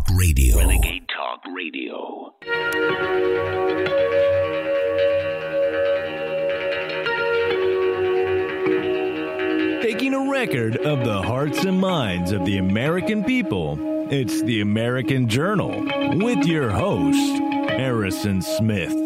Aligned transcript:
Talk 0.00 0.18
Radio. 0.18 0.56
Renegade 0.56 1.06
Talk 1.08 1.40
Radio. 1.54 2.34
Taking 9.82 10.14
a 10.14 10.30
record 10.30 10.76
of 10.78 11.04
the 11.04 11.22
hearts 11.22 11.64
and 11.64 11.80
minds 11.80 12.32
of 12.32 12.44
the 12.44 12.58
American 12.58 13.24
people, 13.24 13.78
it's 14.10 14.42
the 14.42 14.60
American 14.60 15.28
Journal 15.28 15.70
with 16.16 16.46
your 16.46 16.70
host, 16.70 17.42
Harrison 17.70 18.42
Smith. 18.42 18.99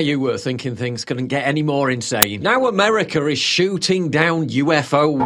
There 0.00 0.06
you 0.06 0.18
were 0.18 0.38
thinking 0.38 0.76
things 0.76 1.04
couldn't 1.04 1.26
get 1.26 1.46
any 1.46 1.62
more 1.62 1.90
insane. 1.90 2.40
Now 2.40 2.66
America 2.68 3.26
is 3.26 3.38
shooting 3.38 4.08
down 4.08 4.48
UFOs. 4.48 5.20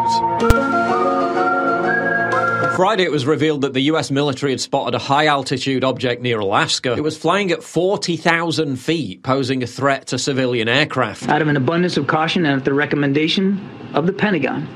Friday, 2.74 3.04
it 3.04 3.12
was 3.12 3.24
revealed 3.24 3.60
that 3.60 3.72
the 3.72 3.82
US 3.82 4.10
military 4.10 4.50
had 4.50 4.60
spotted 4.60 4.96
a 4.96 4.98
high 4.98 5.26
altitude 5.26 5.84
object 5.84 6.22
near 6.22 6.40
Alaska. 6.40 6.94
It 6.94 7.04
was 7.04 7.16
flying 7.16 7.52
at 7.52 7.62
40,000 7.62 8.74
feet, 8.74 9.22
posing 9.22 9.62
a 9.62 9.66
threat 9.68 10.08
to 10.08 10.18
civilian 10.18 10.68
aircraft. 10.68 11.28
Out 11.28 11.41
of 11.41 11.46
an 11.46 11.56
abundance 11.56 11.96
of 11.96 12.08
caution 12.08 12.44
and 12.44 12.58
at 12.58 12.64
the 12.64 12.74
recommendation 12.74 13.60
of 13.94 14.06
the 14.06 14.12
Pentagon, 14.12 14.66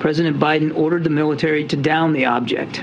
President 0.00 0.40
Biden 0.40 0.74
ordered 0.74 1.04
the 1.04 1.10
military 1.10 1.68
to 1.68 1.76
down 1.76 2.14
the 2.14 2.24
object. 2.24 2.82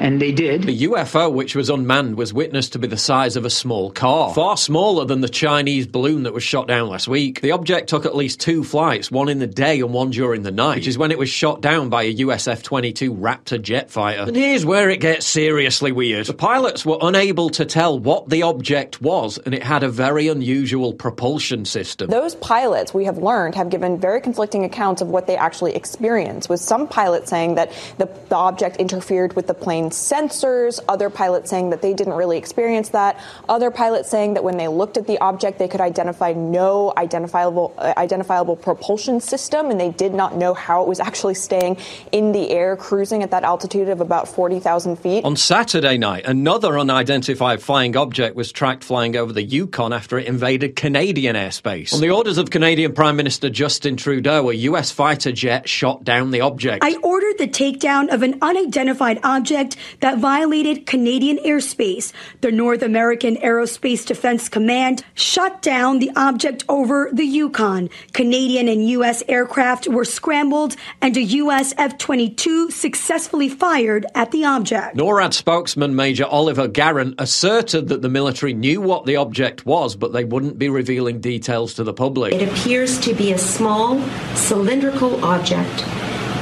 And 0.00 0.20
they 0.20 0.32
did. 0.32 0.62
The 0.62 0.82
UFO, 0.84 1.32
which 1.32 1.54
was 1.54 1.70
unmanned, 1.70 2.16
was 2.16 2.32
witnessed 2.32 2.72
to 2.72 2.78
be 2.78 2.86
the 2.86 2.96
size 2.96 3.36
of 3.36 3.44
a 3.44 3.50
small 3.50 3.90
car, 3.90 4.32
far 4.34 4.56
smaller 4.56 5.04
than 5.04 5.20
the 5.20 5.28
Chinese 5.28 5.86
balloon 5.86 6.22
that 6.22 6.32
was 6.32 6.42
shot 6.42 6.68
down 6.68 6.88
last 6.88 7.08
week. 7.08 7.40
The 7.40 7.52
object 7.52 7.88
took 7.88 8.06
at 8.06 8.14
least 8.14 8.40
two 8.40 8.64
flights, 8.64 9.10
one 9.10 9.28
in 9.28 9.38
the 9.38 9.46
day 9.46 9.80
and 9.80 9.92
one 9.92 10.10
during 10.10 10.42
the 10.42 10.50
night, 10.50 10.76
which 10.76 10.86
is 10.86 10.98
when 10.98 11.10
it 11.10 11.18
was 11.18 11.28
shot 11.28 11.60
down 11.60 11.88
by 11.88 12.04
a 12.04 12.10
US 12.10 12.46
F 12.46 12.62
22 12.62 13.12
Raptor 13.14 13.60
jet 13.60 13.90
fighter. 13.90 14.22
And 14.22 14.36
here's 14.36 14.64
where 14.64 14.88
it 14.90 15.00
gets 15.00 15.26
seriously 15.26 15.92
weird. 15.92 16.26
The 16.26 16.34
pilots 16.34 16.84
were 16.84 16.98
unable 17.00 17.50
to 17.50 17.64
tell 17.64 17.98
what 17.98 18.28
the 18.28 18.42
object 18.42 19.02
was, 19.02 19.38
and 19.38 19.54
it 19.54 19.62
had 19.62 19.82
a 19.82 19.88
very 19.88 20.28
unusual 20.28 20.92
propulsion 20.92 21.64
system. 21.64 22.10
Those 22.10 22.34
pilots, 22.36 22.94
we 22.94 23.04
have 23.04 23.18
learned, 23.18 23.54
have 23.54 23.70
given 23.70 23.98
very 23.98 24.20
conflicting 24.20 24.64
accounts 24.64 25.02
of 25.02 25.08
what 25.08 25.26
they 25.26 25.36
actually 25.36 25.74
experienced, 25.74 26.48
with 26.48 26.60
some 26.60 26.86
pilots 26.86 27.30
saying 27.30 27.56
that 27.56 27.72
the, 27.98 28.06
the 28.28 28.36
object 28.36 28.76
interfered 28.76 29.34
with 29.34 29.46
the 29.46 29.54
plane's 29.88 30.32
sensors, 30.32 30.80
other 30.88 31.10
pilots 31.10 31.50
saying 31.50 31.70
that 31.70 31.82
they 31.82 31.94
didn't 31.94 32.14
really 32.14 32.38
experience 32.38 32.90
that, 32.90 33.18
other 33.48 33.70
pilots 33.70 34.10
saying 34.10 34.34
that 34.34 34.44
when 34.44 34.56
they 34.56 34.68
looked 34.68 34.96
at 34.96 35.06
the 35.06 35.18
object, 35.18 35.58
they 35.58 35.68
could 35.68 35.80
identify 35.80 36.32
no 36.32 36.92
identifiable, 36.96 37.74
uh, 37.78 37.94
identifiable 37.96 38.56
propulsion 38.56 39.20
system, 39.20 39.70
and 39.70 39.80
they 39.80 39.90
did 39.90 40.14
not 40.14 40.36
know 40.36 40.54
how 40.54 40.82
it 40.82 40.88
was 40.88 41.00
actually 41.00 41.34
staying 41.34 41.76
in 42.12 42.32
the 42.32 42.50
air, 42.50 42.76
cruising 42.76 43.22
at 43.22 43.30
that 43.30 43.44
altitude 43.44 43.88
of 43.88 44.00
about 44.00 44.28
40,000 44.28 44.96
feet. 44.96 45.24
On 45.24 45.36
Saturday 45.36 45.98
night, 45.98 46.24
another 46.26 46.78
unidentified 46.78 47.62
flying 47.62 47.96
object 47.96 48.36
was 48.36 48.52
tracked 48.52 48.84
flying 48.84 49.16
over 49.16 49.32
the 49.32 49.42
Yukon 49.42 49.92
after 49.92 50.18
it 50.18 50.26
invaded 50.26 50.76
Canadian 50.76 51.36
airspace. 51.36 51.94
On 51.94 52.00
the 52.00 52.10
orders 52.10 52.38
of 52.38 52.50
Canadian 52.50 52.92
Prime 52.92 53.16
Minister 53.16 53.48
Justin 53.50 53.96
Trudeau, 53.96 54.50
a 54.50 54.54
US 54.54 54.90
fighter 54.90 55.32
jet 55.32 55.68
shot 55.68 56.04
down 56.04 56.30
the 56.30 56.40
object. 56.40 56.84
I 56.84 56.96
ordered 57.02 57.38
the 57.38 57.48
takedown 57.48 58.12
of 58.12 58.22
an 58.22 58.38
unidentified 58.42 59.20
object 59.22 59.77
that 60.00 60.18
violated 60.18 60.86
Canadian 60.86 61.38
airspace. 61.38 62.12
The 62.40 62.52
North 62.52 62.82
American 62.82 63.36
Aerospace 63.36 64.06
Defense 64.06 64.48
Command 64.48 65.04
shut 65.14 65.62
down 65.62 65.98
the 65.98 66.10
object 66.16 66.64
over 66.68 67.10
the 67.12 67.24
Yukon. 67.24 67.90
Canadian 68.12 68.68
and 68.68 68.88
U.S. 68.90 69.22
aircraft 69.28 69.88
were 69.88 70.04
scrambled 70.04 70.76
and 71.00 71.16
a 71.16 71.22
U.S. 71.22 71.74
F-22 71.76 72.72
successfully 72.72 73.48
fired 73.48 74.06
at 74.14 74.30
the 74.30 74.44
object. 74.44 74.96
NORAD 74.96 75.32
spokesman 75.32 75.94
Major 75.94 76.24
Oliver 76.24 76.68
Garant 76.68 77.14
asserted 77.18 77.88
that 77.88 78.02
the 78.02 78.08
military 78.08 78.54
knew 78.54 78.80
what 78.80 79.06
the 79.06 79.16
object 79.16 79.66
was, 79.66 79.96
but 79.96 80.12
they 80.12 80.24
wouldn't 80.24 80.58
be 80.58 80.68
revealing 80.68 81.20
details 81.20 81.74
to 81.74 81.84
the 81.84 81.92
public. 81.92 82.34
It 82.34 82.48
appears 82.48 82.98
to 83.00 83.14
be 83.14 83.32
a 83.32 83.38
small 83.38 84.00
cylindrical 84.34 85.24
object 85.24 85.84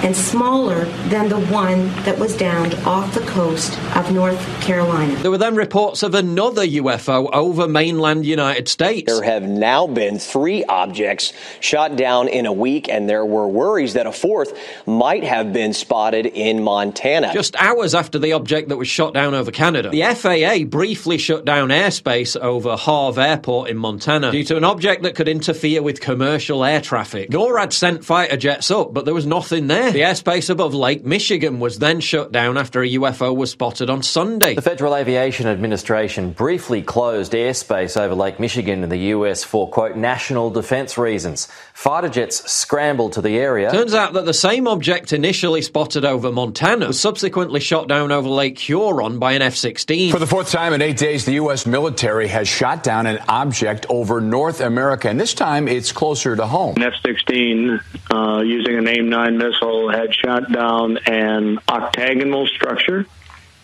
and 0.04 0.14
smaller 0.14 0.84
than 1.08 1.28
the 1.28 1.40
one 1.46 1.88
that 2.04 2.18
was 2.18 2.36
downed 2.36 2.74
off 2.86 3.14
the 3.14 3.20
coast 3.20 3.78
of 3.96 4.12
North 4.12 4.38
Carolina. 4.60 5.14
There 5.16 5.30
were 5.30 5.38
then 5.38 5.56
reports 5.56 6.02
of 6.02 6.14
another 6.14 6.66
UFO 6.66 7.30
over 7.32 7.66
mainland 7.68 8.26
United 8.26 8.68
States. 8.68 9.12
There 9.12 9.24
have 9.24 9.42
now 9.42 9.86
been 9.86 10.18
three 10.18 10.64
objects 10.64 11.32
shot 11.60 11.96
down 11.96 12.28
in 12.28 12.46
a 12.46 12.52
week, 12.52 12.88
and 12.88 13.08
there 13.08 13.24
were 13.24 13.48
worries 13.48 13.94
that 13.94 14.06
a 14.06 14.12
fourth 14.12 14.56
might 14.86 15.24
have 15.24 15.52
been 15.52 15.72
spotted 15.72 16.26
in 16.26 16.62
Montana. 16.62 17.32
Just 17.32 17.56
hours 17.56 17.94
after 17.94 18.18
the 18.18 18.32
object 18.32 18.68
that 18.68 18.76
was 18.76 18.88
shot 18.88 19.14
down 19.14 19.34
over 19.34 19.50
Canada, 19.50 19.90
the 19.90 20.02
FAA 20.02 20.64
briefly 20.68 21.18
shut 21.18 21.44
down 21.44 21.68
airspace 21.68 22.38
over 22.40 22.76
Havre 22.76 23.20
Airport 23.20 23.70
in 23.70 23.76
Montana 23.76 24.30
due 24.30 24.44
to 24.44 24.56
an 24.56 24.64
object 24.64 25.02
that 25.02 25.14
could 25.14 25.28
interfere 25.28 25.82
with 25.82 26.00
commercial 26.00 26.64
air 26.64 26.80
traffic. 26.80 27.30
NORAD 27.30 27.72
sent 27.72 28.04
fighter 28.04 28.36
jets 28.36 28.70
up, 28.70 28.92
but 28.92 29.04
there 29.04 29.14
was 29.14 29.26
nothing 29.26 29.66
there. 29.66 29.95
The 29.96 30.02
airspace 30.02 30.50
above 30.50 30.74
Lake 30.74 31.06
Michigan 31.06 31.58
was 31.58 31.78
then 31.78 32.00
shut 32.00 32.30
down 32.30 32.58
after 32.58 32.82
a 32.82 32.86
UFO 32.86 33.34
was 33.34 33.50
spotted 33.50 33.88
on 33.88 34.02
Sunday. 34.02 34.54
The 34.54 34.60
Federal 34.60 34.94
Aviation 34.94 35.46
Administration 35.46 36.32
briefly 36.32 36.82
closed 36.82 37.32
airspace 37.32 37.98
over 37.98 38.14
Lake 38.14 38.38
Michigan 38.38 38.82
in 38.82 38.90
the 38.90 39.14
US 39.14 39.42
for, 39.42 39.70
quote, 39.70 39.96
national 39.96 40.50
defense 40.50 40.98
reasons. 40.98 41.48
Fighter 41.72 42.10
jets 42.10 42.44
scrambled 42.52 43.14
to 43.14 43.22
the 43.22 43.38
area. 43.38 43.70
Turns 43.70 43.94
out 43.94 44.12
that 44.12 44.26
the 44.26 44.34
same 44.34 44.68
object 44.68 45.14
initially 45.14 45.62
spotted 45.62 46.04
over 46.04 46.30
Montana 46.30 46.88
was 46.88 47.00
subsequently 47.00 47.60
shot 47.60 47.88
down 47.88 48.12
over 48.12 48.28
Lake 48.28 48.58
Huron 48.58 49.18
by 49.18 49.32
an 49.32 49.40
F 49.40 49.54
16. 49.54 50.12
For 50.12 50.18
the 50.18 50.26
fourth 50.26 50.50
time 50.50 50.74
in 50.74 50.82
eight 50.82 50.98
days, 50.98 51.24
the 51.24 51.36
U.S. 51.36 51.64
military 51.64 52.28
has 52.28 52.46
shot 52.46 52.82
down 52.82 53.06
an 53.06 53.18
object 53.30 53.86
over 53.88 54.20
North 54.20 54.60
America, 54.60 55.08
and 55.08 55.18
this 55.18 55.32
time 55.32 55.66
it's 55.66 55.90
closer 55.90 56.36
to 56.36 56.46
home. 56.46 56.76
An 56.76 56.82
F 56.82 57.00
16 57.02 57.80
uh, 58.10 58.42
using 58.42 58.76
an 58.76 58.86
AIM 58.86 59.08
9 59.08 59.38
missile 59.38 59.75
had 59.88 60.14
shot 60.14 60.50
down 60.53 60.98
an 61.06 61.59
octagonal 61.69 62.47
structure 62.47 63.06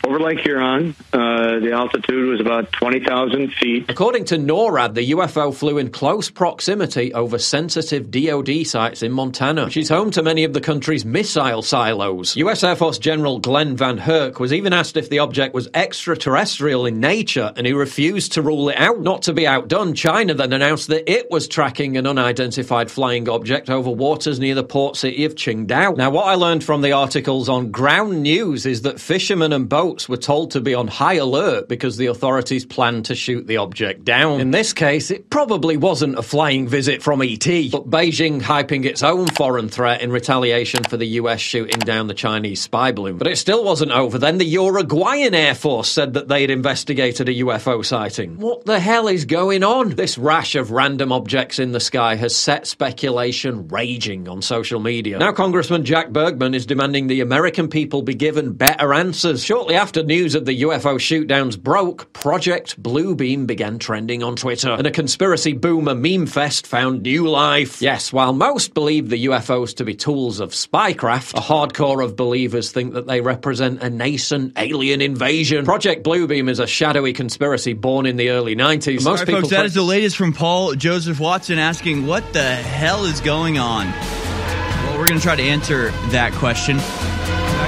over 0.05 0.19
Lake 0.19 0.41
Huron. 0.41 0.95
Uh, 1.13 1.61
the 1.61 1.73
altitude 1.73 2.29
was 2.29 2.41
about 2.41 2.73
20,000 2.73 3.53
feet. 3.55 3.87
According 3.89 4.25
to 4.27 4.37
NORAD, 4.37 4.95
the 4.95 5.13
UFO 5.13 5.55
flew 5.55 5.79
in 5.79 5.91
close 5.91 6.31
proximity 6.31 7.15
over 7.15 7.39
sensitive 7.39 8.11
DoD 8.11 8.67
sites 8.67 9.03
in 9.03 9.13
Montana, 9.13 9.67
which 9.67 9.77
is 9.77 9.89
home 9.89 10.11
to 10.13 10.23
many 10.23 10.45
of 10.45 10.53
the 10.53 10.61
country's 10.61 11.05
missile 11.05 11.63
silos. 11.63 12.37
US 12.37 12.65
Air 12.65 12.77
Force 12.77 12.99
General 12.99 13.39
Glen 13.39 13.77
VanHerck 13.77 14.41
was 14.41 14.53
even 14.53 14.73
asked 14.73 14.97
if 14.97 15.09
the 15.09 15.21
object 15.21 15.55
was 15.55 15.69
extraterrestrial 15.75 16.87
in 16.87 17.01
nature, 17.01 17.53
and 17.57 17.67
he 17.67 17.73
refused 17.73 18.33
to 18.33 18.43
rule 18.43 18.69
it 18.69 18.77
out. 18.79 19.01
Not 19.01 19.23
to 19.23 19.33
be 19.33 19.47
outdone, 19.47 19.95
China 19.95 20.35
then 20.35 20.53
announced 20.53 20.89
that 20.89 21.11
it 21.11 21.31
was 21.31 21.49
tracking 21.49 21.97
an 21.97 22.07
unidentified 22.07 22.91
flying 22.91 23.29
object 23.29 23.71
over 23.71 23.91
waters 23.91 24.41
near 24.41 24.55
the 24.55 24.65
port 24.65 24.97
city 24.97 25.25
of 25.25 25.35
Qingdao. 25.35 25.97
Now, 25.97 26.11
what 26.11 26.27
I 26.27 26.35
learned 26.35 26.65
from 26.65 26.83
the 26.83 26.93
articles 26.93 27.49
on 27.49 27.71
Ground 27.71 28.23
News 28.23 28.67
is 28.67 28.83
that 28.83 29.01
fishermen 29.01 29.53
and 29.53 29.69
boats 29.69 29.92
were 30.09 30.17
told 30.17 30.51
to 30.53 30.61
be 30.61 30.75
on 30.75 30.89
high 30.89 31.15
alert 31.15 31.69
because 31.69 31.97
the 31.97 32.07
authorities 32.07 32.65
planned 32.65 33.05
to 33.07 33.15
shoot 33.15 33.47
the 33.47 33.59
object 33.59 34.05
down. 34.05 34.41
In 34.41 34.51
this 34.51 34.73
case, 34.73 35.11
it 35.11 35.31
probably 35.31 35.77
wasn't 35.77 36.19
a 36.19 36.23
flying 36.23 36.67
visit 36.67 37.03
from 37.03 37.23
ET, 37.23 37.47
but 37.71 37.91
Beijing 37.91 38.41
hyping 38.41 38.85
its 38.85 39.03
own 39.03 39.27
foreign 39.27 39.69
threat 39.69 40.03
in 40.03 40.11
retaliation 40.11 40.85
for 40.85 40.97
the 40.97 41.07
US 41.07 41.41
shooting 41.41 41.79
down 41.81 42.07
the 42.07 42.15
Chinese 42.15 42.61
spy 42.61 42.93
balloon. 42.93 43.19
But 43.19 43.29
it 43.29 43.37
still 43.37 43.65
wasn't 43.65 43.93
over. 43.93 44.19
Then 44.19 44.39
the 44.39 44.45
Uruguayan 44.45 45.35
Air 45.35 45.55
Force 45.55 45.91
said 45.91 46.15
that 46.15 46.29
they 46.29 46.41
had 46.41 46.51
investigated 46.51 47.29
a 47.29 47.35
UFO 47.35 47.85
sighting. 47.85 48.39
What 48.39 48.65
the 48.65 48.81
hell 48.81 49.09
is 49.09 49.25
going 49.25 49.63
on? 49.63 49.91
This 49.91 50.19
rash 50.19 50.55
of 50.55 50.71
random 50.71 51.13
objects 51.13 51.59
in 51.59 51.73
the 51.73 51.81
sky 51.81 52.17
has 52.17 52.35
set 52.35 52.67
speculation 52.67 53.69
raging 53.69 54.29
on 54.29 54.43
social 54.43 54.81
media. 54.81 55.19
Now, 55.19 55.33
Congressman 55.33 55.85
Jack 55.85 56.11
Bergman 56.11 56.55
is 56.55 56.67
demanding 56.67 57.07
the 57.07 57.21
American 57.21 57.69
people 57.69 58.03
be 58.03 58.15
given 58.15 58.53
better 58.53 58.93
answers. 58.95 59.45
Shortly 59.45 59.75
after 59.83 60.05
news 60.05 60.37
of 60.37 60.45
the 60.45 60.63
UFO 60.63 60.95
shootdowns 60.95 61.61
broke, 61.61 62.13
Project 62.13 62.81
Bluebeam 62.81 63.49
began 63.49 63.81
trending 63.81 64.23
on 64.23 64.37
Twitter, 64.37 64.71
and 64.71 64.87
a 64.87 64.93
conspiracy 64.93 65.55
boomer 65.55 65.97
meme 65.97 66.27
fest 66.27 66.69
found 66.69 67.03
new 67.03 67.27
life. 67.27 67.83
Yes, 67.83 68.13
while 68.13 68.33
most 68.33 68.75
believe 68.75 69.09
the 69.09 69.25
UFOs 69.25 69.75
to 69.79 69.85
be 69.85 69.97
tools 69.97 70.39
of 70.39 70.51
spycraft, 70.51 71.37
a 71.37 71.41
hardcore 71.41 72.05
of 72.05 72.15
believers 72.15 72.71
think 72.71 72.95
that 72.95 73.09
they 73.09 73.21
represent 73.21 73.83
a 73.83 73.91
nascent 73.91 74.53
alien 74.57 75.01
invasion. 75.01 75.65
Project 75.65 76.05
Bluebeam 76.05 76.49
is 76.49 76.61
a 76.61 76.67
shadowy 76.69 77.13
conspiracy 77.13 77.73
born 77.73 78.07
in 78.07 78.15
the 78.15 78.31
early 78.31 78.55
90s. 78.55 79.03
Most 79.03 79.27
people 79.27 79.41
folks, 79.41 79.51
that 79.51 79.67
is 79.67 79.75
the 79.75 79.83
latest 79.83 80.17
from 80.17 80.33
Paul 80.33 80.75
Joseph 80.77 81.19
Watson 81.19 81.59
asking, 81.59 82.07
What 82.07 82.33
the 82.33 82.55
hell 82.55 83.05
is 83.05 83.21
going 83.21 83.59
on? 83.59 83.91
Well, 83.91 84.97
we're 84.97 85.09
going 85.09 85.19
to 85.19 85.25
try 85.25 85.35
to 85.35 85.43
answer 85.43 85.91
that 86.11 86.33
question. 86.35 86.79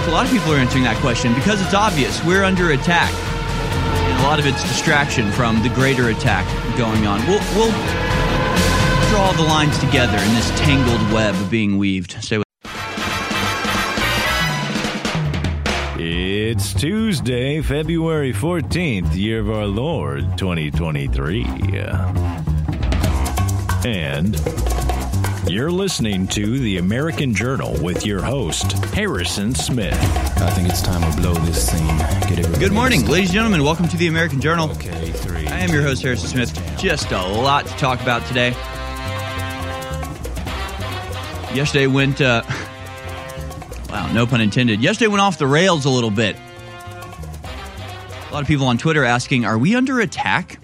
A 0.06 0.10
lot 0.10 0.26
of 0.26 0.30
people 0.30 0.52
are 0.52 0.56
answering 0.56 0.84
that 0.84 0.98
question 1.00 1.34
because 1.34 1.62
it's 1.62 1.72
obvious 1.72 2.22
we're 2.24 2.44
under 2.44 2.72
attack. 2.72 3.10
And 3.10 4.20
a 4.20 4.22
lot 4.22 4.38
of 4.38 4.46
it's 4.46 4.62
distraction 4.62 5.32
from 5.32 5.62
the 5.62 5.70
greater 5.70 6.10
attack 6.10 6.46
going 6.76 7.06
on. 7.06 7.20
We'll, 7.26 7.40
we'll 7.56 7.72
draw 9.08 9.32
the 9.32 9.42
lines 9.42 9.78
together 9.78 10.18
in 10.18 10.34
this 10.34 10.50
tangled 10.60 11.10
web 11.10 11.34
being 11.50 11.78
weaved. 11.78 12.16
Stay 12.22 12.36
with 12.36 12.44
It's 15.96 16.74
Tuesday, 16.74 17.62
February 17.62 18.34
14th, 18.34 19.16
year 19.16 19.40
of 19.40 19.48
our 19.48 19.66
Lord, 19.66 20.36
2023. 20.36 21.44
And 23.86 24.34
you're 25.46 25.70
listening 25.70 26.26
to 26.28 26.58
the 26.58 26.78
American 26.78 27.34
Journal 27.34 27.76
with 27.82 28.06
your 28.06 28.22
host, 28.22 28.72
Harrison 28.94 29.54
Smith. 29.54 29.92
I 30.40 30.50
think 30.50 30.68
it's 30.68 30.80
time 30.80 31.08
to 31.10 31.20
blow 31.20 31.34
this 31.34 31.68
scene. 31.68 31.98
Get 32.28 32.58
Good 32.58 32.72
morning, 32.72 33.06
ladies 33.06 33.28
and 33.28 33.34
gentlemen. 33.34 33.62
Welcome 33.62 33.88
to 33.88 33.96
the 33.96 34.06
American 34.06 34.40
Journal. 34.40 34.70
Okay, 34.70 35.12
three. 35.12 35.46
I 35.46 35.60
am 35.60 35.70
your 35.70 35.82
host, 35.82 36.02
Harrison 36.02 36.28
Smith. 36.28 36.78
Just 36.78 37.10
a 37.10 37.22
lot 37.22 37.66
to 37.66 37.72
talk 37.74 38.00
about 38.00 38.26
today. 38.26 38.50
Yesterday 41.54 41.88
went, 41.88 42.20
uh, 42.20 42.42
wow, 43.90 44.10
no 44.12 44.26
pun 44.26 44.40
intended. 44.40 44.80
Yesterday 44.80 45.08
went 45.08 45.20
off 45.20 45.38
the 45.38 45.46
rails 45.46 45.84
a 45.84 45.90
little 45.90 46.10
bit. 46.10 46.36
A 48.30 48.32
lot 48.32 48.42
of 48.42 48.48
people 48.48 48.66
on 48.66 48.78
Twitter 48.78 49.04
asking, 49.04 49.44
are 49.44 49.58
we 49.58 49.76
under 49.76 50.00
attack? 50.00 50.58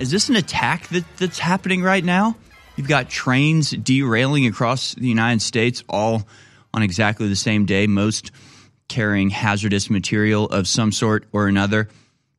Is 0.00 0.10
this 0.10 0.28
an 0.28 0.36
attack 0.36 0.88
that, 0.88 1.04
that's 1.18 1.38
happening 1.38 1.82
right 1.82 2.04
now? 2.04 2.36
You've 2.82 2.88
got 2.88 3.08
trains 3.08 3.70
derailing 3.70 4.44
across 4.46 4.96
the 4.96 5.06
United 5.06 5.40
States 5.40 5.84
all 5.88 6.26
on 6.74 6.82
exactly 6.82 7.28
the 7.28 7.36
same 7.36 7.64
day, 7.64 7.86
most 7.86 8.32
carrying 8.88 9.30
hazardous 9.30 9.88
material 9.88 10.46
of 10.46 10.66
some 10.66 10.90
sort 10.90 11.24
or 11.30 11.46
another. 11.46 11.88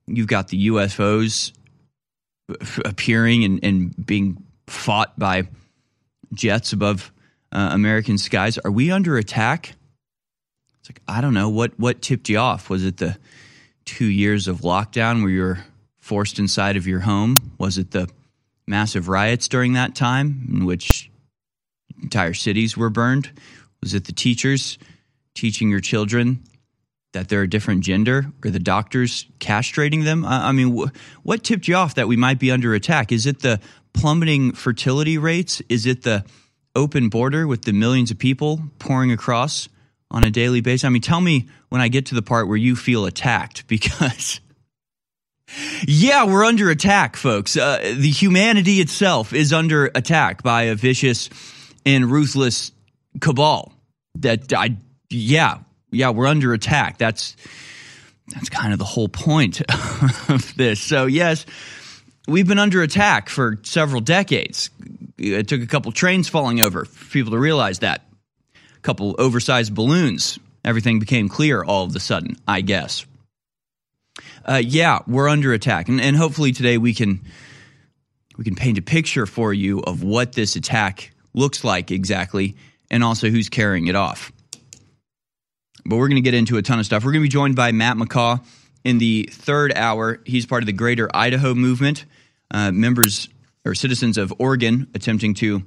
You've 0.06 0.28
got 0.28 0.50
the 0.50 0.68
UFOs 0.68 1.54
appearing 2.84 3.46
and, 3.46 3.64
and 3.64 4.06
being 4.06 4.44
fought 4.68 5.18
by 5.18 5.48
jets 6.34 6.74
above 6.74 7.14
uh, 7.54 7.70
American 7.72 8.18
skies. 8.18 8.58
Are 8.58 8.72
we 8.72 8.92
under 8.92 9.18
attack? 9.18 9.76
It's 10.82 10.90
like 10.90 11.02
I 11.08 11.22
don't 11.22 11.34
know 11.34 11.48
what 11.48 11.80
what 11.80 12.02
tipped 12.02 12.28
you 12.28 12.40
off. 12.40 12.70
Was 12.70 12.84
it 12.84 12.98
the 12.98 13.18
two 13.86 14.08
years 14.08 14.50
of 14.50 14.60
lockdown 14.60 15.22
where 15.22 15.32
you're 15.32 15.66
forced 16.00 16.38
inside 16.38 16.76
of 16.76 16.86
your 16.86 17.00
home? 17.00 17.54
Was 17.58 17.78
it 17.78 17.92
the 17.92 18.10
massive 18.68 19.08
riots 19.08 19.48
during 19.48 19.74
that 19.74 19.96
time 19.96 20.48
in 20.52 20.66
which 20.66 21.12
entire 22.02 22.34
cities 22.34 22.78
were 22.78 22.90
burned? 22.90 23.32
Was 23.82 23.94
it 23.94 24.06
the 24.06 24.14
teachers 24.14 24.78
teaching 25.36 25.70
your 25.70 25.80
children 25.80 26.44
that 27.14 27.30
they're 27.30 27.44
a 27.44 27.50
different 27.50 27.82
gender 27.82 28.26
or 28.44 28.52
the 28.52 28.60
doctors 28.60 29.26
castrating 29.40 30.04
them? 30.04 30.26
I, 30.26 30.50
I 30.50 30.52
mean, 30.52 30.78
wh- 30.78 30.92
what 31.24 31.44
tipped 31.44 31.68
you 31.68 31.76
off 31.76 31.96
that 31.96 32.08
we 32.08 32.16
might 32.16 32.40
be 32.40 32.52
under 32.52 32.74
attack? 32.74 33.12
Is 33.12 33.26
it 33.26 33.42
the 33.42 33.60
plummeting 33.94 34.54
fertility 34.54 35.18
rates? 35.18 35.62
Is 35.70 35.86
it 35.86 36.04
the 36.04 36.26
open 36.76 37.10
border 37.10 37.46
with 37.46 37.64
the 37.64 37.74
millions 37.74 38.12
of 38.12 38.18
people 38.18 38.60
pouring 38.80 39.12
across 39.12 39.70
on 40.10 40.24
a 40.24 40.32
daily 40.32 40.62
basis? 40.62 40.86
I 40.86 40.90
mean, 40.90 41.02
tell 41.02 41.22
me 41.22 41.48
when 41.70 41.82
I 41.82 41.88
get 41.88 42.08
to 42.08 42.16
the 42.16 42.22
part 42.22 42.48
where 42.48 42.58
you 42.58 42.76
feel 42.76 43.06
attacked 43.06 43.68
because. 43.68 44.40
Yeah, 45.88 46.26
we're 46.26 46.46
under 46.46 46.70
attack, 46.70 47.16
folks. 47.16 47.58
Uh, 47.58 47.96
the 47.96 48.10
humanity 48.10 48.80
itself 48.80 49.34
is 49.34 49.54
under 49.54 49.86
attack 49.94 50.44
by 50.44 50.64
a 50.64 50.76
vicious 50.76 51.30
and 51.86 52.06
ruthless 52.12 52.72
cabal. 53.20 53.74
That 54.16 54.54
I, 54.54 54.78
yeah, 55.10 55.60
yeah, 55.92 56.10
we're 56.10 56.28
under 56.28 56.54
attack. 56.54 56.98
That's 56.98 57.36
that's 58.28 58.50
kind 58.50 58.74
of 58.74 58.80
the 58.80 58.86
whole 58.86 59.10
point 59.10 59.62
of 60.30 60.54
this. 60.56 60.80
So 60.80 61.06
yes, 61.06 61.46
we've 62.28 62.48
been 62.48 62.60
under 62.60 62.82
attack 62.82 63.30
for 63.30 63.60
several 63.64 64.02
decades. 64.02 64.70
It 65.18 65.48
took 65.48 65.62
a 65.62 65.68
couple 65.68 65.92
trains 65.92 66.30
falling 66.30 66.66
over 66.66 66.86
for 66.86 67.06
people 67.12 67.32
to 67.32 67.40
realize 67.40 67.80
that. 67.80 68.06
A 68.56 68.80
couple 68.82 69.16
oversized 69.18 69.74
balloons. 69.74 70.40
Everything 70.66 71.00
became 71.00 71.30
clear 71.30 71.64
all 71.64 71.86
of 71.86 71.96
a 71.96 72.00
sudden, 72.00 72.38
I 72.48 72.62
guess. 72.62 73.06
Uh, 74.46 74.62
yeah, 74.64 75.00
we're 75.08 75.30
under 75.30 75.54
attack, 75.54 75.88
and, 75.88 76.02
and 76.02 76.16
hopefully 76.16 76.52
today 76.52 76.78
we 76.78 76.94
can 76.94 77.22
we 78.38 78.44
can 78.44 78.56
paint 78.56 78.78
a 78.78 78.82
picture 78.82 79.26
for 79.26 79.54
you 79.54 79.80
of 79.80 80.04
what 80.04 80.34
this 80.34 80.56
attack 80.56 81.12
looks 81.34 81.64
like 81.64 81.92
exactly, 81.92 82.56
and 82.92 83.04
also 83.04 83.30
who's 83.30 83.48
carrying 83.48 83.88
it 83.88 83.96
off. 83.96 84.32
But 85.86 85.98
we're 85.98 86.08
going 86.08 86.22
to 86.22 86.30
get 86.30 86.34
into 86.34 86.58
a 86.58 86.62
ton 86.62 86.80
of 86.80 86.86
stuff. 86.86 87.04
We're 87.04 87.12
going 87.12 87.22
to 87.22 87.26
be 87.26 87.30
joined 87.30 87.56
by 87.56 87.72
Matt 87.72 87.98
McCaw 87.98 88.44
in 88.84 88.98
the 88.98 89.30
third 89.32 89.74
hour. 89.76 90.20
He's 90.26 90.46
part 90.46 90.64
of 90.64 90.68
the 90.68 90.74
Greater 90.74 91.10
Idaho 91.14 91.54
Movement, 91.54 92.06
uh, 92.52 92.72
members 92.72 93.30
or 93.66 93.76
citizens 93.76 94.18
of 94.18 94.34
Oregon 94.40 94.88
attempting 94.94 95.36
to 95.36 95.64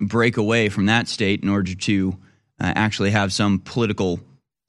break 0.00 0.36
away 0.36 0.68
from 0.68 0.86
that 0.86 1.08
state 1.08 1.42
in 1.42 1.48
order 1.48 1.74
to 1.74 2.16
uh, 2.60 2.72
actually 2.76 3.10
have 3.10 3.32
some 3.32 3.58
political 3.58 4.20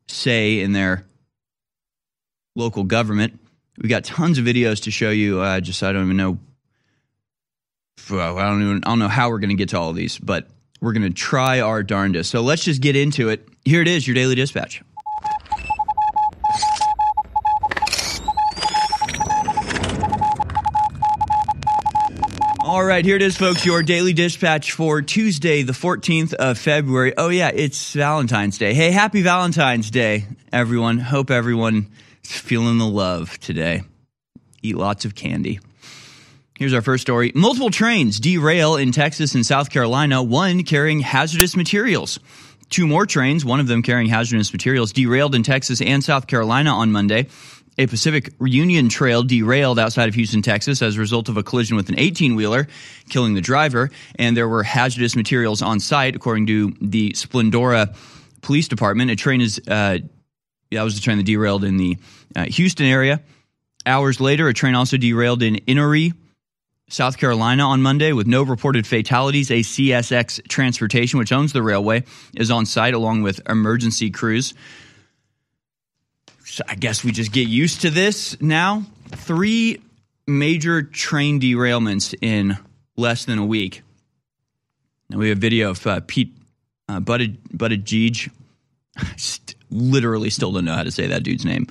say 0.08 0.60
in 0.60 0.74
their 0.74 1.06
local 2.56 2.84
government. 2.84 3.40
We 3.78 3.90
got 3.90 4.04
tons 4.04 4.38
of 4.38 4.46
videos 4.46 4.84
to 4.84 4.92
show 4.92 5.10
you. 5.10 5.42
Uh, 5.42 5.60
just 5.60 5.81
I 5.81 5.92
don't 5.92 6.06
even 6.06 6.18
know. 6.18 6.38
I 8.12 8.50
don't 8.50 8.62
even 8.62 8.84
I 8.84 8.90
don't 8.90 9.00
know 9.00 9.08
how 9.08 9.30
we're 9.30 9.40
going 9.40 9.50
to 9.50 9.56
get 9.56 9.70
to 9.70 9.80
all 9.80 9.90
of 9.90 9.96
these, 9.96 10.20
but 10.20 10.48
we're 10.81 10.94
going 10.94 11.04
to 11.04 11.10
try 11.10 11.62
our 11.62 11.81
darndest. 11.84 12.30
So 12.30 12.42
let's 12.42 12.64
just 12.64 12.81
get 12.81 12.96
into 12.96 13.30
it. 13.30 13.48
Here 13.66 13.81
it 13.81 13.88
is, 13.88 14.08
your 14.08 14.16
daily 14.16 14.36
dispatch. 14.36 14.84
All 22.66 22.84
right, 22.84 23.04
here 23.06 23.16
it 23.16 23.22
is, 23.22 23.38
folks. 23.38 23.66
Your 23.66 23.84
daily 23.84 24.14
dispatch 24.14 24.72
for 24.72 25.02
Tuesday, 25.02 25.64
the 25.64 25.74
14th 25.74 26.34
of 26.34 26.58
February. 26.58 27.14
Oh, 27.18 27.30
yeah, 27.30 27.52
it's 27.54 27.94
Valentine's 27.94 28.58
Day. 28.58 28.74
Hey, 28.74 28.90
happy 28.90 29.22
Valentine's 29.22 29.92
Day, 29.92 30.25
everyone. 30.52 30.98
Hope 30.98 31.30
everyone 31.30 31.88
feeling 32.24 32.78
the 32.78 32.88
love 32.88 33.40
today. 33.40 33.84
Eat 34.62 34.78
lots 34.78 35.06
of 35.06 35.16
candy. 35.16 35.60
Here's 36.58 36.74
our 36.74 36.81
first 36.81 37.02
story. 37.02 37.31
Multiple 37.34 37.72
trains 37.72 38.20
derail 38.20 38.75
in 38.75 38.92
Texas 38.92 39.36
and 39.36 39.46
South 39.46 39.70
Carolina, 39.70 40.22
one 40.22 40.64
carrying 40.64 41.00
hazardous 41.00 41.56
materials. 41.56 42.20
Two 42.70 42.88
more 42.88 43.06
trains, 43.06 43.44
one 43.44 43.60
of 43.60 43.68
them 43.68 43.81
carrying 43.81 44.08
hazardous 44.08 44.54
materials, 44.54 44.94
derailed 44.94 45.36
in 45.36 45.44
Texas 45.44 45.81
and 45.81 46.04
South 46.04 46.28
Carolina 46.28 46.72
on 46.72 46.92
Monday. 46.92 47.28
A 47.78 47.88
Pacific 47.88 48.34
Union 48.40 48.88
Trail 48.88 49.24
derailed 49.24 49.80
outside 49.80 50.08
of 50.08 50.16
Houston, 50.16 50.44
Texas, 50.44 50.81
as 50.84 50.96
a 50.96 51.00
result 51.00 51.28
of 51.28 51.38
a 51.38 51.44
collision 51.44 51.75
with 51.75 51.90
an 51.90 51.98
18 51.98 52.36
wheeler, 52.36 52.68
killing 53.10 53.34
the 53.34 53.42
driver. 53.42 53.90
And 54.20 54.38
there 54.38 54.48
were 54.48 54.62
hazardous 54.62 55.15
materials 55.15 55.63
on 55.63 55.80
site, 55.80 56.15
according 56.15 56.46
to 56.48 56.74
the 56.82 57.12
Splendora 57.13 57.96
Police 58.42 58.68
Department. 58.68 59.10
A 59.10 59.15
train 59.15 59.42
is, 59.42 59.60
uh, 59.68 60.00
that 60.74 60.84
was 60.84 60.96
the 60.96 61.01
train 61.01 61.18
that 61.18 61.25
derailed 61.25 61.63
in 61.63 61.77
the 61.77 61.98
uh, 62.36 62.46
Houston 62.46 62.86
area. 62.86 63.22
Hours 63.86 64.22
later, 64.22 64.48
a 64.48 64.53
train 64.53 64.75
also 64.75 64.98
derailed 64.98 65.44
in 65.44 65.56
Enoree, 65.68 66.13
South 66.89 67.18
Carolina 67.18 67.63
on 67.63 67.82
Monday 67.82 68.13
with 68.13 68.27
no 68.27 68.44
reported 68.44 68.88
fatalities. 68.88 69.51
A 69.51 69.60
CSX 69.60 70.48
Transportation, 70.48 71.20
which 71.20 71.32
owns 71.32 71.53
the 71.53 71.62
railway, 71.62 72.03
is 72.36 72.51
on 72.51 72.65
site 72.65 72.94
along 72.94 73.24
with 73.24 73.42
emergency 73.50 74.10
crews. 74.10 74.53
So 76.46 76.63
I 76.68 76.75
guess 76.75 77.03
we 77.03 77.12
just 77.12 77.32
get 77.32 77.48
used 77.48 77.82
to 77.82 77.89
this 77.89 78.39
now. 78.42 78.84
Three 79.10 79.82
major 80.27 80.82
train 80.84 81.39
derailments 81.39 82.15
in 82.22 82.58
less 82.96 83.25
than 83.25 83.39
a 83.39 83.46
week. 83.46 83.82
Now 85.10 85.18
we 85.18 85.30
have 85.30 85.39
video 85.39 85.72
of 85.72 85.86
uh, 85.86 86.01
Pete 86.06 86.34
uh, 86.88 87.00
Buttig- 87.00 87.38
Buttigieg. 87.50 88.32
Literally 89.74 90.30
still 90.30 90.51
don't 90.51 90.65
know 90.65 90.75
how 90.75 90.84
to 90.84 90.92
say 90.92 91.08
that 91.08 91.24
dude's 91.24 91.46
name. 91.46 91.68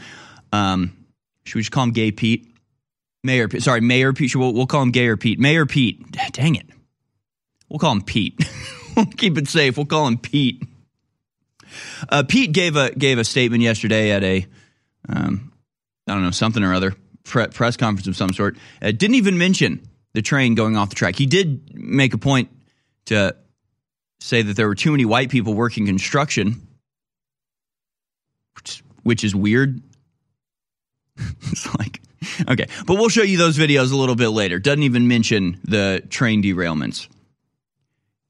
Um, 0.53 0.97
should 1.45 1.57
we 1.57 1.63
just 1.63 1.73
call 1.73 1.85
him 1.85 1.93
Gay 1.93 2.11
Pete? 2.11 2.49
Mayor, 3.25 3.49
Pete. 3.49 3.63
sorry, 3.63 3.81
Mayor 3.81 4.13
Pete. 4.13 4.35
We'll, 4.35 4.53
we'll 4.53 4.67
call 4.67 4.83
him 4.83 4.91
Gayer 4.91 5.17
Pete. 5.17 5.39
Mayor 5.39 5.65
Pete. 5.65 6.11
Dang 6.33 6.57
it. 6.57 6.67
We'll 7.69 7.79
call 7.79 7.93
him 7.93 8.03
Pete. 8.03 8.39
we'll 8.97 9.07
keep 9.07 9.39
it 9.39 9.49
safe. 9.49 9.77
We'll 9.77 9.87
call 9.87 10.07
him 10.07 10.19
Pete. 10.19 10.63
Uh, 12.09 12.23
Pete 12.25 12.53
gave 12.53 12.77
a 12.77 12.91
gave 12.91 13.19
a 13.19 13.25
statement 13.25 13.63
yesterday 13.63 14.11
at 14.11 14.23
a, 14.23 14.47
um, 15.09 15.53
I 16.07 16.15
don't 16.15 16.23
know, 16.23 16.31
something 16.31 16.63
or 16.63 16.75
other 16.75 16.95
pre- 17.25 17.47
press 17.47 17.77
conference 17.77 18.07
of 18.09 18.17
some 18.17 18.33
sort. 18.33 18.57
Uh, 18.83 18.91
didn't 18.91 19.15
even 19.15 19.39
mention 19.39 19.89
the 20.13 20.21
train 20.21 20.55
going 20.55 20.77
off 20.77 20.91
the 20.91 20.95
track. 20.95 21.17
He 21.17 21.27
did 21.27 21.75
make 21.75 22.13
a 22.13 22.19
point 22.19 22.51
to 23.07 23.35
say 24.21 24.43
that 24.43 24.57
there 24.57 24.69
were 24.69 24.75
too 24.75 24.91
many 24.91 25.05
white 25.05 25.31
people 25.31 25.55
working 25.55 25.87
construction, 25.87 26.67
which, 28.57 28.85
which 29.03 29.25
is 29.25 29.35
weird. 29.35 29.83
it's 31.17 31.75
like 31.79 32.01
okay, 32.49 32.67
but 32.87 32.95
we'll 32.95 33.09
show 33.09 33.23
you 33.23 33.39
those 33.39 33.59
videos 33.59 33.93
a 33.93 33.97
little 33.97 34.15
bit 34.15 34.29
later. 34.29 34.59
Doesn't 34.59 34.83
even 34.83 35.09
mention 35.09 35.61
the 35.65 36.03
train 36.09 36.43
derailments. 36.43 37.09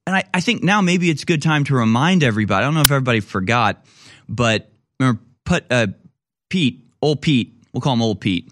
And 0.07 0.17
I, 0.17 0.25
I 0.35 0.41
think 0.41 0.63
now 0.63 0.81
maybe 0.81 1.11
it's 1.11 1.23
a 1.23 1.27
good 1.27 1.43
time 1.43 1.65
to 1.65 1.75
remind 1.75 2.25
everybody. 2.25 2.63
I 2.63 2.67
don't 2.67 2.75
know 2.75 2.81
if 2.81 2.91
everybody 2.91 3.21
forgot, 3.21 3.85
but 4.29 4.69
remember, 4.99 5.21
put 5.45 5.65
uh, 5.71 5.89
Pete, 6.49 6.85
old 7.01 7.23
Pete. 7.23 7.55
We'll 7.73 7.81
call 7.81 7.95
him 7.95 8.03
old 8.03 8.21
Pete. 8.21 8.51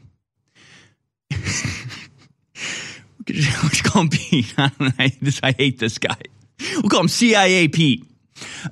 Let's 3.29 3.83
call 3.83 4.03
him 4.03 4.09
Pete. 4.11 4.55
I, 4.57 5.13
I 5.43 5.53
hate 5.53 5.79
this 5.79 5.99
guy. 5.99 6.17
We'll 6.75 6.91
call 6.91 7.01
him 7.01 7.09
CIA 7.09 7.69
Pete. 7.69 8.05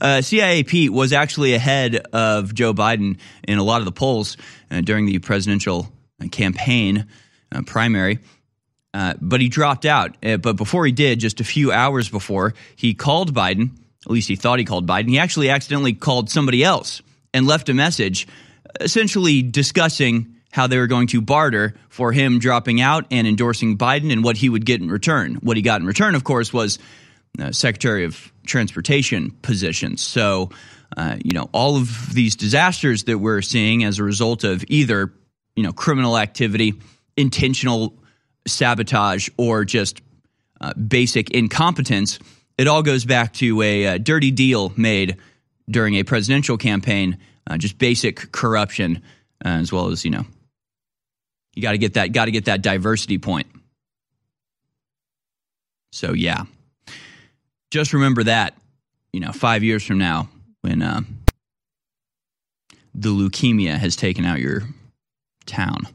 Uh, 0.00 0.20
CIA 0.20 0.62
Pete 0.62 0.92
was 0.92 1.12
actually 1.12 1.54
ahead 1.54 1.96
of 2.12 2.54
Joe 2.54 2.74
Biden 2.74 3.18
in 3.46 3.58
a 3.58 3.62
lot 3.62 3.80
of 3.80 3.84
the 3.84 3.92
polls 3.92 4.36
uh, 4.70 4.80
during 4.80 5.06
the 5.06 5.18
presidential 5.18 5.92
campaign 6.30 7.06
uh, 7.52 7.62
primary. 7.62 8.18
Uh, 8.94 9.14
but 9.20 9.40
he 9.40 9.48
dropped 9.48 9.84
out. 9.84 10.16
Uh, 10.24 10.38
but 10.38 10.56
before 10.56 10.86
he 10.86 10.92
did, 10.92 11.20
just 11.20 11.40
a 11.40 11.44
few 11.44 11.70
hours 11.70 12.08
before, 12.08 12.54
he 12.76 12.94
called 12.94 13.34
Biden. 13.34 13.70
At 14.06 14.10
least 14.10 14.28
he 14.28 14.36
thought 14.36 14.58
he 14.58 14.64
called 14.64 14.86
Biden. 14.86 15.08
He 15.08 15.18
actually 15.18 15.50
accidentally 15.50 15.92
called 15.92 16.30
somebody 16.30 16.64
else 16.64 17.02
and 17.34 17.46
left 17.46 17.68
a 17.68 17.74
message 17.74 18.26
essentially 18.80 19.42
discussing 19.42 20.34
how 20.50 20.66
they 20.66 20.78
were 20.78 20.86
going 20.86 21.06
to 21.08 21.20
barter 21.20 21.74
for 21.88 22.12
him 22.12 22.38
dropping 22.38 22.80
out 22.80 23.06
and 23.10 23.26
endorsing 23.26 23.76
Biden 23.76 24.12
and 24.12 24.24
what 24.24 24.36
he 24.36 24.48
would 24.48 24.64
get 24.64 24.80
in 24.80 24.90
return. 24.90 25.34
What 25.36 25.56
he 25.56 25.62
got 25.62 25.80
in 25.80 25.86
return, 25.86 26.14
of 26.14 26.24
course, 26.24 26.52
was 26.52 26.78
uh, 27.38 27.52
Secretary 27.52 28.04
of 28.04 28.32
Transportation 28.46 29.30
positions. 29.42 30.02
So, 30.02 30.50
uh, 30.96 31.16
you 31.22 31.32
know, 31.32 31.48
all 31.52 31.76
of 31.76 32.14
these 32.14 32.34
disasters 32.36 33.04
that 33.04 33.18
we're 33.18 33.42
seeing 33.42 33.84
as 33.84 33.98
a 33.98 34.04
result 34.04 34.44
of 34.44 34.64
either, 34.68 35.12
you 35.54 35.62
know, 35.62 35.72
criminal 35.72 36.16
activity, 36.16 36.74
intentional 37.16 37.94
sabotage, 38.46 39.28
or 39.36 39.64
just 39.64 40.00
uh, 40.60 40.72
basic 40.74 41.30
incompetence, 41.30 42.18
it 42.56 42.66
all 42.66 42.82
goes 42.82 43.04
back 43.04 43.32
to 43.34 43.62
a, 43.62 43.84
a, 43.84 43.94
uh, 43.94 43.98
dirty 43.98 44.30
deal 44.30 44.72
made 44.76 45.16
during 45.70 45.94
a 45.94 46.02
presidential 46.02 46.56
campaign, 46.56 47.18
uh, 47.46 47.56
just 47.56 47.78
basic 47.78 48.32
corruption, 48.32 49.02
uh, 49.44 49.48
as 49.48 49.70
well 49.70 49.90
as, 49.90 50.04
you 50.04 50.10
know, 50.10 50.24
you 51.54 51.62
got 51.62 51.72
to 51.72 51.78
get 51.78 51.94
that 51.94 52.12
got 52.12 52.26
to 52.26 52.30
get 52.30 52.46
that 52.46 52.62
diversity 52.62 53.18
point. 53.18 53.48
So 55.92 56.12
yeah, 56.12 56.44
just 57.70 57.92
remember 57.92 58.24
that. 58.24 58.54
You 59.12 59.20
know, 59.20 59.32
five 59.32 59.62
years 59.64 59.84
from 59.84 59.98
now, 59.98 60.28
when 60.60 60.82
uh, 60.82 61.00
the 62.94 63.08
leukemia 63.10 63.76
has 63.76 63.96
taken 63.96 64.24
out 64.24 64.40
your 64.40 64.62
town. 65.46 65.86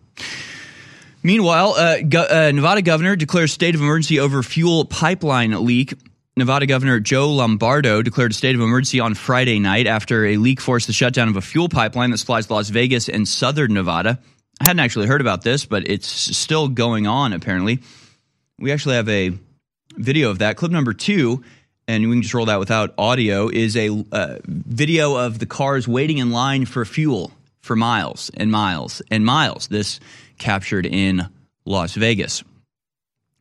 Meanwhile, 1.22 1.70
uh, 1.78 1.98
go, 2.02 2.24
uh, 2.24 2.52
Nevada 2.54 2.82
governor 2.82 3.16
declares 3.16 3.54
state 3.54 3.76
of 3.76 3.82
emergency 3.82 4.20
over 4.20 4.44
fuel 4.44 4.86
pipeline 4.86 5.52
leak. 5.66 5.94
Nevada 6.36 6.66
Governor 6.66 7.00
Joe 7.00 7.30
Lombardo 7.30 8.02
declared 8.02 8.32
a 8.32 8.34
state 8.34 8.56
of 8.56 8.62
emergency 8.62 9.00
on 9.00 9.14
Friday 9.14 9.60
night 9.60 9.86
after 9.86 10.26
a 10.26 10.38
leak 10.38 10.60
forced 10.60 10.88
the 10.88 10.94
shutdown 10.94 11.28
of 11.28 11.38
a 11.38 11.42
fuel 11.42 11.70
pipeline 11.70 12.10
that 12.10 12.18
supplies 12.18 12.50
Las 12.50 12.70
Vegas 12.70 13.08
and 13.08 13.28
southern 13.28 13.74
Nevada. 13.74 14.20
I 14.60 14.64
hadn't 14.66 14.80
actually 14.80 15.06
heard 15.06 15.22
about 15.22 15.44
this, 15.44 15.66
but 15.66 15.88
it's 15.88 16.08
still 16.08 16.68
going 16.68 17.06
on 17.06 17.34
apparently. 17.34 17.80
We 18.58 18.72
actually 18.72 18.96
have 18.96 19.10
a 19.10 19.32
video 19.96 20.32
of 20.32 20.40
that. 20.40 20.58
Clip 20.58 20.72
number 20.72 20.94
two, 20.94 21.44
and 21.88 22.08
we 22.08 22.16
can 22.16 22.22
just 22.22 22.34
roll 22.34 22.46
that 22.46 22.60
without 22.60 22.94
audio, 22.98 23.50
is 23.50 23.76
a 23.76 23.90
uh, 24.12 24.38
video 24.46 25.16
of 25.16 25.40
the 25.40 25.46
cars 25.46 25.88
waiting 25.88 26.18
in 26.18 26.32
line 26.32 26.66
for 26.66 26.86
fuel 26.86 27.32
for 27.62 27.76
miles 27.76 28.32
and 28.36 28.52
miles 28.52 29.02
and 29.10 29.26
miles. 29.26 29.68
This 29.68 30.00
captured 30.38 30.86
in 30.86 31.28
Las 31.66 31.96
Vegas. 31.96 32.44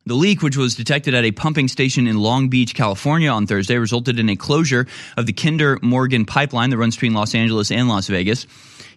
The 0.04 0.14
leak, 0.14 0.42
which 0.42 0.56
was 0.56 0.74
detected 0.74 1.14
at 1.14 1.24
a 1.24 1.30
pumping 1.30 1.68
station 1.68 2.08
in 2.08 2.18
Long 2.18 2.48
Beach, 2.48 2.74
California 2.74 3.30
on 3.30 3.46
Thursday, 3.46 3.76
resulted 3.76 4.18
in 4.18 4.28
a 4.28 4.34
closure 4.34 4.88
of 5.16 5.26
the 5.26 5.32
Kinder 5.32 5.78
Morgan 5.80 6.24
pipeline 6.24 6.70
that 6.70 6.76
runs 6.76 6.96
between 6.96 7.14
Los 7.14 7.36
Angeles 7.36 7.70
and 7.70 7.88
Las 7.88 8.08
Vegas. 8.08 8.48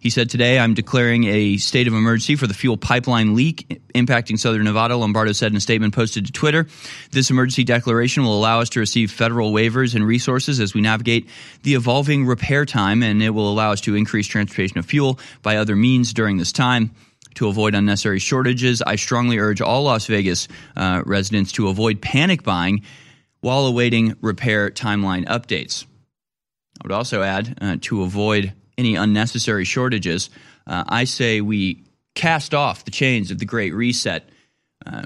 He 0.06 0.12
said 0.12 0.30
today, 0.30 0.60
I'm 0.60 0.76
declaring 0.76 1.24
a 1.24 1.58
state 1.58 1.88
of 1.88 1.96
emergency 1.96 2.36
for 2.36 2.46
the 2.46 2.54
fuel 2.54 2.78
pipeline 2.78 3.34
leak 3.34 3.82
impacting 3.96 4.38
southern 4.38 4.66
Nevada. 4.66 4.96
Lombardo 4.96 5.32
said 5.32 5.52
in 5.52 5.58
a 5.58 5.60
statement 5.60 5.96
posted 5.96 6.28
to 6.28 6.32
Twitter. 6.32 6.68
This 7.10 7.32
emergency 7.32 7.64
declaration 7.64 8.24
will 8.24 8.38
allow 8.38 8.60
us 8.60 8.70
to 8.70 8.80
receive 8.80 9.10
federal 9.10 9.52
waivers 9.52 9.96
and 9.96 10.06
resources 10.06 10.60
as 10.60 10.76
we 10.76 10.82
navigate 10.82 11.28
the 11.64 11.74
evolving 11.74 12.28
repair 12.28 12.68
time, 12.68 13.02
and 13.02 13.24
it 13.24 13.32
will 13.32 13.52
allow 13.52 13.72
us 13.72 13.82
to 13.82 13.96
increase 13.96 14.28
transportation 14.28 14.78
of 14.78 14.86
fuel 14.86 15.18
by 15.42 15.58
other 15.58 15.76
means 15.76 16.14
during 16.14 16.38
this 16.38 16.52
time. 16.52 16.92
To 17.34 17.48
avoid 17.48 17.74
unnecessary 17.74 18.20
shortages, 18.20 18.84
I 18.84 18.98
strongly 18.98 19.40
urge 19.40 19.60
all 19.60 19.86
Las 19.86 20.06
Vegas 20.06 20.48
uh, 20.76 21.02
residents 21.04 21.52
to 21.54 21.70
avoid 21.70 22.00
panic 22.00 22.44
buying 22.44 22.84
while 23.42 23.66
awaiting 23.66 24.14
repair 24.22 24.70
timeline 24.70 25.26
updates. 25.26 25.84
I 26.80 26.82
would 26.84 26.92
also 26.92 27.24
add 27.24 27.58
uh, 27.60 27.78
to 27.82 28.04
avoid 28.04 28.54
any 28.78 28.96
unnecessary 28.96 29.66
shortages, 29.66 30.30
uh, 30.68 30.84
I 30.88 31.04
say 31.04 31.42
we 31.42 31.84
cast 32.16 32.54
off 32.54 32.86
the 32.86 32.92
chains 32.92 33.32
of 33.32 33.40
the 33.40 33.46
Great 33.46 33.74
Reset, 33.74 34.28
uh, 34.86 35.04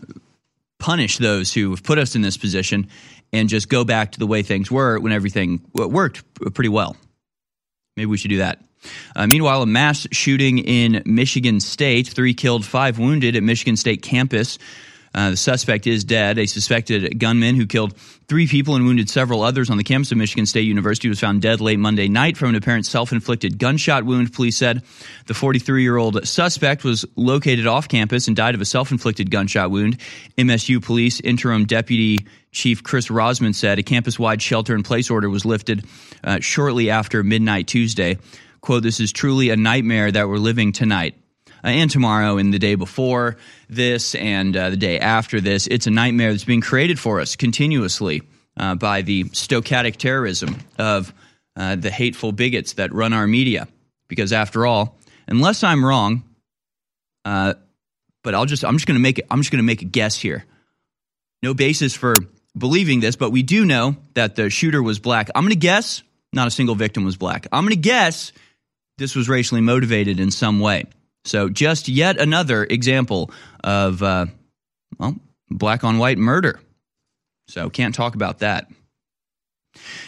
punish 0.79 1.17
those 1.17 1.53
who 1.53 1.71
have 1.71 1.83
put 1.83 1.97
us 1.97 2.15
in 2.15 2.21
this 2.21 2.37
position, 2.37 2.87
and 3.33 3.49
just 3.49 3.69
go 3.69 3.83
back 3.83 4.13
to 4.13 4.19
the 4.19 4.27
way 4.27 4.41
things 4.41 4.71
were 4.71 4.99
when 4.99 5.11
everything 5.11 5.61
worked 5.73 6.23
pretty 6.53 6.69
well. 6.69 6.95
Maybe 7.95 8.07
we 8.07 8.17
should 8.17 8.29
do 8.29 8.37
that. 8.37 8.63
Uh, 9.15 9.27
meanwhile, 9.27 9.61
a 9.61 9.65
mass 9.65 10.07
shooting 10.11 10.59
in 10.59 11.03
Michigan 11.05 11.59
State, 11.59 12.07
three 12.07 12.33
killed, 12.33 12.65
five 12.65 12.97
wounded 12.97 13.35
at 13.35 13.43
Michigan 13.43 13.75
State 13.75 14.01
campus. 14.01 14.57
Uh, 15.13 15.31
the 15.31 15.37
suspect 15.37 15.87
is 15.87 16.03
dead. 16.03 16.37
A 16.37 16.45
suspected 16.45 17.19
gunman 17.19 17.55
who 17.55 17.65
killed 17.65 17.97
three 18.27 18.47
people 18.47 18.75
and 18.75 18.85
wounded 18.85 19.09
several 19.09 19.41
others 19.41 19.69
on 19.69 19.77
the 19.77 19.83
campus 19.83 20.11
of 20.11 20.17
Michigan 20.17 20.45
State 20.45 20.61
University 20.61 21.09
was 21.09 21.19
found 21.19 21.41
dead 21.41 21.61
late 21.61 21.79
Monday 21.79 22.07
night 22.07 22.37
from 22.37 22.49
an 22.49 22.55
apparent 22.55 22.85
self 22.85 23.11
inflicted 23.11 23.57
gunshot 23.57 24.03
wound, 24.03 24.33
police 24.33 24.57
said. 24.57 24.83
The 25.27 25.33
43 25.33 25.81
year 25.81 25.97
old 25.97 26.27
suspect 26.27 26.83
was 26.83 27.05
located 27.15 27.67
off 27.67 27.87
campus 27.87 28.27
and 28.27 28.35
died 28.35 28.55
of 28.55 28.61
a 28.61 28.65
self 28.65 28.91
inflicted 28.91 29.31
gunshot 29.31 29.71
wound. 29.71 29.97
MSU 30.37 30.83
Police 30.83 31.19
Interim 31.21 31.65
Deputy 31.65 32.19
Chief 32.51 32.83
Chris 32.83 33.09
Rozman 33.09 33.53
said 33.53 33.79
a 33.79 33.83
campus 33.83 34.17
wide 34.17 34.41
shelter 34.41 34.75
in 34.75 34.83
place 34.83 35.09
order 35.09 35.29
was 35.29 35.45
lifted 35.45 35.85
uh, 36.23 36.39
shortly 36.39 36.89
after 36.89 37.23
midnight 37.23 37.67
Tuesday. 37.67 38.17
Quote, 38.61 38.83
This 38.83 38.99
is 38.99 39.11
truly 39.11 39.49
a 39.49 39.55
nightmare 39.55 40.11
that 40.11 40.27
we're 40.27 40.37
living 40.37 40.71
tonight 40.71 41.15
and 41.63 41.89
tomorrow 41.89 42.37
and 42.37 42.53
the 42.53 42.59
day 42.59 42.75
before 42.75 43.37
this 43.69 44.15
and 44.15 44.55
uh, 44.55 44.69
the 44.69 44.77
day 44.77 44.99
after 44.99 45.41
this. 45.41 45.67
It's 45.67 45.87
a 45.87 45.91
nightmare 45.91 46.31
that's 46.31 46.45
being 46.45 46.61
created 46.61 46.99
for 46.99 47.19
us 47.19 47.35
continuously 47.35 48.23
uh, 48.57 48.75
by 48.75 49.01
the 49.01 49.25
stochastic 49.25 49.97
terrorism 49.97 50.57
of 50.77 51.13
uh, 51.55 51.75
the 51.75 51.91
hateful 51.91 52.31
bigots 52.31 52.73
that 52.73 52.93
run 52.93 53.13
our 53.13 53.27
media. 53.27 53.67
Because 54.07 54.33
after 54.33 54.65
all, 54.65 54.97
unless 55.27 55.63
I'm 55.63 55.85
wrong, 55.85 56.23
uh, 57.25 57.53
but 58.23 58.33
I'll 58.33 58.45
just 58.45 58.65
I'm 58.65 58.75
just 58.75 58.87
to 58.87 58.93
make 58.93 59.19
it, 59.19 59.25
I'm 59.29 59.39
just 59.39 59.51
going 59.51 59.63
to 59.63 59.65
make 59.65 59.81
a 59.81 59.85
guess 59.85 60.17
here. 60.17 60.45
No 61.43 61.53
basis 61.53 61.95
for 61.95 62.21
believing 62.57 62.99
this, 62.99 63.15
but 63.15 63.31
we 63.31 63.43
do 63.43 63.65
know 63.65 63.95
that 64.15 64.35
the 64.35 64.49
shooter 64.49 64.81
was 64.81 64.99
black. 64.99 65.29
I'm 65.35 65.43
going 65.43 65.51
to 65.51 65.55
guess 65.55 66.03
not 66.33 66.47
a 66.47 66.51
single 66.51 66.75
victim 66.75 67.05
was 67.05 67.17
black. 67.17 67.47
I'm 67.51 67.63
going 67.63 67.75
to 67.75 67.81
guess 67.81 68.31
this 68.97 69.15
was 69.15 69.29
racially 69.29 69.61
motivated 69.61 70.19
in 70.19 70.31
some 70.31 70.59
way. 70.59 70.85
So, 71.25 71.49
just 71.49 71.87
yet 71.87 72.19
another 72.19 72.63
example 72.63 73.31
of, 73.63 74.01
uh, 74.01 74.27
well, 74.97 75.15
black 75.49 75.83
on 75.83 75.97
white 75.97 76.17
murder. 76.17 76.59
So, 77.47 77.69
can't 77.69 77.93
talk 77.93 78.15
about 78.15 78.39
that. 78.39 78.69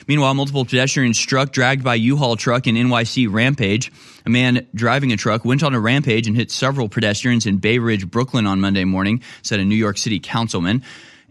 Meanwhile, 0.08 0.34
multiple 0.34 0.66
pedestrians 0.66 1.20
struck, 1.20 1.52
dragged 1.52 1.84
by 1.84 1.96
U-Haul 1.96 2.36
truck 2.36 2.68
in 2.68 2.76
NYC 2.76 3.32
rampage. 3.32 3.92
A 4.26 4.30
man 4.30 4.68
driving 4.74 5.12
a 5.12 5.18
truck 5.18 5.46
went 5.46 5.64
on 5.64 5.74
a 5.74 5.80
rampage 5.80 6.28
and 6.28 6.36
hit 6.36 6.52
several 6.52 6.90
pedestrians 6.90 7.46
in 7.46 7.58
Bay 7.58 7.78
Ridge, 7.78 8.10
Brooklyn 8.10 8.48
on 8.48 8.60
Monday 8.60 8.86
morning, 8.86 9.22
said 9.44 9.60
a 9.60 9.66
New 9.66 9.76
York 9.76 9.98
City 9.98 10.20
councilman. 10.20 10.84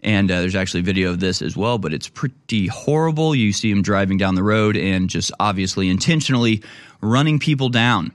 And 0.03 0.31
uh, 0.31 0.41
there's 0.41 0.55
actually 0.55 0.81
video 0.81 1.11
of 1.11 1.19
this 1.19 1.41
as 1.41 1.55
well, 1.55 1.77
but 1.77 1.93
it's 1.93 2.07
pretty 2.07 2.67
horrible. 2.67 3.35
You 3.35 3.53
see 3.53 3.69
him 3.69 3.83
driving 3.83 4.17
down 4.17 4.35
the 4.35 4.43
road 4.43 4.75
and 4.75 5.09
just 5.09 5.31
obviously 5.39 5.89
intentionally 5.89 6.63
running 7.01 7.37
people 7.37 7.69
down. 7.69 8.11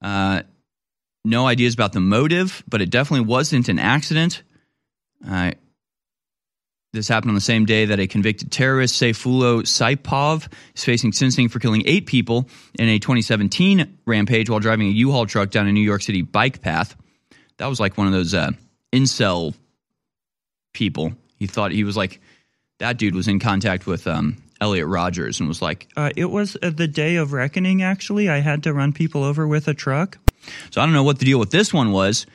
Uh, 0.00 0.42
no 1.26 1.46
ideas 1.46 1.74
about 1.74 1.92
the 1.92 2.00
motive, 2.00 2.62
but 2.68 2.80
it 2.80 2.90
definitely 2.90 3.26
wasn't 3.26 3.68
an 3.68 3.78
accident. 3.78 4.42
Uh, 5.26 5.52
this 6.92 7.08
happened 7.08 7.30
on 7.30 7.34
the 7.34 7.40
same 7.40 7.66
day 7.66 7.86
that 7.86 8.00
a 8.00 8.06
convicted 8.06 8.50
terrorist, 8.50 9.00
Sayfullo 9.00 9.62
Saipov, 9.62 10.50
is 10.74 10.84
facing 10.84 11.12
sentencing 11.12 11.48
for 11.48 11.58
killing 11.58 11.82
eight 11.84 12.06
people 12.06 12.48
in 12.78 12.88
a 12.88 12.98
2017 12.98 13.98
rampage 14.06 14.48
while 14.48 14.60
driving 14.60 14.86
a 14.88 14.92
U-Haul 14.92 15.26
truck 15.26 15.50
down 15.50 15.66
a 15.66 15.72
New 15.72 15.80
York 15.80 16.00
City 16.00 16.22
bike 16.22 16.62
path. 16.62 16.96
That 17.58 17.66
was 17.66 17.80
like 17.80 17.98
one 17.98 18.06
of 18.06 18.12
those 18.12 18.32
uh, 18.32 18.52
incel 18.92 19.54
people. 20.72 21.12
He 21.38 21.46
thought 21.46 21.72
he 21.72 21.84
was 21.84 21.96
like 21.96 22.20
that 22.78 22.98
dude 22.98 23.14
was 23.14 23.28
in 23.28 23.40
contact 23.40 23.86
with 23.86 24.06
um, 24.06 24.36
Elliot 24.60 24.86
Rogers 24.86 25.40
and 25.40 25.48
was 25.48 25.60
like, 25.60 25.88
uh, 25.96 26.10
"It 26.16 26.26
was 26.26 26.56
uh, 26.62 26.70
the 26.70 26.88
day 26.88 27.16
of 27.16 27.32
reckoning. 27.32 27.82
Actually, 27.82 28.28
I 28.28 28.40
had 28.40 28.62
to 28.64 28.72
run 28.72 28.92
people 28.92 29.24
over 29.24 29.46
with 29.46 29.68
a 29.68 29.74
truck." 29.74 30.18
So 30.70 30.80
I 30.80 30.84
don't 30.84 30.94
know 30.94 31.02
what 31.02 31.18
the 31.18 31.24
deal 31.24 31.38
with 31.38 31.50
this 31.50 31.72
one 31.72 31.92
was, 31.92 32.26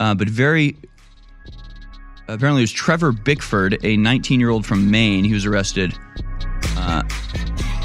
uh, 0.00 0.14
but 0.14 0.28
very 0.28 0.76
apparently 2.28 2.62
it 2.62 2.64
was 2.64 2.72
Trevor 2.72 3.12
Bickford, 3.12 3.78
a 3.84 3.96
19 3.96 4.40
year 4.40 4.50
old 4.50 4.66
from 4.66 4.90
Maine. 4.90 5.24
He 5.24 5.32
was 5.32 5.46
arrested. 5.46 5.94
Uh, 6.76 7.02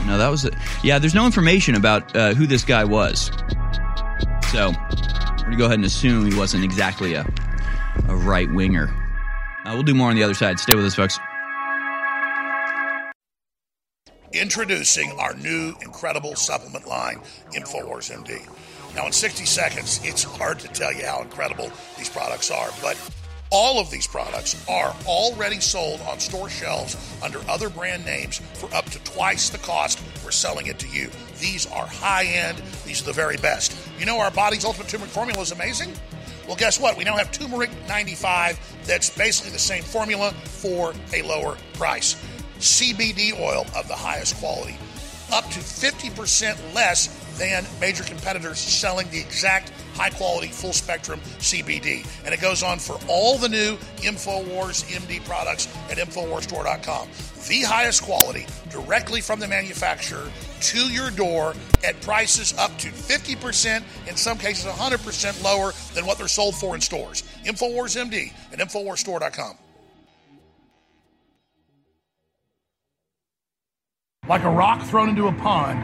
no, 0.06 0.18
that 0.18 0.30
was 0.30 0.46
it. 0.46 0.54
Yeah, 0.84 1.00
there's 1.00 1.16
no 1.16 1.26
information 1.26 1.76
about 1.76 2.16
uh, 2.16 2.34
who 2.34 2.48
this 2.48 2.64
guy 2.64 2.84
was. 2.84 3.32
So 4.52 4.72
we're 4.72 5.44
gonna 5.44 5.58
go 5.58 5.66
ahead 5.66 5.76
and 5.76 5.86
assume 5.86 6.30
he 6.30 6.38
wasn't 6.38 6.64
exactly 6.64 7.14
a 7.14 7.26
a 8.08 8.16
right 8.16 8.52
winger. 8.52 8.88
Uh, 9.66 9.72
we'll 9.74 9.84
do 9.84 9.94
more 9.94 10.10
on 10.10 10.16
the 10.16 10.24
other 10.24 10.34
side. 10.34 10.60
Stay 10.60 10.76
with 10.76 10.86
us, 10.86 10.96
folks. 10.96 11.20
Introducing 14.32 15.12
our 15.20 15.34
new 15.36 15.74
incredible 15.82 16.36
supplement 16.36 16.88
line, 16.88 17.20
InfoWars 17.54 18.12
MD. 18.16 18.48
Now, 18.96 19.06
in 19.06 19.12
60 19.12 19.46
seconds, 19.46 20.00
it's 20.04 20.24
hard 20.24 20.60
to 20.60 20.68
tell 20.70 20.94
you 20.94 21.06
how 21.06 21.22
incredible 21.22 21.72
these 21.98 22.10
products 22.10 22.52
are, 22.52 22.70
but 22.82 22.98
all 23.52 23.80
of 23.80 23.90
these 23.90 24.08
products 24.08 24.64
are 24.70 24.96
already 25.08 25.60
sold 25.60 26.02
on 26.02 26.20
store 26.20 26.50
shelves 26.50 26.96
under 27.24 27.40
other 27.50 27.70
brand 27.70 28.06
names 28.06 28.40
for 28.54 28.74
up 28.76 28.86
to 28.86 29.00
twice 29.04 29.50
the 29.50 29.58
cost 29.60 30.00
we're 30.24 30.32
selling 30.32 30.68
it 30.68 30.78
to 30.80 30.88
you. 30.88 31.10
These 31.40 31.66
are 31.68 31.88
high 31.88 32.26
end, 32.26 32.60
these 32.86 33.02
are 33.02 33.06
the 33.06 33.14
very 33.14 33.38
best. 33.38 33.76
You 34.00 34.06
know, 34.06 34.20
our 34.20 34.32
body's 34.32 34.66
ultimate 34.66 34.88
turmeric 34.88 35.12
formula 35.12 35.42
is 35.42 35.52
amazing? 35.52 35.94
Well, 36.48 36.56
guess 36.58 36.80
what? 36.80 36.98
We 36.98 37.04
now 37.04 37.16
have 37.16 37.32
Turmeric 37.32 37.70
95 37.88 38.60
that's 38.86 39.16
basically 39.16 39.52
the 39.52 39.60
same 39.60 39.84
formula 39.84 40.32
for 40.32 40.94
a 41.14 41.22
lower 41.22 41.58
price. 41.74 42.16
CBD 42.58 43.40
oil 43.40 43.66
of 43.76 43.88
the 43.88 43.96
highest 43.96 44.36
quality, 44.38 44.76
up 45.32 45.46
to 45.52 45.60
50% 45.60 46.74
less 46.74 47.08
than 47.38 47.66
major 47.80 48.04
competitors 48.04 48.60
selling 48.60 49.10
the 49.12 49.20
exact 49.20 49.72
high 49.94 50.10
quality, 50.10 50.48
full 50.48 50.74
spectrum 50.74 51.20
CBD. 51.40 52.06
And 52.26 52.34
it 52.34 52.42
goes 52.42 52.64
on 52.64 52.80
for 52.80 53.00
all 53.08 53.38
the 53.38 53.50
new 53.50 53.78
InfoWars 53.98 54.84
MD 54.92 55.24
products 55.26 55.68
at 55.90 55.98
InfoWarsStore.com. 55.98 57.10
The 57.48 57.62
highest 57.62 58.04
quality 58.04 58.46
directly 58.70 59.22
from 59.22 59.40
the 59.40 59.48
manufacturer 59.48 60.30
to 60.62 60.80
your 60.90 61.10
door 61.12 61.54
at 61.84 62.00
prices 62.02 62.54
up 62.58 62.78
to 62.80 62.90
50%, 62.90 63.84
in 64.08 64.16
some 64.16 64.38
cases 64.38 64.66
100% 64.66 65.44
lower 65.44 65.72
than 65.94 66.06
what 66.06 66.18
they're 66.18 66.28
sold 66.28 66.56
for 66.56 66.76
in 66.76 66.82
stores. 66.82 67.24
InfoWars 67.46 67.96
MD 67.96 68.34
at 68.52 68.60
InfoWarsStore.com. 68.60 69.58
Like 74.30 74.44
a 74.44 74.50
rock 74.50 74.84
thrown 74.84 75.10
into 75.10 75.26
a 75.26 75.32
pond, 75.32 75.84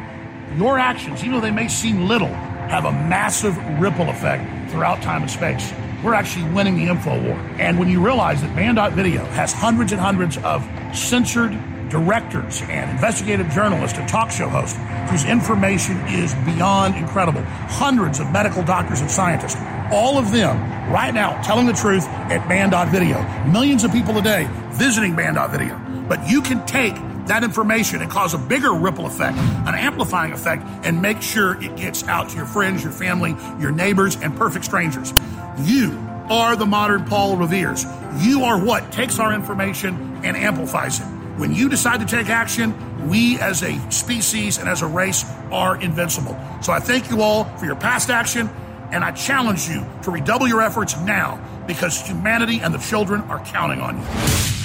your 0.55 0.77
actions, 0.77 1.21
even 1.21 1.33
though 1.33 1.41
they 1.41 1.49
may 1.49 1.67
seem 1.67 2.07
little, 2.07 2.27
have 2.27 2.85
a 2.85 2.91
massive 2.91 3.57
ripple 3.79 4.07
effect 4.07 4.69
throughout 4.69 5.01
time 5.01 5.23
and 5.23 5.31
space. 5.31 5.73
We're 6.03 6.13
actually 6.13 6.51
winning 6.51 6.75
the 6.75 6.85
info 6.85 7.19
war. 7.23 7.33
And 7.57 7.79
when 7.79 7.89
you 7.89 8.05
realize 8.05 8.43
that 8.43 8.55
Band.video 8.55 9.25
has 9.31 9.51
hundreds 9.51 9.93
and 9.93 9.99
hundreds 9.99 10.37
of 10.37 10.63
censored 10.95 11.57
directors 11.89 12.61
and 12.61 12.91
investigative 12.91 13.49
journalists 13.49 13.97
and 13.97 14.07
talk 14.07 14.29
show 14.29 14.47
hosts 14.47 14.77
whose 15.09 15.25
information 15.25 15.97
is 16.09 16.35
beyond 16.45 16.95
incredible, 16.97 17.41
hundreds 17.41 18.19
of 18.19 18.29
medical 18.29 18.61
doctors 18.61 19.01
and 19.01 19.09
scientists, 19.09 19.55
all 19.91 20.19
of 20.19 20.31
them 20.31 20.55
right 20.93 21.15
now 21.15 21.41
telling 21.41 21.65
the 21.65 21.73
truth 21.73 22.07
at 22.29 22.47
Band.video. 22.47 23.23
Millions 23.51 23.83
of 23.83 23.91
people 23.91 24.15
a 24.19 24.21
day 24.21 24.47
visiting 24.69 25.15
Band.video. 25.15 25.81
But 26.07 26.29
you 26.29 26.43
can 26.43 26.63
take 26.67 26.95
that 27.27 27.43
information 27.43 28.01
and 28.01 28.09
cause 28.09 28.33
a 28.33 28.37
bigger 28.37 28.73
ripple 28.73 29.05
effect, 29.05 29.37
an 29.37 29.75
amplifying 29.75 30.31
effect, 30.31 30.63
and 30.83 31.01
make 31.01 31.21
sure 31.21 31.61
it 31.61 31.75
gets 31.75 32.03
out 32.07 32.29
to 32.29 32.37
your 32.37 32.45
friends, 32.45 32.83
your 32.83 32.91
family, 32.91 33.35
your 33.59 33.71
neighbors, 33.71 34.15
and 34.17 34.35
perfect 34.35 34.65
strangers. 34.65 35.13
You 35.59 35.91
are 36.29 36.55
the 36.55 36.65
modern 36.65 37.05
Paul 37.05 37.37
Revere's. 37.37 37.85
You 38.19 38.43
are 38.43 38.63
what 38.63 38.91
takes 38.91 39.19
our 39.19 39.33
information 39.33 40.21
and 40.23 40.35
amplifies 40.35 40.99
it. 40.99 41.05
When 41.37 41.53
you 41.53 41.69
decide 41.69 41.99
to 41.99 42.05
take 42.05 42.29
action, 42.29 42.73
we 43.09 43.37
as 43.39 43.61
a 43.61 43.91
species 43.91 44.57
and 44.57 44.69
as 44.69 44.81
a 44.81 44.87
race 44.87 45.25
are 45.51 45.79
invincible. 45.81 46.39
So 46.61 46.71
I 46.71 46.79
thank 46.79 47.09
you 47.09 47.21
all 47.21 47.43
for 47.57 47.65
your 47.65 47.75
past 47.75 48.09
action, 48.09 48.49
and 48.91 49.03
I 49.03 49.11
challenge 49.11 49.67
you 49.67 49.85
to 50.03 50.11
redouble 50.11 50.47
your 50.47 50.61
efforts 50.61 50.97
now 51.01 51.39
because 51.67 51.99
humanity 52.01 52.59
and 52.61 52.73
the 52.73 52.79
children 52.79 53.21
are 53.23 53.43
counting 53.45 53.81
on 53.81 53.99
you. 53.99 54.64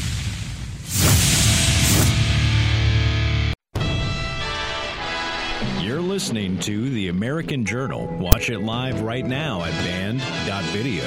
Listening 6.21 6.59
to 6.59 6.91
The 6.91 7.09
American 7.09 7.65
Journal. 7.65 8.06
Watch 8.19 8.50
it 8.50 8.59
live 8.59 9.00
right 9.00 9.25
now 9.25 9.65
at 9.65 9.73
band.video. 9.73 11.02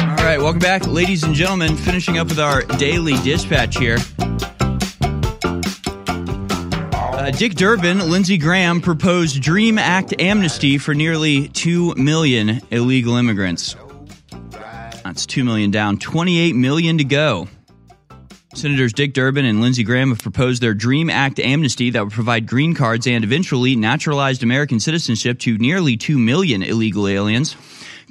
All 0.00 0.24
right, 0.24 0.38
welcome 0.38 0.60
back, 0.60 0.86
ladies 0.86 1.24
and 1.24 1.34
gentlemen. 1.34 1.76
Finishing 1.76 2.18
up 2.18 2.28
with 2.28 2.38
our 2.38 2.62
daily 2.78 3.14
dispatch 3.24 3.76
here. 3.76 3.98
Uh, 7.02 7.32
Dick 7.32 7.54
Durbin, 7.54 8.08
Lindsey 8.08 8.38
Graham 8.38 8.80
proposed 8.80 9.42
Dream 9.42 9.76
Act 9.76 10.14
amnesty 10.20 10.78
for 10.78 10.94
nearly 10.94 11.48
2 11.48 11.96
million 11.96 12.60
illegal 12.70 13.16
immigrants. 13.16 13.74
That's 15.10 15.26
2 15.26 15.42
million 15.42 15.72
down, 15.72 15.98
28 15.98 16.54
million 16.54 16.98
to 16.98 17.04
go. 17.04 17.48
Senators 18.54 18.92
Dick 18.92 19.12
Durbin 19.12 19.44
and 19.44 19.60
Lindsey 19.60 19.82
Graham 19.82 20.10
have 20.10 20.22
proposed 20.22 20.62
their 20.62 20.72
Dream 20.72 21.10
Act 21.10 21.40
amnesty 21.40 21.90
that 21.90 22.04
would 22.04 22.12
provide 22.12 22.46
green 22.46 22.76
cards 22.76 23.08
and 23.08 23.24
eventually 23.24 23.74
naturalized 23.74 24.44
American 24.44 24.78
citizenship 24.78 25.40
to 25.40 25.58
nearly 25.58 25.96
2 25.96 26.16
million 26.16 26.62
illegal 26.62 27.08
aliens. 27.08 27.56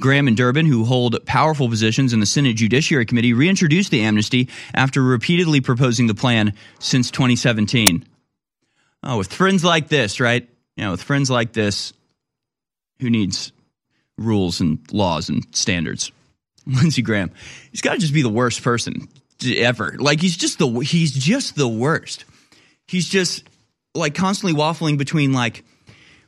Graham 0.02 0.28
and 0.28 0.36
Durbin, 0.36 0.66
who 0.66 0.84
hold 0.84 1.26
powerful 1.26 1.70
positions 1.70 2.12
in 2.12 2.20
the 2.20 2.26
Senate 2.26 2.58
Judiciary 2.58 3.06
Committee, 3.06 3.32
reintroduced 3.32 3.92
the 3.92 4.02
amnesty 4.02 4.50
after 4.74 5.02
repeatedly 5.02 5.62
proposing 5.62 6.08
the 6.08 6.14
plan 6.14 6.52
since 6.80 7.12
2017. 7.12 8.06
Oh, 9.04 9.20
with 9.20 9.32
friends 9.32 9.64
like 9.64 9.88
this, 9.88 10.20
right? 10.20 10.50
You 10.76 10.84
know, 10.84 10.92
with 10.92 11.02
friends 11.02 11.30
like 11.30 11.54
this, 11.54 11.94
who 13.00 13.10
needs 13.10 13.54
rules 14.18 14.60
and 14.60 14.80
laws 14.92 15.30
and 15.30 15.48
standards? 15.56 16.12
Lindsey 16.67 17.02
Graham, 17.02 17.32
he's 17.72 17.82
got 17.82 17.93
to 17.93 18.00
just 18.00 18.13
be 18.13 18.22
the 18.22 18.30
worst 18.30 18.63
person 18.63 19.08
ever. 19.45 19.95
Like 19.98 20.22
he's 20.22 20.38
just 20.38 20.60
the 20.60 20.67
he's 20.80 21.12
just 21.12 21.56
the 21.56 21.67
worst. 21.67 22.26
He's 22.88 23.08
just 23.08 23.43
like 23.95 24.15
constantly 24.15 24.60
waffling 24.60 24.98
between 24.98 25.34
like 25.34 25.63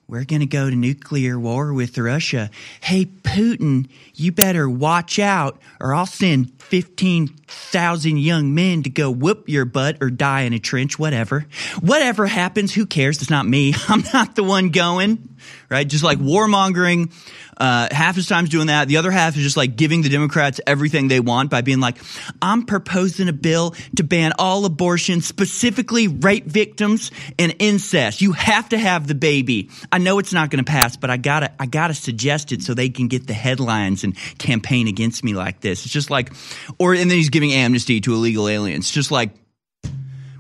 we're 0.08 0.26
going 0.26 0.42
to 0.42 0.46
go 0.46 0.70
to 0.70 0.76
nuclear 0.76 1.40
war 1.40 1.74
with 1.74 1.98
Russia. 1.98 2.50
Hey 2.82 3.06
Putin, 3.06 3.90
you 4.14 4.34
better 4.34 4.70
watch 4.70 5.20
out 5.20 5.62
or 5.80 5.94
I'll 5.94 6.06
send 6.06 6.52
15,000 6.64 8.18
young 8.18 8.54
men 8.54 8.84
to 8.84 8.90
go 8.90 9.10
whoop 9.10 9.48
your 9.48 9.64
butt 9.64 9.98
or 10.02 10.10
die 10.10 10.42
in 10.42 10.52
a 10.52 10.60
trench 10.60 11.00
whatever. 11.00 11.46
Whatever 11.80 12.28
happens, 12.28 12.74
who 12.74 12.86
cares? 12.86 13.22
It's 13.22 13.30
not 13.30 13.46
me. 13.46 13.74
I'm 13.88 14.04
not 14.14 14.36
the 14.36 14.44
one 14.44 14.70
going. 14.70 15.30
Right? 15.72 15.88
Just 15.88 16.04
like 16.04 16.20
warmongering 16.20 17.14
uh, 17.58 17.88
half 17.92 18.16
his 18.16 18.28
time's 18.28 18.50
doing 18.50 18.68
that. 18.68 18.88
The 18.88 18.98
other 18.98 19.10
half 19.10 19.38
is 19.38 19.44
just 19.44 19.56
like 19.56 19.78
giving 19.78 20.02
the 20.02 20.10
Democrats 20.10 20.60
everything 20.68 21.08
they 21.08 21.22
want 21.22 21.50
by 21.50 21.62
being 21.62 21.80
like, 21.80 21.98
I'm 22.42 22.66
proposing 22.66 23.30
a 23.30 23.34
bill 23.34 23.74
to 23.96 24.04
ban 24.04 24.34
all 24.38 24.66
abortion, 24.66 25.22
specifically 25.22 26.10
rape 26.10 26.46
victims 26.46 27.12
and 27.40 27.56
incest. 27.60 28.20
You 28.22 28.34
have 28.34 28.68
to 28.70 28.78
have 28.78 29.08
the 29.08 29.16
baby. 29.16 29.70
I 29.92 30.00
know 30.00 30.20
it's 30.20 30.34
not 30.34 30.50
going 30.50 30.62
to 30.64 30.70
pass, 30.70 30.98
but 30.98 31.10
I 31.10 31.18
gotta, 31.18 31.54
I 31.58 31.68
gotta 31.68 31.94
suggest 31.94 32.52
it 32.52 32.64
so 32.64 32.74
they 32.74 32.90
can 32.90 33.08
get 33.08 33.28
the 33.28 33.34
headlines 33.34 34.04
and 34.04 34.18
campaign 34.40 34.88
against 34.88 35.24
me 35.24 35.34
like 35.36 35.62
this. 35.62 35.86
It's 35.86 35.94
just 35.94 36.10
like, 36.10 36.34
or, 36.80 36.94
and 36.94 37.10
then 37.10 37.18
he's 37.18 37.30
giving 37.30 37.54
amnesty 37.54 38.02
to 38.02 38.14
illegal 38.14 38.50
aliens. 38.50 38.92
Just 38.92 39.12
like, 39.12 39.30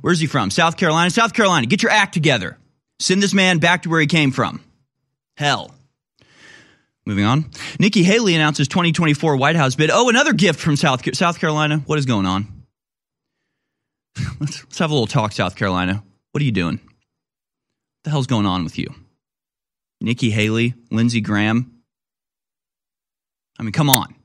where's 0.02 0.20
he 0.20 0.28
from? 0.28 0.50
South 0.50 0.76
Carolina? 0.76 1.10
South 1.10 1.34
Carolina, 1.34 1.68
get 1.68 1.84
your 1.84 1.92
act 1.92 2.14
together. 2.14 2.58
Send 3.00 3.24
this 3.24 3.34
man 3.34 3.60
back 3.60 3.84
to 3.84 3.90
where 3.90 4.02
he 4.02 4.08
came 4.08 4.32
from. 4.32 4.62
Hell. 5.38 5.74
Moving 7.06 7.26
on. 7.26 7.50
Nikki 7.80 8.04
Haley 8.04 8.36
announces 8.36 8.68
2024 8.68 9.36
White 9.38 9.56
House 9.56 9.76
bid. 9.76 9.90
Oh, 9.92 10.10
another 10.10 10.34
gift 10.34 10.60
from 10.60 10.76
South, 10.76 11.16
South 11.16 11.40
Carolina. 11.40 11.78
What 11.80 11.98
is 11.98 12.06
going 12.06 12.26
on? 12.26 12.48
let's, 14.40 14.64
let's 14.64 14.80
have 14.80 14.92
a 14.92 14.94
little 14.94 15.08
talk, 15.08 15.32
South 15.32 15.56
Carolina. 15.56 16.04
What 16.32 16.42
are 16.42 16.46
you 16.46 16.52
doing? 16.52 16.76
What 16.76 18.04
the 18.04 18.10
hell's 18.12 18.28
going 18.28 18.46
on 18.46 18.64
with 18.64 18.78
you? 18.78 18.88
Nikki 20.00 20.30
Haley, 20.30 20.74
Lindsey 20.90 21.22
Graham. 21.22 21.82
I 23.60 23.64
mean, 23.64 23.72
come 23.72 23.90
on. 23.90 24.16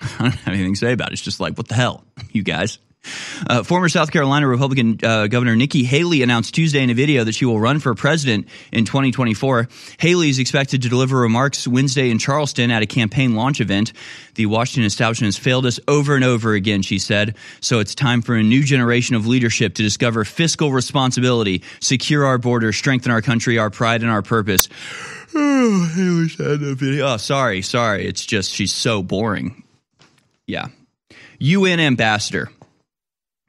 I 0.02 0.18
don't 0.18 0.32
have 0.32 0.54
anything 0.54 0.74
to 0.74 0.78
say 0.78 0.92
about 0.92 1.10
it. 1.10 1.14
It's 1.14 1.22
just 1.22 1.40
like, 1.40 1.56
what 1.56 1.68
the 1.68 1.74
hell, 1.74 2.04
you 2.32 2.42
guys? 2.42 2.78
Uh, 3.48 3.62
former 3.62 3.88
South 3.88 4.10
Carolina 4.10 4.46
Republican 4.46 4.98
uh, 5.02 5.26
Governor 5.26 5.56
Nikki 5.56 5.84
Haley 5.84 6.22
announced 6.22 6.54
Tuesday 6.54 6.82
in 6.82 6.90
a 6.90 6.94
video 6.94 7.24
that 7.24 7.34
she 7.34 7.44
will 7.44 7.60
run 7.60 7.78
for 7.78 7.94
president 7.94 8.48
in 8.72 8.84
2024. 8.84 9.68
Haley 9.98 10.28
is 10.28 10.38
expected 10.38 10.82
to 10.82 10.88
deliver 10.88 11.16
remarks 11.16 11.66
Wednesday 11.66 12.10
in 12.10 12.18
Charleston 12.18 12.70
at 12.70 12.82
a 12.82 12.86
campaign 12.86 13.34
launch 13.34 13.60
event. 13.60 13.92
The 14.34 14.46
Washington 14.46 14.84
establishment 14.84 15.34
has 15.34 15.42
failed 15.42 15.66
us 15.66 15.80
over 15.88 16.14
and 16.14 16.24
over 16.24 16.54
again, 16.54 16.82
she 16.82 16.98
said. 16.98 17.36
So 17.60 17.78
it's 17.78 17.94
time 17.94 18.22
for 18.22 18.34
a 18.34 18.42
new 18.42 18.62
generation 18.62 19.16
of 19.16 19.26
leadership 19.26 19.74
to 19.74 19.82
discover 19.82 20.24
fiscal 20.24 20.72
responsibility, 20.72 21.62
secure 21.80 22.24
our 22.24 22.38
borders, 22.38 22.76
strengthen 22.76 23.12
our 23.12 23.22
country, 23.22 23.58
our 23.58 23.70
pride, 23.70 24.02
and 24.02 24.10
our 24.10 24.22
purpose. 24.22 24.68
Oh, 25.34 25.90
Haley 25.94 26.28
said 26.28 26.62
in 26.62 26.72
a 26.72 26.74
video. 26.74 27.06
Oh, 27.06 27.16
sorry, 27.16 27.62
sorry. 27.62 28.06
It's 28.06 28.24
just 28.24 28.52
she's 28.52 28.72
so 28.72 29.02
boring. 29.02 29.62
Yeah. 30.46 30.68
UN 31.38 31.80
ambassador. 31.80 32.50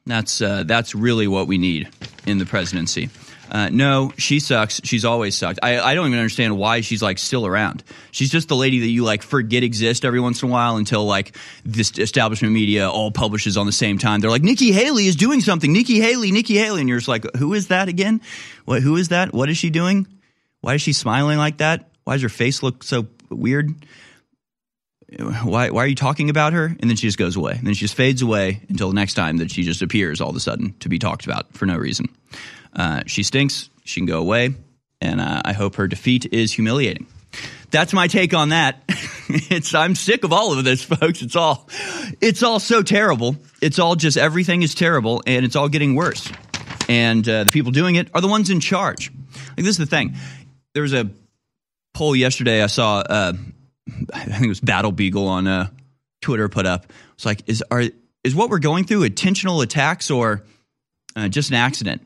That's 0.08 0.42
uh, 0.42 0.64
that's 0.66 0.96
really 0.96 1.28
what 1.28 1.48
we 1.48 1.58
need 1.58 1.90
in 2.26 2.38
the 2.38 2.46
presidency. 2.46 3.10
Uh, 3.50 3.70
no, 3.70 4.12
she 4.18 4.40
sucks. 4.40 4.82
She's 4.84 5.06
always 5.06 5.36
sucked. 5.36 5.60
I, 5.64 5.80
I 5.80 5.96
don't 5.96 6.08
even 6.08 6.20
understand 6.20 6.58
why 6.58 6.82
she's 6.82 7.02
like 7.02 7.18
still 7.18 7.46
around. 7.46 7.84
She's 8.12 8.30
just 8.30 8.50
the 8.50 8.56
lady 8.56 8.80
that 8.80 8.88
you 8.88 9.04
like 9.04 9.22
forget 9.22 9.64
exists 9.64 10.04
every 10.04 10.20
once 10.20 10.44
in 10.44 10.50
a 10.50 10.52
while 10.52 10.76
until 10.76 11.06
like 11.06 11.36
this 11.64 11.98
establishment 11.98 12.54
media 12.54 12.90
all 12.90 13.12
publishes 13.12 13.56
on 13.56 13.66
the 13.66 13.72
same 13.72 13.98
time. 13.98 14.20
They're 14.20 14.30
like, 14.30 14.44
Nikki 14.44 14.72
Haley 14.72 15.08
is 15.08 15.16
doing 15.16 15.40
something. 15.40 15.72
Nikki 15.72 16.00
Haley, 16.00 16.32
Nikki 16.32 16.58
Haley. 16.58 16.82
And 16.82 16.90
you're 16.90 16.98
just 16.98 17.08
like, 17.08 17.26
who 17.38 17.54
is 17.54 17.68
that 17.68 17.88
again? 17.88 18.22
What, 18.66 18.82
who 18.82 18.98
is 18.98 19.10
that? 19.10 19.34
What 19.34 19.50
is 19.50 19.58
she 19.58 19.70
doing? 19.70 20.08
Why 20.60 20.74
is 20.74 20.82
she 20.82 20.92
smiling 20.92 21.38
like 21.38 21.58
that? 21.58 21.90
Why 22.04 22.16
does 22.16 22.24
her 22.24 22.30
face 22.30 22.64
look 22.64 22.84
so 22.84 23.08
weird? 23.30 23.74
Why, 25.10 25.70
why 25.70 25.84
are 25.84 25.88
you 25.88 25.96
talking 25.96 26.30
about 26.30 26.54
her? 26.54 26.66
And 26.66 26.90
then 26.90 26.98
she 26.98 27.08
just 27.08 27.18
goes 27.18 27.38
away. 27.38 27.54
And 27.54 27.66
then 27.66 27.74
she 27.74 27.82
just 27.82 27.96
fades 27.96 28.22
away 28.22 28.62
until 28.68 28.90
the 28.90 28.96
next 28.96 29.14
time 29.14 29.38
that 29.38 29.52
she 29.52 29.64
just 29.64 29.82
appears 29.82 30.20
all 30.20 30.30
of 30.30 30.36
a 30.36 30.40
sudden 30.40 30.76
to 30.80 30.90
be 30.90 31.00
talked 31.00 31.26
about 31.26 31.54
for 31.54 31.66
no 31.66 31.78
reason. 31.78 32.10
Uh, 32.74 33.04
she 33.08 33.24
stinks. 33.24 33.70
She 33.86 34.02
can 34.02 34.06
go 34.06 34.20
away. 34.20 34.54
And 35.00 35.22
uh, 35.22 35.42
I 35.46 35.54
hope 35.54 35.76
her 35.76 35.88
defeat 35.88 36.26
is 36.34 36.52
humiliating. 36.52 37.08
That's 37.72 37.94
my 37.94 38.08
take 38.08 38.34
on 38.34 38.50
that. 38.50 38.84
it's 39.30 39.74
I'm 39.74 39.96
sick 39.96 40.24
of 40.24 40.34
all 40.34 40.58
of 40.58 40.64
this, 40.64 40.84
folks. 40.84 41.22
It's 41.22 41.36
all 41.36 41.68
it's 42.22 42.44
all 42.44 42.60
so 42.60 42.82
terrible. 42.82 43.36
It's 43.62 43.80
all 43.80 43.96
just 43.96 44.18
everything 44.18 44.62
is 44.62 44.74
terrible, 44.74 45.22
and 45.28 45.46
it's 45.46 45.56
all 45.56 45.68
getting 45.68 45.96
worse. 45.96 46.32
And 46.88 47.28
uh, 47.28 47.44
the 47.44 47.52
people 47.52 47.72
doing 47.72 47.96
it 47.96 48.10
are 48.14 48.22
the 48.22 48.28
ones 48.28 48.50
in 48.50 48.62
charge. 48.62 49.12
Like 49.12 49.58
this 49.58 49.68
is 49.68 49.78
the 49.78 49.86
thing. 49.86 50.16
There 50.74 50.84
was 50.84 50.94
a 50.94 51.10
poll 51.94 52.16
yesterday. 52.16 52.64
I 52.64 52.68
saw. 52.68 53.04
I 54.14 54.24
think 54.26 54.44
it 54.44 54.48
was 54.48 54.60
Battle 54.60 54.92
Beagle 54.92 55.28
on 55.28 55.48
uh, 55.48 55.70
Twitter 56.22 56.50
put 56.50 56.66
up. 56.66 56.92
It's 57.16 57.26
like 57.26 57.44
is 57.48 57.64
are 57.72 57.84
is 58.24 58.36
what 58.36 58.50
we're 58.50 58.60
going 58.60 58.86
through 58.86 59.04
intentional 59.04 59.62
attacks 59.62 60.12
or 60.12 60.44
uh, 61.16 61.28
just 61.30 61.50
an 61.50 61.56
accident? 61.56 62.02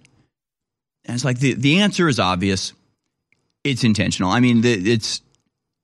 And 1.06 1.16
it's 1.16 1.26
like 1.26 1.40
the, 1.40 1.54
the 1.54 1.80
answer 1.80 2.08
is 2.08 2.20
obvious. 2.20 2.74
It's 3.64 3.84
intentional. 3.84 4.32
I 4.32 4.40
mean, 4.40 4.62
the, 4.62 4.74
it's 4.74 5.22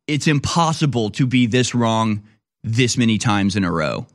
it's 0.08 0.28
impossible 0.28 1.10
to 1.12 1.28
be 1.28 1.48
this 1.48 1.76
wrong 1.76 2.24
this 2.64 2.98
many 2.98 3.18
times 3.18 3.56
in 3.56 3.64
a 3.64 3.72
row. 3.72 4.06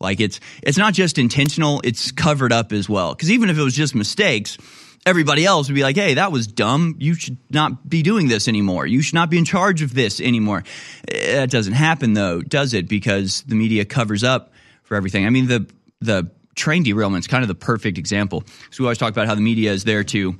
Like 0.00 0.20
it's 0.20 0.40
it's 0.62 0.78
not 0.78 0.94
just 0.94 1.18
intentional; 1.18 1.80
it's 1.84 2.12
covered 2.12 2.52
up 2.52 2.72
as 2.72 2.88
well. 2.88 3.14
Because 3.14 3.30
even 3.30 3.50
if 3.50 3.58
it 3.58 3.62
was 3.62 3.74
just 3.74 3.94
mistakes, 3.94 4.56
everybody 5.06 5.44
else 5.44 5.68
would 5.68 5.74
be 5.74 5.82
like, 5.82 5.96
"Hey, 5.96 6.14
that 6.14 6.32
was 6.32 6.46
dumb. 6.46 6.96
You 6.98 7.14
should 7.14 7.38
not 7.50 7.88
be 7.88 8.02
doing 8.02 8.28
this 8.28 8.48
anymore. 8.48 8.86
You 8.86 9.02
should 9.02 9.14
not 9.14 9.30
be 9.30 9.38
in 9.38 9.44
charge 9.44 9.82
of 9.82 9.94
this 9.94 10.20
anymore." 10.20 10.64
That 11.08 11.50
doesn't 11.50 11.74
happen 11.74 12.14
though, 12.14 12.42
does 12.42 12.74
it? 12.74 12.88
Because 12.88 13.42
the 13.42 13.54
media 13.54 13.84
covers 13.84 14.24
up 14.24 14.52
for 14.82 14.96
everything. 14.96 15.26
I 15.26 15.30
mean, 15.30 15.46
the 15.46 15.66
the 16.00 16.30
train 16.54 16.82
derailment 16.82 17.24
is 17.24 17.26
kind 17.26 17.42
of 17.42 17.48
the 17.48 17.54
perfect 17.54 17.96
example. 17.98 18.44
So 18.70 18.82
we 18.82 18.86
always 18.86 18.98
talk 18.98 19.10
about 19.10 19.26
how 19.26 19.34
the 19.34 19.40
media 19.40 19.72
is 19.72 19.84
there 19.84 20.04
to 20.04 20.36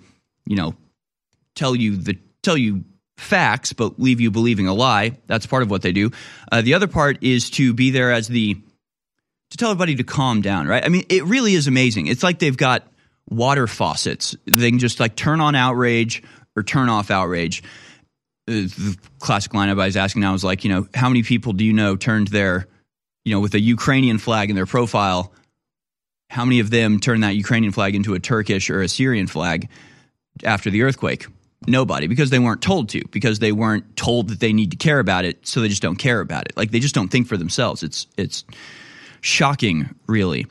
you 0.50 0.56
know, 0.56 0.74
tell 1.54 1.76
you 1.76 1.96
the 1.96 2.18
tell 2.42 2.56
you 2.56 2.84
facts 3.16 3.72
but 3.72 4.00
leave 4.00 4.20
you 4.20 4.30
believing 4.30 4.66
a 4.66 4.74
lie. 4.74 5.18
That's 5.26 5.46
part 5.46 5.62
of 5.62 5.70
what 5.70 5.82
they 5.82 5.92
do. 5.92 6.10
Uh, 6.50 6.62
the 6.62 6.74
other 6.74 6.88
part 6.88 7.22
is 7.22 7.50
to 7.50 7.72
be 7.72 7.90
there 7.90 8.12
as 8.12 8.28
the 8.28 8.54
to 9.50 9.56
tell 9.56 9.70
everybody 9.70 9.96
to 9.96 10.04
calm 10.04 10.42
down, 10.42 10.66
right? 10.66 10.84
I 10.84 10.88
mean, 10.88 11.04
it 11.08 11.24
really 11.24 11.54
is 11.54 11.66
amazing. 11.66 12.06
It's 12.06 12.22
like 12.22 12.38
they've 12.38 12.56
got 12.56 12.86
water 13.30 13.66
faucets. 13.66 14.36
They 14.44 14.70
can 14.70 14.78
just 14.78 15.00
like 15.00 15.16
turn 15.16 15.40
on 15.40 15.54
outrage 15.54 16.22
or 16.56 16.62
turn 16.62 16.88
off 16.88 17.10
outrage. 17.10 17.62
Uh, 18.48 18.66
the 18.66 18.96
classic 19.18 19.54
line 19.54 19.74
was 19.76 19.96
asking 19.96 20.22
now 20.22 20.32
was 20.32 20.44
like, 20.44 20.64
you 20.64 20.70
know, 20.70 20.88
how 20.94 21.08
many 21.08 21.22
people 21.22 21.52
do 21.52 21.64
you 21.64 21.72
know 21.72 21.96
turned 21.96 22.28
their, 22.28 22.66
you 23.24 23.32
know, 23.32 23.40
with 23.40 23.54
a 23.54 23.60
Ukrainian 23.60 24.18
flag 24.18 24.50
in 24.50 24.56
their 24.56 24.66
profile? 24.66 25.32
How 26.28 26.44
many 26.44 26.60
of 26.60 26.70
them 26.70 27.00
turned 27.00 27.22
that 27.22 27.36
Ukrainian 27.36 27.72
flag 27.72 27.94
into 27.94 28.14
a 28.14 28.20
Turkish 28.20 28.70
or 28.70 28.82
a 28.82 28.88
Syrian 28.88 29.26
flag? 29.26 29.68
after 30.44 30.70
the 30.70 30.82
earthquake? 30.82 31.26
Nobody, 31.66 32.06
because 32.06 32.30
they 32.30 32.38
weren't 32.38 32.62
told 32.62 32.88
to, 32.90 33.02
because 33.10 33.38
they 33.38 33.52
weren't 33.52 33.94
told 33.94 34.28
that 34.28 34.40
they 34.40 34.52
need 34.52 34.70
to 34.70 34.78
care 34.78 34.98
about 34.98 35.26
it, 35.26 35.46
so 35.46 35.60
they 35.60 35.68
just 35.68 35.82
don't 35.82 35.96
care 35.96 36.20
about 36.20 36.46
it. 36.46 36.56
Like 36.56 36.70
they 36.70 36.80
just 36.80 36.94
don't 36.94 37.08
think 37.08 37.26
for 37.26 37.36
themselves. 37.36 37.82
It's 37.82 38.06
it's 38.16 38.44
shocking, 39.20 39.94
really. 40.06 40.46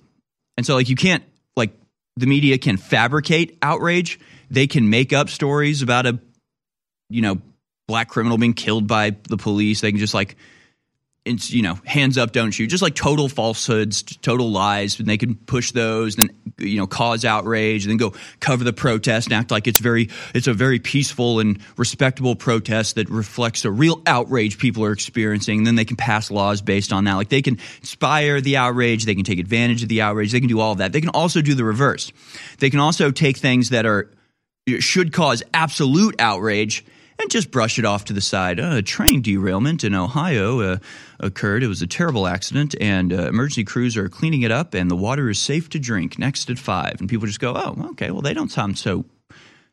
And 0.55 0.67
so 0.67 0.75
like 0.75 0.87
you 0.87 0.95
can't 0.95 1.23
the 2.17 2.27
media 2.27 2.57
can 2.57 2.77
fabricate 2.77 3.57
outrage. 3.61 4.19
They 4.49 4.67
can 4.67 4.89
make 4.89 5.13
up 5.13 5.29
stories 5.29 5.81
about 5.81 6.05
a 6.05 6.19
you 7.09 7.21
know 7.21 7.41
black 7.87 8.09
criminal 8.09 8.37
being 8.37 8.53
killed 8.53 8.87
by 8.87 9.15
the 9.29 9.37
police. 9.37 9.81
They 9.81 9.91
can 9.91 9.99
just 9.99 10.13
like 10.13 10.35
it's 11.29 11.51
you 11.51 11.61
know 11.61 11.75
hands 11.85 12.17
up 12.17 12.31
don't 12.31 12.51
shoot. 12.51 12.67
Just 12.67 12.81
like 12.81 12.95
total 12.95 13.29
falsehoods 13.29 14.03
total 14.03 14.51
lies 14.51 14.99
and 14.99 15.07
they 15.07 15.17
can 15.17 15.35
push 15.35 15.71
those 15.71 16.17
and 16.17 16.31
you 16.57 16.77
know 16.77 16.87
cause 16.87 17.23
outrage 17.23 17.85
and 17.85 17.91
then 17.91 17.97
go 17.97 18.13
cover 18.39 18.63
the 18.63 18.73
protest 18.73 19.27
and 19.27 19.33
act 19.33 19.51
like 19.51 19.67
it's 19.67 19.79
very 19.79 20.09
it's 20.33 20.47
a 20.47 20.53
very 20.53 20.79
peaceful 20.79 21.39
and 21.39 21.59
respectable 21.77 22.35
protest 22.35 22.95
that 22.95 23.09
reflects 23.09 23.61
the 23.61 23.71
real 23.71 24.01
outrage 24.05 24.57
people 24.57 24.83
are 24.83 24.91
experiencing 24.91 25.59
and 25.59 25.67
then 25.67 25.75
they 25.75 25.85
can 25.85 25.95
pass 25.95 26.31
laws 26.31 26.61
based 26.61 26.91
on 26.91 27.03
that. 27.05 27.15
Like 27.15 27.29
they 27.29 27.41
can 27.41 27.57
inspire 27.79 28.41
the 28.41 28.57
outrage 28.57 29.05
they 29.05 29.15
can 29.15 29.23
take 29.23 29.39
advantage 29.39 29.83
of 29.83 29.89
the 29.89 30.01
outrage 30.01 30.31
they 30.31 30.39
can 30.39 30.49
do 30.49 30.59
all 30.59 30.71
of 30.71 30.79
that. 30.79 30.91
They 30.91 31.01
can 31.01 31.09
also 31.09 31.41
do 31.41 31.53
the 31.53 31.63
reverse. 31.63 32.11
They 32.59 32.69
can 32.69 32.79
also 32.79 33.11
take 33.11 33.37
things 33.37 33.69
that 33.69 33.85
are 33.85 34.11
should 34.79 35.13
cause 35.13 35.41
absolute 35.53 36.19
outrage 36.19 36.85
and 37.19 37.29
just 37.29 37.51
brush 37.51 37.77
it 37.77 37.85
off 37.85 38.05
to 38.05 38.13
the 38.13 38.21
side. 38.21 38.59
Uh, 38.59 38.75
a 38.75 38.81
train 38.81 39.21
derailment 39.21 39.83
in 39.83 39.93
Ohio 39.93 40.61
uh, 40.61 40.77
occurred. 41.19 41.63
It 41.63 41.67
was 41.67 41.81
a 41.81 41.87
terrible 41.87 42.27
accident, 42.27 42.75
and 42.79 43.11
uh, 43.11 43.27
emergency 43.27 43.63
crews 43.63 43.97
are 43.97 44.09
cleaning 44.09 44.41
it 44.43 44.51
up, 44.51 44.73
and 44.73 44.89
the 44.89 44.95
water 44.95 45.29
is 45.29 45.39
safe 45.39 45.69
to 45.69 45.79
drink. 45.79 46.17
Next 46.17 46.49
at 46.49 46.57
five, 46.57 46.99
and 46.99 47.09
people 47.09 47.27
just 47.27 47.39
go, 47.39 47.53
"Oh, 47.55 47.89
okay. 47.91 48.11
Well, 48.11 48.21
they 48.21 48.33
don't 48.33 48.51
sound 48.51 48.77
so." 48.77 49.05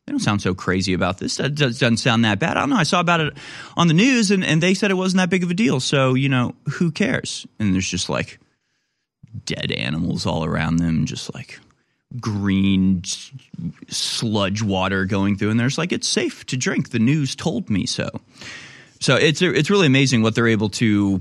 They 0.06 0.12
don't 0.12 0.20
sound 0.20 0.40
so 0.40 0.54
crazy 0.54 0.92
about 0.92 1.18
this. 1.18 1.38
That 1.38 1.56
doesn't 1.56 1.96
sound 1.96 2.24
that 2.24 2.38
bad. 2.38 2.56
I 2.56 2.60
don't 2.60 2.70
know. 2.70 2.76
I 2.76 2.84
saw 2.84 3.00
about 3.00 3.18
it 3.18 3.36
on 3.76 3.88
the 3.88 3.94
news, 3.94 4.30
and, 4.30 4.44
and 4.44 4.62
they 4.62 4.72
said 4.72 4.92
it 4.92 4.94
wasn't 4.94 5.18
that 5.18 5.30
big 5.30 5.42
of 5.42 5.50
a 5.50 5.54
deal. 5.54 5.80
So 5.80 6.14
you 6.14 6.28
know, 6.28 6.54
who 6.74 6.92
cares? 6.92 7.44
And 7.58 7.74
there's 7.74 7.90
just 7.90 8.08
like 8.08 8.38
dead 9.44 9.72
animals 9.72 10.24
all 10.24 10.44
around 10.44 10.76
them, 10.76 11.06
just 11.06 11.34
like 11.34 11.58
green 12.20 13.02
sludge 13.88 14.62
water 14.62 15.04
going 15.04 15.36
through, 15.36 15.50
and 15.50 15.60
there's 15.60 15.78
like 15.78 15.92
it's 15.92 16.08
safe 16.08 16.44
to 16.46 16.56
drink. 16.56 16.90
The 16.90 16.98
news 16.98 17.34
told 17.34 17.70
me 17.70 17.86
so. 17.86 18.08
So 19.00 19.16
it's 19.16 19.42
it's 19.42 19.70
really 19.70 19.86
amazing 19.86 20.22
what 20.22 20.34
they're 20.34 20.48
able 20.48 20.70
to, 20.70 21.20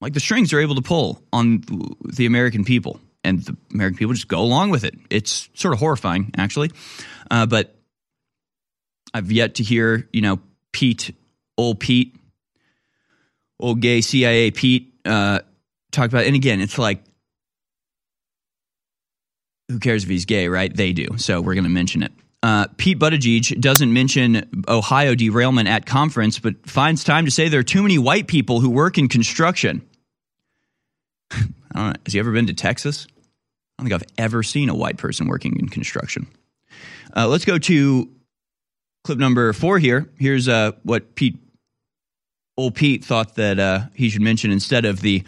like 0.00 0.14
the 0.14 0.20
strings 0.20 0.50
they're 0.50 0.60
able 0.60 0.74
to 0.74 0.82
pull 0.82 1.22
on 1.32 1.62
the 2.04 2.26
American 2.26 2.64
people, 2.64 3.00
and 3.24 3.42
the 3.42 3.56
American 3.72 3.98
people 3.98 4.14
just 4.14 4.28
go 4.28 4.40
along 4.40 4.70
with 4.70 4.84
it. 4.84 4.94
It's 5.10 5.48
sort 5.54 5.74
of 5.74 5.80
horrifying, 5.80 6.32
actually. 6.36 6.72
Uh, 7.30 7.46
but 7.46 7.74
I've 9.14 9.30
yet 9.32 9.56
to 9.56 9.62
hear, 9.62 10.08
you 10.12 10.20
know, 10.20 10.40
Pete, 10.72 11.14
old 11.56 11.80
Pete, 11.80 12.16
old 13.60 13.80
gay 13.80 14.00
CIA 14.00 14.50
Pete, 14.50 14.92
uh, 15.04 15.40
talk 15.92 16.06
about. 16.06 16.24
it. 16.24 16.28
And 16.28 16.36
again, 16.36 16.60
it's 16.60 16.78
like 16.78 17.02
who 19.68 19.78
cares 19.78 20.04
if 20.04 20.10
he's 20.10 20.24
gay, 20.24 20.48
right? 20.48 20.74
They 20.74 20.92
do. 20.92 21.06
So 21.16 21.40
we're 21.40 21.54
going 21.54 21.64
to 21.64 21.70
mention 21.70 22.02
it. 22.02 22.12
Uh, 22.42 22.66
Pete 22.76 22.98
Buttigieg 22.98 23.60
doesn't 23.60 23.92
mention 23.92 24.64
Ohio 24.68 25.14
derailment 25.14 25.68
at 25.68 25.86
conference, 25.86 26.38
but 26.38 26.68
finds 26.68 27.02
time 27.02 27.24
to 27.24 27.30
say 27.30 27.48
there 27.48 27.60
are 27.60 27.64
too 27.64 27.82
many 27.82 27.98
white 27.98 28.28
people 28.28 28.60
who 28.60 28.70
work 28.70 28.96
in 28.96 29.08
construction. 29.08 29.86
I 31.32 31.38
don't 31.74 31.86
know. 31.88 31.92
Has 32.04 32.12
he 32.12 32.18
ever 32.18 32.32
been 32.32 32.46
to 32.46 32.54
Texas? 32.54 33.06
I 33.78 33.82
don't 33.82 33.90
think 33.90 34.02
I've 34.02 34.24
ever 34.24 34.42
seen 34.42 34.68
a 34.68 34.74
white 34.74 34.98
person 34.98 35.26
working 35.26 35.58
in 35.58 35.68
construction. 35.68 36.28
Uh, 37.14 37.26
let's 37.26 37.44
go 37.44 37.58
to 37.58 38.08
clip 39.04 39.18
number 39.18 39.52
four 39.52 39.78
here. 39.78 40.08
Here's 40.18 40.48
uh, 40.48 40.72
what 40.84 41.14
Pete, 41.14 41.38
old 42.56 42.74
Pete, 42.74 43.04
thought 43.04 43.34
that 43.34 43.58
uh, 43.58 43.80
he 43.94 44.10
should 44.10 44.22
mention 44.22 44.52
instead 44.52 44.84
of 44.84 45.00
the 45.00 45.24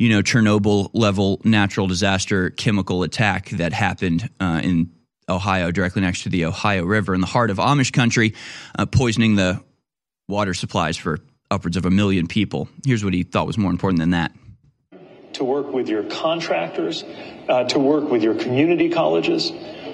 you 0.00 0.08
know, 0.08 0.22
Chernobyl 0.22 0.88
level 0.94 1.42
natural 1.44 1.86
disaster 1.86 2.48
chemical 2.48 3.02
attack 3.02 3.50
that 3.50 3.74
happened 3.74 4.30
uh, 4.40 4.58
in 4.64 4.90
Ohio, 5.28 5.70
directly 5.70 6.00
next 6.00 6.22
to 6.22 6.30
the 6.30 6.46
Ohio 6.46 6.84
River 6.84 7.14
in 7.14 7.20
the 7.20 7.26
heart 7.26 7.50
of 7.50 7.58
Amish 7.58 7.92
country, 7.92 8.32
uh, 8.78 8.86
poisoning 8.86 9.36
the 9.36 9.62
water 10.26 10.54
supplies 10.54 10.96
for 10.96 11.18
upwards 11.50 11.76
of 11.76 11.84
a 11.84 11.90
million 11.90 12.26
people. 12.26 12.66
Here's 12.86 13.04
what 13.04 13.12
he 13.12 13.24
thought 13.24 13.46
was 13.46 13.58
more 13.58 13.70
important 13.70 14.00
than 14.00 14.12
that. 14.12 14.32
To 15.34 15.44
work 15.44 15.70
with 15.70 15.90
your 15.90 16.04
contractors, 16.04 17.04
uh, 17.50 17.64
to 17.64 17.78
work 17.78 18.10
with 18.10 18.22
your 18.22 18.36
community 18.36 18.88
colleges 18.88 19.52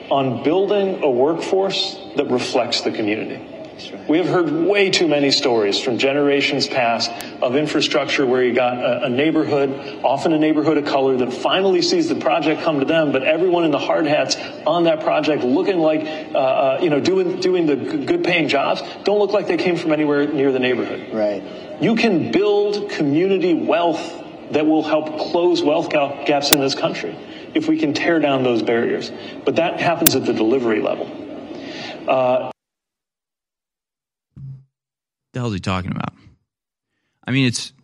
on 0.08 0.44
building 0.44 1.02
a 1.02 1.10
workforce 1.10 1.96
that 2.16 2.30
reflects 2.30 2.82
the 2.82 2.92
community. 2.92 3.55
We 4.08 4.18
have 4.18 4.26
heard 4.26 4.50
way 4.50 4.90
too 4.90 5.06
many 5.06 5.30
stories 5.30 5.78
from 5.78 5.98
generations 5.98 6.66
past 6.66 7.10
of 7.42 7.56
infrastructure 7.56 8.24
where 8.24 8.42
you 8.42 8.54
got 8.54 8.78
a, 8.78 9.04
a, 9.04 9.08
neighborhood, 9.10 10.00
often 10.02 10.32
a 10.32 10.38
neighborhood 10.38 10.78
of 10.78 10.86
color, 10.86 11.18
that 11.18 11.32
finally 11.32 11.82
sees 11.82 12.08
the 12.08 12.14
project 12.14 12.62
come 12.62 12.80
to 12.80 12.86
them, 12.86 13.12
but 13.12 13.22
everyone 13.22 13.64
in 13.64 13.72
the 13.72 13.78
hard 13.78 14.06
hats 14.06 14.36
on 14.66 14.84
that 14.84 15.00
project 15.00 15.44
looking 15.44 15.78
like, 15.78 16.00
uh, 16.00 16.38
uh, 16.38 16.78
you 16.80 16.88
know, 16.88 17.00
doing, 17.00 17.38
doing 17.40 17.66
the 17.66 17.76
good 17.76 18.24
paying 18.24 18.48
jobs 18.48 18.82
don't 19.04 19.18
look 19.18 19.32
like 19.32 19.46
they 19.46 19.58
came 19.58 19.76
from 19.76 19.92
anywhere 19.92 20.26
near 20.26 20.52
the 20.52 20.60
neighborhood. 20.60 21.12
Right. 21.12 21.42
You 21.82 21.96
can 21.96 22.32
build 22.32 22.90
community 22.90 23.52
wealth 23.52 24.24
that 24.52 24.64
will 24.64 24.84
help 24.84 25.18
close 25.18 25.62
wealth 25.62 25.90
gaps 25.90 26.52
in 26.52 26.60
this 26.60 26.74
country 26.74 27.14
if 27.54 27.68
we 27.68 27.78
can 27.78 27.92
tear 27.92 28.20
down 28.20 28.42
those 28.42 28.62
barriers. 28.62 29.12
But 29.44 29.56
that 29.56 29.80
happens 29.80 30.14
at 30.14 30.24
the 30.24 30.32
delivery 30.32 30.80
level. 30.80 31.10
Uh, 32.08 32.52
the 35.36 35.40
hell 35.40 35.48
is 35.48 35.54
he 35.54 35.60
talking 35.60 35.90
about? 35.90 36.14
I 37.26 37.30
mean, 37.30 37.46
it's 37.46 37.74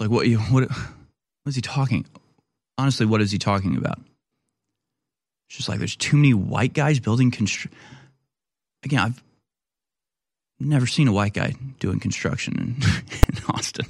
like 0.00 0.10
what 0.10 0.26
you 0.26 0.38
what 0.38 0.68
what 0.68 1.46
is 1.46 1.54
he 1.54 1.62
talking? 1.62 2.04
Honestly, 2.76 3.06
what 3.06 3.20
is 3.20 3.30
he 3.30 3.38
talking 3.38 3.76
about? 3.76 3.98
It's 5.48 5.58
just 5.58 5.68
like 5.68 5.78
there's 5.78 5.94
too 5.94 6.16
many 6.16 6.34
white 6.34 6.72
guys 6.72 6.98
building 6.98 7.30
constru- 7.30 7.70
Again, 8.82 8.98
I've 8.98 9.22
never 10.58 10.86
seen 10.88 11.06
a 11.06 11.12
white 11.12 11.34
guy 11.34 11.54
doing 11.78 12.00
construction 12.00 12.54
in, 12.58 12.82
in 13.36 13.44
Austin. 13.48 13.86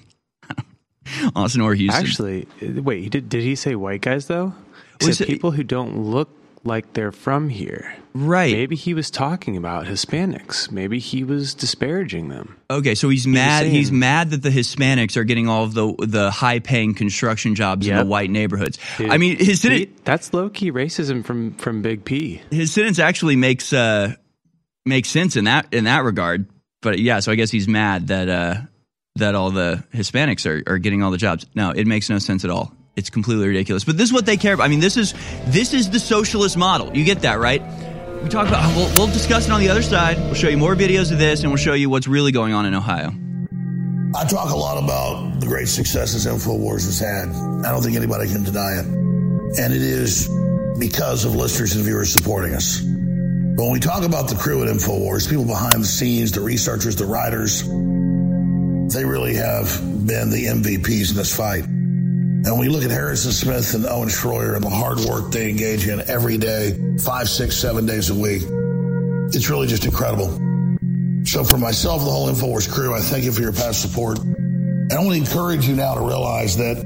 Austin 1.35 1.63
or 1.63 1.75
Houston. 1.75 2.05
Actually, 2.05 2.47
wait, 2.61 3.11
did, 3.11 3.31
did 3.31 3.43
he 3.43 3.55
say 3.57 3.75
white 3.75 4.03
guys 4.03 4.27
though? 4.27 4.53
He 5.01 5.07
Was 5.07 5.17
said 5.17 5.29
it- 5.29 5.33
people 5.33 5.51
who 5.53 5.65
don't 5.65 5.97
look 5.97 6.29
like 6.65 6.93
they're 6.93 7.13
from 7.13 7.49
here. 7.49 7.95
Right. 8.13 8.53
Maybe 8.53 8.77
he 8.77 8.93
was 8.93 9.11
talking 9.11 9.57
about 9.57 9.87
Hispanics. 9.87 10.71
Maybe 10.71 10.99
he 10.99 11.25
was 11.25 11.55
disparaging 11.55 12.29
them. 12.29 12.57
Okay, 12.69 12.95
so 12.95 13.09
he's 13.09 13.27
mad. 13.27 13.61
saying- 13.63 13.73
He's 13.75 13.91
mad 13.93 14.31
that 14.31 14.43
the 14.43 14.51
Hispanics 14.51 15.17
are 15.17 15.25
getting 15.25 15.49
all 15.49 15.65
of 15.65 15.75
the 15.75 15.95
the 16.07 16.31
high 16.31 16.59
paying 16.59 16.95
construction 16.95 17.55
jobs 17.55 17.87
in 17.87 17.97
the 17.97 18.05
white 18.05 18.31
neighborhoods. 18.31 18.79
Dude, 18.99 19.11
I 19.11 19.17
mean, 19.19 19.37
his 19.39 19.61
sentence, 19.61 19.99
that's 20.05 20.35
low 20.35 20.51
key 20.51 20.71
racism 20.73 21.25
from 21.25 21.55
from 21.55 21.83
Big 21.83 22.05
P. 22.05 22.43
his 22.51 22.73
sentence 22.73 22.99
actually 22.99 23.37
makes 23.37 23.73
uh 23.73 24.15
makes 24.85 25.09
sense 25.09 25.37
in 25.37 25.45
that 25.45 25.73
in 25.73 25.85
that 25.85 26.05
regard. 26.05 26.47
But 26.83 26.99
yeah, 26.99 27.21
so 27.21 27.31
I 27.33 27.37
guess 27.37 27.51
he's 27.51 27.69
mad 27.69 28.09
that 28.09 28.29
uh 28.29 28.55
that 29.17 29.35
all 29.35 29.51
the 29.51 29.85
Hispanics 29.95 30.47
are, 30.47 30.63
are 30.75 30.79
getting 30.79 31.03
all 31.03 31.11
the 31.11 31.19
jobs. 31.19 31.47
No, 31.55 31.71
it 31.71 31.87
makes 31.87 32.09
no 32.11 32.19
sense 32.19 32.45
at 32.45 32.51
all. 32.51 32.75
It's 32.97 33.11
completely 33.11 33.47
ridiculous. 33.47 33.85
But 33.85 33.97
this 33.97 34.09
is 34.09 34.13
what 34.13 34.27
they 34.27 34.37
care 34.37 34.55
about. 34.55 34.65
I 34.65 34.69
mean, 34.69 34.81
this 34.81 34.97
is 34.97 35.15
this 35.47 35.73
is 35.73 35.91
the 35.91 36.01
socialist 36.01 36.57
model. 36.57 36.95
You 36.97 37.05
get 37.05 37.23
that, 37.23 37.39
right? 37.39 37.63
We 38.23 38.29
talk 38.29 38.49
about. 38.49 38.75
We'll, 38.77 38.93
we'll 38.95 39.13
discuss 39.13 39.47
it 39.47 39.53
on 39.53 39.61
the 39.61 39.69
other 39.69 39.83
side. 39.83 40.19
We'll 40.19 40.35
show 40.35 40.49
you 40.49 40.59
more 40.59 40.75
videos 40.75 41.11
of 41.11 41.19
this, 41.19 41.41
and 41.43 41.51
we'll 41.51 41.57
show 41.59 41.73
you 41.73 41.89
what's 41.89 42.07
really 42.07 42.33
going 42.33 42.53
on 42.53 42.67
in 42.67 42.75
Ohio. 42.75 43.13
I 44.15 44.25
talk 44.25 44.51
a 44.51 44.57
lot 44.57 44.83
about 44.83 45.41
the 45.41 45.47
great 45.47 45.69
successes 45.69 46.27
InfoWars 46.27 46.85
has 46.85 46.99
had. 46.99 47.29
I 47.65 47.71
don't 47.71 47.81
think 47.81 47.97
anybody 47.97 48.27
can 48.27 48.43
deny 48.43 48.81
it. 48.81 48.87
And 48.87 49.73
it 49.73 49.83
is 49.83 50.29
because 50.79 51.25
of 51.25 51.37
listeners 51.37 51.77
and 51.77 51.85
viewers 51.85 52.13
supporting 52.13 52.55
us. 52.55 52.81
But 52.81 53.65
when 53.65 53.73
we 53.73 53.81
talk 53.81 54.03
about 54.03 54.29
the 54.29 54.35
crew 54.35 54.63
at 54.63 54.69
InfoWars, 54.69 55.29
people 55.29 55.45
behind 55.45 55.83
the 55.83 55.87
scenes, 55.87 56.33
the 56.33 56.41
researchers, 56.41 56.97
the 56.97 57.07
writers, 57.07 57.63
they 58.93 59.05
really 59.05 59.35
have 59.35 59.67
been 60.07 60.31
the 60.31 60.47
MVPs 60.47 61.11
in 61.11 61.17
this 61.17 61.35
fight. 61.35 61.65
And 62.43 62.53
when 62.53 62.61
we 62.61 62.69
look 62.69 62.85
at 62.85 62.91
Harrison 62.91 63.33
Smith 63.33 63.75
and 63.75 63.85
Owen 63.85 64.09
Schroyer 64.09 64.55
and 64.55 64.65
the 64.65 64.71
hard 64.71 64.99
work 65.01 65.31
they 65.31 65.51
engage 65.51 65.87
in 65.87 66.01
every 66.09 66.39
day, 66.39 66.79
five, 66.99 67.29
six, 67.29 67.55
seven 67.55 67.85
days 67.85 68.09
a 68.09 68.15
week, 68.15 68.43
it's 69.35 69.51
really 69.51 69.67
just 69.67 69.85
incredible. 69.85 70.29
So 71.27 71.45
for 71.45 71.59
myself 71.59 72.03
the 72.03 72.11
whole 72.11 72.29
InfoWars 72.29 72.71
crew, 72.71 72.95
I 72.95 73.01
thank 73.01 73.25
you 73.25 73.33
for 73.33 73.43
your 73.43 73.53
past 73.53 73.83
support. 73.83 74.19
I 74.21 74.95
to 74.95 75.11
encourage 75.11 75.69
you 75.69 75.77
now 75.77 75.95
to 75.95 76.01
realize 76.01 76.57
that 76.57 76.79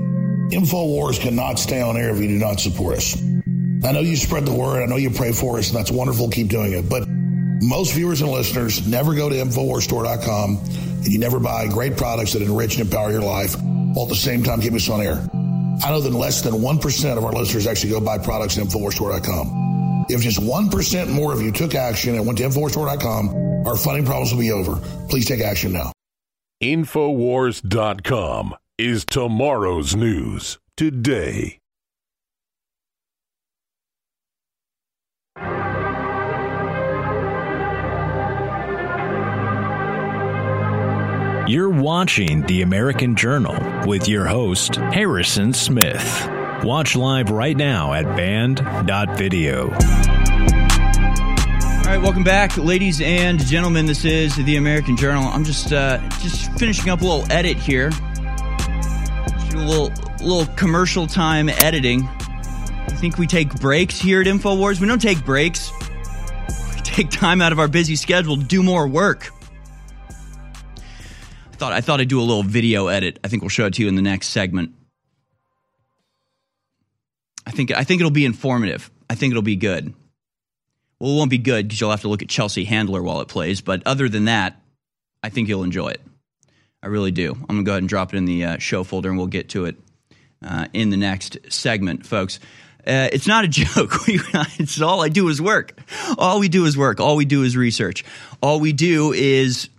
InfoWars 0.50 1.20
cannot 1.20 1.60
stay 1.60 1.80
on 1.80 1.96
air 1.96 2.10
if 2.10 2.20
you 2.20 2.26
do 2.26 2.38
not 2.38 2.58
support 2.58 2.96
us. 2.96 3.16
I 3.84 3.92
know 3.92 4.00
you 4.00 4.16
spread 4.16 4.46
the 4.46 4.52
word. 4.52 4.82
I 4.82 4.86
know 4.86 4.96
you 4.96 5.10
pray 5.10 5.32
for 5.32 5.58
us, 5.58 5.68
and 5.68 5.78
that's 5.78 5.90
wonderful. 5.90 6.30
Keep 6.30 6.48
doing 6.48 6.72
it. 6.72 6.88
But 6.88 7.04
most 7.62 7.94
viewers 7.94 8.20
and 8.20 8.30
listeners 8.30 8.86
never 8.86 9.14
go 9.14 9.28
to 9.28 9.36
InfoWarsStore.com 9.36 10.58
and 11.04 11.06
you 11.06 11.18
never 11.18 11.38
buy 11.38 11.68
great 11.68 11.96
products 11.96 12.32
that 12.32 12.42
enrich 12.42 12.76
and 12.76 12.84
empower 12.86 13.10
your 13.10 13.22
life 13.22 13.56
while 13.60 14.06
at 14.06 14.08
the 14.08 14.16
same 14.16 14.42
time 14.42 14.60
keep 14.60 14.72
us 14.72 14.88
on 14.88 15.00
air. 15.00 15.26
I 15.82 15.90
know 15.90 16.00
that 16.00 16.12
less 16.12 16.42
than 16.42 16.54
1% 16.54 17.16
of 17.16 17.24
our 17.24 17.32
listeners 17.32 17.66
actually 17.66 17.90
go 17.90 18.00
buy 18.00 18.18
products 18.18 18.58
at 18.58 18.64
InfoWarsStore.com. 18.64 20.06
If 20.08 20.20
just 20.20 20.40
1% 20.40 21.08
more 21.10 21.32
of 21.32 21.40
you 21.40 21.50
took 21.50 21.74
action 21.74 22.14
and 22.14 22.26
went 22.26 22.38
to 22.38 22.44
InfoWarsStore.com, 22.44 23.66
our 23.66 23.76
funding 23.76 24.04
problems 24.04 24.32
will 24.32 24.40
be 24.40 24.52
over. 24.52 24.76
Please 25.08 25.26
take 25.26 25.40
action 25.40 25.72
now. 25.72 25.92
Infowars.com 26.62 28.54
is 28.78 29.04
tomorrow's 29.04 29.96
news 29.96 30.58
today. 30.76 31.58
You're 41.46 41.68
watching 41.68 42.40
The 42.46 42.62
American 42.62 43.16
Journal 43.16 43.86
with 43.86 44.08
your 44.08 44.24
host, 44.24 44.76
Harrison 44.76 45.52
Smith. 45.52 46.30
Watch 46.64 46.96
live 46.96 47.28
right 47.28 47.54
now 47.54 47.92
at 47.92 48.04
band.video. 48.16 49.64
All 49.64 49.70
right, 51.84 52.00
welcome 52.00 52.24
back, 52.24 52.56
ladies 52.56 53.02
and 53.02 53.38
gentlemen. 53.38 53.84
This 53.84 54.06
is 54.06 54.34
the 54.36 54.56
American 54.56 54.96
Journal. 54.96 55.24
I'm 55.24 55.44
just 55.44 55.70
uh, 55.70 55.98
just 56.20 56.50
finishing 56.52 56.88
up 56.88 57.02
a 57.02 57.04
little 57.04 57.30
edit 57.30 57.58
here. 57.58 57.90
Just 57.90 59.50
do 59.50 59.58
a 59.58 59.68
little 59.68 59.92
little 60.26 60.46
commercial 60.54 61.06
time 61.06 61.50
editing. 61.50 62.04
I 62.04 62.96
think 62.98 63.18
we 63.18 63.26
take 63.26 63.52
breaks 63.60 64.00
here 64.00 64.22
at 64.22 64.26
Infowars? 64.26 64.80
We 64.80 64.86
don't 64.86 65.02
take 65.02 65.22
breaks. 65.26 65.70
We 66.74 66.80
take 66.80 67.10
time 67.10 67.42
out 67.42 67.52
of 67.52 67.58
our 67.58 67.68
busy 67.68 67.96
schedule 67.96 68.38
to 68.38 68.44
do 68.44 68.62
more 68.62 68.88
work. 68.88 69.33
I 71.64 71.66
thought 71.66 71.72
I 71.72 71.80
thought 71.80 72.00
I'd 72.00 72.08
do 72.08 72.20
a 72.20 72.22
little 72.22 72.42
video 72.42 72.88
edit. 72.88 73.18
I 73.24 73.28
think 73.28 73.42
we'll 73.42 73.48
show 73.48 73.64
it 73.64 73.74
to 73.74 73.82
you 73.82 73.88
in 73.88 73.94
the 73.94 74.02
next 74.02 74.28
segment. 74.28 74.74
I 77.46 77.52
think 77.52 77.70
I 77.70 77.84
think 77.84 78.00
it'll 78.00 78.10
be 78.10 78.26
informative. 78.26 78.90
I 79.08 79.14
think 79.14 79.30
it'll 79.30 79.42
be 79.42 79.56
good. 79.56 79.94
Well, 81.00 81.12
it 81.12 81.16
won't 81.16 81.30
be 81.30 81.38
good 81.38 81.68
because 81.68 81.80
you'll 81.80 81.90
have 81.90 82.02
to 82.02 82.08
look 82.08 82.22
at 82.22 82.28
Chelsea 82.28 82.64
Handler 82.64 83.02
while 83.02 83.20
it 83.22 83.28
plays. 83.28 83.62
But 83.62 83.82
other 83.86 84.10
than 84.10 84.26
that, 84.26 84.60
I 85.22 85.30
think 85.30 85.48
you'll 85.48 85.64
enjoy 85.64 85.88
it. 85.88 86.02
I 86.82 86.88
really 86.88 87.12
do. 87.12 87.34
I'm 87.48 87.56
to 87.56 87.62
go 87.62 87.72
ahead 87.72 87.82
and 87.82 87.88
drop 87.88 88.12
it 88.12 88.18
in 88.18 88.26
the 88.26 88.44
uh, 88.44 88.58
show 88.58 88.84
folder 88.84 89.08
and 89.08 89.16
we'll 89.16 89.26
get 89.26 89.48
to 89.50 89.64
it 89.64 89.76
uh, 90.44 90.66
in 90.74 90.90
the 90.90 90.98
next 90.98 91.38
segment, 91.48 92.04
folks. 92.04 92.40
Uh, 92.86 93.08
it's 93.10 93.26
not 93.26 93.44
a 93.44 93.48
joke. 93.48 93.92
It's 94.58 94.80
all 94.82 95.02
I 95.02 95.08
do 95.08 95.28
is 95.28 95.40
work. 95.40 95.80
All 96.18 96.40
we 96.40 96.48
do 96.48 96.66
is 96.66 96.76
work. 96.76 97.00
All 97.00 97.16
we 97.16 97.24
do 97.24 97.42
is 97.42 97.56
research. 97.56 98.04
All 98.42 98.60
we 98.60 98.74
do 98.74 99.14
is 99.14 99.70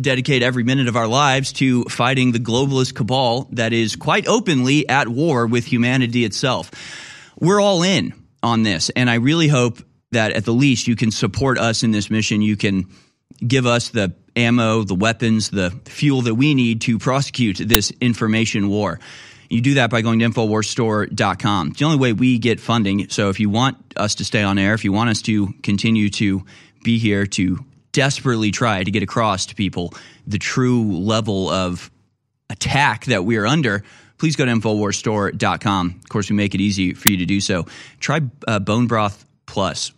dedicate 0.00 0.42
every 0.42 0.64
minute 0.64 0.88
of 0.88 0.96
our 0.96 1.06
lives 1.06 1.52
to 1.54 1.84
fighting 1.84 2.32
the 2.32 2.40
globalist 2.40 2.94
cabal 2.94 3.48
that 3.52 3.72
is 3.72 3.94
quite 3.96 4.26
openly 4.26 4.88
at 4.88 5.08
war 5.08 5.46
with 5.46 5.64
humanity 5.64 6.24
itself. 6.24 6.70
We're 7.38 7.60
all 7.60 7.82
in 7.82 8.12
on 8.42 8.62
this, 8.62 8.90
and 8.90 9.08
I 9.08 9.14
really 9.14 9.48
hope 9.48 9.78
that 10.10 10.32
at 10.32 10.44
the 10.44 10.52
least 10.52 10.88
you 10.88 10.96
can 10.96 11.10
support 11.10 11.58
us 11.58 11.82
in 11.82 11.90
this 11.90 12.10
mission. 12.10 12.42
You 12.42 12.56
can 12.56 12.88
give 13.46 13.66
us 13.66 13.90
the 13.90 14.14
ammo, 14.36 14.82
the 14.82 14.94
weapons, 14.94 15.50
the 15.50 15.70
fuel 15.86 16.22
that 16.22 16.34
we 16.34 16.54
need 16.54 16.80
to 16.82 16.98
prosecute 16.98 17.58
this 17.58 17.92
information 18.00 18.68
war. 18.68 18.98
You 19.48 19.60
do 19.60 19.74
that 19.74 19.90
by 19.90 20.00
going 20.00 20.18
to 20.18 20.24
InfoWarsStore.com. 20.24 21.68
It's 21.68 21.78
the 21.78 21.84
only 21.84 21.98
way 21.98 22.12
we 22.12 22.38
get 22.38 22.58
funding. 22.58 23.08
So 23.10 23.28
if 23.28 23.38
you 23.38 23.50
want 23.50 23.76
us 23.96 24.16
to 24.16 24.24
stay 24.24 24.42
on 24.42 24.58
air, 24.58 24.74
if 24.74 24.84
you 24.84 24.92
want 24.92 25.10
us 25.10 25.22
to 25.22 25.52
continue 25.62 26.08
to 26.10 26.44
be 26.82 26.98
here 26.98 27.26
to 27.26 27.64
desperately 27.94 28.50
try 28.50 28.84
to 28.84 28.90
get 28.90 29.02
across 29.02 29.46
to 29.46 29.54
people 29.54 29.94
the 30.26 30.38
true 30.38 30.98
level 30.98 31.48
of 31.48 31.90
attack 32.50 33.06
that 33.06 33.24
we 33.24 33.38
are 33.38 33.46
under, 33.46 33.82
please 34.18 34.36
go 34.36 34.44
to 34.44 34.52
InfoWarsStore.com. 34.52 36.00
Of 36.02 36.08
course, 36.10 36.28
we 36.28 36.36
make 36.36 36.54
it 36.54 36.60
easy 36.60 36.92
for 36.92 37.08
you 37.10 37.18
to 37.18 37.26
do 37.26 37.40
so. 37.40 37.66
Try 38.00 38.20
uh, 38.46 38.58
Bone 38.58 38.86
Broth 38.86 39.24
Plus. 39.46 39.92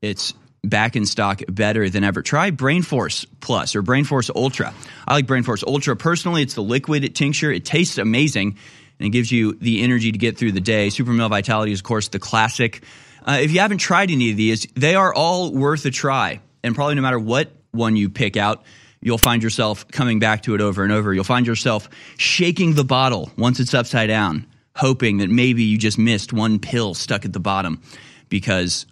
It's 0.00 0.34
back 0.62 0.96
in 0.96 1.06
stock 1.06 1.40
better 1.48 1.90
than 1.90 2.04
ever. 2.04 2.22
Try 2.22 2.50
Brain 2.50 2.82
Force 2.82 3.26
Plus 3.40 3.74
or 3.74 3.82
Brain 3.82 4.04
Force 4.04 4.30
Ultra. 4.34 4.72
I 5.06 5.14
like 5.14 5.26
Brain 5.26 5.42
Force 5.42 5.64
Ultra 5.66 5.96
personally. 5.96 6.42
It's 6.42 6.54
the 6.54 6.62
liquid 6.62 7.14
tincture. 7.14 7.50
It 7.50 7.64
tastes 7.64 7.98
amazing 7.98 8.56
and 8.98 9.06
it 9.06 9.10
gives 9.10 9.32
you 9.32 9.54
the 9.54 9.82
energy 9.82 10.12
to 10.12 10.18
get 10.18 10.38
through 10.38 10.52
the 10.52 10.60
day. 10.60 10.90
Super 10.90 11.12
Male 11.12 11.28
Vitality 11.28 11.72
is, 11.72 11.80
of 11.80 11.84
course, 11.84 12.08
the 12.08 12.18
classic. 12.18 12.82
Uh, 13.26 13.38
if 13.40 13.52
you 13.52 13.60
haven't 13.60 13.78
tried 13.78 14.10
any 14.10 14.30
of 14.30 14.36
these, 14.36 14.66
they 14.74 14.94
are 14.94 15.12
all 15.12 15.52
worth 15.52 15.84
a 15.86 15.90
try. 15.90 16.40
And 16.64 16.74
probably 16.74 16.96
no 16.96 17.02
matter 17.02 17.18
what 17.18 17.52
one 17.70 17.94
you 17.94 18.08
pick 18.08 18.36
out, 18.36 18.64
you'll 19.00 19.18
find 19.18 19.42
yourself 19.42 19.86
coming 19.88 20.18
back 20.18 20.42
to 20.44 20.54
it 20.54 20.60
over 20.60 20.82
and 20.82 20.92
over. 20.92 21.12
You'll 21.12 21.22
find 21.22 21.46
yourself 21.46 21.88
shaking 22.16 22.74
the 22.74 22.84
bottle 22.84 23.30
once 23.36 23.60
it's 23.60 23.74
upside 23.74 24.08
down, 24.08 24.46
hoping 24.74 25.18
that 25.18 25.28
maybe 25.28 25.62
you 25.62 25.78
just 25.78 25.98
missed 25.98 26.32
one 26.32 26.58
pill 26.58 26.94
stuck 26.94 27.24
at 27.24 27.32
the 27.32 27.38
bottom 27.38 27.82
because 28.30 28.86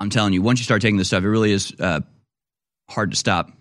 I'm 0.00 0.10
telling 0.10 0.32
you, 0.32 0.42
once 0.42 0.58
you 0.58 0.64
start 0.64 0.82
taking 0.82 0.96
this 0.96 1.08
stuff, 1.08 1.22
it 1.22 1.28
really 1.28 1.52
is 1.52 1.74
uh, 1.78 2.00
hard 2.88 3.10
to 3.10 3.16
stop. 3.16 3.52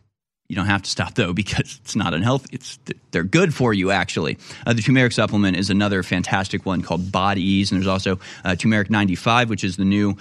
You 0.48 0.56
don't 0.56 0.68
have 0.68 0.84
to 0.84 0.90
stop 0.90 1.16
though 1.16 1.34
because 1.42 1.80
it's 1.82 1.96
not 1.96 2.14
unhealthy. 2.14 2.50
It's 2.54 2.80
they're 3.12 3.24
good 3.24 3.54
for 3.54 3.74
you 3.74 3.92
actually. 3.92 4.38
Uh, 4.66 4.74
the 4.74 4.82
turmeric 4.82 5.12
supplement 5.12 5.58
is 5.58 5.70
another 5.70 6.02
fantastic 6.02 6.66
one 6.66 6.82
called 6.82 7.12
Bodease, 7.12 7.72
and 7.72 7.80
there's 7.82 7.88
also 7.88 8.20
uh, 8.46 8.56
turmeric 8.56 8.90
95, 8.90 9.50
which 9.50 9.64
is 9.64 9.76
the 9.76 9.86
new. 9.86 10.16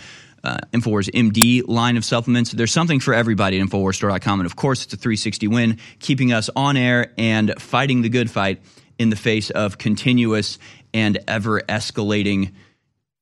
Uh, 0.45 0.59
Infowars 0.73 1.09
MD 1.11 1.63
line 1.69 1.97
of 1.97 2.05
supplements. 2.05 2.51
There's 2.51 2.73
something 2.73 2.99
for 2.99 3.15
everybody 3.15 3.61
at 3.61 3.67
InfoWarsStore.com. 3.69 4.41
And 4.41 4.47
of 4.47 4.57
course, 4.57 4.85
it's 4.85 4.93
a 4.93 4.97
360 4.97 5.47
win, 5.47 5.79
keeping 6.01 6.33
us 6.33 6.51
on 6.57 6.77
air 6.77 7.13
and 7.17 7.55
fighting 7.61 8.03
the 8.03 8.09
good 8.09 8.29
fight 8.29 8.61
in 8.99 9.11
the 9.11 9.17
face 9.17 9.51
of 9.51 9.79
continuous 9.79 10.59
and 10.93 11.19
ever 11.29 11.61
escalating 11.61 12.53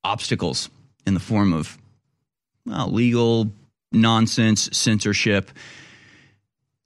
obstacles 0.03 0.71
in 1.07 1.15
the 1.15 1.21
form 1.21 1.53
of 1.53 1.77
well, 2.67 2.91
legal 2.91 3.53
nonsense, 3.93 4.71
censorship, 4.73 5.51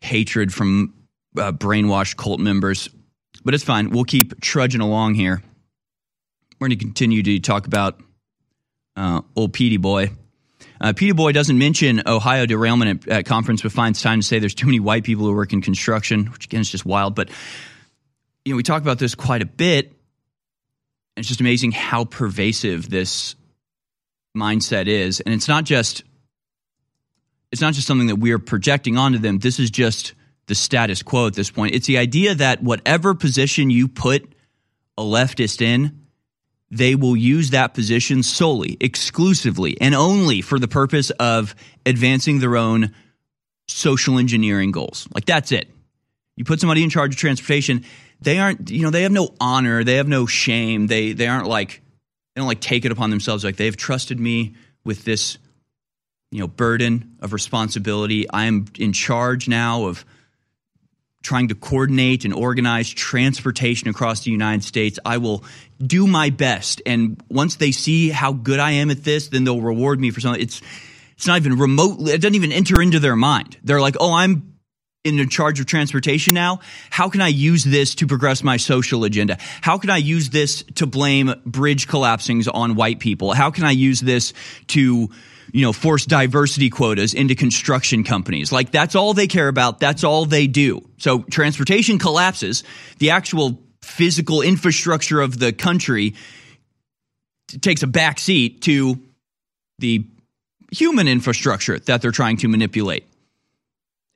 hatred 0.00 0.52
from 0.52 0.94
uh, 1.36 1.52
brainwashed 1.52 2.16
cult 2.16 2.40
members. 2.40 2.88
But 3.44 3.54
it's 3.54 3.64
fine. 3.64 3.90
We'll 3.90 4.04
keep 4.04 4.40
trudging 4.40 4.80
along 4.80 5.14
here. 5.14 5.42
We're 6.58 6.68
going 6.68 6.78
to 6.78 6.84
continue 6.84 7.22
to 7.22 7.40
talk 7.40 7.66
about 7.66 8.00
uh, 8.96 9.22
old 9.34 9.52
Petey 9.52 9.76
Boy. 9.76 10.12
Uh, 10.80 10.92
Petey 10.92 11.12
Boy 11.12 11.32
doesn't 11.32 11.56
mention 11.56 12.02
Ohio 12.06 12.46
derailment 12.46 13.06
at, 13.06 13.12
at, 13.12 13.26
conference, 13.26 13.62
but 13.62 13.72
finds 13.72 14.02
time 14.02 14.20
to 14.20 14.26
say 14.26 14.38
there's 14.38 14.54
too 14.54 14.66
many 14.66 14.80
white 14.80 15.04
people 15.04 15.24
who 15.24 15.34
work 15.34 15.52
in 15.52 15.62
construction, 15.62 16.26
which 16.26 16.46
again 16.46 16.60
is 16.60 16.70
just 16.70 16.84
wild. 16.84 17.14
But 17.14 17.30
you 18.44 18.52
know, 18.52 18.56
we 18.56 18.62
talk 18.62 18.82
about 18.82 18.98
this 18.98 19.14
quite 19.14 19.42
a 19.42 19.46
bit. 19.46 19.92
It's 21.16 21.28
just 21.28 21.40
amazing 21.40 21.72
how 21.72 22.04
pervasive 22.04 22.90
this 22.90 23.36
mindset 24.36 24.88
is, 24.88 25.20
and 25.20 25.32
it's 25.34 25.48
not 25.48 25.64
just 25.64 26.02
it's 27.52 27.60
not 27.60 27.72
just 27.72 27.86
something 27.86 28.08
that 28.08 28.16
we're 28.16 28.40
projecting 28.40 28.98
onto 28.98 29.18
them. 29.18 29.38
This 29.38 29.60
is 29.60 29.70
just 29.70 30.14
the 30.46 30.54
status 30.56 31.02
quo 31.02 31.28
at 31.28 31.34
this 31.34 31.50
point. 31.50 31.74
It's 31.74 31.86
the 31.86 31.98
idea 31.98 32.34
that 32.34 32.62
whatever 32.62 33.14
position 33.14 33.70
you 33.70 33.86
put 33.86 34.34
a 34.98 35.02
leftist 35.02 35.62
in, 35.62 36.03
they 36.74 36.94
will 36.94 37.16
use 37.16 37.50
that 37.50 37.72
position 37.72 38.22
solely, 38.22 38.76
exclusively, 38.80 39.80
and 39.80 39.94
only 39.94 40.40
for 40.40 40.58
the 40.58 40.68
purpose 40.68 41.10
of 41.10 41.54
advancing 41.86 42.40
their 42.40 42.56
own 42.56 42.92
social 43.68 44.18
engineering 44.18 44.72
goals. 44.72 45.08
Like 45.14 45.24
that's 45.24 45.52
it. 45.52 45.68
You 46.36 46.44
put 46.44 46.60
somebody 46.60 46.82
in 46.82 46.90
charge 46.90 47.14
of 47.14 47.18
transportation, 47.18 47.84
they 48.20 48.38
aren't, 48.38 48.70
you 48.70 48.82
know, 48.82 48.90
they 48.90 49.02
have 49.02 49.12
no 49.12 49.34
honor, 49.40 49.84
they 49.84 49.96
have 49.96 50.08
no 50.08 50.26
shame. 50.26 50.88
They 50.88 51.12
they 51.12 51.28
aren't 51.28 51.46
like 51.46 51.80
they 52.34 52.40
don't 52.40 52.48
like 52.48 52.60
take 52.60 52.84
it 52.84 52.90
upon 52.90 53.10
themselves 53.10 53.44
like 53.44 53.56
they've 53.56 53.76
trusted 53.76 54.18
me 54.18 54.54
with 54.84 55.04
this 55.04 55.38
you 56.32 56.40
know 56.40 56.48
burden 56.48 57.16
of 57.20 57.32
responsibility. 57.32 58.28
I 58.28 58.46
am 58.46 58.66
in 58.78 58.92
charge 58.92 59.48
now 59.48 59.84
of 59.84 60.04
trying 61.24 61.48
to 61.48 61.54
coordinate 61.56 62.24
and 62.24 62.32
organize 62.32 62.88
transportation 62.88 63.88
across 63.88 64.22
the 64.22 64.30
United 64.30 64.62
States. 64.62 65.00
I 65.04 65.16
will 65.16 65.42
do 65.84 66.06
my 66.06 66.30
best. 66.30 66.80
And 66.86 67.20
once 67.28 67.56
they 67.56 67.72
see 67.72 68.10
how 68.10 68.32
good 68.32 68.60
I 68.60 68.72
am 68.72 68.90
at 68.90 69.02
this, 69.02 69.28
then 69.28 69.42
they'll 69.42 69.60
reward 69.60 69.98
me 69.98 70.10
for 70.10 70.20
something. 70.20 70.40
It's 70.40 70.62
it's 71.16 71.26
not 71.26 71.36
even 71.38 71.58
remotely 71.58 72.12
it 72.12 72.20
doesn't 72.20 72.34
even 72.34 72.52
enter 72.52 72.80
into 72.80 73.00
their 73.00 73.16
mind. 73.16 73.56
They're 73.64 73.80
like, 73.80 73.96
"Oh, 73.98 74.12
I'm 74.12 74.54
in 75.04 75.28
charge 75.28 75.60
of 75.60 75.66
transportation 75.66 76.34
now. 76.34 76.60
How 76.90 77.10
can 77.10 77.20
I 77.20 77.28
use 77.28 77.62
this 77.62 77.94
to 77.96 78.06
progress 78.06 78.42
my 78.42 78.56
social 78.56 79.04
agenda? 79.04 79.36
How 79.60 79.76
can 79.76 79.90
I 79.90 79.98
use 79.98 80.30
this 80.30 80.62
to 80.76 80.86
blame 80.86 81.34
bridge 81.44 81.86
collapsings 81.86 82.48
on 82.52 82.74
white 82.74 83.00
people? 83.00 83.34
How 83.34 83.50
can 83.50 83.64
I 83.64 83.72
use 83.72 84.00
this 84.00 84.32
to 84.68 85.10
you 85.52 85.62
know, 85.62 85.72
force 85.72 86.06
diversity 86.06 86.70
quotas 86.70 87.14
into 87.14 87.34
construction 87.34 88.04
companies. 88.04 88.52
Like 88.52 88.70
that's 88.70 88.94
all 88.94 89.14
they 89.14 89.26
care 89.26 89.48
about. 89.48 89.80
That's 89.80 90.04
all 90.04 90.24
they 90.26 90.46
do. 90.46 90.88
So 90.98 91.20
transportation 91.22 91.98
collapses. 91.98 92.64
The 92.98 93.10
actual 93.10 93.60
physical 93.82 94.42
infrastructure 94.42 95.20
of 95.20 95.38
the 95.38 95.52
country 95.52 96.14
takes 97.60 97.82
a 97.82 97.86
back 97.86 98.18
seat 98.18 98.62
to 98.62 98.98
the 99.78 100.06
human 100.72 101.08
infrastructure 101.08 101.78
that 101.78 102.02
they're 102.02 102.10
trying 102.10 102.38
to 102.38 102.48
manipulate. 102.48 103.06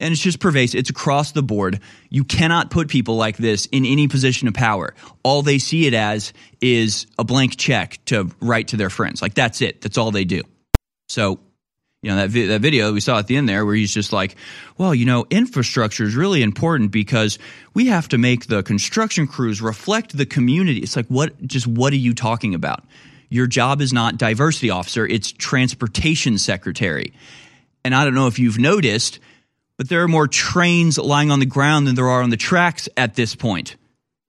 And 0.00 0.12
it's 0.12 0.22
just 0.22 0.38
pervasive. 0.38 0.78
It's 0.78 0.90
across 0.90 1.32
the 1.32 1.42
board. 1.42 1.80
You 2.08 2.24
cannot 2.24 2.70
put 2.70 2.88
people 2.88 3.16
like 3.16 3.36
this 3.36 3.66
in 3.66 3.84
any 3.84 4.06
position 4.06 4.46
of 4.46 4.54
power. 4.54 4.94
All 5.24 5.42
they 5.42 5.58
see 5.58 5.86
it 5.86 5.94
as 5.94 6.32
is 6.60 7.06
a 7.18 7.24
blank 7.24 7.56
check 7.56 7.98
to 8.06 8.30
write 8.40 8.68
to 8.68 8.76
their 8.76 8.90
friends. 8.90 9.20
Like 9.20 9.34
that's 9.34 9.60
it. 9.60 9.80
That's 9.80 9.98
all 9.98 10.12
they 10.12 10.24
do. 10.24 10.42
So, 11.08 11.40
you 12.02 12.10
know, 12.10 12.16
that, 12.16 12.30
vi- 12.30 12.46
that 12.46 12.60
video 12.60 12.92
we 12.92 13.00
saw 13.00 13.18
at 13.18 13.26
the 13.26 13.36
end 13.36 13.48
there 13.48 13.64
where 13.64 13.74
he's 13.74 13.92
just 13.92 14.12
like, 14.12 14.36
well, 14.76 14.94
you 14.94 15.04
know, 15.04 15.26
infrastructure 15.30 16.04
is 16.04 16.14
really 16.14 16.42
important 16.42 16.92
because 16.92 17.38
we 17.74 17.86
have 17.86 18.08
to 18.08 18.18
make 18.18 18.46
the 18.46 18.62
construction 18.62 19.26
crews 19.26 19.60
reflect 19.60 20.16
the 20.16 20.26
community. 20.26 20.80
It's 20.80 20.96
like, 20.96 21.06
what, 21.06 21.46
just 21.46 21.66
what 21.66 21.92
are 21.92 21.96
you 21.96 22.14
talking 22.14 22.54
about? 22.54 22.84
Your 23.30 23.46
job 23.46 23.80
is 23.80 23.92
not 23.92 24.16
diversity 24.16 24.70
officer, 24.70 25.06
it's 25.06 25.32
transportation 25.32 26.38
secretary. 26.38 27.12
And 27.84 27.94
I 27.94 28.04
don't 28.04 28.14
know 28.14 28.26
if 28.26 28.38
you've 28.38 28.58
noticed, 28.58 29.18
but 29.76 29.88
there 29.88 30.02
are 30.02 30.08
more 30.08 30.28
trains 30.28 30.98
lying 30.98 31.30
on 31.30 31.40
the 31.40 31.46
ground 31.46 31.86
than 31.86 31.94
there 31.94 32.08
are 32.08 32.22
on 32.22 32.30
the 32.30 32.36
tracks 32.36 32.88
at 32.96 33.14
this 33.14 33.34
point. 33.34 33.76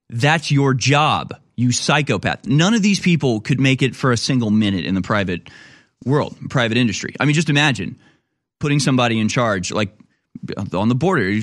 That's 0.10 0.52
your 0.52 0.74
job, 0.74 1.34
you 1.56 1.72
psychopath. 1.72 2.48
None 2.48 2.74
of 2.74 2.82
these 2.82 3.00
people 3.00 3.42
could 3.42 3.60
make 3.60 3.82
it 3.82 3.96
for 3.96 4.12
a 4.12 4.18
single 4.18 4.50
minute 4.50 4.86
in 4.86 4.96
the 4.96 5.02
private 5.02 5.50
world, 6.06 6.38
private 6.50 6.78
industry. 6.78 7.16
I 7.20 7.26
mean, 7.26 7.36
just 7.36 7.50
imagine 7.50 8.00
putting 8.60 8.80
somebody 8.80 9.20
in 9.20 9.30
charge, 9.30 9.72
like 9.72 9.96
on 10.76 10.90
the 10.90 10.96
border. 10.96 11.40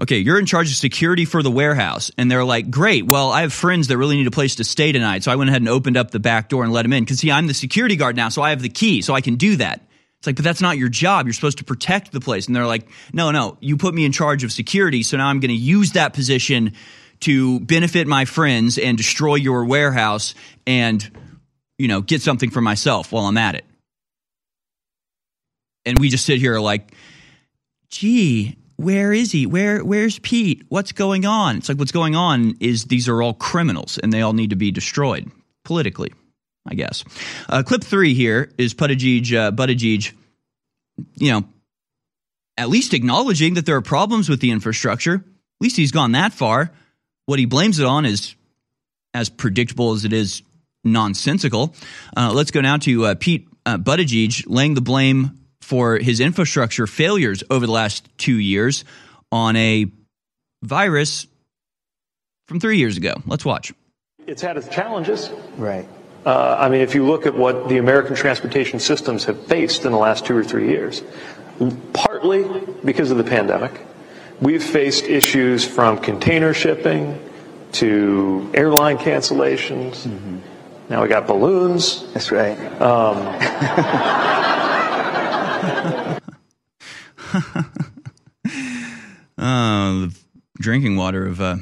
Okay, 0.00 0.18
you're 0.18 0.38
in 0.38 0.46
charge 0.46 0.70
of 0.70 0.76
security 0.76 1.24
for 1.24 1.42
the 1.42 1.50
warehouse. 1.50 2.10
And 2.18 2.30
they're 2.30 2.44
like, 2.44 2.70
great. 2.70 3.06
Well, 3.06 3.30
I 3.30 3.42
have 3.42 3.52
friends 3.52 3.88
that 3.88 3.98
really 3.98 4.16
need 4.16 4.26
a 4.26 4.32
place 4.32 4.56
to 4.56 4.64
stay 4.64 4.92
tonight. 4.92 5.22
So 5.22 5.32
I 5.32 5.36
went 5.36 5.50
ahead 5.50 5.62
and 5.62 5.68
opened 5.68 5.96
up 5.96 6.10
the 6.10 6.20
back 6.20 6.48
door 6.48 6.64
and 6.64 6.72
let 6.72 6.82
them 6.82 6.92
in. 6.92 7.04
Because, 7.04 7.20
see, 7.20 7.30
I'm 7.30 7.46
the 7.46 7.54
security 7.54 7.96
guard 7.96 8.16
now. 8.16 8.28
So 8.28 8.42
I 8.42 8.50
have 8.50 8.62
the 8.62 8.68
key. 8.68 9.02
So 9.02 9.14
I 9.14 9.20
can 9.20 9.36
do 9.36 9.56
that. 9.56 9.86
It's 10.18 10.26
like, 10.26 10.36
but 10.36 10.44
that's 10.44 10.60
not 10.60 10.78
your 10.78 10.88
job. 10.88 11.26
You're 11.26 11.32
supposed 11.32 11.58
to 11.58 11.64
protect 11.64 12.12
the 12.12 12.20
place. 12.20 12.46
And 12.46 12.54
they're 12.54 12.66
like, 12.66 12.88
no, 13.12 13.30
no, 13.32 13.56
you 13.60 13.76
put 13.76 13.92
me 13.94 14.04
in 14.04 14.12
charge 14.12 14.44
of 14.44 14.52
security. 14.52 15.02
So 15.02 15.16
now 15.16 15.26
I'm 15.26 15.40
going 15.40 15.50
to 15.50 15.54
use 15.54 15.92
that 15.92 16.14
position 16.14 16.74
to 17.20 17.60
benefit 17.60 18.06
my 18.06 18.24
friends 18.24 18.78
and 18.78 18.96
destroy 18.96 19.36
your 19.36 19.64
warehouse 19.64 20.34
and, 20.66 21.08
you 21.78 21.88
know, 21.88 22.00
get 22.00 22.22
something 22.22 22.50
for 22.50 22.60
myself 22.60 23.12
while 23.12 23.26
I'm 23.26 23.38
at 23.38 23.56
it 23.56 23.64
and 25.84 25.98
we 25.98 26.08
just 26.08 26.24
sit 26.24 26.38
here 26.38 26.58
like, 26.58 26.94
gee, 27.88 28.56
where 28.76 29.12
is 29.12 29.32
he? 29.32 29.46
Where 29.46 29.84
where's 29.84 30.18
Pete? 30.18 30.64
What's 30.68 30.92
going 30.92 31.24
on? 31.24 31.56
It's 31.58 31.68
like 31.68 31.78
what's 31.78 31.92
going 31.92 32.16
on 32.16 32.56
is 32.60 32.84
these 32.84 33.08
are 33.08 33.22
all 33.22 33.34
criminals 33.34 33.98
and 33.98 34.12
they 34.12 34.22
all 34.22 34.32
need 34.32 34.50
to 34.50 34.56
be 34.56 34.70
destroyed 34.70 35.30
politically, 35.64 36.12
I 36.66 36.74
guess. 36.74 37.04
Uh, 37.48 37.62
clip 37.62 37.84
three 37.84 38.14
here 38.14 38.50
is 38.58 38.74
Buttigieg, 38.74 39.32
uh, 39.36 39.52
Buttigieg, 39.52 40.12
you 41.14 41.30
know, 41.30 41.44
at 42.56 42.68
least 42.68 42.94
acknowledging 42.94 43.54
that 43.54 43.66
there 43.66 43.76
are 43.76 43.82
problems 43.82 44.28
with 44.28 44.40
the 44.40 44.50
infrastructure. 44.50 45.14
At 45.14 45.60
least 45.60 45.76
he's 45.76 45.92
gone 45.92 46.12
that 46.12 46.32
far. 46.32 46.72
What 47.26 47.38
he 47.38 47.46
blames 47.46 47.78
it 47.78 47.86
on 47.86 48.04
is 48.04 48.34
as 49.14 49.28
predictable 49.28 49.92
as 49.92 50.04
it 50.04 50.12
is 50.12 50.42
nonsensical. 50.84 51.74
Uh, 52.16 52.32
let's 52.34 52.50
go 52.50 52.60
now 52.60 52.78
to 52.78 53.06
uh, 53.06 53.14
Pete 53.14 53.46
uh, 53.64 53.78
Buttigieg 53.78 54.44
laying 54.46 54.74
the 54.74 54.80
blame 54.80 55.38
for 55.62 55.96
his 55.98 56.20
infrastructure 56.20 56.86
failures 56.86 57.42
over 57.48 57.64
the 57.66 57.72
last 57.72 58.06
two 58.18 58.36
years 58.36 58.84
on 59.30 59.56
a 59.56 59.86
virus 60.62 61.26
from 62.46 62.60
three 62.60 62.78
years 62.78 62.96
ago. 62.96 63.14
Let's 63.26 63.44
watch. 63.44 63.72
It's 64.26 64.42
had 64.42 64.56
its 64.56 64.68
challenges. 64.68 65.30
Right. 65.56 65.88
Uh, 66.26 66.56
I 66.58 66.68
mean, 66.68 66.82
if 66.82 66.94
you 66.94 67.04
look 67.04 67.26
at 67.26 67.34
what 67.34 67.68
the 67.68 67.78
American 67.78 68.14
transportation 68.14 68.78
systems 68.78 69.24
have 69.24 69.46
faced 69.46 69.84
in 69.84 69.92
the 69.92 69.98
last 69.98 70.24
two 70.24 70.36
or 70.36 70.44
three 70.44 70.68
years, 70.68 71.02
partly 71.92 72.44
because 72.84 73.10
of 73.10 73.18
the 73.18 73.24
pandemic, 73.24 73.72
we've 74.40 74.62
faced 74.62 75.04
issues 75.04 75.64
from 75.64 75.98
container 75.98 76.54
shipping 76.54 77.18
to 77.72 78.50
airline 78.54 78.98
cancellations. 78.98 80.06
Mm-hmm. 80.06 80.38
Now 80.88 81.02
we 81.02 81.08
got 81.08 81.26
balloons. 81.26 82.12
That's 82.12 82.30
right. 82.30 82.58
Um, 82.80 83.16
uh, 89.38 90.06
the 90.06 90.14
drinking 90.58 90.96
water 90.96 91.26
of 91.26 91.40
a 91.40 91.58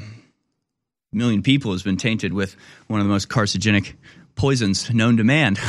million 1.13 1.43
people 1.43 1.71
has 1.71 1.83
been 1.83 1.97
tainted 1.97 2.33
with 2.33 2.55
one 2.87 2.99
of 2.99 3.05
the 3.05 3.11
most 3.11 3.29
carcinogenic 3.29 3.93
poisons 4.35 4.91
known 4.93 5.17
to 5.17 5.23
man. 5.23 5.53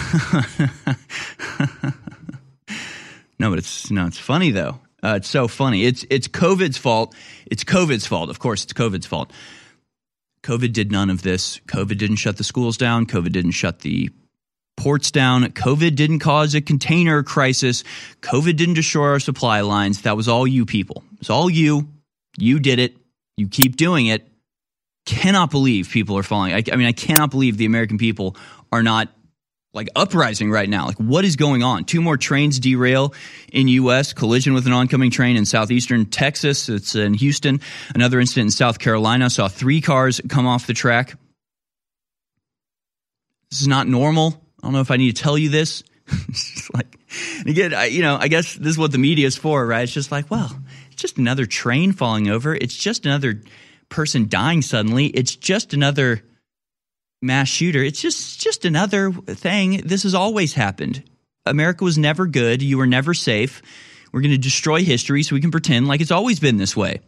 no, 3.38 3.50
but 3.50 3.58
it's 3.58 3.90
no, 3.90 4.06
it's 4.06 4.18
funny 4.18 4.50
though. 4.50 4.80
Uh, 5.02 5.14
it's 5.16 5.28
so 5.28 5.48
funny. 5.48 5.84
It's 5.84 6.04
it's 6.10 6.28
COVID's 6.28 6.78
fault. 6.78 7.14
It's 7.46 7.64
COVID's 7.64 8.06
fault. 8.06 8.30
Of 8.30 8.38
course, 8.38 8.64
it's 8.64 8.72
COVID's 8.72 9.06
fault. 9.06 9.32
COVID 10.42 10.72
did 10.72 10.90
none 10.90 11.10
of 11.10 11.22
this. 11.22 11.60
COVID 11.66 11.98
didn't 11.98 12.16
shut 12.16 12.36
the 12.36 12.44
schools 12.44 12.76
down. 12.76 13.06
COVID 13.06 13.32
didn't 13.32 13.52
shut 13.52 13.80
the 13.80 14.10
ports 14.76 15.10
down. 15.10 15.44
COVID 15.44 15.94
didn't 15.94 16.20
cause 16.20 16.54
a 16.54 16.60
container 16.60 17.22
crisis. 17.22 17.84
COVID 18.20 18.56
didn't 18.56 18.74
destroy 18.74 19.08
our 19.08 19.20
supply 19.20 19.60
lines. 19.60 20.02
That 20.02 20.16
was 20.16 20.28
all 20.28 20.46
you 20.46 20.66
people. 20.66 21.04
It's 21.20 21.30
all 21.30 21.50
you. 21.50 21.88
You 22.38 22.58
did 22.58 22.78
it. 22.78 22.96
You 23.36 23.48
keep 23.48 23.76
doing 23.76 24.06
it. 24.06 24.28
Cannot 25.04 25.50
believe 25.50 25.90
people 25.90 26.16
are 26.18 26.22
falling. 26.22 26.52
I, 26.52 26.62
I 26.72 26.76
mean, 26.76 26.86
I 26.86 26.92
cannot 26.92 27.30
believe 27.30 27.56
the 27.56 27.66
American 27.66 27.98
people 27.98 28.36
are 28.70 28.82
not 28.82 29.08
like 29.74 29.88
uprising 29.96 30.50
right 30.50 30.68
now. 30.68 30.86
Like, 30.86 30.98
what 30.98 31.24
is 31.24 31.36
going 31.36 31.62
on? 31.62 31.84
Two 31.84 32.00
more 32.00 32.16
trains 32.16 32.60
derail 32.60 33.14
in 33.52 33.68
U.S. 33.68 34.12
Collision 34.12 34.54
with 34.54 34.66
an 34.66 34.72
oncoming 34.72 35.10
train 35.10 35.36
in 35.36 35.46
southeastern 35.46 36.06
Texas. 36.06 36.68
It's 36.68 36.94
in 36.94 37.14
Houston. 37.14 37.60
Another 37.94 38.20
incident 38.20 38.46
in 38.46 38.50
South 38.50 38.78
Carolina 38.78 39.30
saw 39.30 39.48
three 39.48 39.80
cars 39.80 40.20
come 40.28 40.46
off 40.46 40.66
the 40.66 40.74
track. 40.74 41.14
This 43.50 43.60
is 43.60 43.68
not 43.68 43.86
normal. 43.86 44.41
I 44.62 44.66
don't 44.66 44.72
know 44.72 44.80
if 44.80 44.90
I 44.90 44.96
need 44.96 45.16
to 45.16 45.22
tell 45.22 45.36
you 45.36 45.48
this. 45.48 45.82
like 46.74 46.98
And 47.40 47.48
again, 47.48 47.74
I, 47.74 47.86
you 47.86 48.02
know, 48.02 48.16
I 48.20 48.28
guess 48.28 48.54
this 48.54 48.70
is 48.70 48.78
what 48.78 48.92
the 48.92 48.98
media 48.98 49.26
is 49.26 49.36
for, 49.36 49.66
right? 49.66 49.82
It's 49.82 49.92
just 49.92 50.12
like, 50.12 50.30
well, 50.30 50.56
it's 50.86 51.00
just 51.00 51.18
another 51.18 51.46
train 51.46 51.92
falling 51.92 52.28
over. 52.28 52.54
It's 52.54 52.76
just 52.76 53.04
another 53.06 53.40
person 53.88 54.28
dying 54.28 54.62
suddenly. 54.62 55.06
It's 55.06 55.34
just 55.34 55.74
another 55.74 56.22
mass 57.20 57.48
shooter. 57.48 57.82
It's 57.82 58.00
just 58.00 58.40
just 58.40 58.64
another 58.64 59.12
thing. 59.12 59.82
This 59.84 60.04
has 60.04 60.14
always 60.14 60.54
happened. 60.54 61.02
America 61.44 61.84
was 61.84 61.98
never 61.98 62.26
good. 62.26 62.62
You 62.62 62.78
were 62.78 62.86
never 62.86 63.14
safe. 63.14 63.62
We're 64.12 64.20
going 64.20 64.32
to 64.32 64.38
destroy 64.38 64.84
history 64.84 65.22
so 65.22 65.34
we 65.34 65.40
can 65.40 65.50
pretend 65.50 65.88
like 65.88 66.00
it's 66.00 66.10
always 66.10 66.38
been 66.38 66.56
this 66.56 66.76
way. 66.76 67.00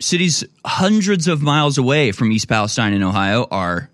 Cities 0.00 0.44
hundreds 0.64 1.28
of 1.28 1.40
miles 1.40 1.78
away 1.78 2.12
from 2.12 2.32
East 2.32 2.48
Palestine 2.48 2.92
in 2.92 3.02
Ohio 3.02 3.46
are 3.50 3.90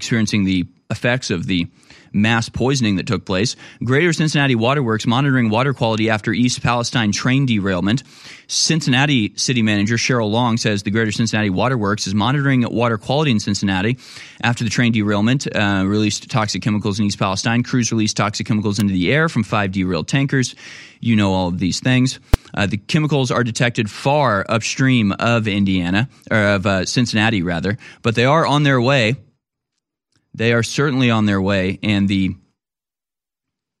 experiencing 0.00 0.44
the 0.44 0.66
effects 0.88 1.30
of 1.30 1.46
the 1.46 1.66
mass 2.12 2.48
poisoning 2.48 2.96
that 2.96 3.06
took 3.06 3.24
place. 3.24 3.56
Greater 3.82 4.12
Cincinnati 4.12 4.54
Waterworks 4.54 5.06
monitoring 5.06 5.50
water 5.50 5.74
quality 5.74 6.10
after 6.10 6.32
East 6.32 6.62
Palestine 6.62 7.12
train 7.12 7.44
derailment. 7.46 8.02
Cincinnati 8.46 9.32
City 9.36 9.62
Manager 9.62 9.96
Cheryl 9.96 10.30
Long 10.30 10.56
says 10.56 10.82
the 10.82 10.90
Greater 10.90 11.12
Cincinnati 11.12 11.50
Waterworks 11.50 12.06
is 12.06 12.14
monitoring 12.14 12.62
water 12.62 12.98
quality 12.98 13.32
in 13.32 13.40
Cincinnati 13.40 13.98
after 14.42 14.64
the 14.64 14.70
train 14.70 14.92
derailment 14.92 15.46
uh, 15.54 15.84
released 15.86 16.30
toxic 16.30 16.62
chemicals 16.62 16.98
in 16.98 17.06
East 17.06 17.18
Palestine. 17.18 17.62
Crews 17.62 17.92
released 17.92 18.16
toxic 18.16 18.46
chemicals 18.46 18.78
into 18.78 18.92
the 18.92 19.12
air 19.12 19.28
from 19.28 19.42
five 19.42 19.72
derailed 19.72 20.08
tankers. 20.08 20.54
You 21.00 21.16
know 21.16 21.32
all 21.32 21.48
of 21.48 21.58
these 21.58 21.80
things. 21.80 22.20
Uh, 22.54 22.66
the 22.66 22.76
chemicals 22.76 23.30
are 23.30 23.44
detected 23.44 23.90
far 23.90 24.44
upstream 24.48 25.12
of 25.12 25.46
Indiana, 25.46 26.08
or 26.30 26.38
of 26.38 26.66
uh, 26.66 26.84
Cincinnati, 26.84 27.42
rather, 27.42 27.76
but 28.02 28.14
they 28.14 28.24
are 28.24 28.46
on 28.46 28.64
their 28.64 28.80
way 28.80 29.16
they 30.34 30.52
are 30.52 30.62
certainly 30.62 31.10
on 31.10 31.26
their 31.26 31.40
way, 31.40 31.78
and 31.82 32.08
the 32.08 32.36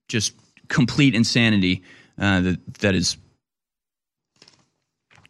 just 0.08 0.34
complete 0.68 1.14
insanity 1.14 1.82
uh, 2.18 2.40
that 2.40 2.74
that 2.80 2.94
is 2.94 3.16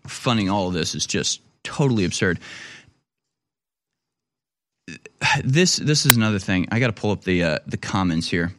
funding 0.07 0.51
all 0.51 0.69
of 0.69 0.75
this 0.75 0.95
is 0.95 1.07
just 1.07 1.41
totally 1.63 2.05
absurd. 2.05 2.41
This 5.45 5.77
this 5.77 6.07
is 6.07 6.17
another 6.17 6.39
thing. 6.39 6.69
I 6.73 6.81
got 6.81 6.89
to 6.89 6.93
pull 6.93 7.11
up 7.11 7.25
the 7.25 7.45
uh, 7.45 7.59
the 7.67 7.77
comments 7.77 8.29
here 8.29 8.53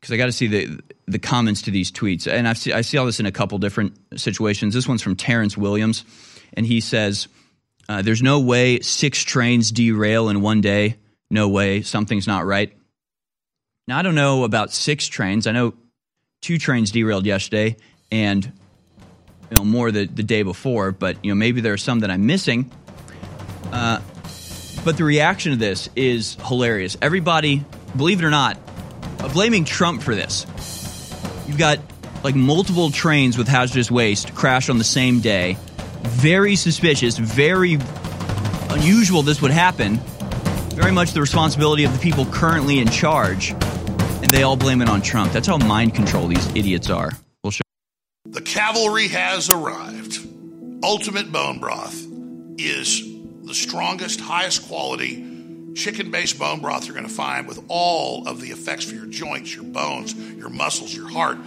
because 0.00 0.12
I 0.12 0.16
got 0.16 0.26
to 0.26 0.32
see 0.32 0.46
the 0.46 0.80
the 1.08 1.18
comments 1.18 1.62
to 1.62 1.70
these 1.70 1.90
tweets, 1.90 2.30
and 2.30 2.46
I 2.46 2.52
see 2.52 2.72
I 2.72 2.82
see 2.82 2.98
all 2.98 3.06
this 3.06 3.20
in 3.20 3.26
a 3.26 3.32
couple 3.32 3.58
different 3.58 3.98
situations. 4.16 4.74
This 4.74 4.86
one's 4.86 5.02
from 5.02 5.16
Terrence 5.16 5.56
Williams, 5.56 6.04
and 6.54 6.64
he 6.64 6.80
says, 6.80 7.28
uh, 7.88 8.02
"There's 8.02 8.22
no 8.22 8.40
way 8.40 8.80
six 8.80 9.22
trains 9.24 9.72
derail 9.72 10.28
in 10.28 10.40
one 10.40 10.60
day." 10.60 10.96
No 11.30 11.48
way, 11.48 11.82
something's 11.82 12.26
not 12.26 12.44
right. 12.44 12.76
Now, 13.86 13.98
I 13.98 14.02
don't 14.02 14.14
know 14.14 14.44
about 14.44 14.72
six 14.72 15.06
trains. 15.06 15.46
I 15.46 15.52
know 15.52 15.74
two 16.42 16.58
trains 16.58 16.90
derailed 16.90 17.26
yesterday 17.26 17.76
and 18.10 18.44
you 19.50 19.56
know, 19.56 19.64
more 19.64 19.90
the, 19.90 20.06
the 20.06 20.22
day 20.22 20.42
before, 20.42 20.92
but 20.92 21.24
you 21.24 21.30
know, 21.30 21.34
maybe 21.34 21.60
there 21.60 21.72
are 21.72 21.78
some 21.78 22.00
that 22.00 22.10
I'm 22.10 22.26
missing. 22.26 22.70
Uh, 23.72 24.00
but 24.84 24.96
the 24.96 25.04
reaction 25.04 25.52
to 25.52 25.58
this 25.58 25.88
is 25.94 26.36
hilarious. 26.46 26.96
Everybody, 27.02 27.64
believe 27.96 28.22
it 28.22 28.24
or 28.24 28.30
not, 28.30 28.58
blaming 29.32 29.64
Trump 29.64 30.02
for 30.02 30.14
this. 30.14 30.46
You've 31.46 31.58
got 31.58 31.78
like 32.22 32.34
multiple 32.34 32.90
trains 32.90 33.36
with 33.36 33.48
hazardous 33.48 33.90
waste 33.90 34.34
crash 34.34 34.68
on 34.68 34.78
the 34.78 34.84
same 34.84 35.20
day. 35.20 35.56
Very 36.02 36.56
suspicious, 36.56 37.18
very 37.18 37.78
unusual 38.70 39.22
this 39.22 39.42
would 39.42 39.50
happen 39.50 40.00
very 40.80 40.92
much 40.92 41.12
the 41.12 41.20
responsibility 41.20 41.84
of 41.84 41.92
the 41.92 41.98
people 41.98 42.24
currently 42.26 42.78
in 42.78 42.88
charge, 42.88 43.50
and 43.50 44.32
they 44.32 44.42
all 44.42 44.56
blame 44.56 44.80
it 44.80 44.88
on 44.88 45.02
Trump. 45.02 45.30
That's 45.32 45.46
how 45.46 45.58
mind 45.58 45.94
control 45.94 46.26
these 46.26 46.46
idiots 46.56 46.88
are. 46.88 47.10
We'll 47.44 47.50
show. 47.50 47.62
The 48.24 48.40
cavalry 48.40 49.08
has 49.08 49.50
arrived. 49.50 50.18
Ultimate 50.82 51.30
Bone 51.30 51.58
Broth 51.58 52.06
is 52.58 53.02
the 53.42 53.54
strongest, 53.54 54.20
highest 54.20 54.66
quality 54.68 55.26
chicken 55.74 56.10
based 56.10 56.38
bone 56.38 56.60
broth 56.60 56.86
you're 56.86 56.94
going 56.94 57.06
to 57.06 57.12
find 57.12 57.46
with 57.46 57.62
all 57.68 58.26
of 58.26 58.40
the 58.40 58.48
effects 58.48 58.84
for 58.84 58.94
your 58.94 59.06
joints, 59.06 59.54
your 59.54 59.64
bones, 59.64 60.14
your 60.14 60.48
muscles, 60.48 60.94
your 60.94 61.08
heart, 61.08 61.38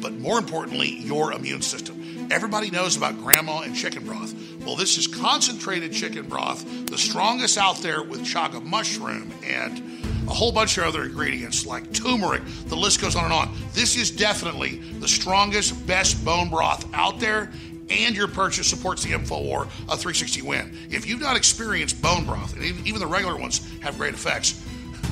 but 0.00 0.12
more 0.12 0.38
importantly, 0.38 0.90
your 1.00 1.32
immune 1.32 1.62
system. 1.62 2.28
Everybody 2.30 2.70
knows 2.70 2.96
about 2.96 3.18
grandma 3.18 3.60
and 3.60 3.74
chicken 3.74 4.04
broth. 4.04 4.32
Well, 4.64 4.76
this 4.76 4.96
is 4.96 5.06
concentrated 5.06 5.92
chicken 5.92 6.26
broth, 6.26 6.86
the 6.86 6.96
strongest 6.96 7.58
out 7.58 7.78
there 7.78 8.02
with 8.02 8.22
chaga 8.22 8.62
mushroom 8.62 9.30
and 9.44 9.82
a 10.26 10.32
whole 10.32 10.52
bunch 10.52 10.78
of 10.78 10.84
other 10.84 11.04
ingredients 11.04 11.66
like 11.66 11.92
turmeric. 11.92 12.42
The 12.66 12.76
list 12.76 13.00
goes 13.00 13.14
on 13.14 13.24
and 13.24 13.32
on. 13.32 13.54
This 13.74 13.94
is 13.94 14.10
definitely 14.10 14.76
the 15.00 15.08
strongest, 15.08 15.86
best 15.86 16.24
bone 16.24 16.48
broth 16.48 16.86
out 16.94 17.20
there, 17.20 17.52
and 17.90 18.16
your 18.16 18.26
purchase 18.26 18.66
supports 18.66 19.02
the 19.02 19.10
InfoWar 19.10 19.64
a 19.64 19.96
360 19.96 20.40
win. 20.40 20.74
If 20.90 21.06
you've 21.06 21.20
not 21.20 21.36
experienced 21.36 22.00
bone 22.00 22.24
broth, 22.24 22.54
and 22.54 22.64
even 22.86 23.00
the 23.00 23.06
regular 23.06 23.36
ones 23.36 23.70
have 23.80 23.98
great 23.98 24.14
effects, 24.14 24.64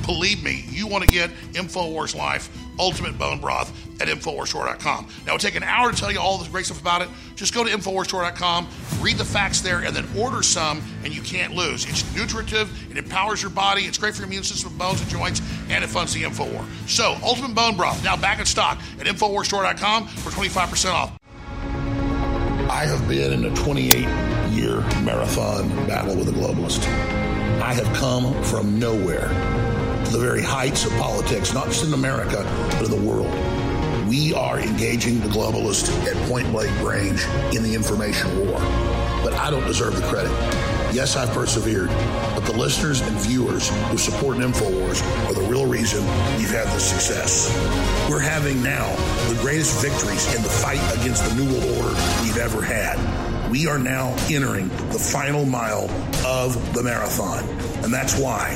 believe 0.07 0.43
me, 0.43 0.65
you 0.69 0.87
want 0.87 1.03
to 1.03 1.09
get 1.09 1.29
InfoWars 1.53 2.15
Life 2.15 2.49
Ultimate 2.79 3.17
Bone 3.17 3.39
Broth 3.39 3.71
at 4.01 4.07
InfoWarsStore.com. 4.07 5.07
Now, 5.25 5.35
it'll 5.35 5.37
take 5.37 5.55
an 5.55 5.63
hour 5.63 5.91
to 5.91 5.97
tell 5.97 6.11
you 6.11 6.19
all 6.19 6.37
the 6.37 6.49
great 6.49 6.65
stuff 6.65 6.81
about 6.81 7.01
it. 7.01 7.09
Just 7.35 7.53
go 7.53 7.63
to 7.63 7.69
InfoWarsStore.com, 7.69 8.67
read 8.99 9.17
the 9.17 9.25
facts 9.25 9.61
there, 9.61 9.79
and 9.79 9.95
then 9.95 10.07
order 10.17 10.43
some, 10.43 10.81
and 11.03 11.15
you 11.15 11.21
can't 11.21 11.53
lose. 11.53 11.85
It's 11.85 12.15
nutritive, 12.15 12.69
it 12.91 12.97
empowers 12.97 13.41
your 13.41 13.51
body, 13.51 13.83
it's 13.83 13.97
great 13.97 14.13
for 14.13 14.21
your 14.21 14.27
immune 14.27 14.43
system, 14.43 14.77
bones, 14.77 15.01
and 15.01 15.09
joints, 15.09 15.41
and 15.69 15.83
it 15.83 15.87
funds 15.87 16.13
the 16.13 16.23
InfoWar. 16.23 16.65
So, 16.87 17.17
Ultimate 17.23 17.55
Bone 17.55 17.77
Broth, 17.77 18.03
now 18.03 18.17
back 18.17 18.39
in 18.39 18.45
stock 18.45 18.79
at 18.99 19.05
InfoWarsStore.com 19.05 20.07
for 20.07 20.29
25% 20.29 20.91
off. 20.91 21.17
I 22.69 22.85
have 22.85 23.07
been 23.07 23.33
in 23.33 23.45
a 23.45 23.55
28 23.55 23.93
year 24.51 24.81
marathon 25.03 25.69
battle 25.87 26.15
with 26.15 26.29
a 26.29 26.31
globalist. 26.31 26.83
I 27.61 27.73
have 27.73 27.85
come 27.95 28.41
from 28.43 28.79
nowhere 28.79 29.29
to 30.05 30.11
the 30.11 30.19
very 30.19 30.41
heights 30.41 30.85
of 30.85 30.91
politics, 30.93 31.53
not 31.53 31.67
just 31.67 31.85
in 31.85 31.93
America, 31.93 32.43
but 32.71 32.85
in 32.85 32.91
the 32.91 33.09
world. 33.09 33.31
We 34.07 34.33
are 34.33 34.59
engaging 34.59 35.19
the 35.21 35.27
globalists 35.27 35.89
at 36.05 36.15
point 36.29 36.51
blank 36.51 36.71
range 36.81 37.25
in 37.55 37.63
the 37.63 37.73
information 37.73 38.47
war. 38.47 38.59
But 39.23 39.33
I 39.33 39.49
don't 39.49 39.65
deserve 39.65 39.95
the 39.95 40.07
credit. 40.07 40.31
Yes, 40.93 41.15
I've 41.15 41.31
persevered, 41.31 41.89
but 42.35 42.41
the 42.41 42.53
listeners 42.53 43.01
and 43.01 43.17
viewers 43.17 43.69
who 43.89 43.97
support 43.97 44.37
InfoWars 44.37 45.01
are 45.27 45.33
the 45.33 45.41
real 45.49 45.65
reason 45.65 46.01
we've 46.37 46.51
had 46.51 46.67
this 46.67 46.87
success. 46.87 47.49
We're 48.07 48.19
having 48.19 48.61
now 48.61 48.95
the 49.29 49.39
greatest 49.41 49.81
victories 49.81 50.27
in 50.35 50.43
the 50.43 50.49
fight 50.49 50.81
against 50.99 51.27
the 51.27 51.35
New 51.35 51.51
World 51.51 51.77
Order 51.77 51.95
we've 52.21 52.37
ever 52.37 52.61
had. 52.61 52.99
We 53.49 53.67
are 53.67 53.79
now 53.79 54.15
entering 54.29 54.67
the 54.89 54.99
final 54.99 55.45
mile 55.45 55.89
of 56.25 56.73
the 56.73 56.83
marathon. 56.83 57.43
And 57.83 57.91
that's 57.91 58.17
why 58.17 58.55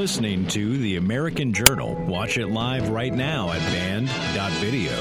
Listening 0.00 0.46
to 0.46 0.78
The 0.78 0.96
American 0.96 1.52
Journal. 1.52 1.94
Watch 2.06 2.38
it 2.38 2.46
live 2.46 2.88
right 2.88 3.12
now 3.12 3.52
at 3.52 3.58
banned.video. 3.70 4.92
All 4.92 4.96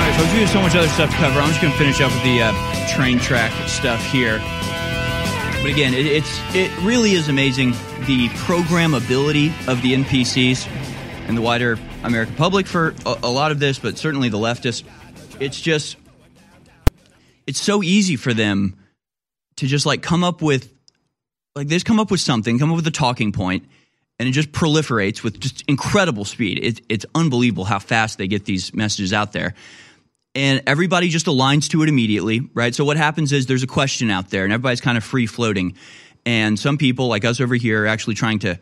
right, 0.00 0.16
folks, 0.18 0.32
we 0.32 0.40
have 0.40 0.50
so 0.50 0.60
much 0.60 0.74
other 0.74 0.88
stuff 0.88 1.08
to 1.10 1.16
cover. 1.18 1.38
I'm 1.38 1.50
just 1.50 1.60
going 1.62 1.72
to 1.72 1.78
finish 1.78 2.00
up 2.00 2.10
with 2.10 2.24
the 2.24 2.42
uh, 2.42 2.88
train 2.88 3.20
track 3.20 3.52
stuff 3.68 4.04
here. 4.06 4.38
But 5.62 5.70
again, 5.70 5.94
it, 5.94 6.06
it's 6.06 6.40
it 6.52 6.76
really 6.82 7.12
is 7.12 7.28
amazing 7.28 7.70
the 8.06 8.26
programmability 8.40 9.50
of 9.68 9.82
the 9.82 9.94
NPCs 9.94 10.66
and 11.28 11.36
the 11.36 11.42
wider 11.42 11.78
American 12.02 12.34
public 12.34 12.66
for 12.66 12.92
a, 13.06 13.18
a 13.22 13.30
lot 13.30 13.52
of 13.52 13.60
this, 13.60 13.78
but 13.78 13.96
certainly 13.98 14.28
the 14.30 14.38
leftists. 14.38 14.82
It's 15.38 15.60
just 15.60 15.96
it's 17.46 17.60
so 17.60 17.82
easy 17.82 18.16
for 18.16 18.34
them 18.34 18.76
to 19.56 19.66
just 19.66 19.86
like 19.86 20.02
come 20.02 20.24
up 20.24 20.42
with 20.42 20.72
like 21.54 21.68
they 21.68 21.76
just 21.76 21.86
come 21.86 21.98
up 21.98 22.10
with 22.10 22.20
something, 22.20 22.58
come 22.58 22.70
up 22.70 22.76
with 22.76 22.86
a 22.86 22.90
talking 22.90 23.32
point, 23.32 23.64
and 24.18 24.28
it 24.28 24.32
just 24.32 24.52
proliferates 24.52 25.22
with 25.22 25.40
just 25.40 25.64
incredible 25.66 26.24
speed. 26.24 26.58
It, 26.62 26.80
it's 26.88 27.06
unbelievable 27.14 27.64
how 27.64 27.78
fast 27.78 28.18
they 28.18 28.28
get 28.28 28.44
these 28.44 28.74
messages 28.74 29.12
out 29.12 29.32
there. 29.32 29.54
And 30.34 30.62
everybody 30.66 31.08
just 31.08 31.26
aligns 31.26 31.70
to 31.70 31.82
it 31.82 31.88
immediately, 31.88 32.42
right? 32.52 32.74
So 32.74 32.84
what 32.84 32.98
happens 32.98 33.32
is 33.32 33.46
there's 33.46 33.62
a 33.62 33.66
question 33.66 34.10
out 34.10 34.28
there, 34.28 34.44
and 34.44 34.52
everybody's 34.52 34.82
kind 34.82 34.98
of 34.98 35.04
free 35.04 35.26
floating. 35.26 35.76
And 36.26 36.58
some 36.58 36.76
people, 36.76 37.08
like 37.08 37.24
us 37.24 37.40
over 37.40 37.54
here, 37.54 37.84
are 37.84 37.86
actually 37.86 38.16
trying 38.16 38.40
to 38.40 38.58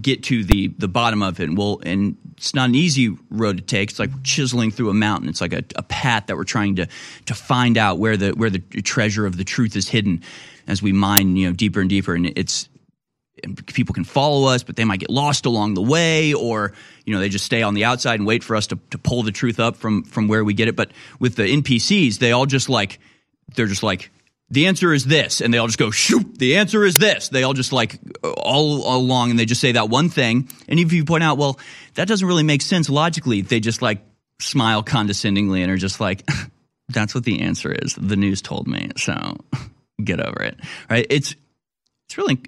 get 0.00 0.22
to 0.24 0.44
the 0.44 0.68
the 0.78 0.88
bottom 0.88 1.22
of 1.22 1.40
it. 1.40 1.48
And 1.48 1.58
we'll 1.58 1.80
and 1.84 2.16
it's 2.36 2.54
not 2.54 2.68
an 2.68 2.74
easy 2.74 3.16
road 3.30 3.58
to 3.58 3.62
take. 3.62 3.90
It's 3.90 3.98
like 3.98 4.10
chiseling 4.22 4.70
through 4.70 4.90
a 4.90 4.94
mountain. 4.94 5.28
It's 5.28 5.40
like 5.40 5.52
a, 5.52 5.64
a 5.76 5.82
path 5.82 6.26
that 6.26 6.36
we're 6.36 6.44
trying 6.44 6.76
to 6.76 6.86
to 7.26 7.34
find 7.34 7.76
out 7.78 7.98
where 7.98 8.16
the 8.16 8.30
where 8.30 8.50
the 8.50 8.58
treasure 8.58 9.26
of 9.26 9.36
the 9.36 9.44
truth 9.44 9.76
is 9.76 9.88
hidden 9.88 10.22
as 10.66 10.82
we 10.82 10.92
mine 10.92 11.36
you 11.36 11.48
know 11.48 11.52
deeper 11.52 11.80
and 11.80 11.90
deeper. 11.90 12.14
And 12.14 12.26
it's 12.36 12.68
and 13.42 13.66
people 13.66 13.94
can 13.94 14.04
follow 14.04 14.48
us, 14.48 14.62
but 14.62 14.76
they 14.76 14.84
might 14.84 15.00
get 15.00 15.10
lost 15.10 15.44
along 15.44 15.74
the 15.74 15.82
way, 15.82 16.32
or 16.34 16.72
you 17.04 17.14
know 17.14 17.20
they 17.20 17.28
just 17.28 17.44
stay 17.44 17.62
on 17.62 17.74
the 17.74 17.84
outside 17.84 18.20
and 18.20 18.26
wait 18.26 18.42
for 18.42 18.56
us 18.56 18.66
to, 18.68 18.78
to 18.90 18.98
pull 18.98 19.22
the 19.22 19.32
truth 19.32 19.60
up 19.60 19.76
from 19.76 20.04
from 20.04 20.28
where 20.28 20.44
we 20.44 20.54
get 20.54 20.68
it. 20.68 20.76
But 20.76 20.92
with 21.18 21.36
the 21.36 21.44
NPCs, 21.44 22.18
they 22.18 22.32
all 22.32 22.46
just 22.46 22.68
like 22.68 22.98
they're 23.54 23.66
just 23.66 23.82
like 23.82 24.10
the 24.50 24.66
answer 24.66 24.92
is 24.92 25.04
this, 25.04 25.40
and 25.40 25.52
they 25.52 25.58
all 25.58 25.66
just 25.66 25.78
go 25.78 25.90
shoot. 25.90 26.38
The 26.38 26.56
answer 26.56 26.84
is 26.84 26.96
this. 26.96 27.28
They 27.28 27.42
all 27.42 27.54
just 27.54 27.72
like 27.72 27.98
all, 28.22 28.82
all 28.82 29.00
along, 29.00 29.30
and 29.30 29.38
they 29.38 29.46
just 29.46 29.60
say 29.60 29.72
that 29.72 29.88
one 29.88 30.10
thing. 30.10 30.48
And 30.68 30.78
if 30.78 30.92
you 30.92 31.04
point 31.04 31.24
out, 31.24 31.38
well, 31.38 31.58
that 31.94 32.08
doesn't 32.08 32.26
really 32.26 32.42
make 32.42 32.62
sense 32.62 32.90
logically, 32.90 33.40
they 33.40 33.60
just 33.60 33.80
like 33.82 34.04
smile 34.40 34.82
condescendingly 34.82 35.62
and 35.62 35.70
are 35.70 35.76
just 35.76 36.00
like, 36.00 36.28
that's 36.88 37.14
what 37.14 37.24
the 37.24 37.40
answer 37.40 37.72
is. 37.72 37.94
The 37.94 38.16
news 38.16 38.42
told 38.42 38.68
me, 38.68 38.90
so 38.96 39.36
get 40.04 40.20
over 40.20 40.42
it. 40.42 40.60
Right? 40.90 41.06
It's 41.08 41.34
it's 42.06 42.18
really 42.18 42.38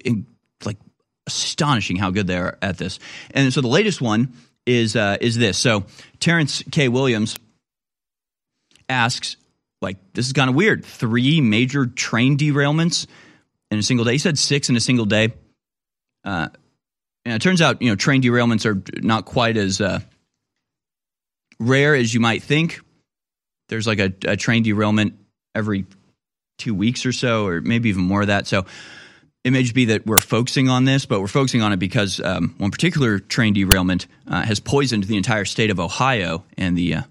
like 0.63 0.77
astonishing 1.25 1.97
how 1.97 2.11
good 2.11 2.27
they 2.27 2.37
are 2.37 2.57
at 2.61 2.77
this. 2.77 2.99
And 3.31 3.51
so 3.51 3.61
the 3.61 3.67
latest 3.67 4.01
one 4.01 4.33
is 4.65 4.95
uh, 4.95 5.17
is 5.19 5.35
this. 5.35 5.57
So 5.57 5.85
Terrence 6.19 6.63
K. 6.71 6.89
Williams 6.89 7.37
asks, 8.87 9.37
like, 9.81 9.97
this 10.13 10.25
is 10.25 10.33
kind 10.33 10.49
of 10.49 10.55
weird. 10.55 10.83
Three 10.85 11.41
major 11.41 11.85
train 11.85 12.37
derailments 12.37 13.07
in 13.71 13.79
a 13.79 13.83
single 13.83 14.05
day. 14.05 14.13
He 14.13 14.17
said 14.17 14.37
six 14.37 14.69
in 14.69 14.75
a 14.75 14.79
single 14.79 15.05
day. 15.05 15.33
Uh, 16.23 16.49
and 17.25 17.35
it 17.35 17.41
turns 17.41 17.61
out, 17.61 17.81
you 17.81 17.89
know, 17.89 17.95
train 17.95 18.21
derailments 18.21 18.65
are 18.65 18.81
not 19.01 19.25
quite 19.25 19.57
as 19.57 19.81
uh, 19.81 19.99
rare 21.59 21.95
as 21.95 22.13
you 22.13 22.19
might 22.19 22.43
think. 22.43 22.79
There's 23.69 23.85
like 23.85 23.99
a, 23.99 24.13
a 24.25 24.37
train 24.37 24.63
derailment 24.63 25.15
every 25.53 25.85
two 26.57 26.73
weeks 26.73 27.05
or 27.05 27.11
so, 27.11 27.45
or 27.45 27.61
maybe 27.61 27.89
even 27.89 28.03
more 28.03 28.21
of 28.21 28.27
that. 28.27 28.47
So 28.47 28.65
it 29.43 29.51
may 29.51 29.61
just 29.61 29.75
be 29.75 29.85
that 29.85 30.05
we're 30.05 30.19
focusing 30.19 30.69
on 30.69 30.85
this, 30.85 31.05
but 31.05 31.21
we're 31.21 31.27
focusing 31.27 31.61
on 31.61 31.73
it 31.73 31.77
because 31.77 32.19
um, 32.21 32.55
one 32.57 32.71
particular 32.71 33.19
train 33.19 33.53
derailment 33.53 34.07
uh, 34.27 34.41
has 34.41 34.59
poisoned 34.59 35.03
the 35.03 35.17
entire 35.17 35.45
state 35.45 35.69
of 35.69 35.79
Ohio 35.79 36.43
and 36.57 36.77
the 36.77 36.95
uh, 36.95 37.01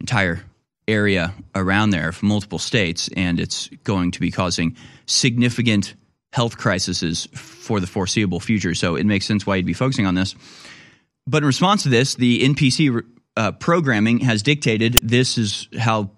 entire 0.00 0.42
area 0.90 1.34
around 1.54 1.90
there 1.90 2.12
from 2.12 2.28
multiple 2.28 2.58
states, 2.58 3.08
and 3.16 3.40
it's 3.40 3.68
going 3.84 4.10
to 4.12 4.20
be 4.20 4.30
causing 4.30 4.76
significant 5.06 5.94
health 6.32 6.56
crises 6.56 7.28
for 7.34 7.80
the 7.80 7.86
foreseeable 7.86 8.40
future. 8.40 8.74
So 8.74 8.96
it 8.96 9.04
makes 9.04 9.26
sense 9.26 9.46
why 9.46 9.56
you'd 9.56 9.66
be 9.66 9.72
focusing 9.72 10.06
on 10.06 10.14
this. 10.14 10.34
But 11.26 11.38
in 11.38 11.46
response 11.46 11.82
to 11.84 11.88
this, 11.88 12.14
the 12.14 12.42
NPC 12.42 13.04
uh, 13.36 13.52
programming 13.52 14.20
has 14.20 14.42
dictated 14.42 14.98
this 15.02 15.38
is 15.38 15.68
how 15.78 16.10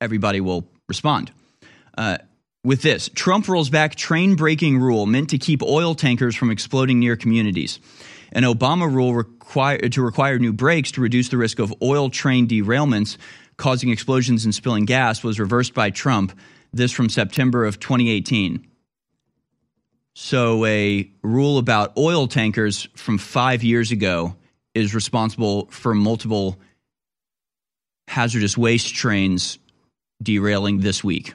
everybody 0.00 0.40
will 0.40 0.68
respond. 0.88 1.32
Uh, 1.96 2.18
with 2.64 2.82
this, 2.82 3.08
Trump 3.14 3.48
rolls 3.48 3.70
back 3.70 3.94
train 3.94 4.34
braking 4.34 4.78
rule 4.78 5.06
meant 5.06 5.30
to 5.30 5.38
keep 5.38 5.62
oil 5.62 5.94
tankers 5.94 6.34
from 6.34 6.50
exploding 6.50 6.98
near 6.98 7.16
communities. 7.16 7.78
An 8.32 8.42
Obama 8.42 8.92
rule 8.92 9.14
require, 9.14 9.78
to 9.78 10.02
require 10.02 10.38
new 10.38 10.52
brakes 10.52 10.90
to 10.92 11.00
reduce 11.00 11.28
the 11.28 11.36
risk 11.36 11.58
of 11.60 11.72
oil 11.80 12.10
train 12.10 12.48
derailments 12.48 13.18
causing 13.56 13.90
explosions 13.90 14.44
and 14.44 14.54
spilling 14.54 14.84
gas 14.84 15.22
was 15.22 15.40
reversed 15.40 15.74
by 15.74 15.90
Trump. 15.90 16.38
This 16.72 16.92
from 16.92 17.08
September 17.08 17.64
of 17.64 17.80
2018. 17.80 18.66
So, 20.14 20.64
a 20.64 21.10
rule 21.22 21.58
about 21.58 21.96
oil 21.98 22.26
tankers 22.26 22.88
from 22.94 23.18
five 23.18 23.62
years 23.62 23.92
ago 23.92 24.34
is 24.74 24.94
responsible 24.94 25.66
for 25.66 25.94
multiple 25.94 26.58
hazardous 28.08 28.56
waste 28.56 28.94
trains 28.94 29.58
derailing 30.22 30.80
this 30.80 31.04
week. 31.04 31.34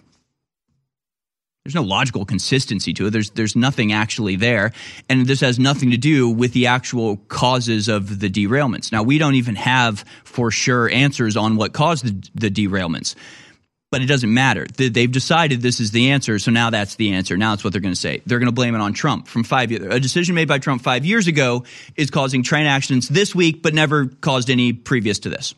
There's 1.64 1.76
no 1.76 1.84
logical 1.84 2.26
consistency 2.26 2.92
to 2.96 3.06
it. 3.06 3.10
There's 3.12 3.30
there's 3.32 3.56
nothing 3.56 3.94
actually 3.94 4.36
there, 4.36 4.72
and 5.08 5.28
this 5.28 5.42
has 5.42 5.60
nothing 5.60 5.92
to 5.92 5.98
do 5.98 6.28
with 6.28 6.54
the 6.54 6.66
actual 6.66 7.18
causes 7.28 7.88
of 7.88 8.20
the 8.20 8.32
derailments. 8.32 8.92
Now 8.92 9.04
we 9.04 9.20
don't 9.20 9.36
even 9.36 9.56
have 9.56 10.04
for 10.24 10.50
sure 10.50 10.90
answers 10.90 11.38
on 11.38 11.58
what 11.58 11.72
caused 11.72 12.06
the, 12.06 12.30
the 12.34 12.50
derailments, 12.50 13.14
but 13.92 14.02
it 14.02 14.08
doesn't 14.08 14.34
matter. 14.34 14.66
They've 14.76 15.12
decided 15.12 15.62
this 15.62 15.80
is 15.80 15.92
the 15.92 16.10
answer, 16.10 16.40
so 16.40 16.50
now 16.50 16.72
that's 16.72 16.96
the 16.96 17.14
answer. 17.14 17.38
Now 17.38 17.54
it's 17.54 17.64
what 17.64 17.74
they're 17.74 17.82
going 17.82 17.94
to 17.94 18.00
say. 18.00 18.24
They're 18.26 18.40
going 18.40 18.48
to 18.48 18.52
blame 18.52 18.74
it 18.74 18.82
on 18.82 18.94
Trump 18.94 19.28
from 19.28 19.44
five 19.44 19.70
years. 19.70 19.84
A 19.94 20.00
decision 20.00 20.34
made 20.34 20.48
by 20.48 20.58
Trump 20.58 20.82
five 20.82 21.06
years 21.06 21.28
ago 21.28 21.66
is 21.96 22.10
causing 22.10 22.42
train 22.42 22.66
accidents 22.66 23.08
this 23.08 23.36
week, 23.36 23.62
but 23.62 23.76
never 23.76 24.08
caused 24.08 24.50
any 24.50 24.74
previous 24.74 25.20
to 25.20 25.30
this. 25.30 25.54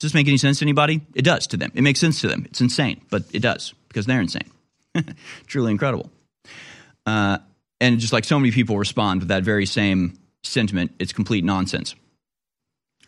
Does 0.00 0.10
this 0.10 0.14
make 0.14 0.28
any 0.28 0.36
sense 0.36 0.58
to 0.58 0.66
anybody? 0.66 1.00
It 1.14 1.22
does 1.22 1.46
to 1.46 1.56
them. 1.56 1.72
It 1.74 1.80
makes 1.80 1.98
sense 1.98 2.20
to 2.20 2.28
them. 2.28 2.44
It's 2.44 2.60
insane, 2.60 3.00
but 3.08 3.22
it 3.32 3.40
does 3.40 3.72
because 3.88 4.04
they're 4.04 4.20
insane. 4.20 4.50
Truly 5.46 5.72
incredible. 5.72 6.10
Uh, 7.04 7.38
and 7.80 7.98
just 7.98 8.12
like 8.12 8.24
so 8.24 8.38
many 8.38 8.50
people 8.50 8.78
respond 8.78 9.20
with 9.20 9.28
that 9.28 9.42
very 9.42 9.66
same 9.66 10.18
sentiment, 10.42 10.92
it's 10.98 11.12
complete 11.12 11.44
nonsense. 11.44 11.94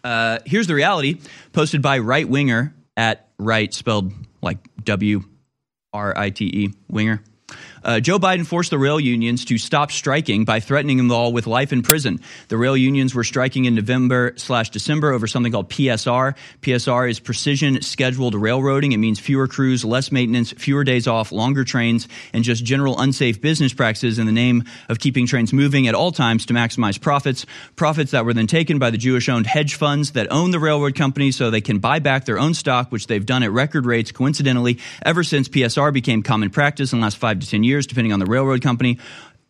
Uh, 0.05 0.39
here's 0.47 0.67
the 0.67 0.75
reality 0.75 1.19
posted 1.53 1.83
by 1.83 1.99
right 1.99 2.29
winger 2.29 2.75
at 2.97 3.29
right, 3.39 3.73
spelled 3.73 4.13
like 4.43 4.59
W 4.85 5.23
R 5.93 6.17
I 6.17 6.31
T 6.31 6.45
E, 6.47 6.75
winger. 6.89 7.23
Uh, 7.89 8.01
Joe 8.01 8.19
Biden 8.19 8.45
forced 8.45 8.69
the 8.69 8.79
rail 8.79 9.01
unions 9.01 9.47
to 9.47 9.57
stop 9.57 9.91
striking 9.91 10.45
by 10.45 10.61
threatening 10.61 10.99
them 10.99 11.11
all 11.11 11.33
with 11.33 11.47
life 11.47 11.73
in 11.73 11.81
prison. 11.81 12.21
The 12.49 12.59
rail 12.59 12.77
unions 12.77 13.15
were 13.15 13.25
striking 13.25 13.65
in 13.65 13.75
November 13.75 14.35
slash 14.37 14.69
December 14.69 15.11
over 15.11 15.27
something 15.27 15.53
called 15.53 15.71
PSR. 15.71 16.37
PSR 16.61 17.09
is 17.09 17.19
precision 17.19 17.81
scheduled 17.81 18.35
railroading. 18.35 18.93
It 18.93 18.99
means 18.99 19.19
fewer 19.19 19.49
crews, 19.49 19.87
less 19.87 20.13
maintenance, 20.13 20.53
fewer 20.53 20.85
days 20.85 21.07
off, 21.07 21.33
longer 21.33 21.65
trains, 21.65 22.09
and 22.35 22.45
just 22.45 22.63
general 22.63 23.01
unsafe 23.01 23.41
business 23.41 23.73
practices 23.73 24.19
in 24.19 24.27
the 24.27 24.33
name 24.33 24.65
of 24.91 24.99
keeping 24.99 25.27
trains 25.27 25.55
moving 25.55 25.89
at 25.89 25.95
all 25.95 26.13
times 26.13 26.45
to 26.45 26.53
maximize 26.53 27.01
profits. 27.01 27.47
Profits 27.75 28.11
that 28.11 28.27
were 28.27 28.35
then 28.35 28.47
taken 28.47 28.79
by 28.79 28.91
the 28.91 28.99
Jewish 28.99 29.31
owned 29.31 29.47
hedge 29.47 29.77
funds 29.77 30.11
that 30.11 30.31
own 30.31 30.51
the 30.51 30.59
railroad 30.59 30.95
companies 30.95 31.37
so 31.37 31.51
they 31.51 31.63
can 31.63 31.79
buy 31.79 32.01
back 32.01 32.27
their 32.27 32.39
own 32.39 32.53
stock, 32.53 32.93
which 32.93 33.07
they've 33.07 33.25
done 33.25 33.43
at 33.43 33.51
record 33.51 33.87
rates, 33.87 34.13
coincidentally, 34.13 34.79
ever 35.07 35.25
since 35.25 35.49
PSR 35.49 35.91
became 35.91 36.23
common 36.23 36.51
practice 36.51 36.93
in 36.93 36.99
the 36.99 37.05
last 37.05 37.17
five 37.17 37.39
to 37.39 37.49
10 37.49 37.65
years, 37.65 37.78
depending 37.87 38.13
on 38.13 38.19
the 38.19 38.27
railroad 38.27 38.63
company. 38.63 38.99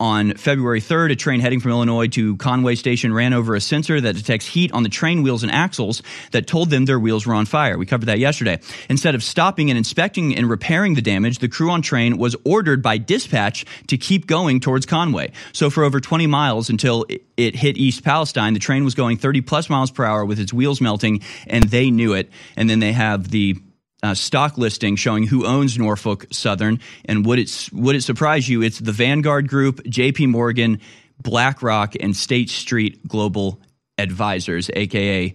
On 0.00 0.34
February 0.34 0.80
3rd, 0.80 1.10
a 1.10 1.16
train 1.16 1.40
heading 1.40 1.58
from 1.58 1.72
Illinois 1.72 2.06
to 2.06 2.36
Conway 2.36 2.76
Station 2.76 3.12
ran 3.12 3.32
over 3.32 3.56
a 3.56 3.60
sensor 3.60 4.00
that 4.00 4.14
detects 4.14 4.46
heat 4.46 4.70
on 4.70 4.84
the 4.84 4.88
train 4.88 5.24
wheels 5.24 5.42
and 5.42 5.50
axles 5.50 6.04
that 6.30 6.46
told 6.46 6.70
them 6.70 6.84
their 6.84 7.00
wheels 7.00 7.26
were 7.26 7.34
on 7.34 7.46
fire. 7.46 7.76
We 7.76 7.84
covered 7.84 8.06
that 8.06 8.20
yesterday. 8.20 8.60
Instead 8.88 9.16
of 9.16 9.24
stopping 9.24 9.70
and 9.70 9.76
inspecting 9.76 10.36
and 10.36 10.48
repairing 10.48 10.94
the 10.94 11.02
damage, 11.02 11.38
the 11.40 11.48
crew 11.48 11.72
on 11.72 11.82
train 11.82 12.16
was 12.16 12.36
ordered 12.44 12.80
by 12.80 12.98
dispatch 12.98 13.66
to 13.88 13.98
keep 13.98 14.28
going 14.28 14.60
towards 14.60 14.86
Conway. 14.86 15.32
So 15.52 15.68
for 15.68 15.82
over 15.82 15.98
20 15.98 16.28
miles 16.28 16.70
until 16.70 17.04
it 17.36 17.56
hit 17.56 17.76
East 17.76 18.04
Palestine, 18.04 18.52
the 18.54 18.60
train 18.60 18.84
was 18.84 18.94
going 18.94 19.16
30 19.16 19.40
plus 19.40 19.68
miles 19.68 19.90
per 19.90 20.04
hour 20.04 20.24
with 20.24 20.38
its 20.38 20.52
wheels 20.52 20.80
melting, 20.80 21.22
and 21.48 21.64
they 21.64 21.90
knew 21.90 22.12
it. 22.12 22.30
And 22.56 22.70
then 22.70 22.78
they 22.78 22.92
have 22.92 23.32
the 23.32 23.56
uh, 24.02 24.14
stock 24.14 24.58
listing 24.58 24.96
showing 24.96 25.24
who 25.24 25.46
owns 25.46 25.78
Norfolk 25.78 26.26
Southern. 26.30 26.80
And 27.04 27.26
would 27.26 27.38
it, 27.38 27.68
would 27.72 27.96
it 27.96 28.02
surprise 28.02 28.48
you? 28.48 28.62
It's 28.62 28.78
the 28.78 28.92
Vanguard 28.92 29.48
Group, 29.48 29.82
JP 29.84 30.28
Morgan, 30.28 30.80
BlackRock, 31.22 31.94
and 31.98 32.16
State 32.16 32.50
Street 32.50 33.06
Global 33.06 33.60
Advisors, 33.98 34.70
aka 34.74 35.34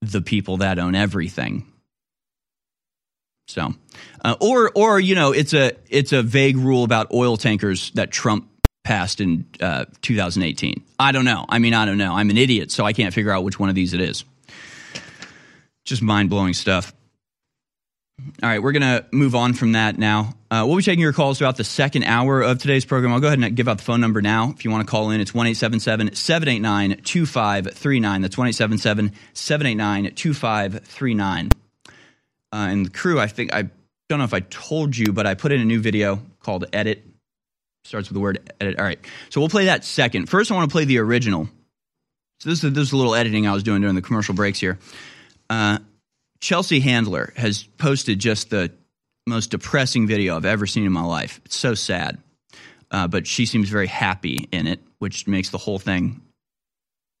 the 0.00 0.20
people 0.20 0.58
that 0.58 0.78
own 0.78 0.94
everything. 0.94 1.66
So, 3.46 3.74
uh, 4.24 4.36
or 4.40 4.70
or 4.74 5.00
you 5.00 5.14
know, 5.14 5.32
it's 5.32 5.52
a 5.52 5.72
it's 5.88 6.12
a 6.12 6.22
vague 6.22 6.56
rule 6.56 6.84
about 6.84 7.12
oil 7.12 7.36
tankers 7.36 7.90
that 7.92 8.10
Trump 8.10 8.48
passed 8.84 9.20
in 9.20 9.46
uh, 9.60 9.86
2018. 10.02 10.82
I 10.98 11.12
don't 11.12 11.24
know. 11.24 11.44
I 11.48 11.58
mean, 11.58 11.74
I 11.74 11.84
don't 11.84 11.98
know. 11.98 12.14
I'm 12.14 12.30
an 12.30 12.38
idiot, 12.38 12.70
so 12.70 12.84
I 12.84 12.92
can't 12.92 13.12
figure 13.12 13.32
out 13.32 13.44
which 13.44 13.58
one 13.58 13.68
of 13.68 13.74
these 13.74 13.94
it 13.94 14.00
is. 14.00 14.24
Just 15.84 16.02
mind 16.02 16.30
blowing 16.30 16.54
stuff. 16.54 16.94
All 18.20 18.48
right, 18.48 18.62
we're 18.62 18.72
going 18.72 18.82
to 18.82 19.04
move 19.10 19.34
on 19.34 19.54
from 19.54 19.72
that 19.72 19.98
now. 19.98 20.34
Uh, 20.50 20.64
we'll 20.66 20.76
be 20.76 20.82
taking 20.82 21.00
your 21.00 21.12
calls 21.12 21.38
throughout 21.38 21.56
the 21.56 21.64
second 21.64 22.04
hour 22.04 22.42
of 22.42 22.58
today's 22.58 22.84
program. 22.84 23.12
I'll 23.12 23.18
go 23.18 23.26
ahead 23.26 23.40
and 23.40 23.56
give 23.56 23.68
out 23.68 23.78
the 23.78 23.84
phone 23.84 24.00
number 24.00 24.22
now. 24.22 24.50
If 24.50 24.64
you 24.64 24.70
want 24.70 24.86
to 24.86 24.90
call 24.90 25.10
in, 25.10 25.20
it's 25.20 25.34
1 25.34 25.54
789 25.54 27.02
2539. 27.02 28.20
That's 28.22 28.38
1 28.38 28.52
789 28.52 30.14
2539. 30.14 31.48
Uh, 32.52 32.56
and 32.56 32.86
the 32.86 32.90
crew, 32.90 33.18
I 33.18 33.26
think, 33.26 33.52
I 33.52 33.62
don't 34.08 34.18
know 34.18 34.24
if 34.24 34.34
I 34.34 34.40
told 34.40 34.96
you, 34.96 35.12
but 35.12 35.26
I 35.26 35.34
put 35.34 35.50
in 35.50 35.60
a 35.60 35.64
new 35.64 35.80
video 35.80 36.22
called 36.40 36.66
Edit. 36.72 37.04
Starts 37.84 38.08
with 38.08 38.14
the 38.14 38.20
word 38.20 38.48
edit. 38.60 38.78
All 38.78 38.84
right, 38.84 39.04
so 39.30 39.40
we'll 39.40 39.50
play 39.50 39.66
that 39.66 39.84
second. 39.84 40.30
First, 40.30 40.52
I 40.52 40.54
want 40.54 40.70
to 40.70 40.72
play 40.72 40.84
the 40.84 40.98
original. 40.98 41.48
So 42.40 42.50
this 42.50 42.62
is, 42.62 42.72
this 42.72 42.88
is 42.88 42.92
a 42.92 42.96
little 42.96 43.14
editing 43.14 43.46
I 43.46 43.52
was 43.52 43.64
doing 43.64 43.80
during 43.80 43.96
the 43.96 44.02
commercial 44.02 44.34
breaks 44.34 44.60
here. 44.60 44.78
Uh, 45.50 45.78
Chelsea 46.40 46.80
Handler 46.80 47.32
has 47.36 47.62
posted 47.62 48.18
just 48.18 48.50
the 48.50 48.72
most 49.26 49.50
depressing 49.50 50.06
video 50.06 50.36
I've 50.36 50.44
ever 50.44 50.66
seen 50.66 50.84
in 50.84 50.92
my 50.92 51.04
life. 51.04 51.40
It's 51.44 51.56
so 51.56 51.74
sad. 51.74 52.18
Uh, 52.90 53.08
but 53.08 53.26
she 53.26 53.46
seems 53.46 53.68
very 53.68 53.86
happy 53.86 54.48
in 54.52 54.66
it, 54.66 54.80
which 54.98 55.26
makes 55.26 55.50
the 55.50 55.58
whole 55.58 55.78
thing 55.78 56.20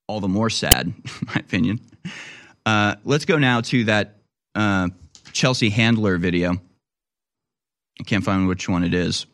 all 0.06 0.20
the 0.20 0.28
more 0.28 0.50
sad, 0.50 0.86
in 0.86 1.02
my 1.26 1.34
opinion. 1.36 1.80
Uh, 2.66 2.96
let's 3.04 3.24
go 3.24 3.38
now 3.38 3.60
to 3.62 3.84
that 3.84 4.16
uh, 4.54 4.88
Chelsea 5.32 5.70
Handler 5.70 6.18
video. 6.18 6.52
I 8.00 8.04
can't 8.04 8.24
find 8.24 8.46
which 8.46 8.68
one 8.68 8.84
it 8.84 8.94
is. 8.94 9.26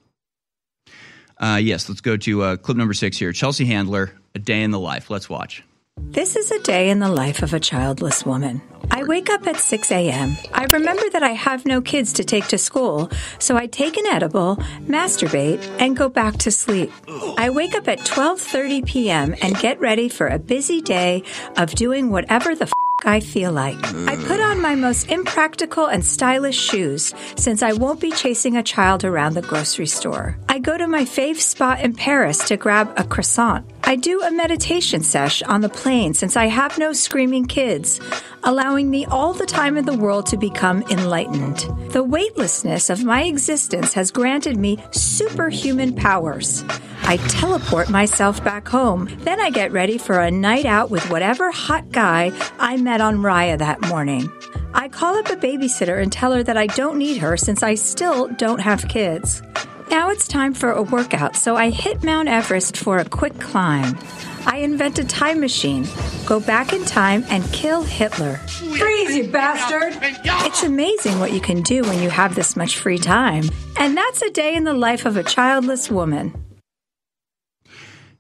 Uh, 1.39 1.59
yes, 1.61 1.89
let's 1.89 2.03
go 2.03 2.17
to 2.19 2.43
uh, 2.43 2.57
clip 2.57 2.77
number 2.77 2.95
six 2.95 3.17
here. 3.17 3.33
Chelsea 3.33 3.65
Handler, 3.65 4.13
A 4.35 4.39
Day 4.39 4.63
in 4.63 4.71
the 4.71 4.79
Life. 4.79 5.11
Let's 5.11 5.29
watch. 5.29 5.65
This 6.09 6.35
is 6.35 6.51
a 6.51 6.59
day 6.61 6.91
in 6.91 6.99
the 6.99 7.09
life 7.09 7.43
of 7.43 7.55
a 7.55 7.61
childless 7.61 8.27
woman. 8.27 8.63
I 8.91 9.05
wake 9.05 9.31
up 9.31 9.47
at 9.47 9.57
6 9.61 9.93
a.m. 9.93 10.37
I 10.53 10.67
remember 10.73 11.09
that 11.11 11.23
I 11.23 11.31
have 11.31 11.65
no 11.65 11.81
kids 11.81 12.13
to 12.15 12.25
take 12.25 12.49
to 12.49 12.59
school, 12.59 13.11
so 13.39 13.57
I 13.57 13.67
take 13.67 13.97
an 13.97 14.07
edible, 14.07 14.57
masturbate, 14.81 15.63
and 15.79 15.97
go 15.97 16.09
back 16.09 16.37
to 16.39 16.51
sleep. 16.51 16.91
I 17.39 17.51
wake 17.51 17.75
up 17.77 17.87
at 17.87 18.01
12:30 18.01 18.85
p.m. 18.87 19.35
and 19.41 19.57
get 19.59 19.79
ready 19.81 20.09
for 20.09 20.27
a 20.27 20.39
busy 20.41 20.81
day 20.81 21.23
of 21.57 21.71
doing 21.77 22.11
whatever 22.11 22.57
the 22.57 22.65
f- 22.65 22.73
I 23.05 23.21
feel 23.21 23.53
like. 23.53 23.79
I 24.09 24.17
put 24.27 24.41
on 24.41 24.61
my 24.61 24.75
most 24.75 25.09
impractical 25.09 25.87
and 25.87 26.05
stylish 26.05 26.59
shoes 26.59 27.15
since 27.37 27.63
I 27.63 27.73
won't 27.73 28.01
be 28.01 28.11
chasing 28.11 28.57
a 28.57 28.63
child 28.63 29.05
around 29.05 29.35
the 29.35 29.43
grocery 29.43 29.87
store. 29.87 30.37
I 30.51 30.59
go 30.59 30.77
to 30.77 30.87
my 30.87 31.05
fave 31.05 31.41
spot 31.41 31.81
in 31.81 31.95
Paris 31.95 32.39
to 32.49 32.59
grab 32.59 32.93
a 32.99 33.05
croissant. 33.05 33.65
I 33.85 33.97
do 33.97 34.23
a 34.23 34.31
meditation 34.31 35.03
sesh 35.03 35.43
on 35.43 35.61
the 35.63 35.69
plane 35.69 36.15
since 36.15 36.37
I 36.37 36.47
have 36.47 36.79
no 36.79 36.93
screaming 36.93 37.47
kids, 37.47 38.01
allowing 38.45 38.89
me 38.91 39.05
all 39.07 39.33
the 39.33 39.47
time 39.47 39.77
in 39.77 39.85
the 39.85 39.97
world 39.97 40.27
to 40.27 40.37
become 40.37 40.83
enlightened. 40.91 41.67
The 41.91 42.05
weightlessness 42.05 42.91
of 42.91 43.05
my 43.05 43.25
existence 43.25 43.93
has 43.95 44.11
granted 44.11 44.57
me 44.57 44.79
superhuman 44.93 45.95
powers. 45.95 46.65
I 47.03 47.17
teleport 47.29 47.91
myself 47.91 48.43
back 48.45 48.69
home. 48.69 49.09
Then 49.21 49.41
I 49.41 49.51
get 49.51 49.73
ready 49.73 49.99
for 49.99 50.21
a 50.21 50.31
night 50.31 50.67
out 50.67 50.91
with 50.91 51.11
whatever 51.11 51.51
hot 51.51 51.91
guy 51.91 52.31
I 52.59 52.77
met 52.77 53.01
on 53.01 53.19
Raya 53.19 53.59
that 53.59 53.81
morning. 53.89 54.31
I 54.73 54.89
call 54.89 55.17
up 55.17 55.29
a 55.31 55.37
babysitter 55.37 56.01
and 56.01 56.13
tell 56.13 56.33
her 56.33 56.45
that 56.45 56.57
I 56.57 56.67
don't 56.67 56.99
need 56.99 57.17
her 57.17 57.37
since 57.37 57.63
I 57.63 57.75
still 57.75 58.29
don't 58.29 58.61
have 58.61 58.87
kids. 58.89 59.43
Now 59.91 60.11
it's 60.11 60.29
time 60.29 60.55
for 60.55 60.71
a 60.71 60.83
workout, 60.83 61.35
so 61.35 61.57
I 61.57 61.71
hit 61.71 62.05
Mount 62.05 62.29
Everest 62.29 62.77
for 62.77 62.99
a 62.99 63.05
quick 63.05 63.41
climb. 63.41 63.99
I 64.47 64.59
invent 64.59 65.01
a 65.01 65.05
time 65.05 65.41
machine, 65.41 65.85
go 66.27 66.39
back 66.39 66.73
in 66.73 66.85
time, 66.85 67.25
and 67.29 67.45
kill 67.53 67.83
Hitler. 67.83 68.37
Freeze, 68.37 69.17
you 69.17 69.29
bastard! 69.29 69.99
It's 70.47 70.63
amazing 70.63 71.19
what 71.19 71.33
you 71.33 71.41
can 71.41 71.63
do 71.63 71.83
when 71.83 72.01
you 72.01 72.09
have 72.09 72.37
this 72.37 72.55
much 72.55 72.79
free 72.79 72.99
time. 72.99 73.51
And 73.81 73.97
that's 73.97 74.23
a 74.23 74.31
day 74.31 74.55
in 74.55 74.63
the 74.63 74.75
life 74.75 75.07
of 75.07 75.17
a 75.17 75.25
childless 75.25 75.91
woman. 75.91 76.41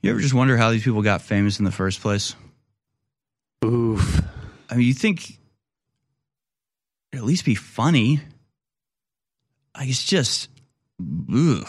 You 0.02 0.10
ever 0.10 0.18
just 0.18 0.34
wonder 0.34 0.56
how 0.56 0.72
these 0.72 0.82
people 0.82 1.02
got 1.02 1.22
famous 1.22 1.60
in 1.60 1.64
the 1.64 1.70
first 1.70 2.00
place? 2.00 2.34
Oof. 3.64 4.22
I 4.68 4.74
mean, 4.74 4.88
you 4.88 4.94
think 4.94 5.38
at 7.12 7.22
least 7.22 7.44
be 7.44 7.54
funny. 7.54 8.20
Like 9.76 9.88
it's 9.88 10.04
just, 10.04 10.48
ugh, 11.34 11.66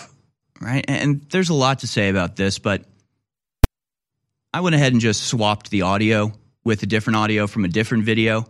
right? 0.60 0.86
And 0.88 1.22
there's 1.32 1.50
a 1.50 1.54
lot 1.54 1.80
to 1.80 1.88
say 1.88 2.10
about 2.10 2.36
this, 2.36 2.60
but 2.60 2.86
I 4.54 4.62
went 4.62 4.76
ahead 4.76 4.92
and 4.94 5.02
just 5.02 5.24
swapped 5.24 5.70
the 5.70 5.84
audio 5.84 6.34
with 6.64 6.84
a 6.84 6.86
different 6.86 7.18
audio 7.18 7.48
from 7.48 7.66
a 7.66 7.68
different 7.68 8.04
video 8.04 8.46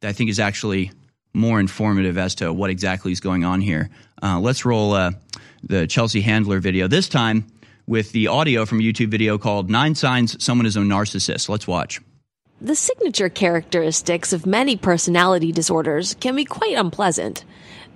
that 0.00 0.08
I 0.08 0.12
think 0.12 0.30
is 0.30 0.40
actually 0.40 0.92
more 1.32 1.60
informative 1.60 2.18
as 2.18 2.36
to 2.36 2.52
what 2.52 2.70
exactly 2.70 3.12
is 3.12 3.20
going 3.20 3.44
on 3.44 3.60
here. 3.60 3.90
Uh, 4.22 4.40
let's 4.40 4.64
roll 4.64 4.92
uh, 4.92 5.12
the 5.62 5.86
Chelsea 5.86 6.20
Handler 6.20 6.60
video. 6.60 6.88
This 6.88 7.08
time 7.08 7.46
with 7.86 8.12
the 8.12 8.28
audio 8.28 8.66
from 8.66 8.80
a 8.80 8.82
YouTube 8.82 9.08
video 9.08 9.38
called 9.38 9.70
Nine 9.70 9.94
Signs 9.94 10.42
Someone 10.42 10.66
is 10.66 10.76
a 10.76 10.80
Narcissist. 10.80 11.48
Let's 11.48 11.66
watch. 11.66 12.00
The 12.60 12.74
signature 12.74 13.30
characteristics 13.30 14.34
of 14.34 14.44
many 14.44 14.76
personality 14.76 15.50
disorders 15.50 16.14
can 16.20 16.36
be 16.36 16.44
quite 16.44 16.76
unpleasant, 16.76 17.44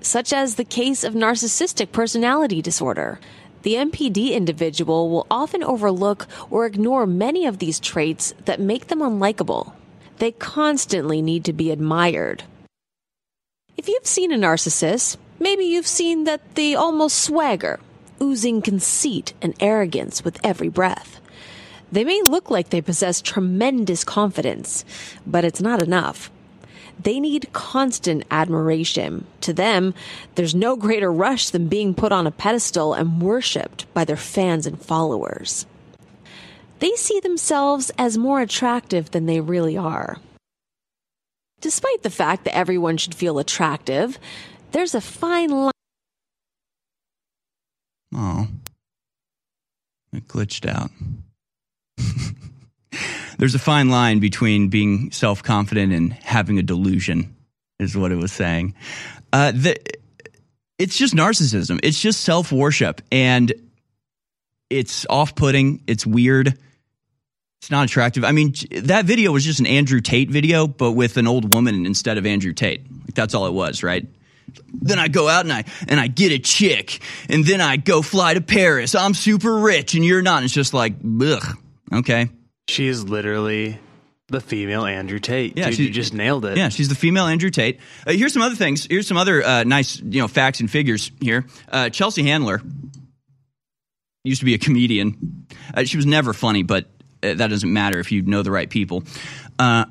such 0.05 0.33
as 0.33 0.55
the 0.55 0.65
case 0.65 1.03
of 1.03 1.15
narcissistic 1.15 1.91
personality 1.91 2.61
disorder. 2.61 3.19
The 3.63 3.75
NPD 3.75 4.33
individual 4.33 5.09
will 5.09 5.27
often 5.31 5.65
overlook 5.65 6.27
or 6.51 6.67
ignore 6.67 7.07
many 7.07 7.47
of 7.47 7.59
these 7.59 7.81
traits 7.81 8.35
that 8.45 8.61
make 8.61 8.89
them 8.89 9.01
unlikable. 9.01 9.73
They 10.19 10.33
constantly 10.33 11.23
need 11.23 11.45
to 11.47 11.53
be 11.53 11.71
admired. 11.71 12.45
If 13.77 13.89
you've 13.89 14.07
seen 14.07 14.33
a 14.33 14.37
narcissist, 14.37 15.17
maybe 15.41 15.65
you've 15.65 15.87
seen 15.87 16.25
that 16.25 16.55
they 16.55 16.75
almost 16.75 17.19
swagger, 17.19 17.81
oozing 18.21 18.61
conceit 18.61 19.33
and 19.41 19.55
arrogance 19.59 20.23
with 20.23 20.39
every 20.45 20.69
breath. 20.69 21.21
They 21.91 22.05
may 22.05 22.23
look 22.23 22.51
like 22.51 22.69
they 22.71 22.83
possess 22.83 23.23
tremendous 23.23 24.05
confidence, 24.05 24.85
but 25.27 25.45
it's 25.45 25.61
not 25.61 25.83
enough. 25.83 26.31
They 27.03 27.21
need 27.21 27.53
constant 27.53 28.25
admiration. 28.31 29.27
To 29.43 29.53
them, 29.53 29.95
there's 30.37 30.55
no 30.55 30.77
greater 30.77 31.13
rush 31.13 31.51
than 31.51 31.69
being 31.69 31.95
put 31.95 32.13
on 32.13 32.27
a 32.27 32.31
pedestal 32.31 32.95
and 32.95 33.21
worshipped 33.21 33.93
by 33.93 34.05
their 34.05 34.17
fans 34.17 34.67
and 34.67 34.81
followers. 34.81 35.67
They 36.79 36.93
see 36.93 37.21
themselves 37.21 37.91
as 37.99 38.19
more 38.19 38.41
attractive 38.41 39.11
than 39.11 39.27
they 39.27 39.41
really 39.41 39.77
are. 39.77 40.19
Despite 41.61 42.03
the 42.03 42.11
fact 42.11 42.45
that 42.45 42.55
everyone 42.55 42.97
should 42.97 43.15
feel 43.15 43.39
attractive, 43.39 44.19
there's 44.73 44.95
a 44.95 45.01
fine 45.01 45.51
line. 45.51 45.71
Oh, 48.15 48.49
it 50.13 50.29
glitched 50.29 50.69
out. 50.69 50.91
There's 53.39 53.55
a 53.55 53.59
fine 53.59 53.89
line 53.89 54.19
between 54.21 54.69
being 54.69 55.11
self 55.13 55.43
confident 55.43 55.93
and 55.93 56.13
having 56.13 56.59
a 56.59 56.63
delusion, 56.63 57.35
is 57.79 57.97
what 57.97 58.13
it 58.13 58.17
was 58.17 58.33
saying. 58.33 58.75
Uh, 59.33 59.53
the, 59.53 59.77
it's 60.79 60.97
just 60.97 61.15
narcissism, 61.15 61.81
it's 61.83 62.01
just 62.01 62.21
self 62.23 62.53
worship, 62.53 63.01
and 63.11 63.53
it's 64.71 65.07
off 65.09 65.35
putting, 65.35 65.83
it's 65.87 66.07
weird. 66.07 66.59
It's 67.61 67.71
not 67.71 67.87
attractive. 67.87 68.25
I 68.25 68.33
mean, 68.33 68.55
that 68.83 69.07
video 69.07 69.33
was 69.33 69.43
just 69.43 69.59
an 69.59 69.67
Andrew 69.67 70.03
Tate 70.03 70.31
video, 70.31 70.67
but 70.67 70.93
with 70.93 71.17
an 71.17 71.27
old 71.27 71.49
woman 71.49 71.87
instead 71.87 72.19
of 72.19 72.27
Andrew 72.27 72.53
Tate. 72.53 72.83
Like, 72.83 73.15
that's 73.15 73.35
all 73.35 73.47
it 73.47 73.55
was, 73.55 73.83
right? 73.83 74.07
Then 74.75 74.99
I 74.99 75.09
go 75.09 75.29
out 75.29 75.45
and 75.45 75.53
I 75.53 75.65
and 75.89 75.99
I 75.99 76.09
get 76.09 76.31
a 76.31 76.39
chick, 76.39 77.01
and 77.31 77.45
then 77.45 77.63
I 77.63 77.77
go 77.79 78.03
fly 78.03 78.35
to 78.35 78.43
Paris. 78.43 78.95
I'm 78.95 79.15
super 79.15 79.57
rich, 79.57 79.95
and 79.95 80.05
you're 80.05 80.21
not. 80.21 80.43
It's 80.43 80.53
just 80.53 80.75
like, 80.75 80.95
ugh. 81.23 81.57
Okay. 81.93 82.29
She 82.69 82.87
is 82.87 83.09
literally 83.09 83.79
the 84.29 84.41
female 84.41 84.85
Andrew 84.85 85.19
Tate. 85.19 85.57
Yeah, 85.57 85.71
Dude, 85.71 85.79
you 85.79 85.91
just 85.91 86.15
nailed 86.15 86.45
it. 86.45 86.57
Yeah, 86.57 86.71
she's 86.71 86.89
the 86.89 86.95
female 86.95 87.27
Andrew 87.27 87.51
Tate. 87.51 87.79
Uh, 88.07 88.13
here's 88.13 88.33
some 88.33 88.43
other 88.43 88.55
things. 88.55 88.87
Here's 88.89 89.07
some 89.07 89.17
other 89.17 89.45
uh, 89.45 89.65
nice, 89.65 90.01
you 90.01 90.21
know, 90.21 90.29
facts 90.29 90.61
and 90.61 90.71
figures 90.71 91.11
here. 91.21 91.47
Uh, 91.71 91.91
Chelsea 91.91 92.23
Handler 92.23 92.63
used 94.25 94.41
to 94.41 94.47
be 94.47 94.55
a 94.55 94.59
comedian. 94.59 95.47
Uh, 95.75 95.85
she 95.85 95.97
was 95.97 96.07
never 96.07 96.33
funny, 96.33 96.63
but 96.63 96.87
uh, 97.23 97.35
that 97.35 97.49
doesn't 97.49 97.73
matter 97.73 97.99
if 97.99 98.11
you 98.13 98.23
know 98.23 98.43
the 98.43 98.51
right 98.51 98.71
people. 98.71 99.05
Uh, 99.59 99.85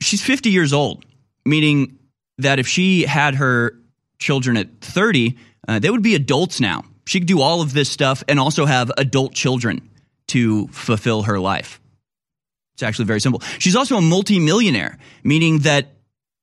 she's 0.00 0.22
50 0.22 0.50
years 0.50 0.72
old, 0.72 1.04
meaning 1.46 1.98
that 2.38 2.58
if 2.58 2.68
she 2.68 3.02
had 3.02 3.36
her 3.36 3.74
children 4.18 4.56
at 4.56 4.80
30, 4.80 5.36
uh, 5.66 5.78
they 5.78 5.90
would 5.90 6.02
be 6.02 6.14
adults 6.14 6.60
now. 6.60 6.84
She 7.06 7.20
could 7.20 7.28
do 7.28 7.40
all 7.40 7.62
of 7.62 7.72
this 7.72 7.88
stuff 7.88 8.22
and 8.28 8.38
also 8.38 8.66
have 8.66 8.92
adult 8.98 9.32
children 9.32 9.88
to 10.28 10.68
fulfill 10.68 11.22
her 11.22 11.40
life. 11.40 11.80
It's 12.78 12.84
actually 12.84 13.06
very 13.06 13.20
simple. 13.20 13.40
She's 13.58 13.74
also 13.74 13.96
a 13.96 14.00
multimillionaire, 14.00 14.98
meaning 15.24 15.58
that 15.60 15.96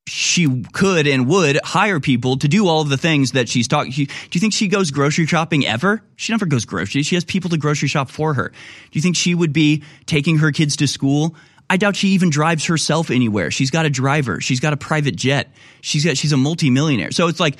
she 0.05 0.63
could 0.73 1.07
and 1.07 1.29
would 1.29 1.57
hire 1.63 2.01
people 2.01 2.35
to 2.39 2.49
do 2.49 2.67
all 2.67 2.81
of 2.81 2.89
the 2.89 2.97
things 2.97 3.31
that 3.31 3.47
she's 3.47 3.69
talking. 3.69 3.93
Do 3.93 4.01
you 4.01 4.41
think 4.41 4.51
she 4.51 4.67
goes 4.67 4.91
grocery 4.91 5.27
shopping 5.27 5.65
ever? 5.65 6.03
She 6.17 6.33
never 6.33 6.45
goes 6.45 6.65
grocery. 6.65 7.03
She 7.03 7.15
has 7.15 7.23
people 7.23 7.49
to 7.51 7.57
grocery 7.57 7.87
shop 7.87 8.09
for 8.09 8.33
her. 8.33 8.49
Do 8.49 8.55
you 8.91 9.01
think 9.01 9.15
she 9.15 9.33
would 9.33 9.53
be 9.53 9.83
taking 10.07 10.39
her 10.39 10.51
kids 10.51 10.75
to 10.75 10.87
school? 10.87 11.37
I 11.69 11.77
doubt 11.77 11.95
she 11.95 12.09
even 12.09 12.31
drives 12.31 12.65
herself 12.65 13.11
anywhere. 13.11 13.49
She's 13.49 13.71
got 13.71 13.85
a 13.85 13.89
driver. 13.89 14.41
She's 14.41 14.59
got 14.59 14.73
a 14.73 14.77
private 14.77 15.15
jet. 15.15 15.55
She's 15.79 16.03
got. 16.03 16.17
She's 16.17 16.33
a 16.33 16.37
multimillionaire. 16.37 17.11
So 17.11 17.29
it's 17.29 17.39
like 17.39 17.55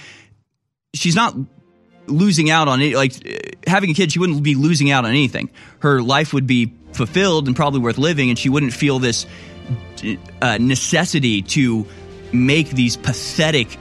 she's 0.94 1.16
not 1.16 1.34
losing 2.08 2.50
out 2.50 2.68
on 2.68 2.82
it. 2.82 2.96
Like 2.96 3.14
having 3.68 3.90
a 3.90 3.94
kid, 3.94 4.12
she 4.12 4.20
wouldn't 4.20 4.44
be 4.44 4.56
losing 4.56 4.92
out 4.92 5.06
on 5.06 5.12
anything. 5.12 5.50
Her 5.80 6.02
life 6.02 6.34
would 6.34 6.48
be 6.48 6.74
fulfilled 6.94 7.48
and 7.48 7.56
probably 7.56 7.80
worth 7.80 7.98
living, 7.98 8.30
and 8.30 8.40
she 8.40 8.50
wouldn't 8.50 8.74
feel 8.74 9.00
this 9.00 9.26
uh, 10.42 10.58
necessity 10.60 11.42
to 11.42 11.86
make 12.32 12.70
these 12.70 12.98
pathetic, 12.98 13.78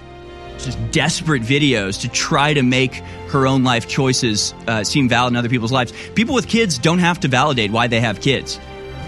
just 0.58 0.78
desperate 0.90 1.42
videos 1.42 2.00
to 2.02 2.08
try 2.08 2.54
to 2.54 2.62
make 2.62 2.94
her 3.28 3.46
own 3.46 3.64
life 3.64 3.88
choices 3.88 4.54
uh, 4.66 4.84
seem 4.84 5.08
valid 5.08 5.32
in 5.32 5.36
other 5.36 5.48
people's 5.48 5.72
lives. 5.72 5.92
People 6.14 6.34
with 6.34 6.48
kids 6.48 6.78
don't 6.78 7.00
have 7.00 7.20
to 7.20 7.28
validate 7.28 7.70
why 7.70 7.86
they 7.86 8.00
have 8.00 8.20
kids. 8.20 8.60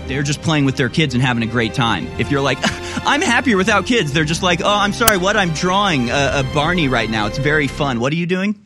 They're 0.07 0.23
just 0.23 0.43
playing 0.43 0.67
with 0.67 0.77
their 0.77 0.89
kids 0.89 1.15
and 1.15 1.23
having 1.23 1.43
a 1.43 1.51
great 1.51 1.75
time. 1.75 2.07
If 2.19 2.31
you're 2.31 2.41
like, 2.41 2.59
I'm 3.07 3.23
happier 3.23 3.57
without 3.57 3.87
kids, 3.87 4.13
they're 4.13 4.25
just 4.25 4.43
like, 4.43 4.61
oh, 4.63 4.69
I'm 4.69 4.93
sorry, 4.93 5.17
what? 5.17 5.37
I'm 5.37 5.51
drawing 5.51 6.11
a, 6.11 6.45
a 6.45 6.51
Barney 6.55 6.89
right 6.89 7.11
now. 7.11 7.27
It's 7.27 7.39
very 7.39 7.67
fun. 7.67 7.99
What 7.99 8.13
are 8.13 8.17
you 8.17 8.27
doing? 8.27 8.66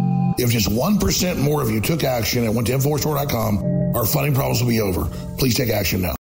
If 0.41 0.49
just 0.49 0.69
1% 0.69 1.37
more 1.37 1.61
of 1.61 1.69
you 1.69 1.79
took 1.79 2.03
action 2.03 2.45
and 2.45 2.55
went 2.55 2.67
to 2.67 2.73
InfoWarsStore.com, 2.73 3.95
our 3.95 4.05
funding 4.07 4.33
problems 4.33 4.61
will 4.61 4.69
be 4.69 4.81
over. 4.81 5.05
Please 5.37 5.55
take 5.55 5.69
action 5.69 6.01
now. 6.01 6.15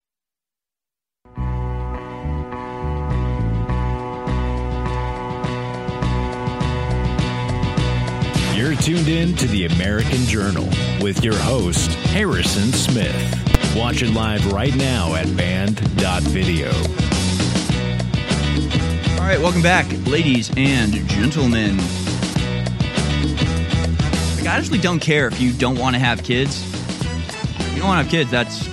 You're 8.55 8.75
tuned 8.75 9.07
in 9.07 9.35
to 9.37 9.47
the 9.47 9.67
American 9.67 10.25
Journal 10.25 10.67
with 11.01 11.23
your 11.23 11.37
host, 11.37 11.93
Harrison 12.09 12.73
Smith. 12.73 13.73
Watch 13.73 14.01
it 14.01 14.09
live 14.09 14.51
right 14.51 14.75
now 14.75 15.15
at 15.15 15.33
banned.video. 15.37 16.71
All 19.13 19.25
right, 19.25 19.39
welcome 19.39 19.61
back, 19.61 19.85
ladies 20.07 20.51
and 20.57 20.93
gentlemen. 21.07 21.79
Like, 24.39 24.47
I 24.47 24.57
actually 24.57 24.79
don't 24.79 25.01
care 25.01 25.27
if 25.27 25.41
you 25.41 25.51
don't 25.51 25.77
want 25.77 25.97
to 25.97 25.99
have 25.99 26.23
kids. 26.23 26.63
If 27.59 27.73
you 27.73 27.79
don't 27.79 27.89
want 27.89 27.99
to 27.99 28.03
have 28.03 28.09
kids, 28.09 28.31
that's 28.31 28.65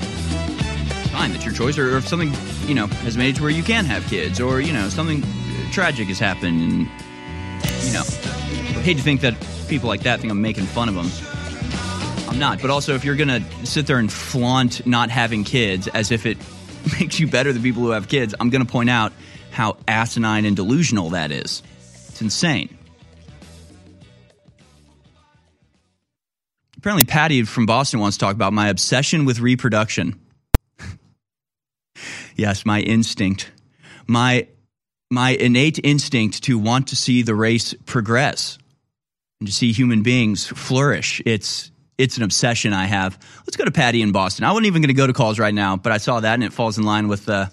fine. 1.11 1.33
That's 1.33 1.45
your 1.45 1.55
choice. 1.55 1.77
Or, 1.77 1.97
if 1.97 2.07
something, 2.07 2.33
you 2.69 2.75
know, 2.77 2.87
has 2.87 3.17
made 3.17 3.31
it 3.31 3.37
to 3.39 3.43
where 3.43 3.51
you 3.51 3.65
can 3.65 3.85
have 3.85 4.07
kids, 4.07 4.39
or, 4.41 4.61
you 4.61 4.73
know, 4.73 4.89
something 4.89 5.25
uh, 5.25 5.73
tragic 5.73 6.07
has 6.07 6.21
happened, 6.21 6.63
and, 6.63 6.73
you 7.85 7.93
know, 7.93 8.05
I 8.79 8.83
hate 8.85 8.97
to 8.99 9.03
think 9.03 9.23
that 9.23 9.35
people 9.67 9.89
like 9.89 10.03
that 10.03 10.21
think 10.21 10.31
I'm 10.31 10.41
making 10.41 10.67
fun 10.67 10.89
of 10.89 10.95
them. 10.95 11.11
I'm 12.29 12.39
not. 12.39 12.63
But 12.63 12.71
also, 12.71 12.95
if 12.95 13.05
you're 13.05 13.17
going 13.17 13.43
to 13.43 13.67
sit 13.67 13.89
there 13.89 13.99
and 13.99 14.13
flaunt 14.13 14.87
not 14.87 15.11
having 15.11 15.43
kids 15.43 15.89
as 15.89 16.13
if 16.13 16.27
it 16.27 16.39
makes 17.01 17.19
you 17.19 17.27
better 17.27 17.53
than 17.53 17.61
people 17.61 17.83
who 17.83 17.91
have 17.91 18.07
kids, 18.07 18.37
I'm 18.39 18.51
going 18.51 18.65
to 18.65 18.71
point 18.71 18.89
out 18.89 19.13
how 19.51 19.79
asinine 19.89 20.45
and 20.45 20.55
delusional 20.55 21.11
that 21.11 21.33
is. 21.33 21.65
It's 22.11 22.23
insane. 22.23 22.79
Apparently, 26.87 27.05
Patty 27.05 27.43
from 27.43 27.67
Boston 27.67 27.99
wants 27.99 28.17
to 28.17 28.25
talk 28.25 28.37
about 28.37 28.53
my 28.53 28.69
obsession 28.69 29.25
with 29.25 29.41
reproduction. 29.41 30.21
yes, 32.37 32.65
my 32.65 32.81
instinct. 32.81 33.51
My 34.07 34.47
my 35.11 35.31
innate 35.31 35.81
instinct 35.83 36.45
to 36.45 36.61
want 36.61 36.87
to 36.87 36.95
see 36.95 37.23
the 37.23 37.35
race 37.35 37.75
progress 37.87 38.57
and 39.41 39.49
to 39.49 39.53
see 39.53 39.73
human 39.73 40.05
beings 40.05 40.47
flourish. 40.47 41.21
It's 41.27 41.73
it's 41.99 42.19
an 42.19 42.23
obsession 42.23 42.73
I 42.73 42.85
have. 42.85 43.19
Let's 43.41 43.57
go 43.57 43.65
to 43.65 43.73
Patty 43.73 44.01
in 44.01 44.13
Boston. 44.13 44.45
I 44.45 44.53
wasn't 44.53 44.67
even 44.67 44.81
going 44.81 44.87
to 44.87 44.95
go 44.95 45.09
to 45.09 45.13
calls 45.13 45.41
right 45.41 45.53
now, 45.53 45.77
but 45.77 45.91
I 45.91 45.99
saw 45.99 46.21
that 46.21 46.35
and 46.35 46.45
it 46.45 46.53
falls 46.53 46.79
in 46.79 46.85
line 46.85 47.09
with 47.09 47.29
uh, 47.29 47.47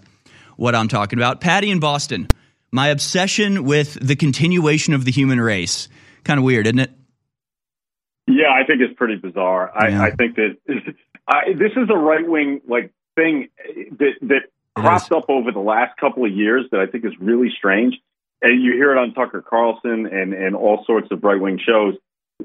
what 0.58 0.76
I'm 0.76 0.90
talking 0.90 1.18
about. 1.18 1.42
Patty 1.42 1.72
in 1.72 1.80
Boston. 1.80 2.28
My 2.72 2.90
obsession 2.90 3.64
with 3.64 3.96
the 3.96 4.16
continuation 4.16 4.94
of 4.94 5.06
the 5.06 5.12
human 5.12 5.42
race. 5.42 5.90
Kind 6.24 6.38
of 6.38 6.44
weird, 6.44 6.68
isn't 6.68 6.78
it? 6.78 6.92
Yeah, 8.28 8.51
I 8.51 8.65
think 8.65 8.82
it's 8.82 8.93
pretty 8.95 9.15
bizarre. 9.15 9.71
Yeah. 9.76 10.01
I, 10.01 10.05
I 10.07 10.11
think 10.11 10.36
that 10.36 10.57
I, 11.28 11.53
this 11.53 11.71
is 11.76 11.89
a 11.89 11.97
right 11.97 12.28
wing 12.28 12.61
like 12.67 12.91
thing 13.15 13.49
that 13.99 14.13
that 14.21 14.41
cropped 14.76 15.11
up 15.11 15.30
over 15.30 15.51
the 15.51 15.59
last 15.59 15.97
couple 15.97 16.26
of 16.26 16.32
years 16.32 16.65
that 16.71 16.80
I 16.80 16.88
think 16.88 17.05
is 17.05 17.13
really 17.19 17.49
strange. 17.55 17.95
And 18.41 18.61
you 18.61 18.74
hear 18.74 18.91
it 18.91 18.97
on 18.97 19.13
Tucker 19.13 19.41
Carlson 19.41 20.05
and 20.07 20.34
and 20.34 20.55
all 20.55 20.84
sorts 20.86 21.07
of 21.11 21.24
right 21.24 21.39
wing 21.39 21.59
shows 21.65 21.95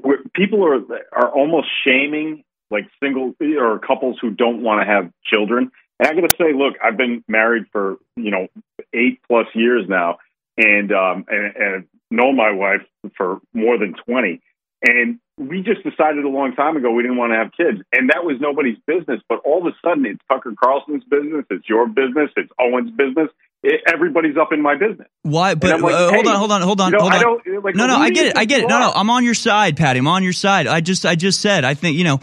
where 0.01 0.19
people 0.33 0.65
are 0.65 0.81
are 1.11 1.31
almost 1.31 1.67
shaming 1.83 2.43
like 2.71 2.87
single 3.01 3.33
or 3.57 3.79
couples 3.79 4.17
who 4.21 4.29
don't 4.31 4.61
want 4.61 4.81
to 4.81 4.85
have 4.85 5.11
children. 5.25 5.71
And 5.99 6.07
I 6.07 6.13
got 6.13 6.29
to 6.29 6.35
say, 6.37 6.53
look, 6.53 6.75
I've 6.83 6.97
been 6.97 7.23
married 7.27 7.65
for 7.71 7.97
you 8.15 8.31
know 8.31 8.47
eight 8.93 9.19
plus 9.27 9.47
years 9.53 9.85
now, 9.87 10.17
and 10.57 10.91
um, 10.91 11.25
and, 11.27 11.55
and 11.55 11.87
know 12.11 12.31
my 12.31 12.51
wife 12.51 12.81
for 13.17 13.39
more 13.53 13.77
than 13.77 13.93
twenty. 14.05 14.41
And 14.81 15.19
we 15.37 15.61
just 15.61 15.83
decided 15.83 16.23
a 16.23 16.29
long 16.29 16.55
time 16.55 16.77
ago 16.77 16.91
we 16.91 17.03
didn't 17.03 17.17
want 17.17 17.33
to 17.33 17.37
have 17.37 17.51
kids, 17.51 17.83
and 17.91 18.09
that 18.09 18.23
was 18.23 18.37
nobody's 18.39 18.77
business. 18.87 19.21
But 19.27 19.39
all 19.43 19.65
of 19.65 19.73
a 19.73 19.75
sudden, 19.85 20.05
it's 20.05 20.21
Tucker 20.29 20.53
Carlson's 20.61 21.03
business, 21.03 21.45
it's 21.49 21.67
your 21.67 21.87
business, 21.87 22.31
it's 22.37 22.51
Owen's 22.59 22.91
business. 22.91 23.29
It, 23.61 23.81
everybody's 23.91 24.37
up 24.37 24.53
in 24.53 24.61
my 24.61 24.75
business. 24.75 25.09
Why? 25.23 25.55
But 25.55 25.81
like, 25.81 25.93
uh, 25.93 26.13
hold 26.13 26.27
on, 26.27 26.35
hold 26.37 26.51
on, 26.51 26.61
hold 26.61 26.81
on, 26.81 26.91
you 26.93 26.97
know, 26.97 27.09
hold 27.09 27.13
on. 27.13 27.61
like, 27.61 27.75
no, 27.75 27.87
no, 27.87 27.97
I 27.97 28.09
get 28.09 28.27
it. 28.27 28.37
I 28.37 28.45
get 28.45 28.61
it. 28.61 28.69
No, 28.69 28.79
no. 28.79 28.91
I'm 28.95 29.09
on 29.09 29.25
your 29.25 29.33
side, 29.33 29.75
Patty. 29.75 29.99
I'm 29.99 30.07
on 30.07 30.23
your 30.23 30.31
side. 30.31 30.65
I 30.65 30.79
just, 30.79 31.05
I 31.05 31.15
just 31.15 31.41
said. 31.41 31.65
I 31.65 31.73
think 31.73 31.97
you 31.97 32.05
know, 32.05 32.21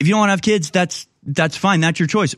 if 0.00 0.08
you 0.08 0.14
don't 0.14 0.18
want 0.18 0.30
to 0.30 0.32
have 0.32 0.42
kids, 0.42 0.72
that's 0.72 1.06
that's 1.22 1.56
fine. 1.56 1.80
That's 1.80 2.00
your 2.00 2.08
choice. 2.08 2.34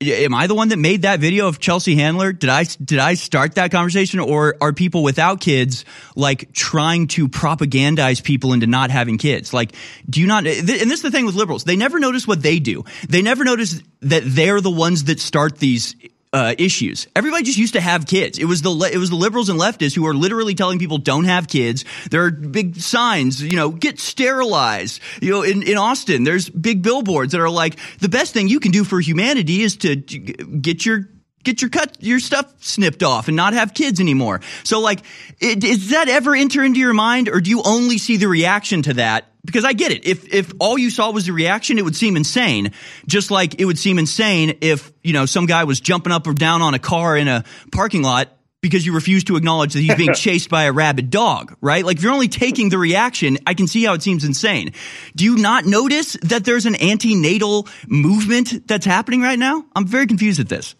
Am 0.00 0.32
I 0.32 0.46
the 0.46 0.54
one 0.54 0.68
that 0.68 0.78
made 0.78 1.02
that 1.02 1.18
video 1.18 1.48
of 1.48 1.58
Chelsea 1.58 1.96
Handler? 1.96 2.32
Did 2.32 2.50
I 2.50 2.62
did 2.62 3.00
I 3.00 3.14
start 3.14 3.56
that 3.56 3.72
conversation, 3.72 4.20
or 4.20 4.54
are 4.60 4.72
people 4.72 5.02
without 5.02 5.40
kids 5.40 5.84
like 6.14 6.52
trying 6.52 7.08
to 7.08 7.28
propagandize 7.28 8.22
people 8.22 8.52
into 8.52 8.68
not 8.68 8.92
having 8.92 9.18
kids? 9.18 9.52
Like, 9.52 9.72
do 10.08 10.20
you 10.20 10.28
not? 10.28 10.46
And 10.46 10.68
this 10.68 10.82
is 10.82 11.02
the 11.02 11.10
thing 11.10 11.26
with 11.26 11.34
liberals; 11.34 11.64
they 11.64 11.74
never 11.74 11.98
notice 11.98 12.28
what 12.28 12.40
they 12.40 12.60
do. 12.60 12.84
They 13.08 13.22
never 13.22 13.42
notice 13.42 13.82
that 14.02 14.22
they're 14.24 14.60
the 14.60 14.70
ones 14.70 15.04
that 15.04 15.18
start 15.18 15.58
these 15.58 15.96
uh, 16.32 16.54
issues. 16.58 17.08
Everybody 17.16 17.44
just 17.44 17.58
used 17.58 17.74
to 17.74 17.80
have 17.80 18.06
kids. 18.06 18.38
It 18.38 18.44
was 18.44 18.62
the 18.62 18.70
it 18.92 18.98
was 18.98 19.10
the 19.10 19.16
liberals 19.16 19.48
and 19.48 19.58
leftists 19.58 19.94
who 19.94 20.06
are 20.06 20.14
literally 20.14 20.54
telling 20.54 20.78
people 20.78 20.98
don't 20.98 21.24
have 21.24 21.48
kids. 21.48 21.84
There 22.10 22.24
are 22.24 22.30
big 22.30 22.76
signs, 22.76 23.42
you 23.42 23.56
know, 23.56 23.70
get 23.70 23.98
sterilized. 23.98 25.00
You 25.20 25.30
know, 25.30 25.42
in, 25.42 25.62
in 25.62 25.76
Austin, 25.76 26.24
there's 26.24 26.48
big 26.48 26.82
billboards 26.82 27.32
that 27.32 27.40
are 27.40 27.50
like 27.50 27.76
the 27.98 28.08
best 28.08 28.34
thing 28.34 28.48
you 28.48 28.60
can 28.60 28.72
do 28.72 28.84
for 28.84 29.00
humanity 29.00 29.62
is 29.62 29.76
to 29.78 29.96
get 29.96 30.84
your 30.84 31.08
get 31.44 31.62
your 31.62 31.70
cut 31.70 31.96
your 32.00 32.20
stuff 32.20 32.52
snipped 32.60 33.02
off 33.02 33.28
and 33.28 33.36
not 33.36 33.52
have 33.52 33.74
kids 33.74 34.00
anymore. 34.00 34.40
So 34.64 34.80
like, 34.80 35.00
it, 35.40 35.60
does 35.60 35.90
that 35.90 36.08
ever 36.08 36.34
enter 36.34 36.62
into 36.62 36.80
your 36.80 36.94
mind, 36.94 37.28
or 37.28 37.40
do 37.40 37.50
you 37.50 37.62
only 37.64 37.98
see 37.98 38.16
the 38.16 38.28
reaction 38.28 38.82
to 38.82 38.94
that? 38.94 39.26
Because 39.44 39.64
I 39.64 39.72
get 39.72 39.92
it. 39.92 40.06
If 40.06 40.32
if 40.32 40.52
all 40.58 40.76
you 40.76 40.90
saw 40.90 41.10
was 41.10 41.26
the 41.26 41.32
reaction, 41.32 41.78
it 41.78 41.84
would 41.84 41.96
seem 41.96 42.16
insane. 42.16 42.72
Just 43.06 43.30
like 43.30 43.60
it 43.60 43.64
would 43.64 43.78
seem 43.78 43.98
insane 43.98 44.58
if 44.60 44.92
you 45.02 45.12
know 45.12 45.26
some 45.26 45.46
guy 45.46 45.64
was 45.64 45.80
jumping 45.80 46.12
up 46.12 46.26
or 46.26 46.34
down 46.34 46.60
on 46.60 46.74
a 46.74 46.78
car 46.78 47.16
in 47.16 47.28
a 47.28 47.44
parking 47.72 48.02
lot 48.02 48.28
because 48.60 48.84
you 48.84 48.92
refuse 48.92 49.24
to 49.24 49.36
acknowledge 49.36 49.72
that 49.74 49.80
he's 49.80 49.94
being 49.94 50.12
chased 50.14 50.50
by 50.50 50.64
a 50.64 50.72
rabid 50.72 51.10
dog, 51.10 51.56
right? 51.60 51.84
Like 51.84 51.98
if 51.98 52.02
you're 52.02 52.12
only 52.12 52.28
taking 52.28 52.68
the 52.68 52.78
reaction, 52.78 53.38
I 53.46 53.54
can 53.54 53.66
see 53.66 53.84
how 53.84 53.94
it 53.94 54.02
seems 54.02 54.24
insane. 54.24 54.72
Do 55.14 55.24
you 55.24 55.36
not 55.36 55.64
notice 55.64 56.14
that 56.22 56.44
there's 56.44 56.66
an 56.66 56.74
anti-natal 56.74 57.68
movement 57.86 58.66
that's 58.66 58.86
happening 58.86 59.22
right 59.22 59.38
now? 59.38 59.64
I'm 59.74 59.86
very 59.86 60.06
confused 60.06 60.40
at 60.40 60.48
this. 60.48 60.74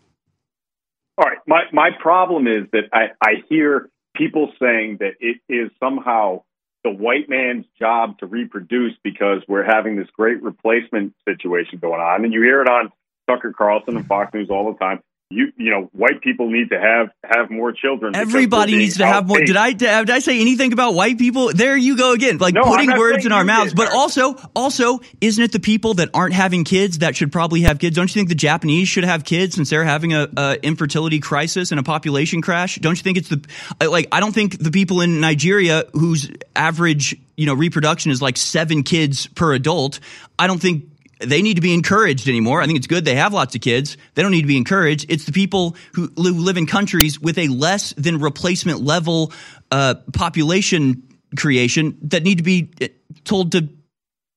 My 1.48 1.62
my 1.72 1.88
problem 1.98 2.46
is 2.46 2.64
that 2.72 2.90
I, 2.92 3.06
I 3.22 3.42
hear 3.48 3.88
people 4.14 4.52
saying 4.60 4.98
that 5.00 5.14
it 5.18 5.38
is 5.48 5.70
somehow 5.80 6.42
the 6.84 6.90
white 6.90 7.30
man's 7.30 7.64
job 7.78 8.18
to 8.18 8.26
reproduce 8.26 8.92
because 9.02 9.40
we're 9.48 9.64
having 9.64 9.96
this 9.96 10.08
great 10.12 10.42
replacement 10.42 11.14
situation 11.26 11.78
going 11.78 12.02
on. 12.02 12.24
And 12.24 12.34
you 12.34 12.42
hear 12.42 12.60
it 12.60 12.68
on 12.68 12.92
Tucker 13.26 13.54
Carlson 13.56 13.96
and 13.96 14.06
Fox 14.06 14.34
News 14.34 14.50
all 14.50 14.70
the 14.70 14.78
time. 14.78 15.00
You 15.30 15.52
you 15.58 15.70
know, 15.70 15.90
white 15.92 16.22
people 16.22 16.50
need 16.50 16.70
to 16.70 16.80
have 16.80 17.10
have 17.22 17.50
more 17.50 17.70
children. 17.70 18.16
Everybody 18.16 18.78
needs 18.78 18.96
to 18.96 19.04
have 19.04 19.28
more. 19.28 19.38
Did 19.38 19.58
I 19.58 19.72
did 19.74 20.08
I 20.08 20.20
say 20.20 20.40
anything 20.40 20.72
about 20.72 20.94
white 20.94 21.18
people? 21.18 21.52
There 21.52 21.76
you 21.76 21.98
go 21.98 22.14
again, 22.14 22.38
like 22.38 22.54
No, 22.54 22.62
putting 22.62 22.96
words 22.96 23.26
in 23.26 23.32
our 23.32 23.44
mouths. 23.44 23.72
did, 23.72 23.76
But 23.76 23.92
also, 23.92 24.36
also, 24.56 25.00
isn't 25.20 25.44
it 25.44 25.52
the 25.52 25.60
people 25.60 25.92
that 25.94 26.08
aren't 26.14 26.32
having 26.32 26.64
kids 26.64 26.98
that 26.98 27.14
should 27.14 27.30
probably 27.30 27.60
have 27.60 27.78
kids? 27.78 27.94
Don't 27.94 28.08
you 28.08 28.14
think 28.14 28.30
the 28.30 28.34
Japanese 28.34 28.88
should 28.88 29.04
have 29.04 29.22
kids 29.22 29.54
since 29.54 29.68
they're 29.68 29.84
having 29.84 30.14
a, 30.14 30.28
a 30.34 30.56
infertility 30.62 31.20
crisis 31.20 31.72
and 31.72 31.78
a 31.78 31.82
population 31.82 32.40
crash? 32.40 32.76
Don't 32.76 32.96
you 32.96 33.02
think 33.02 33.18
it's 33.18 33.28
the 33.28 33.44
uh, 33.82 33.90
like? 33.90 34.08
I 34.10 34.20
don't 34.20 34.32
think 34.32 34.56
the 34.58 34.70
people 34.70 35.02
in 35.02 35.20
Nigeria 35.20 35.84
whose 35.92 36.30
average 36.56 37.14
you 37.36 37.44
know 37.44 37.52
reproduction 37.52 38.12
is 38.12 38.22
like 38.22 38.38
seven 38.38 38.82
kids 38.82 39.26
per 39.26 39.52
adult. 39.52 40.00
I 40.38 40.46
don't 40.46 40.62
think 40.62 40.84
they 41.20 41.42
need 41.42 41.54
to 41.54 41.60
be 41.60 41.74
encouraged 41.74 42.28
anymore. 42.28 42.62
I 42.62 42.66
think 42.66 42.78
it's 42.78 42.86
good 42.86 43.04
they 43.04 43.16
have 43.16 43.32
lots 43.32 43.54
of 43.54 43.60
kids. 43.60 43.96
They 44.14 44.22
don't 44.22 44.30
need 44.30 44.42
to 44.42 44.48
be 44.48 44.56
encouraged. 44.56 45.06
It's 45.08 45.24
the 45.24 45.32
people 45.32 45.76
who, 45.94 46.08
live 46.16 46.56
in 46.56 46.66
countries 46.66 47.20
with 47.20 47.38
a 47.38 47.48
less 47.48 47.92
than 47.94 48.20
replacement 48.20 48.80
level 48.80 49.32
uh, 49.70 49.96
population 50.12 51.02
creation 51.36 51.98
that 52.02 52.22
need 52.22 52.38
to 52.38 52.44
be 52.44 52.70
uh, 52.80 52.88
told 53.24 53.52
to 53.52 53.68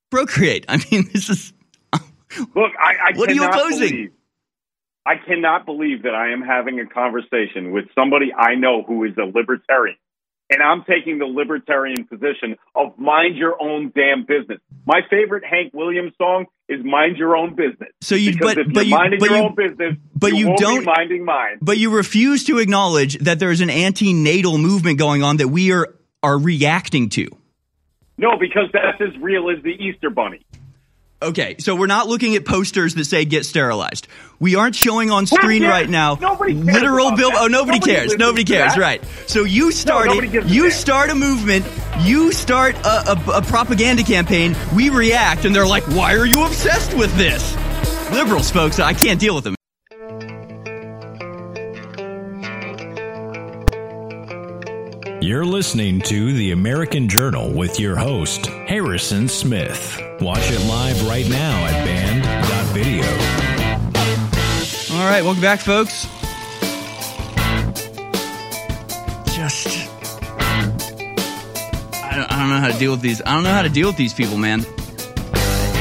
procreate. 0.09 0.65
I 0.69 0.77
mean, 0.91 1.09
this 1.13 1.29
is 1.29 1.53
Look, 2.55 2.71
I, 2.79 3.09
I 3.09 3.11
What 3.17 3.29
are 3.29 3.33
you 3.33 3.43
opposing? 3.43 3.89
Believe, 3.89 4.11
I 5.05 5.15
cannot 5.17 5.65
believe 5.65 6.03
that 6.03 6.15
I 6.15 6.31
am 6.31 6.41
having 6.41 6.79
a 6.79 6.85
conversation 6.85 7.71
with 7.71 7.85
somebody 7.95 8.33
I 8.33 8.55
know 8.55 8.83
who 8.83 9.03
is 9.03 9.17
a 9.17 9.25
libertarian. 9.25 9.97
And 10.51 10.61
I'm 10.61 10.83
taking 10.83 11.17
the 11.17 11.25
libertarian 11.25 12.05
position 12.05 12.57
of 12.75 12.97
mind 12.99 13.37
your 13.37 13.55
own 13.61 13.91
damn 13.95 14.25
business. 14.25 14.59
My 14.85 14.99
favorite 15.09 15.45
Hank 15.45 15.73
Williams 15.73 16.11
song 16.17 16.45
is 16.67 16.83
"Mind 16.83 17.15
Your 17.17 17.37
Own 17.37 17.55
Business." 17.55 17.89
So 18.01 18.15
you- 18.15 18.33
because 18.33 18.55
but- 18.55 18.73
but 18.73 18.75
you're 18.75 18.83
you- 18.83 18.89
minding 18.97 19.19
but 19.19 19.29
your 19.29 19.37
you- 19.39 19.43
own 19.45 19.55
business, 19.55 19.95
but 20.13 20.33
you 20.33 20.47
won't 20.47 20.59
don't- 20.59 20.85
minding 20.85 21.23
mine. 21.23 21.57
but 21.61 21.77
you 21.77 21.89
refuse 21.89 22.43
to 22.45 22.57
acknowledge 22.57 23.17
that 23.19 23.39
there's 23.39 23.61
an 23.61 23.69
anti-natal 23.69 24.57
movement 24.57 24.99
going 24.99 25.23
on 25.23 25.37
that 25.37 25.47
we 25.47 25.71
are 25.71 25.95
are 26.21 26.37
reacting 26.37 27.09
to. 27.09 27.27
No, 28.17 28.37
because 28.37 28.69
that's 28.73 29.01
as 29.01 29.17
real 29.19 29.49
as 29.49 29.63
the 29.63 29.71
Easter 29.71 30.09
Bunny. 30.11 30.41
Okay, 31.21 31.55
so 31.59 31.75
we're 31.75 31.87
not 31.87 32.07
looking 32.07 32.35
at 32.35 32.45
posters 32.45 32.95
that 32.95 33.05
say 33.05 33.25
"get 33.25 33.45
sterilized." 33.45 34.07
We 34.39 34.55
aren't 34.55 34.75
showing 34.75 35.11
on 35.11 35.27
screen 35.27 35.63
right 35.63 35.87
now 35.87 36.15
Nobody 36.19 36.53
literal 36.55 37.11
bill. 37.15 37.29
that. 37.29 37.41
Oh, 37.41 37.47
nobody, 37.47 37.77
Nobody 37.77 37.93
cares. 37.93 38.15
Nobody 38.17 38.43
cares. 38.43 38.75
Right. 38.75 39.03
So 39.27 39.43
you 39.43 39.71
start 39.71 40.07
nobody 40.07 40.27
it. 40.27 40.31
gives 40.31 40.51
a 40.51 40.53
You 40.53 40.71
start 40.71 41.11
a 41.11 41.15
movement. 41.15 41.65
You 41.99 42.31
start 42.31 42.75
a, 42.77 43.11
a, 43.11 43.23
a 43.35 43.41
propaganda 43.43 44.03
campaign. 44.03 44.55
We 44.75 44.89
react, 44.89 45.45
and 45.45 45.55
they're 45.55 45.67
like, 45.67 45.83
"Why 45.89 46.15
are 46.17 46.25
you 46.25 46.43
obsessed 46.43 46.95
with 46.95 47.15
this?" 47.17 47.55
Liberals, 48.11 48.49
folks, 48.49 48.79
I 48.79 48.93
can't 48.93 49.19
deal 49.19 49.35
with 49.35 49.43
them. 49.43 49.55
You're 55.23 55.45
listening 55.45 56.01
to 56.01 56.33
The 56.33 56.51
American 56.51 57.07
Journal 57.07 57.53
with 57.53 57.79
your 57.79 57.95
host, 57.95 58.47
Harrison 58.47 59.27
Smith. 59.27 60.01
Watch 60.19 60.49
it 60.49 60.65
live 60.65 61.07
right 61.07 61.29
now 61.29 61.63
at 61.63 61.85
banned.video. 61.85 63.03
All 64.97 65.07
right, 65.07 65.21
welcome 65.23 65.39
back, 65.39 65.59
folks. 65.59 66.07
Just, 69.35 69.67
I 71.93 72.13
don't, 72.15 72.31
I 72.31 72.39
don't 72.39 72.49
know 72.49 72.57
how 72.59 72.71
to 72.71 72.79
deal 72.79 72.89
with 72.89 73.01
these. 73.01 73.21
I 73.21 73.35
don't 73.35 73.43
know 73.43 73.53
how 73.53 73.61
to 73.61 73.69
deal 73.69 73.89
with 73.89 73.97
these 73.97 74.15
people, 74.15 74.37
man. 74.37 74.65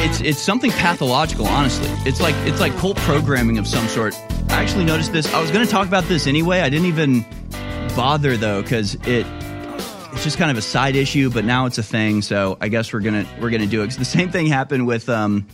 It's 0.03 0.21
it's 0.21 0.39
something 0.39 0.71
pathological, 0.71 1.47
honestly. 1.47 1.89
It's 2.05 2.21
like 2.21 2.35
it's 2.47 2.61
like 2.61 2.77
cult 2.77 2.99
programming 2.99 3.57
of 3.57 3.67
some 3.67 3.89
sort. 3.89 4.15
I 4.51 4.63
actually 4.63 4.85
noticed 4.85 5.15
this. 5.15 5.33
I 5.33 5.41
was 5.41 5.51
going 5.51 5.65
to 5.65 5.71
talk 5.71 5.89
about 5.89 6.05
this 6.05 6.27
anyway. 6.27 6.61
I 6.61 6.69
didn't 6.69 6.89
even 6.89 7.25
bother 8.01 8.39
though 8.39 8.63
because 8.63 8.95
it 9.07 9.27
it's 10.13 10.25
just 10.25 10.39
kind 10.39 10.51
of 10.51 10.57
a 10.57 10.63
side 10.63 10.97
issue. 10.97 11.29
But 11.29 11.45
now 11.45 11.67
it's 11.67 11.77
a 11.77 11.83
thing, 11.83 12.23
so 12.23 12.57
I 12.59 12.69
guess 12.69 12.95
we're 12.95 13.01
gonna 13.01 13.27
we're 13.39 13.51
gonna 13.51 13.67
do 13.67 13.83
it. 13.83 13.91
the 13.91 14.07
same 14.07 14.31
thing 14.31 14.47
happened 14.47 14.87
with 14.87 15.11
um. 15.11 15.47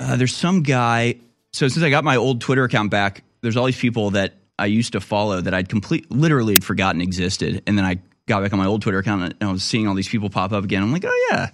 Uh, 0.00 0.16
there's 0.16 0.34
some 0.34 0.62
guy. 0.62 1.16
So 1.52 1.68
since 1.68 1.84
I 1.84 1.90
got 1.90 2.04
my 2.04 2.16
old 2.16 2.40
Twitter 2.40 2.64
account 2.64 2.90
back, 2.90 3.22
there's 3.42 3.58
all 3.58 3.66
these 3.66 3.78
people 3.78 4.12
that 4.12 4.32
I 4.58 4.64
used 4.64 4.92
to 4.92 5.00
follow 5.00 5.42
that 5.42 5.52
I'd 5.52 5.68
complete 5.68 6.10
literally 6.10 6.54
had 6.54 6.64
forgotten 6.64 7.02
existed, 7.02 7.62
and 7.66 7.76
then 7.76 7.84
I 7.84 7.98
got 8.26 8.42
back 8.42 8.54
on 8.54 8.58
my 8.58 8.66
old 8.66 8.80
Twitter 8.80 8.98
account 8.98 9.24
and 9.24 9.34
I 9.46 9.52
was 9.52 9.62
seeing 9.62 9.86
all 9.86 9.94
these 9.94 10.08
people 10.08 10.30
pop 10.30 10.52
up 10.52 10.64
again. 10.64 10.82
I'm 10.82 10.90
like, 10.90 11.04
oh 11.04 11.28
yeah, 11.30 11.50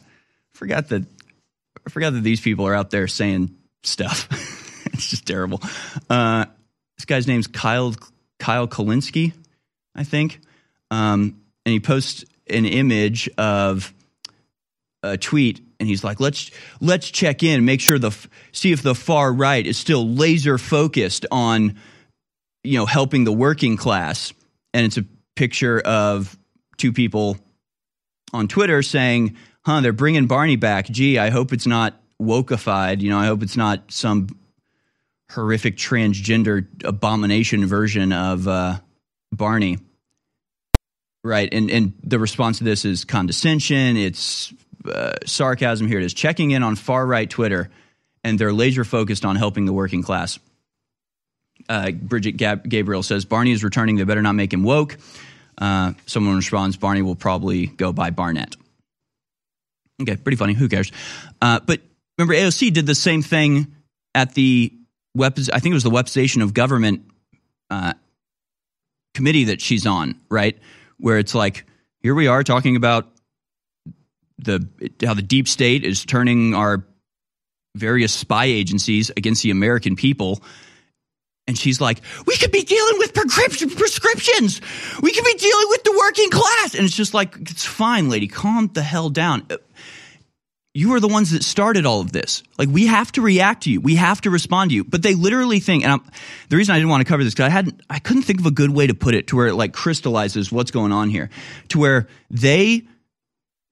forgot 0.53 0.91
that. 0.91 1.05
I 1.85 1.91
forgot 1.91 2.13
that 2.13 2.23
these 2.23 2.41
people 2.41 2.69
are 2.69 2.75
out 2.75 2.91
there 2.91 3.09
saying 3.09 3.53
stuff. 3.83 4.29
it's 4.93 5.11
just 5.11 5.27
terrible. 5.27 5.61
Uh, 6.09 6.45
this 6.97 7.05
guy's 7.05 7.27
name's 7.27 7.49
Kyle 7.49 7.97
Kyle 8.41 8.67
Kulinski, 8.67 9.33
I 10.01 10.05
think, 10.05 10.41
um, 10.91 11.43
and 11.67 11.75
he 11.75 11.79
posts 11.79 12.25
an 12.49 12.65
image 12.65 13.29
of 13.37 13.93
a 15.03 15.19
tweet 15.19 15.61
and 15.79 15.89
he's 15.89 16.03
like 16.03 16.21
let's 16.21 16.51
let's 16.81 17.11
check 17.11 17.43
in 17.43 17.65
make 17.65 17.81
sure 17.81 17.99
the 17.99 18.11
see 18.53 18.73
if 18.73 18.83
the 18.83 18.95
far 18.95 19.33
right 19.33 19.67
is 19.67 19.79
still 19.79 20.07
laser 20.07 20.59
focused 20.59 21.25
on 21.31 21.77
you 22.63 22.79
know 22.79 22.87
helping 22.87 23.25
the 23.25 23.33
working 23.33 23.77
class. 23.77 24.33
And 24.73 24.87
it's 24.87 24.97
a 24.97 25.05
picture 25.37 25.81
of 25.81 26.39
two 26.79 26.93
people 26.93 27.37
on 28.33 28.49
Twitter 28.49 28.83
saying 28.83 29.37
huh 29.67 29.81
they're 29.83 29.93
bringing 29.93 30.27
Barney 30.27 30.57
back. 30.57 30.87
Gee 30.87 31.19
I 31.19 31.29
hope 31.29 31.53
it's 31.53 31.67
not 31.67 32.01
wokeified. 32.21 33.03
You 33.03 33.11
know 33.11 33.19
I 33.19 33.27
hope 33.27 33.43
it's 33.43 33.57
not 33.57 33.93
some 33.93 34.29
horrific 35.31 35.77
transgender 35.77 36.67
abomination 36.85 37.67
version 37.67 38.13
of 38.13 38.49
uh, 38.49 38.79
Barney 39.33 39.79
right 41.23 41.49
and 41.53 41.71
and 41.71 41.93
the 42.03 42.19
response 42.19 42.59
to 42.59 42.65
this 42.65 42.85
is 42.85 43.05
condescension 43.05 43.97
it's 43.97 44.53
uh, 44.87 45.13
sarcasm 45.27 45.87
here 45.87 45.99
it 45.99 46.05
is 46.05 46.15
checking 46.15 46.51
in 46.51 46.63
on 46.63 46.77
far 46.77 47.07
right 47.07 47.29
twitter 47.29 47.71
and 48.25 48.39
they're 48.39 48.53
laser 48.53 48.85
focused 48.85 49.25
on 49.25 49.37
helping 49.37 49.65
the 49.65 49.73
working 49.73 50.03
class. 50.03 50.39
Uh, 51.69 51.91
bridget 51.91 52.33
Gab- 52.33 52.69
gabriel 52.69 53.03
says 53.03 53.25
barney 53.25 53.53
is 53.53 53.63
returning 53.63 53.97
they 53.97 54.05
better 54.05 54.23
not 54.23 54.35
make 54.35 54.53
him 54.53 54.63
woke. 54.63 54.97
Uh, 55.59 55.93
someone 56.07 56.37
responds 56.37 56.77
barney 56.77 57.03
will 57.03 57.15
probably 57.15 57.67
go 57.67 57.93
by 57.93 58.11
barnett. 58.11 58.57
Okay 60.01 60.17
pretty 60.17 60.37
funny 60.37 60.55
who 60.55 60.69
cares? 60.69 60.91
Uh, 61.41 61.61
but 61.61 61.81
remember 62.19 62.35
aoc 62.35 62.73
did 62.73 62.87
the 62.87 62.95
same 62.95 63.23
thing 63.23 63.75
at 64.15 64.35
the 64.35 64.73
weapons 65.15 65.51
i 65.51 65.59
think 65.59 65.73
it 65.73 65.75
was 65.75 65.85
the 65.85 65.91
weaponization 65.91 66.43
of 66.43 66.55
government 66.55 67.05
uh, 67.69 67.93
committee 69.15 69.45
that 69.45 69.61
she's 69.61 69.87
on, 69.87 70.19
right? 70.29 70.59
Where 71.01 71.19
it's 71.19 71.35
like, 71.35 71.67
here 72.01 72.15
we 72.15 72.27
are 72.27 72.45
talking 72.45 72.77
about 72.77 73.09
the 74.39 74.69
how 75.05 75.15
the 75.15 75.23
deep 75.23 75.49
state 75.49 75.85
is 75.85 76.05
turning 76.05 76.55
our 76.55 76.87
various 77.77 78.13
spy 78.13 78.47
agencies 78.47 79.11
against 79.17 79.43
the 79.43 79.51
American 79.51 79.97
people. 79.97 80.43
And 81.47 81.59
she's 81.59 81.81
like, 81.81 82.01
we 82.27 82.37
could 82.37 82.53
be 82.53 82.63
dealing 82.63 82.99
with 82.99 83.13
prescriptions. 83.13 84.61
We 85.03 85.13
could 85.13 85.25
be 85.25 85.35
dealing 85.35 85.67
with 85.69 85.83
the 85.83 85.97
working 85.99 86.31
class. 86.31 86.75
And 86.75 86.85
it's 86.85 86.97
just 86.97 87.13
like, 87.13 87.37
it's 87.41 87.65
fine, 87.65 88.09
lady. 88.09 88.29
Calm 88.29 88.71
the 88.73 88.83
hell 88.83 89.11
down. 89.11 89.47
You 90.73 90.95
are 90.95 91.01
the 91.01 91.09
ones 91.09 91.33
that 91.33 91.43
started 91.43 91.85
all 91.85 92.01
of 92.01 92.13
this. 92.13 92.45
Like, 92.57 92.69
we 92.69 92.87
have 92.87 93.11
to 93.13 93.23
react 93.23 93.65
to 93.65 93.71
you. 93.71 93.81
We 93.81 93.97
have 93.97 94.21
to 94.21 94.31
respond 94.31 94.71
to 94.71 94.77
you. 94.77 94.85
But 94.85 95.03
they 95.03 95.15
literally 95.15 95.59
think, 95.59 95.83
and 95.83 95.93
I'm, 95.93 96.11
the 96.49 96.57
reason 96.57 96.75
I 96.75 96.79
didn't 96.79 96.91
want 96.91 97.01
to 97.01 97.09
cover 97.09 97.25
this 97.25 97.35
because 97.35 97.47
I 97.47 97.51
hadn't, 97.51 97.81
I 97.91 97.99
couldn't 97.99 98.23
think 98.23 98.39
of 98.39 98.47
a 98.47 98.53
good 98.53 98.71
way 98.71 98.87
to 98.87 98.95
put 98.95 99.15
it 99.15 99.27
to 99.29 99.37
where 99.37 99.49
it 99.49 99.55
like 99.55 99.73
crystallizes 99.73 100.53
what's 100.53 100.71
going 100.71 100.93
on 100.93 101.11
here, 101.11 101.29
to 101.71 101.79
where 101.81 102.07
they 102.31 102.87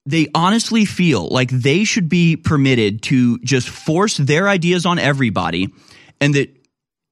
they 0.05 0.27
honestly 0.33 0.85
feel 0.85 1.27
like 1.27 1.51
they 1.51 1.83
should 1.83 2.09
be 2.09 2.35
permitted 2.35 3.03
to 3.03 3.37
just 3.39 3.69
force 3.69 4.17
their 4.17 4.49
ideas 4.49 4.85
on 4.85 4.97
everybody 4.97 5.69
and 6.19 6.33
that 6.33 6.49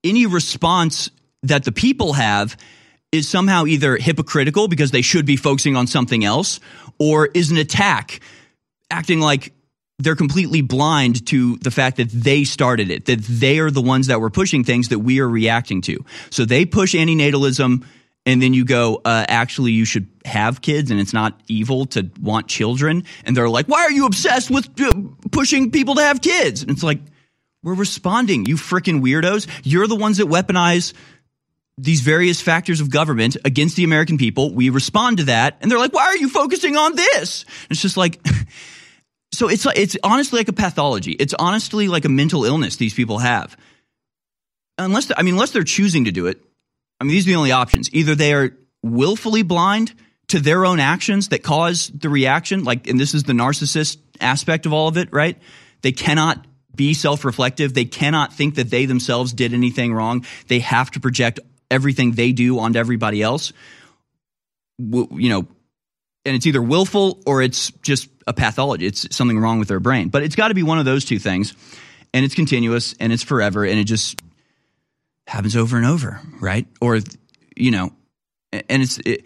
any 0.03 0.25
response 0.25 1.11
that 1.43 1.63
the 1.63 1.71
people 1.71 2.13
have 2.13 2.57
is 3.11 3.27
somehow 3.27 3.65
either 3.65 3.97
hypocritical 3.97 4.67
because 4.67 4.91
they 4.91 5.03
should 5.03 5.25
be 5.25 5.35
focusing 5.35 5.75
on 5.75 5.85
something 5.85 6.25
else 6.25 6.59
or 6.97 7.27
is 7.27 7.51
an 7.51 7.57
attack 7.57 8.19
acting 8.89 9.19
like 9.19 9.53
they're 9.99 10.15
completely 10.15 10.61
blind 10.61 11.25
to 11.27 11.57
the 11.57 11.71
fact 11.71 11.97
that 11.97 12.09
they 12.09 12.43
started 12.43 12.91
it 12.91 13.05
that 13.05 13.19
they 13.21 13.59
are 13.59 13.71
the 13.71 13.81
ones 13.81 14.07
that 14.07 14.19
were 14.19 14.29
pushing 14.29 14.63
things 14.63 14.89
that 14.89 14.99
we 14.99 15.19
are 15.19 15.29
reacting 15.29 15.81
to 15.81 16.03
so 16.29 16.45
they 16.45 16.65
push 16.65 16.93
antinatalism 16.93 17.83
and 18.27 18.41
then 18.41 18.53
you 18.53 18.65
go, 18.65 19.01
uh, 19.05 19.25
actually, 19.29 19.71
you 19.71 19.85
should 19.85 20.09
have 20.25 20.61
kids, 20.61 20.91
and 20.91 20.99
it's 20.99 21.13
not 21.13 21.39
evil 21.47 21.85
to 21.85 22.11
want 22.21 22.49
children. 22.49 23.05
And 23.23 23.37
they're 23.37 23.47
like, 23.47 23.67
why 23.67 23.83
are 23.83 23.91
you 23.91 24.05
obsessed 24.05 24.51
with 24.51 24.69
uh, 24.81 24.91
pushing 25.31 25.71
people 25.71 25.95
to 25.95 26.01
have 26.01 26.21
kids? 26.21 26.61
And 26.61 26.69
it's 26.69 26.83
like, 26.83 26.99
we're 27.63 27.73
responding, 27.73 28.45
you 28.45 28.57
freaking 28.57 29.01
weirdos. 29.01 29.47
You're 29.63 29.87
the 29.87 29.95
ones 29.95 30.17
that 30.17 30.27
weaponize 30.27 30.91
these 31.77 32.01
various 32.01 32.41
factors 32.41 32.81
of 32.81 32.89
government 32.89 33.37
against 33.45 33.77
the 33.77 33.85
American 33.85 34.17
people. 34.17 34.53
We 34.53 34.71
respond 34.71 35.19
to 35.19 35.23
that, 35.25 35.59
and 35.61 35.71
they're 35.71 35.79
like, 35.79 35.93
why 35.93 36.07
are 36.07 36.17
you 36.17 36.27
focusing 36.27 36.75
on 36.75 36.97
this? 36.97 37.43
And 37.43 37.71
it's 37.71 37.81
just 37.81 37.95
like, 37.95 38.19
so 39.37 39.49
it's 39.49 39.67
it's 39.75 39.95
honestly 40.03 40.39
like 40.39 40.47
a 40.47 40.53
pathology. 40.53 41.11
It's 41.11 41.35
honestly 41.37 41.87
like 41.87 42.05
a 42.05 42.09
mental 42.09 42.43
illness 42.43 42.77
these 42.77 42.95
people 42.95 43.19
have. 43.19 43.55
Unless, 44.79 45.11
I 45.15 45.21
mean, 45.21 45.35
unless 45.35 45.51
they're 45.51 45.63
choosing 45.63 46.05
to 46.05 46.11
do 46.11 46.25
it, 46.25 46.41
I 46.99 47.03
mean, 47.03 47.11
these 47.11 47.27
are 47.27 47.29
the 47.29 47.35
only 47.35 47.51
options. 47.51 47.93
Either 47.93 48.15
they 48.15 48.33
are 48.33 48.57
willfully 48.81 49.43
blind 49.43 49.93
to 50.29 50.39
their 50.39 50.65
own 50.65 50.79
actions 50.79 51.29
that 51.29 51.43
cause 51.43 51.91
the 51.93 52.09
reaction, 52.09 52.63
like, 52.63 52.87
and 52.87 52.99
this 52.99 53.13
is 53.13 53.23
the 53.23 53.33
narcissist 53.33 53.99
aspect 54.19 54.65
of 54.65 54.73
all 54.73 54.87
of 54.87 54.97
it, 54.97 55.13
right? 55.13 55.37
They 55.83 55.91
cannot 55.91 56.43
be 56.73 56.95
self 56.95 57.23
reflective. 57.23 57.75
They 57.75 57.85
cannot 57.85 58.33
think 58.33 58.55
that 58.55 58.71
they 58.71 58.87
themselves 58.87 59.33
did 59.33 59.53
anything 59.53 59.93
wrong. 59.93 60.25
They 60.47 60.59
have 60.59 60.89
to 60.91 60.99
project 60.99 61.39
everything 61.69 62.13
they 62.13 62.31
do 62.31 62.57
onto 62.57 62.79
everybody 62.79 63.21
else. 63.21 63.53
You 64.79 65.29
know, 65.29 65.47
and 66.27 66.35
it's 66.35 66.45
either 66.45 66.61
willful 66.61 67.21
or 67.25 67.41
it's 67.41 67.71
just 67.81 68.09
a 68.27 68.33
pathology. 68.33 68.85
It's 68.85 69.15
something 69.15 69.39
wrong 69.39 69.59
with 69.59 69.69
their 69.69 69.79
brain. 69.79 70.09
But 70.09 70.23
it's 70.23 70.35
got 70.35 70.49
to 70.49 70.53
be 70.53 70.61
one 70.61 70.77
of 70.77 70.85
those 70.85 71.05
two 71.05 71.19
things. 71.19 71.53
And 72.13 72.25
it's 72.25 72.35
continuous 72.35 72.93
and 72.99 73.13
it's 73.13 73.23
forever. 73.23 73.63
And 73.63 73.79
it 73.79 73.85
just 73.85 74.21
happens 75.25 75.55
over 75.55 75.77
and 75.77 75.85
over, 75.85 76.19
right? 76.41 76.67
Or, 76.81 76.99
you 77.55 77.71
know, 77.71 77.91
and 78.51 78.81
it's, 78.81 78.97
it, 78.99 79.25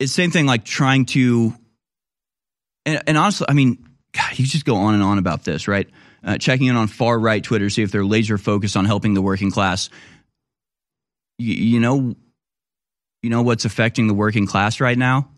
it's 0.00 0.12
same 0.12 0.32
thing 0.32 0.44
like 0.44 0.64
trying 0.64 1.06
to, 1.06 1.54
and, 2.84 3.02
and 3.06 3.16
honestly, 3.16 3.46
I 3.48 3.52
mean, 3.52 3.86
God, 4.12 4.38
you 4.38 4.44
just 4.44 4.64
go 4.64 4.76
on 4.76 4.94
and 4.94 5.02
on 5.02 5.18
about 5.18 5.44
this, 5.44 5.68
right? 5.68 5.88
Uh, 6.24 6.36
checking 6.36 6.66
in 6.66 6.76
on 6.76 6.88
far 6.88 7.18
right 7.18 7.42
Twitter, 7.42 7.70
see 7.70 7.82
if 7.82 7.92
they're 7.92 8.04
laser 8.04 8.38
focused 8.38 8.76
on 8.76 8.84
helping 8.84 9.14
the 9.14 9.22
working 9.22 9.52
class. 9.52 9.88
You, 11.38 11.54
you 11.54 11.80
know, 11.80 12.16
you 13.22 13.30
know 13.30 13.42
what's 13.42 13.64
affecting 13.64 14.08
the 14.08 14.14
working 14.14 14.46
class 14.46 14.80
right 14.80 14.98
now 14.98 15.31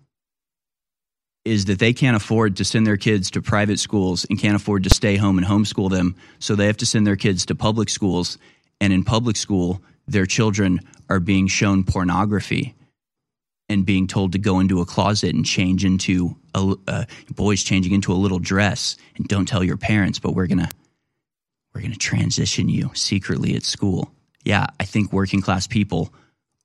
is 1.45 1.66
that 1.66 1.78
they 1.78 1.92
can't 1.92 2.16
afford 2.16 2.57
to 2.57 2.64
send 2.64 2.86
their 2.86 2.97
kids 2.97 3.30
to 3.32 3.42
private 3.42 3.78
schools 3.78 4.24
and 4.30 4.38
can't 4.38 4.57
afford 4.57 4.84
to 4.84 4.90
stay 4.90 5.16
home 5.16 5.38
and 5.38 5.47
homeschool 5.47 5.90
them, 5.90 6.16
so 6.38 6.55
they 6.55 6.66
have 6.66 6.76
to 6.78 6.86
send 6.86 7.07
their 7.07 7.16
kids 7.16 7.47
to 7.47 7.55
public 7.55 7.88
schools. 7.88 8.38
And 8.80 8.92
in 8.92 9.05
public 9.05 9.36
school, 9.36 9.82
their 10.07 10.26
children 10.26 10.80
are 11.09 11.20
being 11.20 11.47
shown 11.47 11.84
pornography 11.84 12.74
and 13.68 13.86
being 13.86 14.07
told 14.07 14.32
to 14.32 14.38
go 14.38 14.61
into 14.61 14.80
a 14.80 14.86
closet 14.86 15.34
and 15.34 15.45
change 15.45 15.84
into 15.84 16.36
a 16.55 16.74
uh, 16.86 17.05
boys 17.30 17.62
changing 17.62 17.92
into 17.92 18.12
a 18.12 18.14
little 18.14 18.38
dress. 18.38 18.97
And 19.16 19.26
don't 19.26 19.47
tell 19.47 19.64
your 19.64 19.76
parents 19.76 20.18
but 20.18 20.34
we're 20.34 20.47
gonna 20.47 20.70
we're 21.74 21.82
gonna 21.82 21.97
transition 21.97 22.68
you 22.68 22.90
secretly 22.95 23.55
at 23.55 23.64
school. 23.64 24.12
Yeah 24.45 24.66
i 24.78 24.84
think 24.84 25.12
working 25.12 25.40
class 25.40 25.66
people 25.66 26.12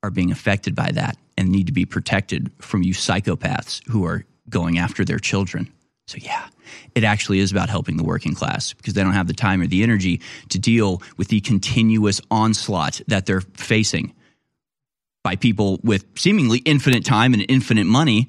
are 0.02 0.10
being 0.10 0.30
affected 0.30 0.74
by 0.74 0.90
that 0.92 1.16
and 1.36 1.48
need 1.48 1.66
to 1.66 1.72
be 1.72 1.86
protected 1.86 2.50
from 2.58 2.82
you 2.82 2.92
psychopaths 2.92 3.86
who 3.88 4.04
are 4.04 4.24
going 4.50 4.78
after 4.78 5.04
their 5.04 5.18
children 5.18 5.72
so 6.06 6.18
yeah 6.20 6.46
it 6.94 7.04
actually 7.04 7.38
is 7.38 7.52
about 7.52 7.68
helping 7.68 7.96
the 7.96 8.04
working 8.04 8.34
class 8.34 8.72
because 8.74 8.94
they 8.94 9.02
don't 9.02 9.12
have 9.12 9.26
the 9.26 9.32
time 9.32 9.60
or 9.60 9.66
the 9.66 9.82
energy 9.82 10.20
to 10.48 10.58
deal 10.58 11.02
with 11.16 11.28
the 11.28 11.40
continuous 11.40 12.20
onslaught 12.30 13.00
that 13.06 13.26
they're 13.26 13.40
facing 13.40 14.14
by 15.22 15.36
people 15.36 15.78
with 15.82 16.04
seemingly 16.18 16.58
infinite 16.58 17.04
time 17.04 17.34
and 17.34 17.44
infinite 17.48 17.86
money 17.86 18.28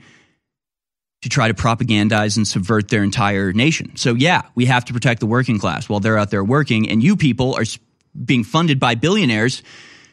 to 1.22 1.30
try 1.30 1.48
to 1.48 1.54
propagandize 1.54 2.36
and 2.38 2.48
subvert 2.48 2.90
their 2.90 3.04
entire 3.04 3.54
nation. 3.54 3.96
So, 3.96 4.16
yeah, 4.16 4.42
we 4.56 4.66
have 4.66 4.86
to 4.86 4.94
protect 4.94 5.20
the 5.20 5.28
working 5.28 5.60
class 5.60 5.88
while 5.88 6.00
they're 6.00 6.18
out 6.18 6.32
there 6.32 6.44
working, 6.44 6.90
and 6.90 7.04
you 7.04 7.16
people 7.16 7.54
are 7.56 7.64
being 8.26 8.44
funded 8.44 8.80
by 8.80 8.96
billionaires 8.96 9.62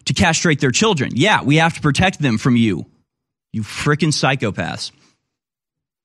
to 0.04 0.12
castrate 0.12 0.60
their 0.60 0.70
children. 0.70 1.12
Yeah, 1.14 1.42
we 1.42 1.56
have 1.56 1.74
to 1.74 1.80
protect 1.80 2.20
them 2.20 2.38
from 2.38 2.56
you, 2.56 2.86
you 3.52 3.62
freaking 3.62 4.12
psychopaths. 4.12 4.92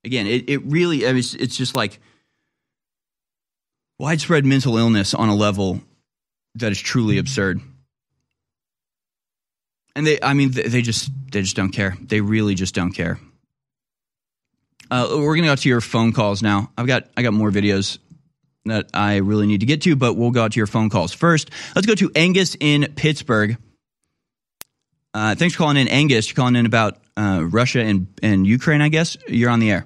Again, 0.06 0.28
it, 0.28 0.50
it 0.50 0.62
really, 0.66 1.06
I 1.06 1.10
mean, 1.10 1.20
it's, 1.20 1.34
it's 1.34 1.56
just 1.56 1.76
like 1.76 2.00
widespread 4.00 4.46
mental 4.46 4.78
illness 4.78 5.14
on 5.14 5.30
a 5.30 5.36
level 5.36 5.82
that 6.56 6.72
is 6.72 6.80
truly 6.80 7.18
absurd. 7.18 7.62
And 9.96 10.08
they 10.08 10.20
i 10.22 10.34
mean 10.34 10.52
they 10.52 10.82
just 10.82 11.12
they 11.32 11.42
just 11.42 11.56
don't 11.56 11.72
care. 11.72 11.96
They 12.02 12.20
really 12.20 12.56
just 12.56 12.74
don't 12.74 12.92
care. 12.92 13.20
Uh, 14.90 15.08
we're 15.12 15.36
gonna 15.36 15.48
go 15.48 15.56
to 15.56 15.70
your 15.70 15.82
phone 15.82 16.12
calls 16.14 16.42
now. 16.42 16.72
I've 16.78 16.88
got 16.88 17.08
i 17.16 17.22
got 17.22 17.34
more 17.34 17.52
videos 17.52 18.00
that 18.66 18.90
i 18.94 19.18
really 19.18 19.46
need 19.46 19.60
to 19.60 19.66
get 19.66 19.82
to 19.82 19.94
but 19.96 20.14
we'll 20.14 20.32
go 20.32 20.48
to 20.48 20.60
your 20.60 20.68
phone 20.68 20.90
calls 20.90 21.14
first. 21.14 21.50
Let's 21.76 21.86
go 21.86 21.96
to 21.96 22.12
angus 22.16 22.58
in 22.60 22.92
pittsburgh. 22.96 23.58
Uh, 25.14 25.36
thanks 25.36 25.54
for 25.54 25.60
calling 25.60 25.78
in 25.78 25.88
angus. 25.88 26.28
You're 26.28 26.36
calling 26.36 26.56
in 26.56 26.66
about 26.66 26.98
uh, 27.16 27.44
russia 27.44 27.82
and, 27.82 28.08
and 28.24 28.48
ukraine 28.48 28.82
i 28.82 28.90
guess. 28.90 29.16
You're 29.28 29.52
on 29.52 29.60
the 29.60 29.72
air 29.72 29.86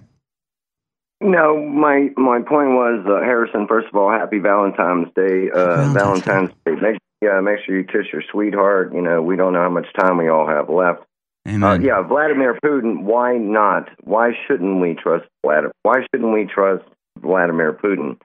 no, 1.21 1.57
my 1.57 2.09
my 2.15 2.39
point 2.39 2.69
was 2.77 3.05
uh, 3.07 3.23
Harrison. 3.23 3.67
First 3.67 3.87
of 3.87 3.95
all, 3.95 4.11
happy 4.11 4.39
Valentine's 4.39 5.07
Day. 5.15 5.49
Uh, 5.53 5.91
Valentine's, 5.93 6.51
Day. 6.65 6.75
Make 6.79 6.97
yeah, 7.21 7.39
make 7.41 7.59
sure 7.65 7.77
you 7.77 7.83
kiss 7.83 8.05
your 8.13 8.21
sweetheart. 8.31 8.93
You 8.93 9.01
know, 9.01 9.21
we 9.21 9.35
don't 9.35 9.53
know 9.53 9.61
how 9.61 9.69
much 9.69 9.87
time 9.99 10.17
we 10.17 10.29
all 10.29 10.47
have 10.47 10.69
left. 10.69 11.01
Uh, 11.47 11.79
yeah, 11.79 12.01
Vladimir 12.01 12.59
Putin. 12.63 13.03
Why 13.03 13.37
not? 13.37 13.89
Why 14.03 14.31
shouldn't 14.45 14.81
we 14.81 14.95
trust 14.95 15.25
Vladimir? 15.43 15.71
Why 15.83 16.05
shouldn't 16.11 16.33
we 16.33 16.45
trust 16.45 16.83
Vladimir 17.19 17.73
Putin? 17.73 18.19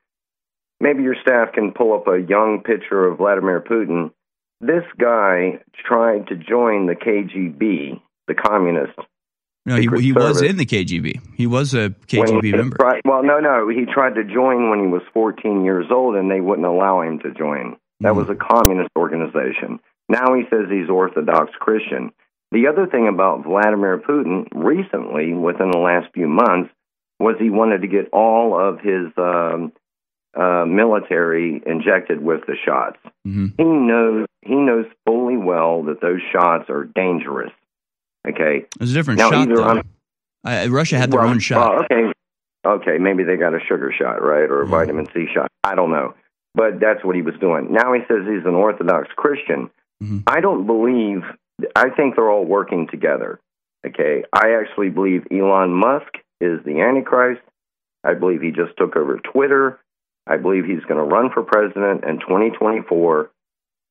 Maybe 0.80 1.04
your 1.04 1.14
staff 1.22 1.52
can 1.54 1.72
pull 1.72 1.94
up 1.94 2.08
a 2.08 2.20
young 2.20 2.62
picture 2.64 3.06
of 3.06 3.18
Vladimir 3.18 3.60
Putin. 3.60 4.10
This 4.60 4.84
guy 5.00 5.60
tried 5.86 6.26
to 6.26 6.36
join 6.36 6.86
the 6.86 6.94
KGB, 6.94 8.00
the 8.26 8.34
communist. 8.34 8.98
No, 9.64 9.76
he, 9.76 9.88
he 10.00 10.12
was 10.12 10.42
in 10.42 10.56
the 10.56 10.66
KGB. 10.66 11.20
He 11.36 11.46
was 11.46 11.72
a 11.72 11.90
KGB 11.90 12.44
he 12.44 12.52
member. 12.52 12.76
Tried, 12.76 13.02
well, 13.04 13.22
no, 13.22 13.38
no. 13.38 13.68
He 13.68 13.84
tried 13.84 14.16
to 14.16 14.24
join 14.24 14.70
when 14.70 14.80
he 14.80 14.86
was 14.86 15.02
14 15.14 15.64
years 15.64 15.86
old, 15.90 16.16
and 16.16 16.30
they 16.30 16.40
wouldn't 16.40 16.66
allow 16.66 17.02
him 17.02 17.20
to 17.20 17.32
join. 17.32 17.76
That 18.00 18.16
was 18.16 18.28
a 18.28 18.34
communist 18.34 18.90
organization. 18.96 19.78
Now 20.08 20.34
he 20.34 20.42
says 20.50 20.66
he's 20.68 20.90
Orthodox 20.90 21.52
Christian. 21.60 22.10
The 22.50 22.66
other 22.66 22.86
thing 22.86 23.08
about 23.08 23.44
Vladimir 23.44 23.98
Putin 23.98 24.46
recently, 24.52 25.32
within 25.32 25.70
the 25.70 25.78
last 25.78 26.12
few 26.12 26.28
months, 26.28 26.70
was 27.20 27.36
he 27.38 27.48
wanted 27.48 27.82
to 27.82 27.88
get 27.88 28.10
all 28.12 28.58
of 28.58 28.80
his 28.80 29.06
um, 29.16 29.72
uh, 30.34 30.64
military 30.66 31.62
injected 31.64 32.22
with 32.22 32.40
the 32.46 32.56
shots. 32.64 32.98
Mm-hmm. 33.26 33.46
He 33.56 33.64
knows 33.64 34.26
he 34.42 34.56
knows 34.56 34.86
fully 35.06 35.36
well 35.36 35.84
that 35.84 36.00
those 36.00 36.20
shots 36.32 36.68
are 36.68 36.84
dangerous. 36.84 37.52
Okay, 38.28 38.64
There's 38.78 38.92
a 38.92 38.94
different 38.94 39.18
Now, 39.18 39.30
shot 39.30 39.48
though. 40.44 40.68
Russia 40.68 40.96
had 40.98 41.10
their 41.10 41.20
Well, 41.20 41.30
own 41.30 41.38
shot. 41.40 41.84
okay, 41.84 42.12
okay, 42.64 42.98
maybe 42.98 43.24
they 43.24 43.36
got 43.36 43.54
a 43.54 43.60
sugar 43.68 43.92
shot, 43.96 44.22
right, 44.22 44.48
or 44.48 44.62
a 44.62 44.66
vitamin 44.66 45.06
C 45.12 45.26
shot. 45.34 45.50
I 45.64 45.74
don't 45.74 45.90
know, 45.90 46.14
but 46.54 46.78
that's 46.80 47.04
what 47.04 47.16
he 47.16 47.22
was 47.22 47.34
doing. 47.40 47.72
Now 47.72 47.92
he 47.92 48.00
says 48.08 48.20
he's 48.28 48.44
an 48.46 48.54
Orthodox 48.54 49.08
Christian. 49.16 49.70
Mm-hmm. 50.02 50.18
I 50.26 50.40
don't 50.40 50.66
believe. 50.66 51.22
I 51.76 51.90
think 51.90 52.14
they're 52.16 52.30
all 52.30 52.44
working 52.44 52.86
together. 52.88 53.40
Okay, 53.84 54.22
I 54.32 54.52
actually 54.60 54.90
believe 54.90 55.26
Elon 55.32 55.72
Musk 55.72 56.12
is 56.40 56.60
the 56.64 56.80
Antichrist. 56.80 57.42
I 58.04 58.14
believe 58.14 58.40
he 58.40 58.50
just 58.52 58.76
took 58.78 58.96
over 58.96 59.18
Twitter. 59.18 59.80
I 60.28 60.36
believe 60.36 60.64
he's 60.64 60.84
going 60.84 60.98
to 60.98 61.02
run 61.04 61.30
for 61.34 61.42
president 61.42 62.04
in 62.04 62.20
2024, 62.20 63.30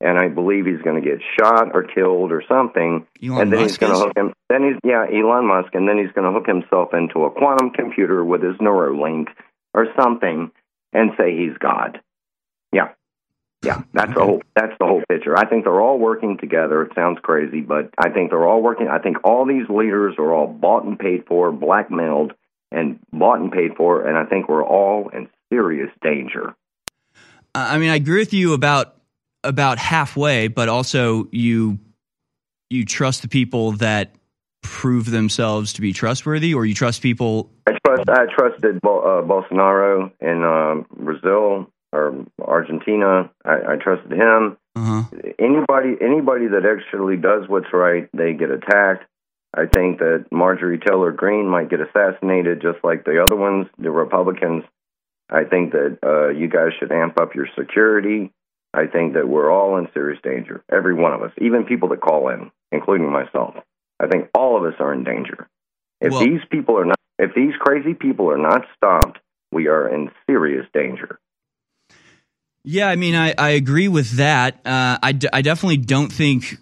and 0.04 0.18
I 0.18 0.28
believe 0.28 0.66
he's 0.66 0.82
going 0.82 1.02
to 1.02 1.08
get 1.08 1.20
shot 1.40 1.72
or 1.74 1.84
killed 1.84 2.32
or 2.32 2.44
something. 2.48 3.06
Elon 3.24 3.42
and 3.42 3.54
then 3.54 3.60
he's 3.60 3.72
Musk 3.72 3.80
going 3.82 3.94
to 3.94 4.00
hook 4.00 4.18
him. 4.18 4.34
Then 4.50 4.64
he's 4.64 4.80
yeah, 4.84 5.06
Elon 5.06 5.48
Musk, 5.48 5.74
and 5.74 5.88
then 5.88 5.98
he's 5.98 6.12
going 6.14 6.26
to 6.26 6.32
hook 6.32 6.48
himself 6.48 6.94
into 6.94 7.26
a 7.26 7.32
quantum 7.32 7.72
computer 7.72 8.24
with 8.24 8.44
his 8.44 8.56
Neuralink 8.58 9.28
or 9.74 9.88
something, 10.00 10.52
and 10.94 11.12
say 11.18 11.38
he's 11.38 11.58
God. 11.60 12.02
Yeah, 12.74 12.90
yeah, 13.64 13.82
that's 13.94 14.14
the 14.14 14.20
whole 14.20 14.42
that's 14.56 14.74
the 14.80 14.86
whole 14.86 15.04
picture. 15.08 15.38
I 15.38 15.48
think 15.48 15.66
they're 15.66 15.82
all 15.82 16.00
working 16.00 16.38
together. 16.38 16.84
It 16.84 16.94
sounds 16.96 17.20
crazy, 17.22 17.62
but 17.62 17.92
I 17.98 18.10
think 18.10 18.32
they're 18.32 18.48
all 18.48 18.62
working. 18.62 18.88
I 18.88 19.00
think 19.00 19.18
all 19.24 19.46
these 19.46 19.70
leaders 19.70 20.16
are 20.18 20.34
all 20.34 20.48
bought 20.48 20.84
and 20.84 20.98
paid 20.98 21.26
for, 21.28 21.52
blackmailed 21.52 22.34
and 22.72 23.00
bought 23.14 23.40
and 23.40 23.52
paid 23.52 23.76
for, 23.76 24.08
and 24.08 24.18
I 24.18 24.26
think 24.26 24.50
we're 24.50 24.66
all 24.66 25.10
in 25.10 25.28
serious 25.52 25.92
danger. 26.02 26.56
I 27.54 27.78
mean, 27.78 27.90
I 27.90 27.96
agree 27.96 28.20
with 28.20 28.34
you 28.34 28.54
about 28.54 28.96
about 29.44 29.78
halfway, 29.78 30.48
but 30.48 30.70
also 30.70 31.28
you 31.32 31.80
you 32.70 32.86
trust 32.86 33.22
the 33.22 33.28
people 33.28 33.74
that 33.74 34.16
prove 34.62 35.10
themselves 35.10 35.74
to 35.74 35.82
be 35.82 35.94
trustworthy, 35.94 36.54
or 36.54 36.66
you 36.66 36.74
trust 36.74 37.02
people. 37.02 37.52
I 37.68 37.72
trust. 37.86 38.10
I 38.10 38.26
trusted 38.34 38.82
Bol- 38.82 39.02
uh, 39.02 39.22
Bolsonaro 39.22 40.12
in 40.22 40.44
um, 40.44 40.86
Brazil 40.96 41.68
or 41.92 42.26
Argentina. 42.42 43.30
I, 43.44 43.74
I 43.74 43.76
trusted 43.76 44.12
him. 44.12 44.58
Uh-huh. 44.76 45.04
Anybody, 45.38 45.98
anybody 46.00 46.48
that 46.48 46.66
actually 46.66 47.18
does 47.18 47.50
what's 47.50 47.74
right, 47.74 48.08
they 48.14 48.34
get 48.34 48.50
attacked. 48.52 49.06
I 49.54 49.66
think 49.66 50.00
that 50.00 50.28
Marjorie 50.32 50.80
Taylor 50.80 51.12
Greene 51.12 51.48
might 51.48 51.70
get 51.70 51.82
assassinated, 51.82 52.62
just 52.62 52.78
like 52.84 53.04
the 53.04 53.22
other 53.22 53.36
ones, 53.36 53.68
the 53.78 53.92
Republicans. 53.92 54.64
I 55.30 55.44
think 55.44 55.74
that 55.74 55.98
uh, 56.04 56.30
you 56.30 56.48
guys 56.48 56.70
should 56.80 56.92
amp 56.92 57.20
up 57.20 57.36
your 57.36 57.48
security. 57.58 58.32
I 58.74 58.88
think 58.88 59.14
that 59.14 59.28
we're 59.28 59.52
all 59.52 59.78
in 59.78 59.88
serious 59.94 60.20
danger, 60.24 60.64
every 60.72 60.94
one 60.94 61.14
of 61.14 61.22
us, 61.22 61.32
even 61.42 61.66
people 61.66 61.90
that 61.90 62.02
call 62.02 62.30
in, 62.30 62.52
including 62.72 63.12
myself. 63.12 63.56
I 64.00 64.08
think 64.08 64.30
all 64.34 64.58
of 64.58 64.64
us 64.64 64.80
are 64.80 64.94
in 64.94 65.04
danger. 65.04 65.48
If 66.00 66.12
Well- 66.12 66.22
these 66.22 66.42
people 66.50 66.78
are 66.80 66.86
not, 66.86 66.98
if 67.20 67.34
these 67.36 67.54
crazy 67.60 67.94
people 67.94 68.32
are 68.32 68.38
not 68.38 68.66
stopped, 68.76 69.20
we 69.52 69.68
are 69.68 69.88
in 69.88 70.10
serious 70.28 70.66
danger. 70.74 71.20
Yeah, 72.64 72.88
I 72.88 72.96
mean, 72.96 73.16
I, 73.16 73.34
I 73.38 73.50
agree 73.50 73.88
with 73.88 74.12
that. 74.18 74.62
Uh, 74.66 74.98
I, 75.02 75.12
d- 75.14 75.28
I 75.34 75.42
definitely 75.42 75.78
don't 75.78 76.12
think 76.12 76.58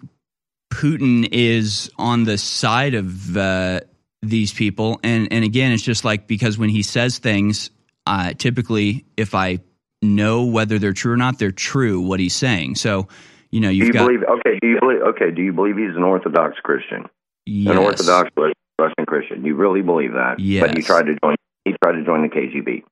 Putin 0.72 1.28
is 1.30 1.90
on 1.98 2.24
the 2.24 2.38
side 2.38 2.94
of 2.94 3.36
uh, 3.36 3.80
these 4.22 4.52
people. 4.52 4.98
And, 5.02 5.28
and 5.30 5.44
again, 5.44 5.72
it's 5.72 5.82
just 5.82 6.04
like 6.04 6.26
because 6.26 6.56
when 6.56 6.70
he 6.70 6.82
says 6.82 7.18
things, 7.18 7.70
uh, 8.06 8.32
typically, 8.32 9.04
if 9.16 9.34
I 9.34 9.60
know 10.02 10.44
whether 10.44 10.78
they're 10.78 10.92
true 10.92 11.12
or 11.12 11.16
not, 11.16 11.38
they're 11.38 11.50
true, 11.52 12.00
what 12.00 12.20
he's 12.20 12.34
saying. 12.34 12.76
So, 12.76 13.08
you 13.50 13.60
know, 13.60 13.68
you've 13.68 13.88
you 13.88 13.92
got. 13.92 14.06
believe? 14.06 14.22
Okay. 14.22 14.58
Do 14.60 14.68
you 14.68 14.78
believe? 14.80 15.00
Okay. 15.02 15.30
Do 15.30 15.42
you 15.42 15.52
believe 15.52 15.76
he's 15.76 15.96
an 15.96 16.02
Orthodox 16.04 16.58
Christian? 16.62 17.06
Yes. 17.46 17.72
An 17.72 17.78
Orthodox 17.78 18.30
Russian 18.78 19.06
Christian. 19.06 19.44
You 19.44 19.54
really 19.56 19.82
believe 19.82 20.12
that? 20.12 20.38
Yes. 20.38 20.66
But 20.66 20.76
he 20.76 20.82
tried 20.82 21.06
to 21.06 21.16
join. 21.22 21.36
He 21.64 21.74
tried 21.82 21.92
to 21.92 22.04
join 22.04 22.22
the 22.22 22.28
KGB. 22.28 22.82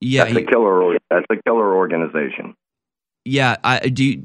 Yeah, 0.00 0.24
That's 0.24 0.36
a 0.36 0.42
killer. 0.42 0.98
That's 1.10 1.26
a 1.30 1.36
killer 1.46 1.76
organization. 1.76 2.54
yeah 3.24 3.56
i 3.62 3.78
do 3.88 4.24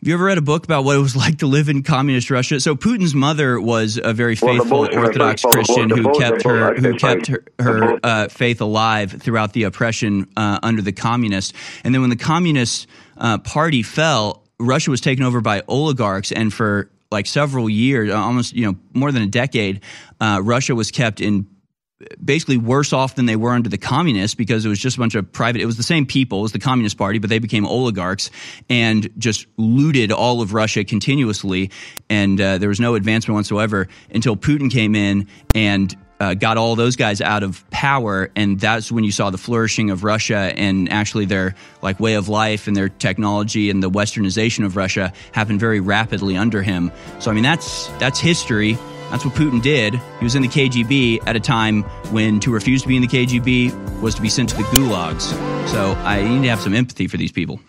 Have 0.00 0.08
you 0.08 0.14
ever 0.14 0.24
read 0.24 0.38
a 0.38 0.42
book 0.42 0.64
about 0.64 0.84
what 0.84 0.96
it 0.96 1.00
was 1.00 1.16
like 1.24 1.38
to 1.38 1.46
live 1.46 1.68
in 1.68 1.82
communist 1.82 2.30
Russia? 2.30 2.60
So 2.60 2.76
Putin's 2.76 3.14
mother 3.14 3.60
was 3.60 3.98
a 4.02 4.12
very 4.12 4.36
faithful 4.36 4.84
Bolshevik- 4.84 4.98
Orthodox 4.98 5.42
Christian 5.42 5.90
who 5.90 6.12
kept 6.18 6.42
her 6.42 6.74
who 6.74 6.96
kept 6.96 7.28
her, 7.28 7.44
her 7.58 7.98
uh, 8.02 8.28
faith 8.28 8.60
alive 8.60 9.12
throughout 9.12 9.52
the 9.52 9.64
oppression 9.64 10.28
uh, 10.36 10.58
under 10.62 10.82
the 10.82 10.92
communists. 10.92 11.52
And 11.82 11.94
then 11.94 12.02
when 12.02 12.10
the 12.10 12.16
communist 12.16 12.86
uh, 13.16 13.38
party 13.38 13.82
fell, 13.82 14.42
Russia 14.58 14.90
was 14.90 15.00
taken 15.00 15.24
over 15.24 15.40
by 15.40 15.62
oligarchs, 15.66 16.30
and 16.30 16.52
for 16.52 16.90
like 17.10 17.26
several 17.26 17.68
years, 17.68 18.10
uh, 18.10 18.16
almost 18.16 18.54
you 18.54 18.66
know 18.66 18.76
more 18.92 19.12
than 19.12 19.22
a 19.22 19.26
decade, 19.26 19.80
uh, 20.20 20.40
Russia 20.42 20.74
was 20.74 20.90
kept 20.90 21.20
in 21.20 21.46
basically 22.22 22.58
worse 22.58 22.92
off 22.92 23.14
than 23.14 23.24
they 23.24 23.36
were 23.36 23.52
under 23.52 23.70
the 23.70 23.78
communists 23.78 24.34
because 24.34 24.66
it 24.66 24.68
was 24.68 24.78
just 24.78 24.96
a 24.96 25.00
bunch 25.00 25.14
of 25.14 25.30
private 25.32 25.62
it 25.62 25.66
was 25.66 25.78
the 25.78 25.82
same 25.82 26.04
people 26.04 26.44
as 26.44 26.52
the 26.52 26.58
communist 26.58 26.98
party 26.98 27.18
but 27.18 27.30
they 27.30 27.38
became 27.38 27.64
oligarchs 27.64 28.30
and 28.68 29.08
just 29.18 29.46
looted 29.56 30.12
all 30.12 30.42
of 30.42 30.52
russia 30.52 30.84
continuously. 30.84 31.70
And 32.08 32.40
uh, 32.40 32.58
there 32.58 32.68
was 32.68 32.80
no 32.80 32.94
advancement 32.94 33.36
whatsoever 33.36 33.88
until 34.12 34.36
putin 34.36 34.70
came 34.70 34.94
in 34.94 35.26
and 35.54 35.96
uh, 36.20 36.34
got 36.34 36.56
all 36.56 36.76
those 36.76 36.96
guys 36.96 37.20
out 37.20 37.42
of 37.42 37.68
power. 37.70 38.30
And 38.36 38.58
that's 38.58 38.90
when 38.90 39.04
you 39.04 39.12
saw 39.12 39.30
the 39.30 39.38
flourishing 39.38 39.90
of 39.90 40.04
russia 40.04 40.52
and 40.54 40.90
actually 40.90 41.24
their 41.24 41.54
like 41.80 41.98
way 41.98 42.14
of 42.14 42.28
life 42.28 42.66
and 42.66 42.76
their 42.76 42.90
technology 42.90 43.70
and 43.70 43.82
the 43.82 43.90
westernization 43.90 44.66
of 44.66 44.76
russia 44.76 45.12
happened 45.32 45.60
very 45.60 45.80
rapidly 45.80 46.36
under 46.36 46.62
him. 46.62 46.92
So 47.20 47.30
i 47.30 47.34
mean 47.34 47.42
that's 47.42 47.86
that's 47.98 48.18
history 48.18 48.76
that's 49.10 49.24
what 49.24 49.34
Putin 49.34 49.62
did. 49.62 49.94
He 49.94 50.24
was 50.24 50.34
in 50.34 50.42
the 50.42 50.48
KGB 50.48 51.26
at 51.26 51.36
a 51.36 51.40
time 51.40 51.82
when 52.10 52.40
to 52.40 52.52
refuse 52.52 52.82
to 52.82 52.88
be 52.88 52.96
in 52.96 53.02
the 53.02 53.08
KGB 53.08 54.00
was 54.00 54.14
to 54.14 54.22
be 54.22 54.28
sent 54.28 54.48
to 54.50 54.56
the 54.56 54.62
gulags. 54.64 55.32
So 55.68 55.92
I 56.04 56.22
need 56.22 56.42
to 56.42 56.48
have 56.48 56.60
some 56.60 56.74
empathy 56.74 57.06
for 57.06 57.16
these 57.16 57.32
people. 57.32 57.60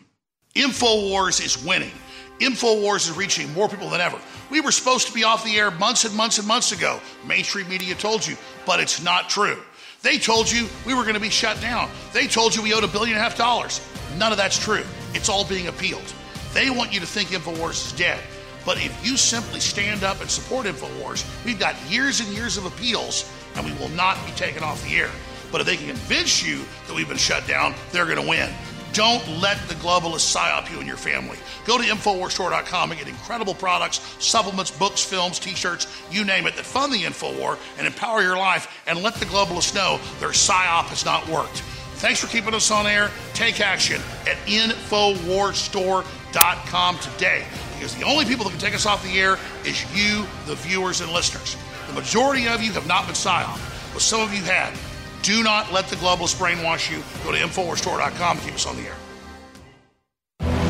InfoWars 0.56 1.44
is 1.46 1.64
winning. 1.64 1.92
InfoWars 2.40 3.10
is 3.10 3.18
reaching 3.18 3.52
more 3.54 3.70
people 3.70 3.90
than 3.90 4.02
ever. 4.02 4.20
We 4.50 4.62
were 4.62 4.72
supposed 4.72 5.08
to 5.08 5.14
be 5.14 5.24
off 5.24 5.44
the 5.44 5.58
air 5.58 5.72
months 5.72 6.06
and 6.06 6.16
months 6.16 6.38
and 6.40 6.48
months 6.48 6.72
ago. 6.72 7.00
Mainstream 7.28 7.68
media 7.70 7.96
told 7.96 8.26
you, 8.26 8.36
but 8.66 8.80
it's 8.80 9.02
not 9.02 9.30
true. 9.30 9.58
They 10.04 10.18
told 10.18 10.50
you 10.50 10.68
we 10.86 10.94
were 10.94 11.04
going 11.04 11.16
to 11.16 11.20
be 11.20 11.30
shut 11.30 11.60
down. 11.62 11.90
They 12.14 12.28
told 12.28 12.56
you 12.56 12.62
we 12.62 12.74
owed 12.74 12.84
a 12.84 12.88
billion 12.88 13.18
and 13.18 13.20
a 13.20 13.24
half 13.24 13.38
dollars. 13.38 13.82
None 14.18 14.32
of 14.32 14.38
that's 14.38 14.58
true. 14.58 14.84
It's 15.14 15.30
all 15.30 15.46
being 15.46 15.68
appealed. 15.68 16.14
They 16.54 16.70
want 16.70 16.94
you 16.94 17.00
to 17.00 17.06
think 17.06 17.30
InfoWars 17.30 17.88
is 17.88 17.92
dead. 17.94 18.20
But 18.68 18.84
if 18.84 19.07
you 19.07 19.15
simply 19.15 19.61
stand 19.61 20.03
up 20.03 20.20
and 20.20 20.30
support 20.30 20.65
InfoWars, 20.65 21.26
we've 21.45 21.57
got 21.57 21.74
years 21.89 22.20
and 22.20 22.28
years 22.36 22.57
of 22.57 22.65
appeals 22.65 23.32
and 23.55 23.65
we 23.65 23.72
will 23.80 23.88
not 23.95 24.18
be 24.26 24.34
taken 24.34 24.61
off 24.61 24.84
the 24.84 24.97
air. 24.97 25.09
But 25.53 25.61
if 25.61 25.68
they 25.68 25.78
can 25.78 25.88
convince 25.88 26.45
you 26.45 26.65
that 26.86 26.93
we've 26.93 27.07
been 27.07 27.15
shut 27.15 27.47
down, 27.47 27.74
they're 27.93 28.03
going 28.03 28.22
to 28.22 28.28
win. 28.28 28.49
Don't 28.91 29.26
let 29.39 29.57
the 29.70 29.76
globalists 29.76 30.36
psyop 30.36 30.70
you 30.70 30.80
and 30.80 30.88
your 30.88 30.97
family. 30.97 31.38
Go 31.65 31.78
to 31.78 31.84
InfoWarsStore.com 31.86 32.91
and 32.91 32.99
get 32.99 33.07
incredible 33.07 33.53
products, 33.53 34.01
supplements, 34.20 34.72
books, 34.72 35.01
films, 35.01 35.39
t 35.39 35.51
shirts, 35.51 35.88
you 36.11 36.26
name 36.26 36.45
it, 36.45 36.57
that 36.57 36.65
fund 36.65 36.91
the 36.91 37.03
InfoWar 37.03 37.57
and 37.78 37.88
empower 37.88 38.22
your 38.22 38.38
life 38.38 38.84
and 38.86 39.01
let 39.01 39.13
the 39.15 39.28
globalists 39.28 39.74
know 39.74 39.97
their 40.20 40.32
psyop 40.32 40.88
has 40.88 41.05
not 41.05 41.26
worked. 41.30 41.61
Thanks 41.99 42.20
for 42.20 42.28
keeping 42.28 42.53
us 42.53 42.70
on 42.70 42.86
air. 42.86 43.11
Take 43.34 43.61
action 43.61 44.01
at 44.28 44.36
InfoWarsStore.com 44.45 46.99
today 46.99 47.45
because 47.78 47.95
the 47.95 48.03
only 48.03 48.25
people 48.25 48.43
that 48.45 48.51
can 48.51 48.59
take 48.59 48.73
us 48.73 48.86
off 48.86 49.03
the 49.03 49.19
air 49.19 49.38
is 49.65 49.84
you, 49.95 50.25
the 50.45 50.55
viewers 50.55 51.01
and 51.01 51.11
listeners. 51.11 51.55
The 51.88 51.93
majority 51.93 52.47
of 52.47 52.61
you 52.61 52.71
have 52.73 52.88
not 52.88 53.05
been 53.05 53.15
psyop, 53.15 53.57
but 53.93 54.01
some 54.01 54.21
of 54.21 54.34
you 54.34 54.43
have. 54.43 54.73
Do 55.21 55.43
not 55.43 55.71
let 55.71 55.88
the 55.88 55.95
globalists 55.95 56.36
brainwash 56.36 56.91
you. 56.91 57.03
Go 57.23 57.32
to 57.32 57.38
InfoWarsStore.com 57.38 58.38
and 58.38 58.45
keep 58.45 58.55
us 58.55 58.65
on 58.65 58.75
the 58.75 58.84
air. 58.84 58.95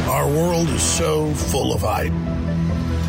Our 0.09 0.27
world 0.27 0.67
is 0.69 0.81
so 0.81 1.33
full 1.33 1.73
of 1.73 1.81
hype. 1.81 2.13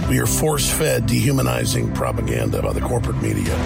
We 0.08 0.18
are 0.20 0.26
force 0.26 0.70
fed 0.70 1.06
dehumanizing 1.06 1.94
propaganda 1.94 2.62
by 2.62 2.72
the 2.72 2.80
corporate 2.80 3.22
media, 3.22 3.56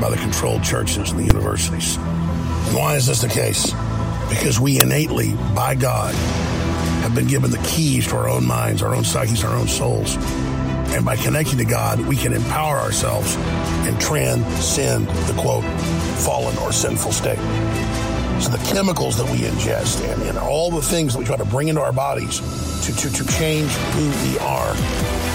by 0.00 0.08
the 0.10 0.16
controlled 0.16 0.62
churches 0.62 1.10
and 1.10 1.20
the 1.20 1.24
universities. 1.24 1.96
And 1.96 2.76
why 2.76 2.96
is 2.96 3.06
this 3.06 3.22
the 3.22 3.28
case? 3.28 3.72
Because 4.28 4.60
we 4.60 4.80
innately, 4.80 5.34
by 5.54 5.74
God, 5.74 6.14
have 7.10 7.18
been 7.18 7.28
given 7.28 7.50
the 7.50 7.58
keys 7.58 8.06
to 8.06 8.16
our 8.16 8.28
own 8.28 8.46
minds, 8.46 8.82
our 8.82 8.94
own 8.94 9.02
psyches, 9.02 9.42
our 9.42 9.56
own 9.56 9.66
souls. 9.66 10.14
And 10.94 11.04
by 11.04 11.16
connecting 11.16 11.58
to 11.58 11.64
God, 11.64 11.98
we 12.00 12.14
can 12.14 12.32
empower 12.32 12.76
ourselves 12.76 13.34
and 13.36 14.00
transcend 14.00 15.08
the 15.08 15.34
quote, 15.40 15.64
fallen 16.20 16.56
or 16.58 16.72
sinful 16.72 17.10
state. 17.10 17.38
So 18.40 18.50
the 18.50 18.62
chemicals 18.72 19.16
that 19.16 19.28
we 19.30 19.38
ingest 19.38 20.08
and, 20.08 20.22
and 20.22 20.38
all 20.38 20.70
the 20.70 20.82
things 20.82 21.12
that 21.12 21.18
we 21.18 21.24
try 21.24 21.36
to 21.36 21.44
bring 21.44 21.66
into 21.66 21.80
our 21.80 21.92
bodies 21.92 22.38
to, 22.86 22.94
to, 22.94 23.12
to 23.12 23.26
change 23.26 23.70
who 23.70 24.08
we 24.30 24.38
are 24.38 24.74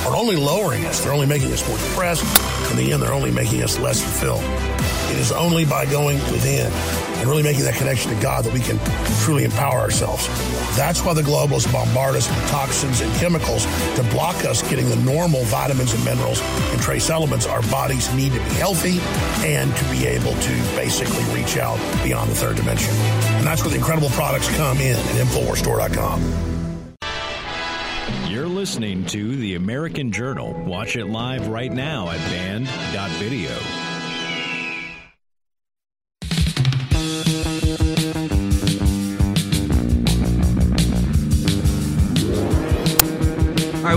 are 0.07 0.15
only 0.15 0.37
lowering 0.37 0.85
us. 0.85 1.03
They're 1.03 1.13
only 1.13 1.27
making 1.27 1.51
us 1.51 1.67
more 1.67 1.77
depressed. 1.77 2.23
In 2.71 2.77
the 2.77 2.93
end, 2.93 3.03
they're 3.03 3.13
only 3.13 3.31
making 3.31 3.61
us 3.63 3.77
less 3.79 4.01
fulfilled. 4.01 4.43
It 5.11 5.19
is 5.19 5.33
only 5.33 5.65
by 5.65 5.85
going 5.85 6.17
within 6.31 6.71
and 6.71 7.27
really 7.27 7.43
making 7.43 7.63
that 7.65 7.75
connection 7.75 8.15
to 8.15 8.21
God 8.21 8.45
that 8.45 8.53
we 8.53 8.61
can 8.61 8.79
truly 9.23 9.43
empower 9.43 9.79
ourselves. 9.79 10.27
That's 10.75 11.01
why 11.05 11.13
the 11.13 11.21
globalists 11.21 11.71
bombard 11.71 12.15
us 12.15 12.27
with 12.27 12.49
toxins 12.49 12.99
and 12.99 13.13
chemicals 13.15 13.65
to 13.95 14.03
block 14.11 14.43
us 14.43 14.61
getting 14.69 14.89
the 14.89 14.97
normal 14.97 15.43
vitamins 15.45 15.93
and 15.93 16.03
minerals 16.03 16.41
and 16.41 16.81
trace 16.81 17.09
elements 17.09 17.47
our 17.47 17.61
bodies 17.63 18.13
need 18.13 18.33
to 18.33 18.39
be 18.39 18.55
healthy 18.55 18.99
and 19.47 19.73
to 19.73 19.85
be 19.85 20.05
able 20.05 20.33
to 20.33 20.51
basically 20.75 21.23
reach 21.33 21.57
out 21.57 21.79
beyond 22.03 22.29
the 22.29 22.35
third 22.35 22.57
dimension. 22.57 22.93
And 23.37 23.47
that's 23.47 23.61
where 23.61 23.71
the 23.71 23.77
incredible 23.77 24.09
products 24.09 24.53
come 24.57 24.79
in 24.79 24.97
at 24.97 25.25
InfoWarsStore.com. 25.25 26.55
You're 28.29 28.47
listening 28.47 29.05
to 29.05 29.35
The 29.37 29.55
American 29.55 30.11
Journal. 30.11 30.51
Watch 30.65 30.97
it 30.97 31.05
live 31.05 31.47
right 31.47 31.71
now 31.71 32.09
at 32.09 32.19
banned.video. 32.29 33.84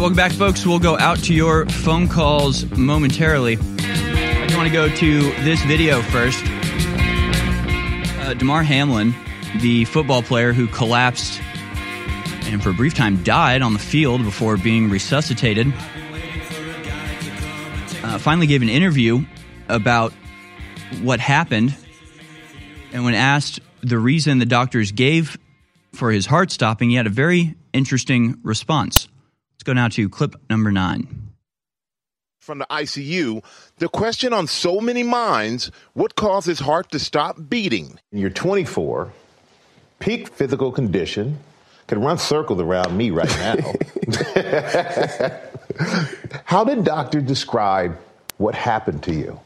welcome 0.09 0.17
back, 0.17 0.33
folks. 0.33 0.65
We'll 0.65 0.79
go 0.79 0.97
out 0.97 1.19
to 1.25 1.35
your 1.35 1.67
phone 1.67 2.09
calls 2.09 2.65
momentarily. 2.71 3.59
I 3.61 4.47
just 4.47 4.57
want 4.57 4.67
to 4.67 4.73
go 4.73 4.89
to 4.89 5.21
this 5.45 5.63
video 5.65 6.01
first. 6.01 6.43
Uh, 8.17 8.63
Hamlin, 8.63 9.15
the 9.61 9.85
football 9.85 10.23
player 10.23 10.55
who 10.55 10.67
collapsed 10.67 11.43
and 12.47 12.63
for 12.63 12.71
a 12.71 12.73
brief 12.73 12.95
time 12.95 13.23
died 13.23 13.61
on 13.61 13.75
the 13.75 13.79
field 13.79 14.25
before 14.25 14.57
being 14.57 14.89
resuscitated, 14.89 15.67
uh, 18.03 18.17
finally 18.17 18.47
gave 18.47 18.63
an 18.63 18.71
interview 18.71 19.23
about 19.69 20.15
what 21.03 21.21
happened. 21.21 21.77
And 22.95 23.05
when 23.05 23.13
asked 23.13 23.61
the 23.83 23.99
reason 23.99 24.39
the 24.39 24.47
doctors 24.47 24.91
gave 24.91 25.37
for 25.93 26.11
his 26.11 26.25
heart 26.25 26.51
stopping, 26.51 26.89
he 26.89 26.97
had 26.97 27.07
a 27.07 27.11
very 27.11 27.57
interesting 27.75 28.39
response. 28.43 29.07
Let's 29.59 29.65
go 29.65 29.73
now 29.73 29.89
to 29.89 30.09
clip 30.09 30.37
number 30.49 30.71
nine. 30.71 31.33
From 32.39 32.61
the 32.61 32.67
ICU, 32.71 33.43
the 33.79 33.89
question 33.89 34.33
on 34.33 34.47
so 34.47 34.81
many 34.81 35.03
minds 35.03 35.73
what 35.95 36.15
caused 36.15 36.47
his 36.47 36.61
heart 36.61 36.93
to 36.93 37.01
stop 37.01 37.37
beating? 37.49 37.99
You're 38.13 38.31
24, 38.31 39.13
peak 39.99 40.29
physical 40.29 40.71
condition, 40.71 41.41
could 41.89 41.99
run 41.99 42.19
circles 42.19 42.61
around 42.61 42.97
me 42.97 43.11
right 43.11 43.29
now. 43.29 43.57
How 46.45 46.63
did 46.63 46.85
doctor 46.85 47.21
describe 47.21 47.99
what 48.37 48.55
happened 48.55 49.03
to 49.03 49.13
you? 49.13 49.41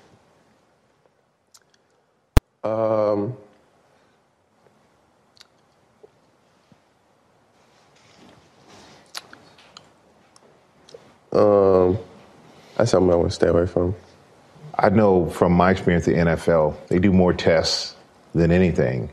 Um, 2.71 3.35
um, 11.33 11.99
that's 12.77 12.91
something 12.91 13.13
I 13.13 13.17
want 13.17 13.31
to 13.31 13.35
stay 13.35 13.49
away 13.49 13.67
from. 13.67 13.95
I 14.79 14.89
know 14.89 15.29
from 15.29 15.53
my 15.53 15.71
experience 15.71 16.09
at 16.09 16.15
NFL, 16.15 16.75
they 16.89 16.99
do 16.99 17.13
more 17.13 17.33
tests 17.33 17.95
than 18.35 18.51
anything. 18.51 19.11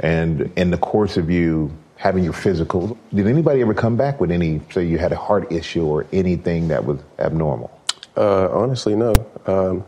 And 0.00 0.52
in 0.56 0.70
the 0.70 0.78
course 0.78 1.16
of 1.16 1.30
you 1.30 1.70
having 1.96 2.24
your 2.24 2.32
physical, 2.32 2.98
did 3.14 3.26
anybody 3.26 3.62
ever 3.62 3.72
come 3.74 3.96
back 3.96 4.20
with 4.20 4.30
any, 4.30 4.60
say 4.70 4.84
you 4.84 4.98
had 4.98 5.12
a 5.12 5.16
heart 5.16 5.50
issue 5.52 5.84
or 5.86 6.06
anything 6.12 6.68
that 6.68 6.84
was 6.84 6.98
abnormal? 7.18 7.70
Uh, 8.16 8.48
honestly, 8.50 8.94
no. 8.96 9.14
Um, 9.46 9.84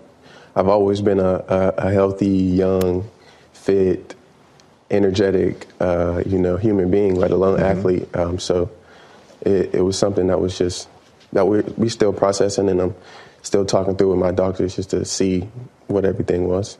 I've 0.54 0.68
always 0.68 1.00
been 1.02 1.20
a, 1.20 1.44
a, 1.48 1.74
a 1.78 1.92
healthy, 1.92 2.28
young, 2.28 3.08
fit, 3.52 4.14
energetic, 4.90 5.66
uh, 5.80 6.22
you 6.24 6.38
know, 6.38 6.56
human 6.56 6.90
being, 6.90 7.14
let 7.16 7.30
alone 7.30 7.58
Mhm. 7.58 7.62
athlete. 7.62 8.16
Um, 8.16 8.38
so 8.38 8.70
it, 9.42 9.74
it 9.74 9.82
was 9.82 9.98
something 9.98 10.28
that 10.28 10.40
was 10.40 10.56
just 10.56 10.88
that 11.32 11.46
we 11.46 11.60
we 11.76 11.88
still 11.88 12.12
processing, 12.12 12.68
and 12.68 12.80
I'm 12.80 12.94
still 13.42 13.64
talking 13.64 13.96
through 13.96 14.10
with 14.10 14.18
my 14.18 14.32
doctors 14.32 14.76
just 14.76 14.90
to 14.90 15.04
see 15.04 15.48
what 15.86 16.04
everything 16.04 16.48
was. 16.48 16.78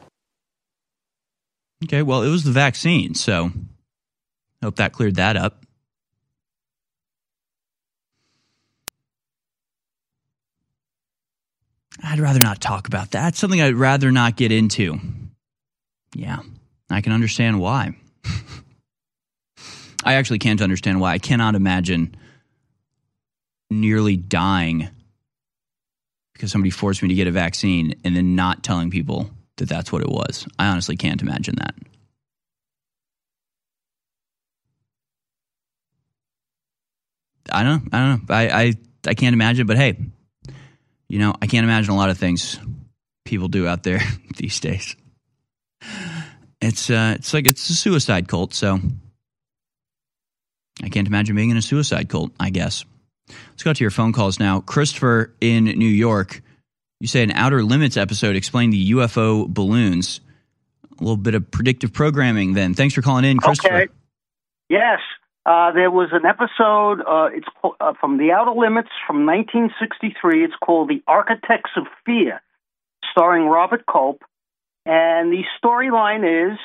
Okay, 1.84 2.02
well, 2.02 2.22
it 2.22 2.28
was 2.28 2.44
the 2.44 2.50
vaccine, 2.50 3.14
so 3.14 3.50
hope 4.62 4.76
that 4.76 4.92
cleared 4.92 5.16
that 5.16 5.36
up. 5.36 5.64
I'd 12.02 12.20
rather 12.20 12.40
not 12.40 12.60
talk 12.60 12.86
about 12.86 13.12
that. 13.12 13.28
It's 13.28 13.38
something 13.38 13.60
I'd 13.60 13.74
rather 13.74 14.10
not 14.12 14.36
get 14.36 14.52
into. 14.52 15.00
Yeah, 16.14 16.38
I 16.90 17.00
can 17.00 17.12
understand 17.12 17.60
why. 17.60 17.96
I 20.04 20.14
actually 20.14 20.38
can't 20.38 20.62
understand 20.62 21.00
why. 21.00 21.12
I 21.12 21.18
cannot 21.18 21.54
imagine 21.54 22.16
nearly 23.70 24.16
dying 24.16 24.88
because 26.32 26.52
somebody 26.52 26.70
forced 26.70 27.02
me 27.02 27.08
to 27.08 27.14
get 27.14 27.26
a 27.26 27.32
vaccine 27.32 27.94
and 28.04 28.16
then 28.16 28.36
not 28.36 28.62
telling 28.62 28.90
people 28.90 29.30
that 29.56 29.68
that's 29.68 29.90
what 29.90 30.02
it 30.02 30.08
was. 30.08 30.46
I 30.58 30.68
honestly 30.68 30.96
can't 30.96 31.20
imagine 31.20 31.56
that. 31.56 31.74
I 37.50 37.62
don't. 37.62 37.88
I 37.92 37.98
don't 37.98 38.28
know. 38.28 38.34
I, 38.34 38.48
I, 38.48 38.74
I 39.06 39.14
can't 39.14 39.32
imagine, 39.32 39.66
but 39.66 39.76
hey, 39.76 39.96
you 41.08 41.18
know, 41.18 41.34
I 41.40 41.46
can't 41.46 41.64
imagine 41.64 41.92
a 41.92 41.96
lot 41.96 42.10
of 42.10 42.18
things 42.18 42.58
people 43.24 43.48
do 43.48 43.66
out 43.66 43.82
there 43.82 44.00
these 44.36 44.60
days. 44.60 44.96
It's 46.60 46.90
uh, 46.90 47.14
it's 47.16 47.32
like 47.32 47.46
it's 47.46 47.68
a 47.70 47.74
suicide 47.74 48.28
cult, 48.28 48.52
so 48.52 48.78
I 50.82 50.88
can't 50.88 51.06
imagine 51.06 51.36
being 51.36 51.50
in 51.50 51.56
a 51.56 51.62
suicide 51.62 52.08
cult. 52.08 52.32
I 52.38 52.50
guess. 52.50 52.84
Let's 53.50 53.62
go 53.62 53.72
to 53.72 53.84
your 53.84 53.90
phone 53.90 54.12
calls 54.12 54.38
now. 54.38 54.60
Christopher 54.60 55.34
in 55.40 55.64
New 55.64 55.88
York, 55.88 56.42
you 57.00 57.08
say 57.08 57.22
an 57.22 57.30
Outer 57.32 57.62
Limits 57.62 57.96
episode 57.96 58.36
explained 58.36 58.72
the 58.72 58.92
UFO 58.92 59.46
balloons. 59.48 60.20
A 61.00 61.02
little 61.02 61.16
bit 61.16 61.34
of 61.34 61.50
predictive 61.50 61.92
programming, 61.92 62.54
then. 62.54 62.74
Thanks 62.74 62.94
for 62.94 63.02
calling 63.02 63.24
in, 63.24 63.38
Christopher. 63.38 63.74
Okay. 63.74 63.92
Yes, 64.68 64.98
uh, 65.46 65.72
there 65.72 65.90
was 65.90 66.10
an 66.12 66.26
episode. 66.26 67.00
Uh, 67.00 67.30
it's 67.32 67.46
uh, 67.80 67.94
from 68.00 68.18
the 68.18 68.32
Outer 68.32 68.50
Limits 68.50 68.90
from 69.06 69.24
1963. 69.24 70.44
It's 70.44 70.54
called 70.62 70.90
"The 70.90 71.02
Architects 71.06 71.70
of 71.76 71.84
Fear," 72.04 72.42
starring 73.12 73.46
Robert 73.46 73.84
Culp. 73.90 74.22
And 74.84 75.32
the 75.32 75.44
storyline 75.62 76.52
is 76.52 76.58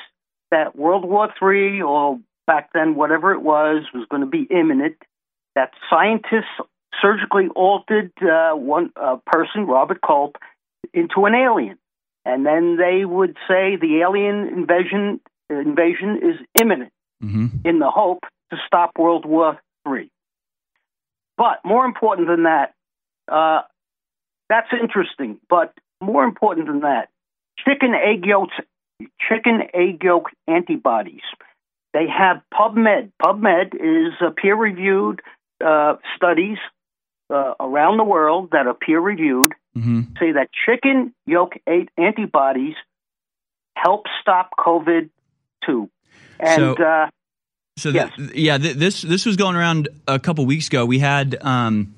that 0.50 0.76
World 0.76 1.04
War 1.04 1.28
III, 1.40 1.82
or 1.82 2.18
back 2.46 2.70
then 2.74 2.94
whatever 2.94 3.32
it 3.32 3.40
was, 3.40 3.84
was 3.94 4.06
going 4.10 4.20
to 4.20 4.28
be 4.28 4.46
imminent. 4.50 4.96
That 5.54 5.70
scientists 5.88 6.50
surgically 7.00 7.48
altered 7.54 8.12
uh, 8.22 8.52
one 8.52 8.90
uh, 8.96 9.18
person, 9.26 9.66
Robert 9.66 10.00
Culp, 10.04 10.36
into 10.92 11.26
an 11.26 11.34
alien, 11.34 11.78
and 12.24 12.44
then 12.46 12.76
they 12.76 13.04
would 13.04 13.36
say 13.48 13.76
the 13.76 14.00
alien 14.02 14.48
invasion 14.48 15.20
invasion 15.50 16.20
is 16.22 16.46
imminent, 16.60 16.92
mm-hmm. 17.22 17.46
in 17.64 17.78
the 17.78 17.90
hope 17.90 18.24
to 18.50 18.56
stop 18.66 18.92
World 18.98 19.26
War 19.26 19.60
III. 19.86 20.10
But 21.36 21.60
more 21.64 21.84
important 21.84 22.28
than 22.28 22.44
that, 22.44 22.74
uh, 23.30 23.62
that's 24.48 24.68
interesting. 24.72 25.38
But 25.48 25.74
more 26.00 26.24
important 26.24 26.66
than 26.68 26.80
that, 26.80 27.08
chicken 27.58 27.94
egg 27.94 28.24
yolks, 28.24 28.54
chicken 29.28 29.62
egg 29.74 30.02
yolk 30.02 30.30
antibodies. 30.46 31.22
They 31.92 32.06
have 32.08 32.42
PubMed. 32.52 33.12
PubMed 33.22 33.74
is 33.74 34.14
a 34.20 34.30
peer 34.30 34.56
reviewed 34.56 35.22
uh, 35.64 35.96
studies 36.16 36.58
uh, 37.30 37.54
around 37.58 37.96
the 37.96 38.04
world 38.04 38.50
that 38.52 38.66
are 38.66 38.74
peer 38.74 39.00
reviewed 39.00 39.54
mm-hmm. 39.76 40.02
say 40.18 40.32
that 40.32 40.48
chicken 40.66 41.14
yolk 41.26 41.54
antibodies 41.96 42.74
help 43.76 44.06
stop 44.20 44.50
COVID 44.58 45.10
too. 45.64 45.90
And 46.38 46.56
So- 46.56 46.74
uh, 46.74 47.08
So 47.76 47.90
th- 47.90 48.34
yeah, 48.34 48.56
th- 48.58 48.76
this 48.76 49.02
this 49.02 49.26
was 49.26 49.36
going 49.36 49.56
around 49.56 49.88
a 50.06 50.18
couple 50.20 50.46
weeks 50.46 50.68
ago. 50.68 50.86
We 50.86 51.00
had 51.00 51.36
um, 51.40 51.96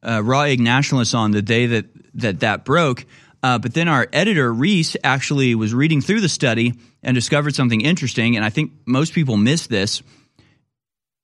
uh, 0.00 0.22
Raw 0.22 0.42
Egg 0.42 0.60
Nationalists 0.60 1.14
on 1.14 1.32
the 1.32 1.42
day 1.42 1.66
that 1.66 1.86
that 2.14 2.40
that 2.40 2.64
broke. 2.64 3.04
Uh, 3.42 3.58
but 3.58 3.74
then 3.74 3.88
our 3.88 4.06
editor 4.12 4.52
Reese 4.52 4.96
actually 5.02 5.54
was 5.54 5.72
reading 5.72 6.00
through 6.00 6.20
the 6.20 6.28
study 6.28 6.74
and 7.02 7.14
discovered 7.14 7.54
something 7.54 7.80
interesting. 7.80 8.36
And 8.36 8.44
I 8.44 8.50
think 8.50 8.72
most 8.84 9.12
people 9.12 9.36
miss 9.36 9.66
this. 9.66 10.02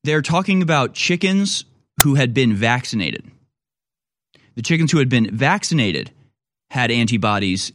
They're 0.04 0.22
talking 0.22 0.62
about 0.62 0.94
chickens 0.94 1.64
who 2.04 2.14
had 2.14 2.32
been 2.32 2.54
vaccinated. 2.54 3.24
The 4.54 4.62
chickens 4.62 4.92
who 4.92 4.98
had 4.98 5.08
been 5.08 5.34
vaccinated 5.36 6.12
had 6.70 6.90
antibodies 6.90 7.72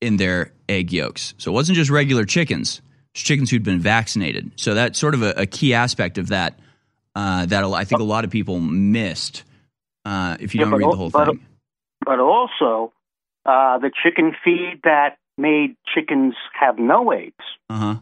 in 0.00 0.16
their 0.16 0.52
egg 0.68 0.92
yolks. 0.92 1.34
So 1.38 1.50
it 1.50 1.54
wasn't 1.54 1.76
just 1.76 1.90
regular 1.90 2.24
chickens; 2.24 2.80
it's 3.14 3.22
chickens 3.22 3.50
who'd 3.50 3.62
been 3.64 3.80
vaccinated. 3.80 4.52
So 4.56 4.74
that's 4.74 4.98
sort 4.98 5.14
of 5.14 5.22
a, 5.22 5.30
a 5.36 5.46
key 5.46 5.74
aspect 5.74 6.18
of 6.18 6.28
that 6.28 6.58
uh, 7.16 7.46
that 7.46 7.64
I 7.64 7.84
think 7.84 8.00
a 8.00 8.04
lot 8.04 8.24
of 8.24 8.30
people 8.30 8.60
missed 8.60 9.42
uh, 10.04 10.36
if 10.40 10.54
you 10.54 10.60
Yeah, 10.60 10.70
don't 10.70 10.78
read 10.78 10.92
the 10.92 10.96
whole 10.96 11.10
but- 11.10 11.26
thing. 11.28 11.46
but 12.04 12.20
also 12.20 12.92
uh, 13.44 13.78
the 13.78 13.90
chicken 14.02 14.34
feed 14.44 14.80
that 14.84 15.16
made 15.38 15.76
chickens 15.94 16.34
have 16.60 16.78
no 16.78 17.12
AIDS. 17.12 17.34
Uh 17.70 17.78
huh. 17.78 17.94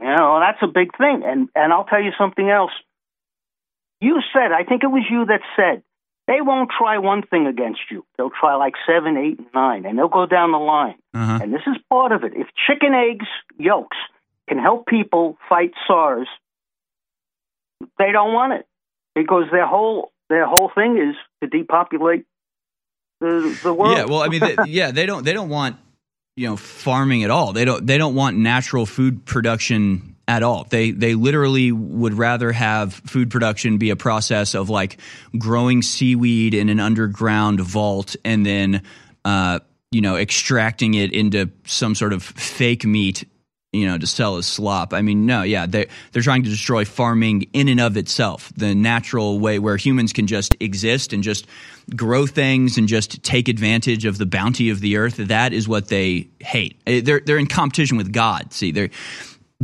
You 0.00 0.06
know, 0.16 0.40
that's 0.40 0.58
a 0.62 0.66
big 0.66 0.96
thing. 0.96 1.22
And 1.24 1.48
and 1.54 1.72
I'll 1.72 1.84
tell 1.84 2.02
you 2.02 2.12
something 2.18 2.48
else. 2.50 2.72
You 4.00 4.20
said, 4.32 4.52
I 4.52 4.64
think 4.64 4.82
it 4.82 4.88
was 4.88 5.04
you 5.10 5.26
that 5.26 5.40
said, 5.56 5.82
they 6.26 6.40
won't 6.40 6.70
try 6.76 6.98
one 6.98 7.22
thing 7.22 7.46
against 7.46 7.80
you. 7.90 8.04
They'll 8.16 8.30
try 8.30 8.54
like 8.54 8.74
seven, 8.86 9.16
eight, 9.16 9.40
nine, 9.54 9.84
and 9.84 9.98
they'll 9.98 10.08
go 10.08 10.26
down 10.26 10.52
the 10.52 10.58
line. 10.58 10.96
Uh-huh. 11.12 11.38
And 11.42 11.52
this 11.52 11.62
is 11.66 11.76
part 11.90 12.12
of 12.12 12.24
it. 12.24 12.32
If 12.34 12.48
chicken 12.66 12.94
eggs 12.94 13.26
yolks 13.58 13.96
can 14.48 14.58
help 14.58 14.86
people 14.86 15.36
fight 15.48 15.72
SARS, 15.86 16.28
they 17.98 18.10
don't 18.12 18.32
want 18.32 18.54
it 18.54 18.66
because 19.14 19.44
their 19.50 19.66
whole 19.66 20.12
their 20.30 20.46
whole 20.46 20.70
thing 20.74 20.96
is 20.96 21.14
to 21.42 21.58
depopulate 21.58 22.24
the 23.20 23.58
the 23.62 23.74
world. 23.74 23.96
Yeah, 23.96 24.04
well, 24.04 24.22
I 24.22 24.28
mean, 24.28 24.40
they, 24.40 24.56
yeah, 24.66 24.90
they 24.90 25.04
don't 25.06 25.24
they 25.24 25.34
don't 25.34 25.50
want 25.50 25.76
you 26.36 26.48
know 26.48 26.56
farming 26.56 27.24
at 27.24 27.30
all. 27.30 27.52
They 27.52 27.66
don't 27.66 27.86
they 27.86 27.98
don't 27.98 28.14
want 28.14 28.38
natural 28.38 28.86
food 28.86 29.26
production 29.26 30.13
at 30.26 30.42
all. 30.42 30.66
They 30.68 30.90
they 30.90 31.14
literally 31.14 31.72
would 31.72 32.14
rather 32.14 32.52
have 32.52 32.94
food 32.94 33.30
production 33.30 33.78
be 33.78 33.90
a 33.90 33.96
process 33.96 34.54
of 34.54 34.70
like 34.70 34.98
growing 35.38 35.82
seaweed 35.82 36.54
in 36.54 36.68
an 36.68 36.80
underground 36.80 37.60
vault 37.60 38.16
and 38.24 38.44
then 38.44 38.82
uh, 39.24 39.60
you 39.90 40.00
know 40.00 40.16
extracting 40.16 40.94
it 40.94 41.12
into 41.12 41.50
some 41.66 41.94
sort 41.94 42.12
of 42.12 42.22
fake 42.22 42.84
meat 42.84 43.24
you 43.74 43.86
know 43.86 43.98
to 43.98 44.06
sell 44.06 44.36
as 44.36 44.46
slop. 44.46 44.94
I 44.94 45.02
mean, 45.02 45.26
no, 45.26 45.42
yeah, 45.42 45.66
they 45.66 45.86
they're 46.12 46.22
trying 46.22 46.44
to 46.44 46.48
destroy 46.50 46.84
farming 46.84 47.48
in 47.52 47.68
and 47.68 47.80
of 47.80 47.96
itself, 47.96 48.52
the 48.56 48.74
natural 48.74 49.40
way 49.40 49.58
where 49.58 49.76
humans 49.76 50.12
can 50.12 50.26
just 50.26 50.54
exist 50.60 51.12
and 51.12 51.22
just 51.22 51.46
grow 51.94 52.26
things 52.26 52.78
and 52.78 52.88
just 52.88 53.22
take 53.22 53.48
advantage 53.48 54.04
of 54.06 54.16
the 54.16 54.26
bounty 54.26 54.70
of 54.70 54.80
the 54.80 54.96
earth. 54.96 55.16
That 55.16 55.52
is 55.52 55.68
what 55.68 55.88
they 55.88 56.28
hate. 56.40 56.80
Eh, 56.86 57.00
They're 57.02 57.20
they're 57.20 57.38
in 57.38 57.48
competition 57.48 57.96
with 57.98 58.12
God. 58.12 58.52
See, 58.52 58.70
they're 58.70 58.90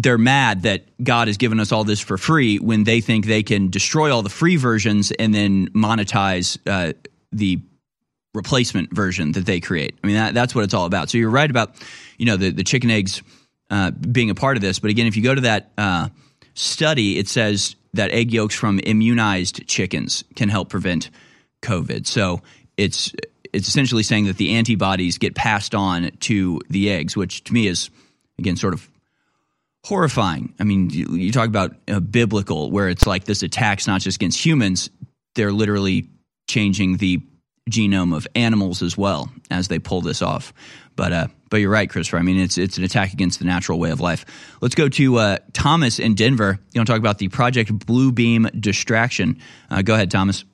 they're 0.03 0.19
mad 0.19 0.63
that 0.63 0.85
God 1.03 1.29
has 1.29 1.37
given 1.37 1.61
us 1.61 1.73
all 1.73 1.85
this 1.85 2.01
for 2.01 2.17
free 2.17 2.59
when 2.59 2.85
they 2.85 3.01
think 3.01 3.27
they 3.27 3.43
can 3.43 3.69
destroy 3.69 4.13
all 4.13 4.23
the 4.23 4.31
free 4.31 4.57
versions 4.57 5.11
and 5.13 5.35
then 5.35 5.69
monetize 5.71 6.59
uh, 6.67 6.95
the 7.33 7.61
replacement 8.33 8.95
version 8.95 9.33
that 9.33 9.45
they 9.45 9.61
create. 9.61 9.99
I 10.03 10.07
mean, 10.07 10.17
that, 10.17 10.33
that's 10.33 10.55
what 10.55 10.65
it's 10.65 10.73
all 10.73 10.87
about. 10.87 11.11
So 11.11 11.19
you're 11.19 11.31
right 11.31 11.51
about, 11.51 11.75
you 12.17 12.25
know, 12.25 12.37
the, 12.37 12.51
the 12.51 12.65
chicken 12.65 12.91
eggs 12.91 13.23
uh, 13.69 13.91
being 13.91 14.31
a 14.31 14.35
part 14.35 14.57
of 14.57 14.63
this. 14.63 14.79
But 14.79 14.91
again, 14.91 15.07
if 15.07 15.17
you 15.17 15.23
go 15.23 15.35
to 15.35 15.43
that 15.43 15.71
uh, 15.77 16.09
study, 16.55 17.19
it 17.19 17.29
says 17.29 17.77
that 17.93 18.11
egg 18.11 18.33
yolks 18.33 18.55
from 18.55 18.81
immunized 18.83 19.67
chickens 19.67 20.25
can 20.35 20.49
help 20.49 20.71
prevent 20.71 21.11
COVID. 21.63 22.07
So 22.07 22.41
it's 22.77 23.13
it's 23.53 23.67
essentially 23.67 24.05
saying 24.05 24.27
that 24.27 24.37
the 24.37 24.55
antibodies 24.55 25.19
get 25.19 25.35
passed 25.35 25.75
on 25.75 26.11
to 26.21 26.61
the 26.71 26.91
eggs, 26.91 27.17
which 27.17 27.45
to 27.45 27.53
me 27.53 27.67
is 27.67 27.91
again 28.39 28.57
sort 28.57 28.73
of 28.73 28.89
horrifying. 29.85 30.55
I 30.61 30.65
mean, 30.65 30.91
you, 30.91 31.07
you 31.13 31.33
talk 31.33 31.49
about 31.49 31.75
uh, 31.89 32.01
biblical, 32.01 32.71
where 32.71 32.89
it's 32.89 33.07
like 33.07 33.25
this 33.25 33.43
attack's 33.43 33.87
not 33.87 34.01
just 34.01 34.17
against 34.17 34.45
humans; 34.45 34.91
they're 35.35 35.53
literally 35.53 36.09
changing 36.49 36.97
the 36.97 37.21
genome 37.71 38.15
of 38.15 38.27
animals 38.35 38.83
as 38.83 38.97
well 38.97 39.31
as 39.51 39.69
they 39.69 39.79
pull 39.79 40.01
this 40.01 40.23
off. 40.23 40.53
But 40.97 41.13
uh, 41.13 41.27
but 41.51 41.59
you're 41.59 41.71
right, 41.71 41.89
Christopher. 41.89 42.19
I 42.19 42.23
mean, 42.23 42.39
it's 42.39 42.59
it's 42.59 42.79
an 42.79 42.85
attack 42.85 43.13
against 43.13 43.39
the 43.39 43.45
natural 43.45 43.79
way 43.79 43.91
of 43.91 44.01
life. 44.01 44.25
Let's 44.61 44.75
go 44.75 44.89
to 44.89 45.17
uh, 45.17 45.39
Thomas 45.53 45.99
in 45.99 46.15
Denver. 46.15 46.59
You 46.73 46.79
want 46.79 46.87
to 46.87 46.93
talk 46.93 47.01
about 47.01 47.19
the 47.19 47.29
Project 47.29 47.87
Blue 47.87 48.13
Beam 48.13 48.49
distraction? 48.59 49.41
Uh, 49.71 49.83
go 49.83 49.95
ahead, 49.95 50.11
Thomas. 50.11 50.45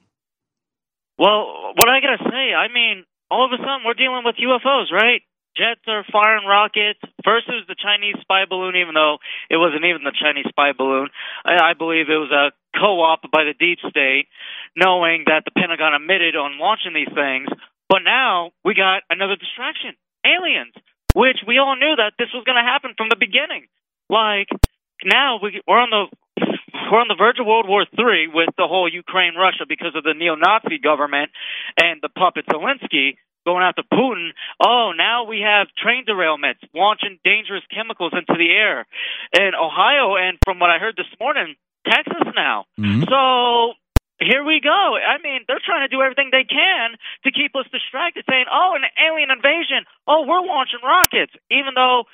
Well, 1.19 1.73
what 1.75 1.89
I 1.89 2.01
gotta 2.01 2.31
say, 2.31 2.55
I 2.55 2.69
mean, 2.73 3.05
all 3.31 3.47
of 3.47 3.53
a 3.53 3.57
sudden 3.57 3.83
we're 3.85 3.95
dealing 3.95 4.23
with 4.25 4.37
UFOs, 4.37 4.93
right? 4.93 5.23
Jets 5.57 5.81
are 5.89 6.05
firing 6.13 6.47
rockets. 6.47 7.01
First, 7.25 7.49
it 7.49 7.57
was 7.57 7.67
the 7.67 7.81
Chinese 7.81 8.21
spy 8.21 8.45
balloon, 8.45 8.77
even 8.77 8.95
though 8.95 9.19
it 9.49 9.57
wasn't 9.57 9.85
even 9.89 10.05
the 10.05 10.13
Chinese 10.13 10.47
spy 10.49 10.73
balloon. 10.77 11.09
I, 11.45 11.73
I 11.73 11.75
believe 11.75 12.13
it 12.13 12.21
was 12.21 12.31
a 12.31 12.53
co-op 12.79 13.25
by 13.33 13.45
the 13.49 13.57
deep 13.57 13.81
state, 13.89 14.29
knowing 14.77 15.25
that 15.27 15.49
the 15.49 15.57
Pentagon 15.57 15.97
admitted 15.97 16.37
on 16.37 16.61
launching 16.61 16.93
these 16.93 17.13
things. 17.13 17.49
But 17.89 18.05
now 18.05 18.53
we 18.65 18.75
got 18.75 19.03
another 19.09 19.37
distraction: 19.37 19.97
aliens, 20.25 20.77
which 21.15 21.41
we 21.49 21.59
all 21.59 21.77
knew 21.77 21.97
that 21.97 22.15
this 22.19 22.29
was 22.37 22.45
going 22.45 22.61
to 22.61 22.67
happen 22.67 22.93
from 22.97 23.09
the 23.09 23.17
beginning. 23.19 23.67
Like 24.13 24.53
now 25.05 25.41
we, 25.43 25.63
we're 25.67 25.81
on 25.81 25.91
the 25.91 26.05
we're 26.91 27.01
on 27.01 27.09
the 27.09 27.19
verge 27.19 27.39
of 27.41 27.47
World 27.47 27.69
War 27.69 27.83
III 27.83 28.29
with 28.33 28.51
the 28.57 28.67
whole 28.69 28.89
Ukraine 28.89 29.35
Russia 29.35 29.65
because 29.69 29.95
of 29.95 30.05
the 30.05 30.15
neo 30.15 30.35
Nazi 30.37 30.79
government 30.79 31.31
and 31.77 32.01
the 32.01 32.09
puppet 32.09 32.47
Zelensky. 32.47 33.19
Going 33.47 33.63
after 33.63 33.83
Putin. 33.87 34.31
Oh, 34.61 34.93
now 34.97 35.25
we 35.25 35.41
have 35.41 35.69
train 35.79 36.05
derailments, 36.05 36.61
launching 36.75 37.19
dangerous 37.25 37.63
chemicals 37.73 38.13
into 38.13 38.35
the 38.37 38.51
air 38.51 38.85
in 39.33 39.55
Ohio, 39.55 40.17
and 40.17 40.37
from 40.45 40.59
what 40.59 40.71
I 40.71 40.79
heard 40.79 40.97
this 40.97 41.09
morning, 41.21 41.55
Texas 41.87 42.27
now. 42.35 42.67
Mm-hmm. 42.79 43.07
So 43.07 43.79
here 44.19 44.43
we 44.43 44.61
go. 44.61 44.99
I 44.99 45.23
mean, 45.23 45.47
they're 45.47 45.63
trying 45.63 45.87
to 45.87 45.93
do 45.95 46.03
everything 46.03 46.31
they 46.33 46.45
can 46.45 46.99
to 47.25 47.31
keep 47.31 47.55
us 47.55 47.71
distracted, 47.71 48.25
saying, 48.29 48.47
"Oh, 48.51 48.75
an 48.75 48.83
alien 48.99 49.31
invasion! 49.31 49.87
Oh, 50.09 50.27
we're 50.27 50.43
launching 50.43 50.83
rockets," 50.83 51.33
even 51.51 51.79
though 51.79 52.05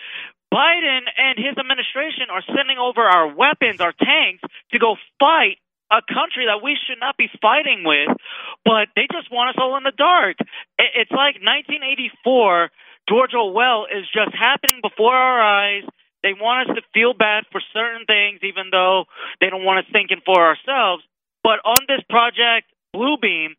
Biden 0.53 1.09
and 1.17 1.39
his 1.39 1.57
administration 1.57 2.29
are 2.29 2.45
sending 2.45 2.77
over 2.77 3.01
our 3.01 3.33
weapons, 3.33 3.81
our 3.81 3.97
tanks, 3.97 4.45
to 4.73 4.79
go 4.79 4.97
fight 5.19 5.62
a 5.93 6.01
country 6.09 6.48
that 6.48 6.64
we 6.64 6.77
should 6.89 6.98
not 6.98 7.16
be 7.16 7.28
fighting 7.40 7.85
with, 7.85 8.16
but 8.64 8.89
they 8.97 9.06
just 9.12 9.31
want 9.31 9.52
us 9.52 9.60
all 9.60 9.77
in 9.77 9.85
the 9.85 9.93
dark. 9.93 10.40
It's 10.81 11.12
like 11.12 11.36
1984. 11.44 12.73
George 13.09 13.35
Orwell 13.35 13.85
is 13.86 14.09
just 14.09 14.32
happening 14.32 14.81
before 14.81 15.14
our 15.14 15.43
eyes. 15.43 15.85
They 16.23 16.32
want 16.32 16.70
us 16.70 16.77
to 16.77 16.82
feel 16.94 17.12
bad 17.12 17.44
for 17.52 17.60
certain 17.74 18.06
things, 18.06 18.40
even 18.43 18.70
though 18.70 19.05
they 19.40 19.51
don't 19.51 19.64
want 19.64 19.85
us 19.85 19.93
thinking 19.93 20.23
for 20.24 20.40
ourselves. 20.40 21.02
But 21.43 21.59
on 21.66 21.85
this 21.89 22.01
project, 22.09 22.70
Bluebeam, 22.94 23.59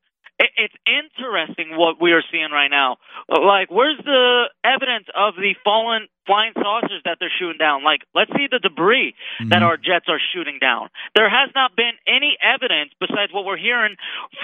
it's 0.55 0.73
interesting 0.85 1.77
what 1.77 2.01
we 2.01 2.11
are 2.11 2.23
seeing 2.31 2.51
right 2.51 2.69
now. 2.69 2.97
Like, 3.29 3.69
where's 3.69 3.97
the 4.03 4.49
evidence 4.63 5.07
of 5.15 5.35
the 5.35 5.55
fallen 5.63 6.07
flying 6.25 6.53
saucers 6.55 7.01
that 7.05 7.17
they're 7.19 7.33
shooting 7.39 7.57
down? 7.59 7.83
Like, 7.83 8.01
let's 8.15 8.31
see 8.35 8.47
the 8.49 8.59
debris 8.59 9.13
mm-hmm. 9.13 9.49
that 9.49 9.63
our 9.63 9.77
jets 9.77 10.05
are 10.07 10.19
shooting 10.33 10.59
down. 10.59 10.89
There 11.15 11.29
has 11.29 11.49
not 11.55 11.75
been 11.75 11.93
any 12.07 12.37
evidence 12.41 12.91
besides 12.99 13.31
what 13.31 13.45
we're 13.45 13.61
hearing 13.61 13.95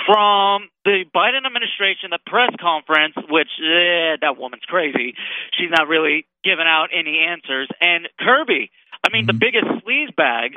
from 0.06 0.70
the 0.86 1.06
Biden 1.14 1.46
administration, 1.46 2.12
the 2.12 2.20
press 2.26 2.52
conference, 2.60 3.16
which 3.30 3.52
eh, 3.60 4.18
that 4.22 4.38
woman's 4.38 4.66
crazy. 4.68 5.16
She's 5.58 5.72
not 5.72 5.88
really 5.88 6.26
giving 6.44 6.68
out 6.68 6.90
any 6.94 7.20
answers. 7.20 7.70
And 7.82 8.08
Kirby, 8.20 8.72
I 9.04 9.10
mean, 9.12 9.28
mm-hmm. 9.28 9.28
the 9.28 9.40
biggest 9.40 9.68
sleaze 9.84 10.16
bag 10.16 10.54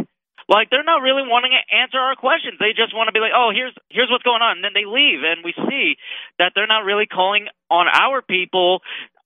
like 0.48 0.70
they're 0.70 0.86
not 0.86 1.02
really 1.02 1.22
wanting 1.22 1.52
to 1.52 1.62
answer 1.74 1.98
our 1.98 2.16
questions. 2.16 2.58
They 2.58 2.74
just 2.74 2.94
want 2.94 3.08
to 3.08 3.14
be 3.14 3.20
like, 3.20 3.34
"Oh, 3.34 3.50
here's 3.54 3.74
here's 3.90 4.10
what's 4.10 4.26
going 4.26 4.42
on," 4.42 4.58
and 4.58 4.64
then 4.64 4.74
they 4.74 4.86
leave, 4.86 5.22
and 5.22 5.44
we 5.44 5.54
see 5.54 5.96
that 6.38 6.52
they're 6.54 6.70
not 6.70 6.84
really 6.84 7.06
calling 7.06 7.46
on 7.70 7.86
our 7.88 8.22
people 8.22 8.80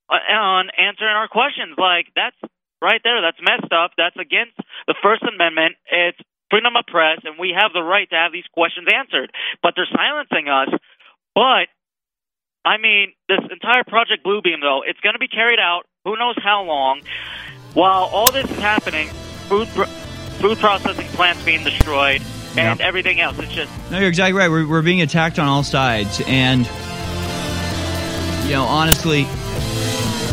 uh, 0.09 0.21
on 0.21 0.71
answering 0.77 1.17
our 1.17 1.29
questions. 1.29 1.77
Like 1.79 2.13
that's 2.15 2.37
right 2.83 3.01
there. 3.03 3.23
That's 3.23 3.41
messed 3.41 3.73
up. 3.73 3.93
That's 3.97 4.17
against 4.17 4.57
the 4.87 4.95
First 5.03 5.23
Amendment. 5.25 5.77
It's 5.91 6.19
freedom 6.51 6.77
of 6.77 6.87
press, 6.87 7.21
and 7.25 7.39
we 7.39 7.57
have 7.57 7.73
the 7.73 7.83
right 7.83 8.09
to 8.11 8.17
have 8.17 8.33
these 8.33 8.47
questions 8.53 8.87
answered. 8.93 9.33
But 9.63 9.75
they're 9.75 9.91
silencing 9.91 10.49
us. 10.49 10.71
But 11.35 11.69
I 12.65 12.79
mean, 12.79 13.13
this 13.29 13.41
entire 13.51 13.85
Project 13.85 14.25
Bluebeam, 14.25 14.61
though, 14.61 14.83
it's 14.87 15.01
going 15.01 15.15
to 15.15 15.23
be 15.23 15.29
carried 15.29 15.61
out. 15.61 15.87
Who 16.05 16.17
knows 16.17 16.37
how 16.43 16.63
long? 16.63 17.03
While 17.75 18.11
all 18.13 18.31
this 18.33 18.51
is 18.51 18.59
happening, 18.59 19.09
food 19.49 19.69
food 20.37 20.59
processing 20.59 21.07
plants 21.09 21.43
being 21.45 21.65
destroyed, 21.65 22.23
and 22.51 22.79
yep. 22.79 22.81
everything 22.81 23.21
else. 23.21 23.39
It's 23.39 23.53
just 23.53 23.91
no. 23.91 23.99
You're 23.99 24.09
exactly 24.09 24.39
right. 24.39 24.49
We're, 24.49 24.67
we're 24.67 24.83
being 24.83 25.03
attacked 25.03 25.39
on 25.39 25.47
all 25.47 25.63
sides, 25.63 26.23
and 26.27 26.67
you 28.47 28.53
know, 28.53 28.65
honestly, 28.65 29.23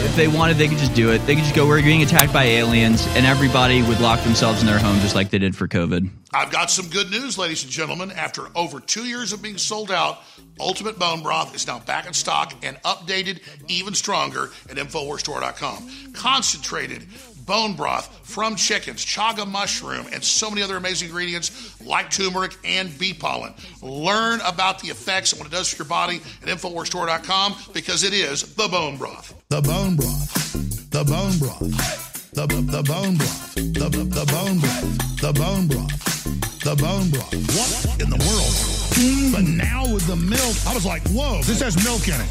if 0.06 0.16
they 0.16 0.28
wanted, 0.28 0.58
they 0.58 0.68
could 0.68 0.78
just 0.78 0.94
do 0.94 1.12
it. 1.12 1.20
They 1.26 1.36
could 1.36 1.44
just 1.44 1.56
go, 1.56 1.68
"We're 1.68 1.82
being 1.82 2.04
attacked 2.04 2.34
by 2.34 2.44
aliens," 2.44 3.06
and 3.16 3.26
everybody 3.26 3.82
would 3.82 4.00
lock 4.00 4.22
themselves 4.24 4.62
in 4.62 4.68
their 4.68 4.80
home, 4.80 5.00
just 5.00 5.16
like 5.16 5.30
they 5.30 5.40
did 5.40 5.56
for 5.56 5.68
COVID. 5.68 6.10
I've 6.34 6.52
got 6.52 6.70
some 6.72 6.88
good 6.90 7.10
news, 7.10 7.38
ladies 7.38 7.64
and 7.64 7.72
gentlemen. 7.72 8.12
After 8.12 8.44
over 8.56 8.80
two 8.80 9.06
years 9.06 9.34
of 9.34 9.42
being 9.42 9.58
sold 9.58 9.92
out, 9.92 10.20
Ultimate 10.60 11.00
Bone 11.00 11.24
Broth 11.24 11.56
is 11.56 11.66
now 11.68 11.80
back 11.80 12.06
in 12.06 12.14
stock 12.14 12.54
and 12.64 12.78
updated 12.84 13.40
even 13.68 13.94
stronger 13.94 14.52
at 14.70 14.78
InfoWarsStore.com. 14.78 16.14
Concentrated 16.14 17.08
bone 17.46 17.76
broth 17.76 18.20
from 18.24 18.56
chickens, 18.56 19.06
chaga 19.06 19.48
mushroom, 19.48 20.08
and 20.12 20.24
so 20.24 20.50
many 20.50 20.62
other 20.62 20.78
amazing 20.78 21.08
ingredients 21.08 21.80
like 21.82 22.10
turmeric 22.10 22.58
and 22.64 22.98
bee 22.98 23.14
pollen. 23.14 23.54
Learn 23.82 24.40
about 24.42 24.80
the 24.80 24.90
effects 24.90 25.32
and 25.32 25.40
what 25.40 25.48
it 25.48 25.52
does 25.52 25.70
for 25.70 25.84
your 25.84 25.90
body 25.90 26.22
at 26.42 26.50
InfoWarsStore.com 26.50 27.56
because 27.74 28.04
it 28.04 28.14
is 28.14 28.54
the 28.56 28.68
bone 28.68 28.98
broth. 28.98 29.34
The 29.50 29.62
bone 29.62 29.96
broth. 29.96 30.90
The 30.90 31.04
bone 31.04 31.38
broth. 31.38 32.32
The, 32.34 32.48
the, 32.48 32.84
bone 32.84 33.18
broth. 33.18 33.56
The, 33.56 33.90
the 33.90 34.26
bone 34.26 34.60
broth. 34.60 35.22
The 35.22 35.34
bone 35.34 35.68
broth. 35.68 36.64
The 36.64 36.76
bone 36.76 37.10
broth. 37.10 37.34
What 37.56 38.02
in 38.02 38.10
the 38.10 38.18
world? 38.18 38.73
But 39.04 39.44
now 39.44 39.84
with 39.92 40.08
the 40.08 40.16
milk, 40.16 40.56
I 40.66 40.74
was 40.74 40.86
like, 40.86 41.02
whoa, 41.10 41.42
this 41.44 41.60
has 41.60 41.76
milk 41.84 42.08
in 42.08 42.16
it. 42.16 42.30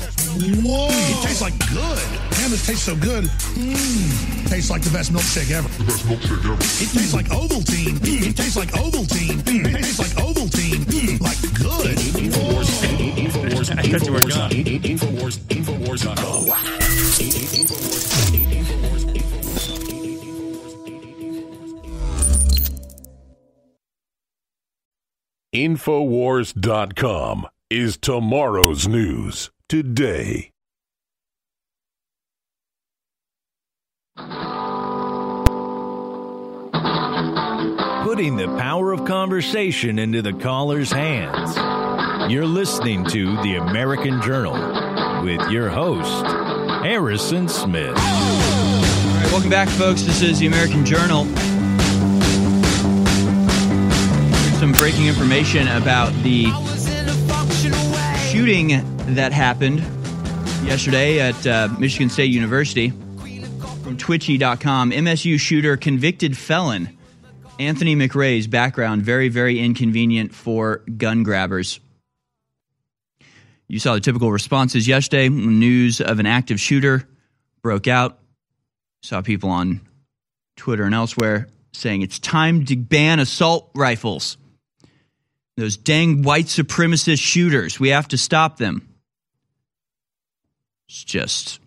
Whoa. 0.64 0.88
It 0.88 1.22
tastes 1.22 1.42
like 1.42 1.52
good. 1.68 2.00
Man, 2.40 2.48
this 2.48 2.64
tastes 2.66 2.84
so 2.84 2.96
good. 2.96 3.24
Mm. 3.60 4.48
Tastes 4.48 4.70
like 4.70 4.80
the 4.80 4.90
best 4.90 5.12
milkshake 5.12 5.50
ever. 5.52 5.68
The 5.68 5.84
best 5.84 6.06
milkshake 6.06 6.44
ever. 6.48 6.56
It 6.80 6.88
tastes 6.88 7.12
like 7.12 7.26
Ovaltine. 7.28 8.00
Mm. 8.00 8.26
It 8.26 8.36
tastes 8.36 8.56
like 8.56 8.70
Ovaltine. 8.72 9.42
Mm. 9.44 9.66
It 9.68 9.82
tastes 9.84 9.98
like 9.98 10.16
Ovaltine. 10.16 10.80
Mm. 10.88 11.20
Like 11.20 11.40
good. 11.52 11.98
Infowars. 11.98 12.70
Infowars. 13.20 13.68
Infowars. 13.68 13.82
Infowars. 13.82 14.40
Infowars. 14.42 15.36
Infowars. 15.36 15.36
Infowars. 15.48 15.76
Infowars. 15.76 15.76
Infowars. 15.76 15.78
Infowars. 17.20 17.68
Infowars. 17.68 18.32
Infowars. 18.32 18.91
Infowars.com 25.54 27.46
is 27.68 27.98
tomorrow's 27.98 28.88
news 28.88 29.50
today. 29.68 30.50
Putting 38.02 38.36
the 38.36 38.46
power 38.58 38.92
of 38.92 39.04
conversation 39.04 39.98
into 39.98 40.22
the 40.22 40.32
caller's 40.32 40.90
hands. 40.90 41.54
You're 42.32 42.46
listening 42.46 43.04
to 43.08 43.36
The 43.42 43.56
American 43.56 44.22
Journal 44.22 44.54
with 45.22 45.50
your 45.50 45.68
host, 45.68 46.24
Harrison 46.82 47.46
Smith. 47.46 47.88
All 47.88 47.94
right, 47.94 49.28
welcome 49.30 49.50
back, 49.50 49.68
folks. 49.68 50.00
This 50.00 50.22
is 50.22 50.38
The 50.38 50.46
American 50.46 50.86
Journal. 50.86 51.26
Some 54.62 54.70
breaking 54.70 55.08
information 55.08 55.66
about 55.66 56.12
the 56.22 56.44
shooting 58.30 58.68
that 59.16 59.32
happened 59.32 59.80
yesterday 60.64 61.18
at 61.18 61.44
uh, 61.44 61.68
Michigan 61.80 62.08
State 62.08 62.30
University. 62.30 62.90
From 63.82 63.96
Twitchy.com, 63.96 64.92
MSU 64.92 65.40
shooter 65.40 65.76
convicted 65.76 66.38
felon 66.38 66.96
Anthony 67.58 67.96
McRae's 67.96 68.46
background 68.46 69.02
very, 69.02 69.28
very 69.28 69.58
inconvenient 69.58 70.32
for 70.32 70.84
gun 70.96 71.24
grabbers. 71.24 71.80
You 73.66 73.80
saw 73.80 73.94
the 73.94 74.00
typical 74.00 74.30
responses 74.30 74.86
yesterday. 74.86 75.28
News 75.28 76.00
of 76.00 76.20
an 76.20 76.26
active 76.26 76.60
shooter 76.60 77.08
broke 77.62 77.88
out. 77.88 78.20
Saw 79.02 79.22
people 79.22 79.50
on 79.50 79.80
Twitter 80.54 80.84
and 80.84 80.94
elsewhere 80.94 81.48
saying 81.72 82.02
it's 82.02 82.20
time 82.20 82.64
to 82.66 82.76
ban 82.76 83.18
assault 83.18 83.68
rifles. 83.74 84.36
Those 85.62 85.76
dang 85.76 86.24
white 86.24 86.46
supremacist 86.46 87.20
shooters. 87.20 87.78
We 87.78 87.90
have 87.90 88.08
to 88.08 88.18
stop 88.18 88.56
them. 88.56 88.88
It's 90.88 91.04
just 91.04 91.60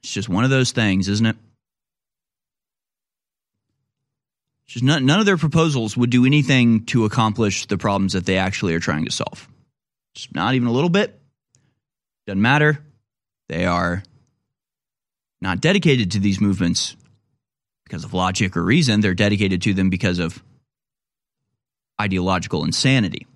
it's 0.00 0.12
just 0.12 0.28
one 0.28 0.44
of 0.44 0.50
those 0.50 0.70
things, 0.70 1.08
isn't 1.08 1.26
it? 1.26 1.34
Just 4.68 4.84
none, 4.84 5.04
none 5.06 5.18
of 5.18 5.26
their 5.26 5.36
proposals 5.36 5.96
would 5.96 6.10
do 6.10 6.24
anything 6.24 6.84
to 6.84 7.04
accomplish 7.04 7.66
the 7.66 7.78
problems 7.78 8.12
that 8.12 8.26
they 8.26 8.38
actually 8.38 8.74
are 8.74 8.80
trying 8.80 9.06
to 9.06 9.10
solve. 9.10 9.48
Just 10.14 10.32
not 10.32 10.54
even 10.54 10.68
a 10.68 10.72
little 10.72 10.88
bit. 10.88 11.20
Doesn't 12.28 12.40
matter. 12.40 12.78
They 13.48 13.66
are 13.66 14.04
not 15.40 15.60
dedicated 15.60 16.12
to 16.12 16.20
these 16.20 16.40
movements 16.40 16.94
because 17.82 18.04
of 18.04 18.14
logic 18.14 18.56
or 18.56 18.62
reason. 18.62 19.00
They're 19.00 19.14
dedicated 19.14 19.62
to 19.62 19.74
them 19.74 19.90
because 19.90 20.20
of 20.20 20.40
ideological 22.02 22.64
insanity. 22.64 23.26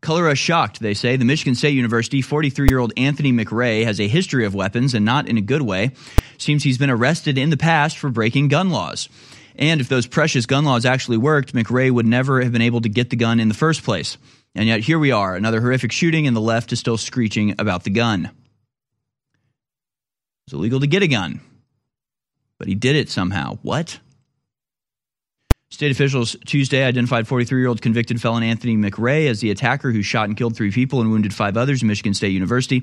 Color 0.00 0.28
us 0.28 0.38
shocked, 0.38 0.80
they 0.80 0.94
say. 0.94 1.16
The 1.16 1.24
Michigan 1.24 1.54
State 1.54 1.74
University 1.74 2.20
43 2.20 2.68
year 2.68 2.78
old 2.78 2.92
Anthony 2.96 3.32
McRae 3.32 3.84
has 3.84 4.00
a 4.00 4.08
history 4.08 4.44
of 4.44 4.54
weapons 4.54 4.94
and 4.94 5.04
not 5.04 5.28
in 5.28 5.38
a 5.38 5.40
good 5.40 5.62
way. 5.62 5.92
Seems 6.38 6.62
he's 6.62 6.78
been 6.78 6.90
arrested 6.90 7.38
in 7.38 7.50
the 7.50 7.56
past 7.56 7.98
for 7.98 8.10
breaking 8.10 8.48
gun 8.48 8.70
laws. 8.70 9.08
And 9.58 9.80
if 9.80 9.88
those 9.88 10.06
precious 10.06 10.44
gun 10.46 10.64
laws 10.64 10.84
actually 10.84 11.16
worked, 11.16 11.54
McRae 11.54 11.90
would 11.90 12.06
never 12.06 12.42
have 12.42 12.52
been 12.52 12.62
able 12.62 12.82
to 12.82 12.90
get 12.90 13.08
the 13.10 13.16
gun 13.16 13.40
in 13.40 13.48
the 13.48 13.54
first 13.54 13.84
place. 13.84 14.18
And 14.54 14.68
yet 14.68 14.80
here 14.80 14.98
we 14.98 15.12
are, 15.12 15.34
another 15.34 15.60
horrific 15.60 15.92
shooting, 15.92 16.26
and 16.26 16.36
the 16.36 16.40
left 16.40 16.72
is 16.72 16.78
still 16.78 16.98
screeching 16.98 17.54
about 17.58 17.84
the 17.84 17.90
gun. 17.90 18.30
It's 20.46 20.54
illegal 20.54 20.80
to 20.80 20.86
get 20.86 21.02
a 21.02 21.08
gun, 21.08 21.40
but 22.58 22.68
he 22.68 22.74
did 22.74 22.96
it 22.96 23.08
somehow. 23.08 23.58
What? 23.62 23.98
State 25.68 25.90
officials 25.90 26.36
Tuesday 26.46 26.84
identified 26.84 27.26
43 27.26 27.60
year 27.60 27.68
old 27.68 27.82
convicted 27.82 28.22
felon 28.22 28.44
Anthony 28.44 28.76
McRae 28.76 29.28
as 29.28 29.40
the 29.40 29.50
attacker 29.50 29.90
who 29.90 30.00
shot 30.00 30.28
and 30.28 30.36
killed 30.36 30.56
three 30.56 30.70
people 30.70 31.00
and 31.00 31.10
wounded 31.10 31.34
five 31.34 31.56
others 31.56 31.82
in 31.82 31.88
Michigan 31.88 32.14
State 32.14 32.30
University. 32.30 32.82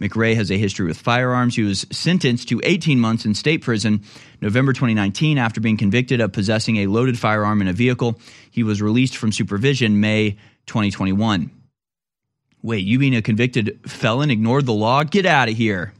McRae 0.00 0.34
has 0.34 0.50
a 0.50 0.56
history 0.56 0.86
with 0.86 0.96
firearms. 0.96 1.56
He 1.56 1.62
was 1.62 1.86
sentenced 1.92 2.48
to 2.48 2.60
18 2.64 2.98
months 2.98 3.26
in 3.26 3.34
state 3.34 3.60
prison 3.60 4.02
November 4.40 4.72
2019 4.72 5.36
after 5.36 5.60
being 5.60 5.76
convicted 5.76 6.22
of 6.22 6.32
possessing 6.32 6.78
a 6.78 6.86
loaded 6.86 7.18
firearm 7.18 7.60
in 7.60 7.68
a 7.68 7.72
vehicle. 7.74 8.18
He 8.50 8.62
was 8.62 8.80
released 8.80 9.18
from 9.18 9.30
supervision 9.30 10.00
May 10.00 10.38
2021. 10.66 11.50
Wait, 12.62 12.84
you 12.84 12.98
mean 12.98 13.12
a 13.12 13.20
convicted 13.20 13.78
felon 13.86 14.30
ignored 14.30 14.64
the 14.64 14.72
law? 14.72 15.04
Get 15.04 15.26
out 15.26 15.50
of 15.50 15.56
here. 15.56 15.92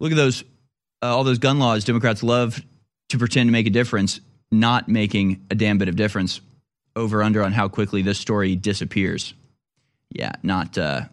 Look 0.00 0.10
at 0.10 0.16
those, 0.16 0.42
uh, 1.02 1.14
all 1.14 1.24
those 1.24 1.38
gun 1.38 1.58
laws 1.58 1.84
Democrats 1.84 2.22
love 2.22 2.62
to 3.10 3.18
pretend 3.18 3.48
to 3.48 3.52
make 3.52 3.66
a 3.66 3.70
difference 3.70 4.20
not 4.52 4.88
making 4.88 5.44
a 5.50 5.56
damn 5.56 5.78
bit 5.78 5.88
of 5.88 5.96
difference. 5.96 6.40
Over 6.94 7.22
under 7.22 7.42
on 7.42 7.52
how 7.52 7.68
quickly 7.68 8.02
this 8.02 8.18
story 8.18 8.54
disappears. 8.54 9.32
Yeah, 10.10 10.32
not 10.42 10.76
uh, 10.76 11.06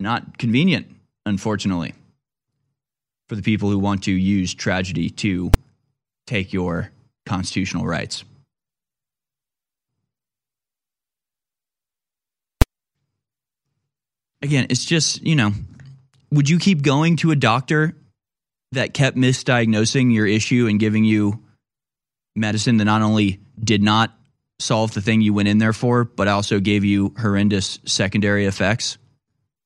not 0.00 0.38
convenient, 0.38 0.88
unfortunately, 1.24 1.94
for 3.28 3.36
the 3.36 3.42
people 3.42 3.70
who 3.70 3.78
want 3.78 4.02
to 4.04 4.12
use 4.12 4.52
tragedy 4.52 5.08
to 5.10 5.52
take 6.26 6.52
your 6.52 6.90
constitutional 7.26 7.86
rights. 7.86 8.24
Again, 14.42 14.66
it's 14.70 14.84
just, 14.84 15.22
you 15.22 15.36
know, 15.36 15.52
would 16.32 16.48
you 16.48 16.58
keep 16.58 16.82
going 16.82 17.16
to 17.18 17.30
a 17.30 17.36
doctor 17.36 17.94
that 18.72 18.94
kept 18.94 19.16
misdiagnosing 19.16 20.12
your 20.12 20.26
issue 20.26 20.66
and 20.66 20.80
giving 20.80 21.04
you 21.04 21.42
medicine 22.34 22.76
that 22.78 22.84
not 22.84 23.02
only 23.02 23.40
did 23.62 23.82
not 23.82 24.14
solve 24.58 24.92
the 24.92 25.00
thing 25.00 25.20
you 25.20 25.32
went 25.32 25.48
in 25.48 25.58
there 25.58 25.72
for, 25.72 26.04
but 26.04 26.28
also 26.28 26.60
gave 26.60 26.84
you 26.84 27.14
horrendous 27.18 27.78
secondary 27.84 28.46
effects? 28.46 28.98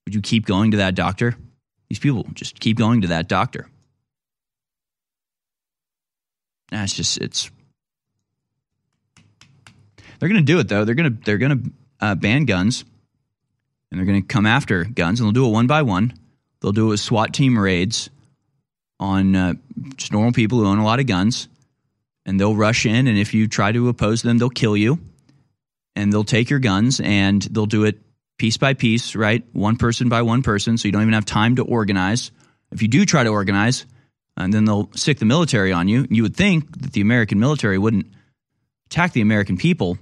Would 0.06 0.14
you 0.14 0.22
keep 0.22 0.46
going 0.46 0.72
to 0.72 0.78
that 0.78 0.94
doctor? 0.94 1.34
These 1.88 1.98
people 1.98 2.26
just 2.32 2.60
keep 2.60 2.76
going 2.76 3.02
to 3.02 3.08
that 3.08 3.28
doctor. 3.28 3.68
That's 6.70 6.94
just 6.94 7.18
it's. 7.18 7.50
They're 10.18 10.28
going 10.28 10.40
to 10.40 10.52
do 10.52 10.58
it 10.58 10.68
though. 10.68 10.84
They're 10.84 10.94
going 10.94 11.16
to 11.16 11.24
they're 11.24 11.38
going 11.38 11.62
to 11.62 11.70
uh, 12.00 12.14
ban 12.14 12.44
guns, 12.46 12.84
and 13.90 13.98
they're 13.98 14.06
going 14.06 14.22
to 14.22 14.26
come 14.26 14.46
after 14.46 14.84
guns, 14.84 15.20
and 15.20 15.26
they'll 15.26 15.32
do 15.32 15.46
it 15.46 15.52
one 15.52 15.66
by 15.66 15.82
one. 15.82 16.14
They'll 16.60 16.72
do 16.72 16.86
it 16.86 16.90
with 16.90 17.00
SWAT 17.00 17.34
team 17.34 17.58
raids 17.58 18.08
on 18.98 19.36
uh, 19.36 19.54
just 19.96 20.12
normal 20.12 20.32
people 20.32 20.58
who 20.58 20.66
own 20.66 20.78
a 20.78 20.84
lot 20.84 21.00
of 21.00 21.06
guns 21.06 21.48
and 22.26 22.38
they'll 22.38 22.56
rush 22.56 22.86
in 22.86 23.06
and 23.06 23.18
if 23.18 23.34
you 23.34 23.48
try 23.48 23.72
to 23.72 23.88
oppose 23.88 24.22
them 24.22 24.38
they'll 24.38 24.50
kill 24.50 24.76
you. 24.76 24.98
And 25.96 26.12
they'll 26.12 26.24
take 26.24 26.50
your 26.50 26.58
guns 26.58 27.00
and 27.00 27.40
they'll 27.42 27.66
do 27.66 27.84
it 27.84 28.00
piece 28.38 28.56
by 28.56 28.74
piece 28.74 29.14
right? 29.14 29.44
One 29.52 29.76
person 29.76 30.08
by 30.08 30.22
one 30.22 30.42
person 30.42 30.76
so 30.76 30.88
you 30.88 30.92
don't 30.92 31.02
even 31.02 31.14
have 31.14 31.24
time 31.24 31.56
to 31.56 31.62
organize. 31.62 32.32
If 32.72 32.82
you 32.82 32.88
do 32.88 33.04
try 33.04 33.22
to 33.22 33.30
organize 33.30 33.86
and 34.36 34.52
then 34.52 34.64
they'll 34.64 34.90
stick 34.94 35.18
the 35.18 35.24
military 35.24 35.72
on 35.72 35.88
you 35.88 36.06
you 36.10 36.22
would 36.22 36.36
think 36.36 36.80
that 36.80 36.92
the 36.92 37.00
american 37.00 37.38
military 37.38 37.78
wouldn't 37.78 38.06
attack 38.86 39.12
the 39.12 39.20
american 39.20 39.56
people 39.56 39.98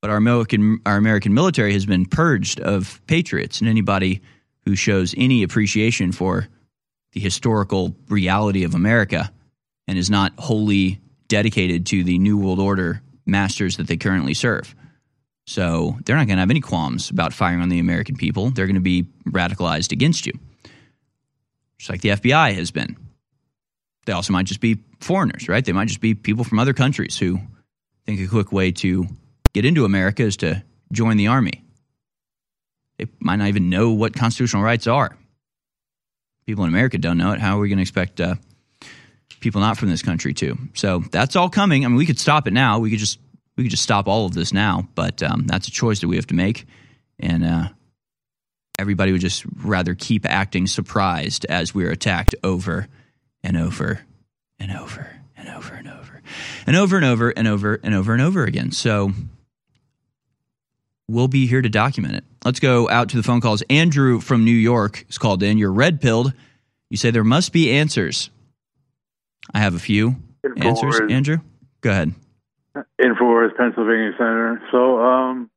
but 0.00 0.10
our 0.10 0.16
american 0.16 0.80
our 0.86 0.96
american 0.96 1.34
military 1.34 1.72
has 1.72 1.86
been 1.86 2.06
purged 2.06 2.60
of 2.60 3.00
patriots 3.06 3.60
and 3.60 3.68
anybody 3.68 4.22
who 4.64 4.74
shows 4.74 5.14
any 5.16 5.42
appreciation 5.42 6.12
for 6.12 6.48
the 7.12 7.20
historical 7.20 7.94
reality 8.08 8.64
of 8.64 8.74
america 8.74 9.30
and 9.86 9.98
is 9.98 10.10
not 10.10 10.32
wholly 10.38 11.00
dedicated 11.28 11.86
to 11.86 12.04
the 12.04 12.18
New 12.18 12.38
World 12.38 12.60
Order 12.60 13.02
masters 13.24 13.76
that 13.76 13.86
they 13.86 13.96
currently 13.96 14.34
serve. 14.34 14.74
So 15.46 15.96
they're 16.04 16.16
not 16.16 16.26
going 16.26 16.36
to 16.36 16.40
have 16.40 16.50
any 16.50 16.60
qualms 16.60 17.10
about 17.10 17.32
firing 17.32 17.60
on 17.60 17.68
the 17.68 17.78
American 17.78 18.16
people. 18.16 18.50
They're 18.50 18.66
going 18.66 18.74
to 18.74 18.80
be 18.80 19.06
radicalized 19.28 19.92
against 19.92 20.26
you, 20.26 20.32
just 21.78 21.90
like 21.90 22.00
the 22.00 22.10
FBI 22.10 22.54
has 22.54 22.70
been. 22.70 22.96
They 24.06 24.12
also 24.12 24.32
might 24.32 24.46
just 24.46 24.60
be 24.60 24.78
foreigners, 25.00 25.48
right? 25.48 25.64
They 25.64 25.72
might 25.72 25.88
just 25.88 26.00
be 26.00 26.14
people 26.14 26.44
from 26.44 26.58
other 26.58 26.72
countries 26.72 27.18
who 27.18 27.40
think 28.06 28.20
a 28.20 28.26
quick 28.26 28.52
way 28.52 28.72
to 28.72 29.06
get 29.52 29.64
into 29.64 29.84
America 29.84 30.22
is 30.22 30.36
to 30.38 30.62
join 30.92 31.16
the 31.16 31.26
army. 31.28 31.62
They 32.98 33.06
might 33.20 33.36
not 33.36 33.48
even 33.48 33.68
know 33.68 33.90
what 33.90 34.14
constitutional 34.14 34.62
rights 34.62 34.86
are. 34.86 35.16
People 36.46 36.64
in 36.64 36.70
America 36.70 36.98
don't 36.98 37.18
know 37.18 37.32
it. 37.32 37.40
How 37.40 37.56
are 37.56 37.60
we 37.60 37.68
going 37.68 37.78
to 37.78 37.82
expect 37.82 38.20
uh, 38.20 38.36
people 39.40 39.60
not 39.60 39.76
from 39.76 39.90
this 39.90 40.02
country 40.02 40.34
too. 40.34 40.58
So 40.74 41.00
that's 41.10 41.36
all 41.36 41.48
coming. 41.48 41.84
I 41.84 41.88
mean, 41.88 41.96
we 41.96 42.06
could 42.06 42.18
stop 42.18 42.46
it 42.46 42.52
now. 42.52 42.78
We 42.78 42.90
could 42.90 42.98
just 42.98 43.18
we 43.56 43.64
could 43.64 43.70
just 43.70 43.82
stop 43.82 44.06
all 44.06 44.26
of 44.26 44.34
this 44.34 44.52
now, 44.52 44.88
but 44.94 45.22
um, 45.22 45.44
that's 45.46 45.68
a 45.68 45.70
choice 45.70 46.00
that 46.00 46.08
we 46.08 46.16
have 46.16 46.26
to 46.26 46.34
make, 46.34 46.66
and 47.18 47.44
uh, 47.44 47.68
everybody 48.78 49.12
would 49.12 49.20
just 49.20 49.44
rather 49.62 49.94
keep 49.94 50.26
acting 50.26 50.66
surprised 50.66 51.46
as 51.46 51.74
we're 51.74 51.90
attacked 51.90 52.34
over 52.44 52.88
and 53.42 53.56
over 53.56 54.00
and 54.58 54.72
over 54.72 55.10
and 55.36 55.48
over 55.48 55.74
and 55.74 55.88
over 55.88 56.22
and 56.66 56.76
over 56.76 56.96
and 56.96 57.06
over 57.06 57.30
and 57.30 57.48
over 57.48 57.80
and 57.82 57.94
over 57.94 58.12
and 58.12 58.22
over 58.22 58.44
again. 58.44 58.72
So 58.72 59.12
we'll 61.08 61.28
be 61.28 61.46
here 61.46 61.62
to 61.62 61.68
document 61.68 62.16
it. 62.16 62.24
Let's 62.44 62.60
go 62.60 62.88
out 62.88 63.08
to 63.10 63.16
the 63.16 63.22
phone 63.22 63.40
calls. 63.40 63.62
Andrew 63.70 64.20
from 64.20 64.44
New 64.44 64.50
York 64.50 65.04
is 65.08 65.18
called 65.18 65.42
in. 65.42 65.58
You're 65.58 65.72
red 65.72 66.00
pilled. 66.00 66.32
You 66.90 66.96
say 66.96 67.10
there 67.10 67.24
must 67.24 67.52
be 67.52 67.70
answers. 67.70 68.30
I 69.54 69.60
have 69.60 69.74
a 69.74 69.78
few 69.78 70.16
answers. 70.56 71.00
Andrew, 71.10 71.38
go 71.80 71.90
ahead. 71.90 72.14
Infowars, 73.00 73.56
Pennsylvania 73.56 74.12
Center. 74.18 74.60
So, 74.70 75.00
um, 75.00 75.50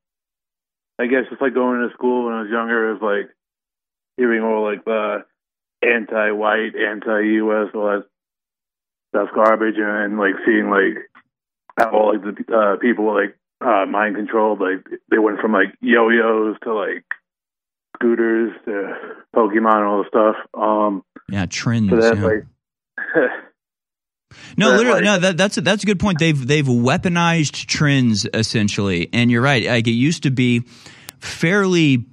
I 0.98 1.06
guess 1.06 1.24
it's 1.30 1.40
like 1.40 1.54
going 1.54 1.86
to 1.86 1.94
school 1.94 2.26
when 2.26 2.34
I 2.34 2.42
was 2.42 2.50
younger. 2.50 2.90
It 2.90 3.00
was 3.00 3.02
like 3.02 3.30
hearing 4.16 4.42
all 4.42 4.64
like 4.64 4.84
the 4.84 5.24
anti-white, 5.82 6.76
anti-U.S. 6.76 7.68
all 7.74 7.86
that 7.86 8.04
stuff 9.10 9.28
garbage, 9.34 9.76
and 9.78 10.18
like 10.18 10.34
seeing 10.46 10.70
like 10.70 11.10
how 11.78 11.90
all 11.90 12.12
like 12.12 12.22
the 12.22 12.54
uh, 12.54 12.76
people 12.76 13.14
like 13.14 13.36
uh, 13.60 13.86
mind 13.86 14.16
controlled. 14.16 14.60
Like 14.60 14.86
they 15.10 15.18
went 15.18 15.40
from 15.40 15.52
like 15.52 15.74
yo-yos 15.80 16.56
to 16.64 16.74
like 16.74 17.04
scooters 17.96 18.52
to 18.64 18.94
Pokemon 19.34 19.76
and 19.76 19.84
all 19.84 20.04
the 20.04 20.08
stuff. 20.08 20.36
Um, 20.54 21.02
yeah, 21.30 21.46
trends. 21.46 21.90
So 21.90 21.96
that 21.96 22.16
yeah. 22.16 22.24
like. 22.24 22.46
No, 24.56 24.70
That, 24.70 24.76
literally, 24.78 25.00
like- 25.02 25.04
no. 25.04 25.18
That, 25.18 25.36
that's 25.36 25.56
a, 25.58 25.60
that's 25.60 25.82
a 25.82 25.86
good 25.86 26.00
point. 26.00 26.18
They've 26.18 26.46
they've 26.46 26.66
weaponized 26.66 27.66
trends 27.66 28.26
essentially, 28.32 29.08
and 29.12 29.30
you're 29.30 29.42
right. 29.42 29.64
Like 29.64 29.86
it 29.86 29.92
used 29.92 30.22
to 30.24 30.30
be 30.30 30.64
fairly, 31.18 32.04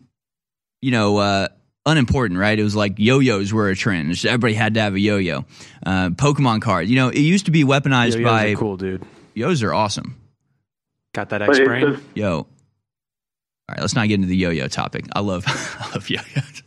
you 0.81 0.91
know, 0.91 1.17
uh, 1.17 1.47
unimportant, 1.85 2.39
right? 2.39 2.57
It 2.57 2.63
was 2.63 2.75
like 2.75 2.95
yo-yos 2.97 3.53
were 3.53 3.69
a 3.69 3.75
trend. 3.75 4.11
Just 4.11 4.25
Everybody 4.25 4.53
had 4.53 4.73
to 4.75 4.81
have 4.81 4.93
a 4.95 4.99
yo-yo. 4.99 5.45
Uh, 5.85 6.09
Pokemon 6.09 6.61
cards, 6.61 6.89
you 6.89 6.95
know, 6.97 7.09
it 7.09 7.19
used 7.19 7.45
to 7.45 7.51
be 7.51 7.63
weaponized 7.63 8.13
Yo-yos 8.13 8.29
by 8.29 8.51
are 8.51 8.55
cool, 8.55 8.77
dude. 8.77 9.05
Yos 9.33 9.63
are 9.63 9.73
awesome. 9.73 10.15
Got 11.13 11.29
that 11.29 11.41
X 11.41 11.59
brain, 11.59 11.99
Yo. 12.13 12.47
All 13.69 13.73
right, 13.73 13.81
let's 13.81 13.95
not 13.95 14.07
get 14.07 14.15
into 14.15 14.27
the 14.27 14.35
yo-yo 14.37 14.67
topic. 14.67 15.05
I 15.13 15.19
love, 15.19 15.43
I 15.47 15.89
love 15.93 16.09
yo-yos. 16.09 16.63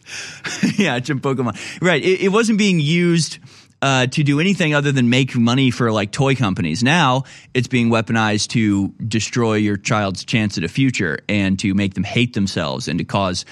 yeah, 0.78 0.98
Jim 0.98 1.20
Pokemon. 1.20 1.59
Right, 1.81 2.02
it, 2.02 2.20
it 2.22 2.28
wasn't 2.28 2.59
being 2.59 2.78
used 2.81 3.39
uh, 3.82 4.07
to 4.09 4.23
do 4.23 4.40
anything 4.40 4.74
other 4.74 4.93
than 4.93 5.09
make 5.09 5.35
money 5.35 5.70
for 5.70 5.90
like 5.90 6.12
toy 6.12 6.35
companies. 6.35 6.82
Now 6.82 7.24
it's 7.55 7.69
being 7.69 7.89
weaponized 7.89 8.48
to 8.48 8.89
destroy 9.07 9.55
your 9.55 9.77
child's 9.77 10.24
chance 10.24 10.59
at 10.59 10.65
a 10.65 10.69
future 10.69 11.19
and 11.28 11.59
to 11.61 11.74
make 11.74 11.94
them 11.94 12.05
hate 12.05 12.35
themselves 12.35 12.89
and 12.89 12.98
to 12.98 13.05
cause 13.05 13.44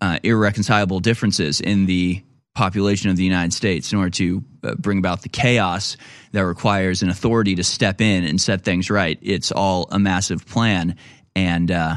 uh, 0.00 0.18
irreconcilable 0.22 1.00
differences 1.00 1.60
in 1.60 1.86
the 1.86 2.22
population 2.54 3.10
of 3.10 3.16
the 3.16 3.24
United 3.24 3.52
States 3.52 3.92
in 3.92 3.98
order 3.98 4.10
to 4.10 4.44
uh, 4.64 4.74
bring 4.74 4.98
about 4.98 5.22
the 5.22 5.28
chaos 5.28 5.96
that 6.32 6.44
requires 6.44 7.02
an 7.02 7.08
authority 7.08 7.54
to 7.54 7.64
step 7.64 8.00
in 8.00 8.24
and 8.24 8.40
set 8.40 8.62
things 8.62 8.90
right. 8.90 9.18
It's 9.22 9.52
all 9.52 9.88
a 9.90 9.98
massive 9.98 10.46
plan, 10.46 10.96
and 11.34 11.70
uh, 11.70 11.96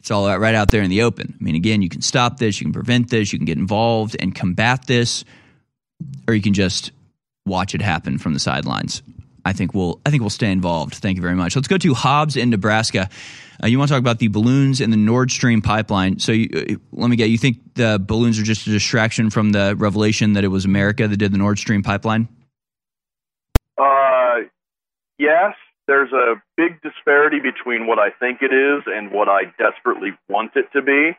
it's 0.00 0.10
all 0.10 0.38
right 0.38 0.54
out 0.54 0.70
there 0.70 0.82
in 0.82 0.90
the 0.90 1.02
open. 1.02 1.36
I 1.38 1.44
mean, 1.44 1.56
again, 1.56 1.82
you 1.82 1.88
can 1.88 2.00
stop 2.00 2.38
this, 2.38 2.60
you 2.60 2.64
can 2.64 2.72
prevent 2.72 3.10
this, 3.10 3.32
you 3.32 3.38
can 3.38 3.46
get 3.46 3.58
involved 3.58 4.16
and 4.18 4.34
combat 4.34 4.86
this, 4.86 5.24
or 6.26 6.34
you 6.34 6.42
can 6.42 6.54
just 6.54 6.92
watch 7.46 7.74
it 7.74 7.82
happen 7.82 8.18
from 8.18 8.34
the 8.34 8.40
sidelines. 8.40 9.02
I 9.44 9.52
think 9.52 9.72
we'll 9.74 10.00
I 10.04 10.10
think 10.10 10.22
we'll 10.22 10.30
stay 10.30 10.50
involved. 10.50 10.96
Thank 10.96 11.16
you 11.16 11.22
very 11.22 11.34
much. 11.34 11.56
Let's 11.56 11.68
go 11.68 11.78
to 11.78 11.94
Hobbs 11.94 12.36
in 12.36 12.50
Nebraska. 12.50 13.08
Uh, 13.62 13.66
you 13.66 13.78
want 13.78 13.88
to 13.88 13.94
talk 13.94 14.00
about 14.00 14.18
the 14.18 14.28
balloons 14.28 14.80
and 14.80 14.92
the 14.92 14.96
Nord 14.96 15.32
Stream 15.32 15.62
pipeline? 15.62 16.18
So 16.18 16.32
you, 16.32 16.48
uh, 16.54 16.74
let 16.92 17.08
me 17.08 17.16
get. 17.16 17.30
You 17.30 17.38
think 17.38 17.58
the 17.74 17.98
balloons 18.00 18.38
are 18.38 18.42
just 18.42 18.66
a 18.66 18.70
distraction 18.70 19.30
from 19.30 19.50
the 19.50 19.74
revelation 19.76 20.34
that 20.34 20.44
it 20.44 20.48
was 20.48 20.64
America 20.64 21.08
that 21.08 21.16
did 21.16 21.32
the 21.32 21.38
Nord 21.38 21.58
Stream 21.58 21.82
pipeline? 21.82 22.28
Uh, 23.76 24.46
yes, 25.18 25.54
there's 25.86 26.12
a 26.12 26.34
big 26.56 26.80
disparity 26.82 27.40
between 27.40 27.86
what 27.86 27.98
I 27.98 28.10
think 28.10 28.42
it 28.42 28.52
is 28.52 28.82
and 28.86 29.10
what 29.10 29.28
I 29.28 29.44
desperately 29.58 30.10
want 30.28 30.52
it 30.54 30.66
to 30.74 30.82
be. 30.82 31.16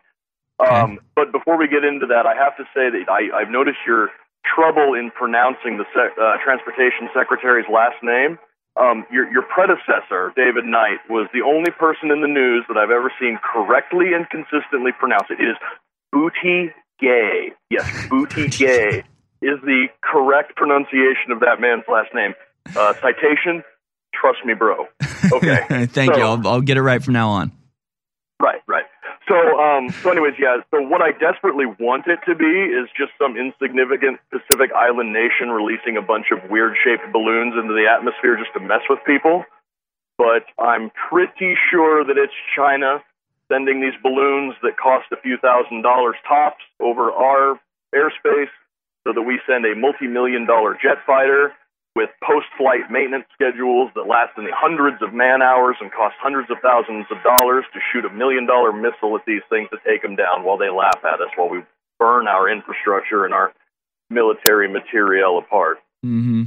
Um, 0.60 1.00
but 1.16 1.32
before 1.32 1.58
we 1.58 1.68
get 1.68 1.86
into 1.86 2.06
that, 2.08 2.26
I 2.26 2.36
have 2.36 2.58
to 2.58 2.64
say 2.76 2.90
that 2.90 3.06
I, 3.10 3.36
I've 3.36 3.50
noticed 3.50 3.80
your 3.88 4.10
trouble 4.46 4.94
in 4.94 5.12
pronouncing 5.12 5.78
the 5.78 5.86
sec, 5.94 6.16
uh, 6.20 6.38
transportation 6.44 7.10
secretary's 7.14 7.68
last 7.72 7.98
name. 8.04 8.38
Um, 8.80 9.06
your, 9.12 9.30
your 9.32 9.44
predecessor, 9.44 10.32
David 10.36 10.64
Knight, 10.66 11.00
was 11.10 11.28
the 11.34 11.42
only 11.42 11.72
person 11.72 12.12
in 12.12 12.22
the 12.22 12.28
news 12.28 12.64
that 12.70 12.78
I've 12.78 12.92
ever 12.92 13.12
seen 13.20 13.38
correctly 13.44 14.14
and 14.14 14.30
consistently 14.30 14.92
pronounce 14.98 15.28
it. 15.30 15.40
It 15.42 15.50
is 15.50 15.58
Booty 16.12 16.72
Gay. 17.00 17.52
Yes, 17.70 18.08
Booty 18.10 18.48
Gay 18.48 19.04
is 19.42 19.60
the 19.64 19.88
correct 20.02 20.56
pronunciation 20.56 21.32
of 21.32 21.40
that 21.42 21.60
man's 21.60 21.84
last 21.92 22.14
name. 22.14 22.34
Uh, 22.76 22.94
citation, 23.02 23.64
trust 24.14 24.40
me, 24.46 24.54
bro. 24.54 24.86
Okay. 25.34 25.86
Thank 25.88 26.14
So- 26.14 26.18
you. 26.18 26.24
I'll, 26.24 26.48
I'll 26.48 26.62
get 26.62 26.78
it 26.78 26.82
right 26.82 27.04
from 27.04 27.14
now 27.14 27.30
on. 27.30 27.52
Right, 28.42 28.62
right. 28.68 28.86
So, 29.30 29.38
um, 29.62 29.94
so 30.02 30.10
anyways, 30.10 30.34
yeah. 30.40 30.58
So, 30.74 30.82
what 30.82 31.02
I 31.02 31.12
desperately 31.12 31.68
want 31.68 32.08
it 32.08 32.18
to 32.26 32.34
be 32.34 32.50
is 32.50 32.90
just 32.98 33.14
some 33.22 33.38
insignificant 33.38 34.18
Pacific 34.34 34.74
Island 34.74 35.14
nation 35.14 35.54
releasing 35.54 35.98
a 35.98 36.02
bunch 36.02 36.34
of 36.34 36.50
weird-shaped 36.50 37.14
balloons 37.14 37.54
into 37.54 37.78
the 37.78 37.86
atmosphere 37.86 38.36
just 38.42 38.52
to 38.58 38.60
mess 38.60 38.82
with 38.90 38.98
people. 39.06 39.46
But 40.18 40.50
I'm 40.58 40.90
pretty 41.10 41.54
sure 41.70 42.04
that 42.04 42.18
it's 42.18 42.34
China 42.58 43.04
sending 43.54 43.82
these 43.82 43.94
balloons 44.02 44.56
that 44.64 44.78
cost 44.82 45.06
a 45.14 45.18
few 45.22 45.38
thousand 45.38 45.84
dollars 45.84 46.16
tops 46.28 46.66
over 46.82 47.12
our 47.12 47.62
airspace, 47.94 48.50
so 49.06 49.14
that 49.14 49.22
we 49.22 49.40
send 49.46 49.64
a 49.66 49.76
multi-million 49.76 50.46
dollar 50.46 50.74
jet 50.74 51.06
fighter 51.06 51.54
with 51.96 52.10
post-flight 52.24 52.92
maintenance 52.92 53.26
schedules 53.34 53.90
that 53.96 54.08
last 54.08 54.38
in 54.38 54.44
the 54.46 54.52
hundreds 54.54 55.02
of 55.02 55.14
man 55.14 55.42
hours 55.42 55.76
and 55.82 55.92
cost 55.92 56.16
hundreds 56.22 56.50
of 56.52 56.58
thousands 56.62 57.06
of 57.12 57.18
dollars 57.24 57.66
to 57.74 57.80
shoot 57.92 58.06
a 58.06 58.10
million 58.14 58.46
dollar 58.46 58.72
missile 58.72 59.16
at 59.16 59.26
these 59.26 59.42
things 59.50 59.68
to 59.72 59.78
take 59.86 60.02
them 60.02 60.16
down 60.16 60.44
while 60.44 60.58
they 60.58 60.70
laugh 60.70 61.00
at 61.04 61.20
us 61.20 61.30
while 61.36 61.50
we 61.50 61.60
burn 62.00 62.28
our 62.28 62.48
infrastructure 62.50 63.26
and 63.26 63.34
our 63.34 63.52
military 64.10 64.70
materiel 64.72 65.38
apart. 65.40 65.80
Mm-hmm. 66.06 66.44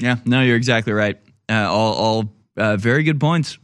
Yeah, 0.00 0.16
no, 0.24 0.42
you're 0.42 0.56
exactly 0.56 0.92
right. 0.92 1.18
Uh, 1.48 1.66
all, 1.70 1.94
all 1.94 2.24
uh, 2.56 2.76
very 2.76 3.02
good 3.02 3.20
points. 3.20 3.58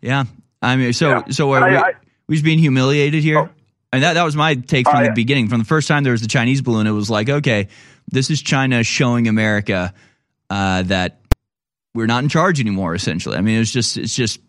Yeah, 0.00 0.24
I 0.60 0.76
mean, 0.76 0.92
so, 0.92 1.22
so 1.30 1.52
are 1.52 1.62
I- 1.64 1.70
we, 1.70 1.76
I- 1.76 1.92
we 2.28 2.36
just 2.36 2.44
being 2.44 2.58
humiliated 2.58 3.22
here? 3.22 3.50
And 3.94 4.02
that, 4.02 4.14
that 4.14 4.22
was 4.22 4.34
my 4.34 4.54
take 4.54 4.86
from 4.86 4.96
I- 4.96 5.08
the 5.08 5.12
beginning. 5.12 5.48
From 5.48 5.58
the 5.58 5.64
first 5.66 5.86
time 5.88 6.02
there 6.04 6.12
was 6.12 6.22
the 6.22 6.28
Chinese 6.28 6.62
balloon, 6.62 6.86
it 6.86 6.92
was 6.92 7.10
like, 7.10 7.28
okay, 7.28 7.68
this 8.12 8.30
is 8.30 8.40
China 8.40 8.84
showing 8.84 9.26
America 9.26 9.92
uh, 10.50 10.82
that 10.82 11.20
we're 11.94 12.06
not 12.06 12.22
in 12.22 12.28
charge 12.28 12.60
anymore. 12.60 12.94
Essentially, 12.94 13.36
I 13.36 13.40
mean, 13.40 13.60
it's 13.60 13.72
just 13.72 13.96
it's 13.96 14.14
just 14.14 14.40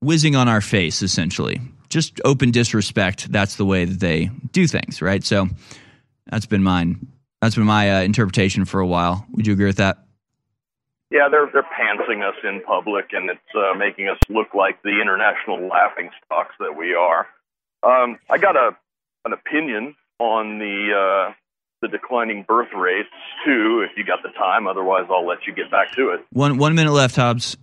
whizzing 0.00 0.36
on 0.36 0.48
our 0.48 0.60
face. 0.60 1.02
Essentially, 1.02 1.60
just 1.88 2.20
open 2.24 2.50
disrespect. 2.50 3.30
That's 3.30 3.56
the 3.56 3.64
way 3.64 3.84
that 3.84 4.00
they 4.00 4.30
do 4.52 4.66
things, 4.66 5.02
right? 5.02 5.22
So 5.22 5.48
that's 6.26 6.46
been 6.46 6.62
mine. 6.62 7.06
That's 7.42 7.56
been 7.56 7.64
my 7.64 7.98
uh, 7.98 8.02
interpretation 8.02 8.64
for 8.64 8.80
a 8.80 8.86
while. 8.86 9.26
Would 9.32 9.46
you 9.46 9.52
agree 9.52 9.66
with 9.66 9.76
that? 9.76 9.98
Yeah, 11.10 11.28
they're 11.30 11.50
they're 11.52 11.62
pantsing 11.62 12.26
us 12.28 12.36
in 12.42 12.62
public, 12.62 13.12
and 13.12 13.30
it's 13.30 13.40
uh, 13.54 13.76
making 13.76 14.08
us 14.08 14.18
look 14.28 14.54
like 14.54 14.82
the 14.82 15.00
international 15.00 15.68
laughing 15.68 16.10
stocks 16.24 16.54
that 16.58 16.76
we 16.76 16.94
are. 16.94 17.26
Um, 17.82 18.18
I 18.30 18.38
got 18.38 18.56
a 18.56 18.76
an 19.24 19.32
opinion 19.32 19.94
on 20.18 20.58
the 20.58 21.28
uh, 21.30 21.34
the 21.84 21.88
declining 21.88 22.44
birth 22.48 22.72
rates 22.74 23.12
too. 23.44 23.84
If 23.84 23.96
you 23.98 24.04
got 24.04 24.22
the 24.22 24.30
time, 24.30 24.66
otherwise 24.66 25.04
I'll 25.10 25.26
let 25.26 25.46
you 25.46 25.54
get 25.54 25.70
back 25.70 25.92
to 25.96 26.10
it. 26.10 26.24
One 26.32 26.56
one 26.56 26.74
minute 26.74 26.92
left, 26.92 27.16
Hobbs. 27.16 27.56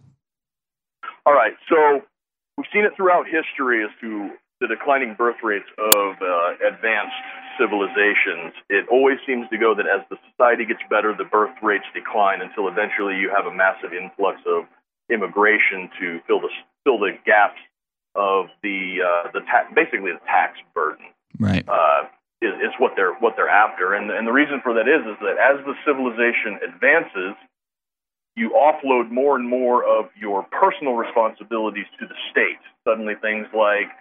All 1.25 1.33
right, 1.33 1.53
so 1.69 2.01
we've 2.57 2.67
seen 2.73 2.83
it 2.85 2.93
throughout 2.95 3.25
history 3.25 3.83
as 3.83 3.89
to 4.01 4.29
the 4.59 4.67
declining 4.67 5.15
birth 5.17 5.37
rates 5.43 5.65
of 5.77 6.15
uh, 6.21 6.67
advanced 6.67 7.17
civilizations. 7.59 8.53
It 8.69 8.85
always 8.91 9.17
seems 9.25 9.49
to 9.49 9.57
go 9.57 9.73
that 9.75 9.85
as 9.87 10.01
the 10.09 10.17
society 10.31 10.65
gets 10.65 10.81
better, 10.89 11.13
the 11.17 11.25
birth 11.25 11.55
rates 11.63 11.85
decline 11.93 12.41
until 12.41 12.67
eventually 12.67 13.17
you 13.17 13.31
have 13.35 13.45
a 13.45 13.53
massive 13.55 13.93
influx 13.93 14.39
of 14.47 14.65
immigration 15.09 15.89
to 15.99 16.19
fill 16.27 16.39
the 16.39 16.49
fill 16.83 16.99
the 16.99 17.11
gaps 17.25 17.59
of 18.15 18.47
the 18.61 18.97
uh, 19.01 19.31
the 19.33 19.41
ta- 19.41 19.69
basically 19.73 20.11
the 20.11 20.21
tax 20.25 20.57
burden 20.75 21.05
Right. 21.39 21.67
uh, 21.67 22.03
is, 22.41 22.53
is 22.57 22.73
what 22.79 22.93
they're 22.95 23.13
what 23.13 23.35
they're 23.35 23.49
after, 23.49 23.93
and 23.93 24.09
and 24.09 24.27
the 24.27 24.33
reason 24.33 24.59
for 24.63 24.73
that 24.73 24.87
is 24.87 25.05
is 25.05 25.17
that 25.21 25.37
as 25.37 25.63
the 25.65 25.75
civilization 25.85 26.59
advances, 26.65 27.37
you 28.35 28.51
offload 28.51 29.11
more 29.11 29.35
and 29.35 29.47
more 29.47 29.83
of 29.85 30.09
your 30.19 30.43
personal 30.49 30.93
responsibilities 30.93 31.85
to 31.99 32.07
the 32.07 32.15
state. 32.31 32.59
Suddenly, 32.87 33.15
things 33.21 33.47
like 33.53 33.91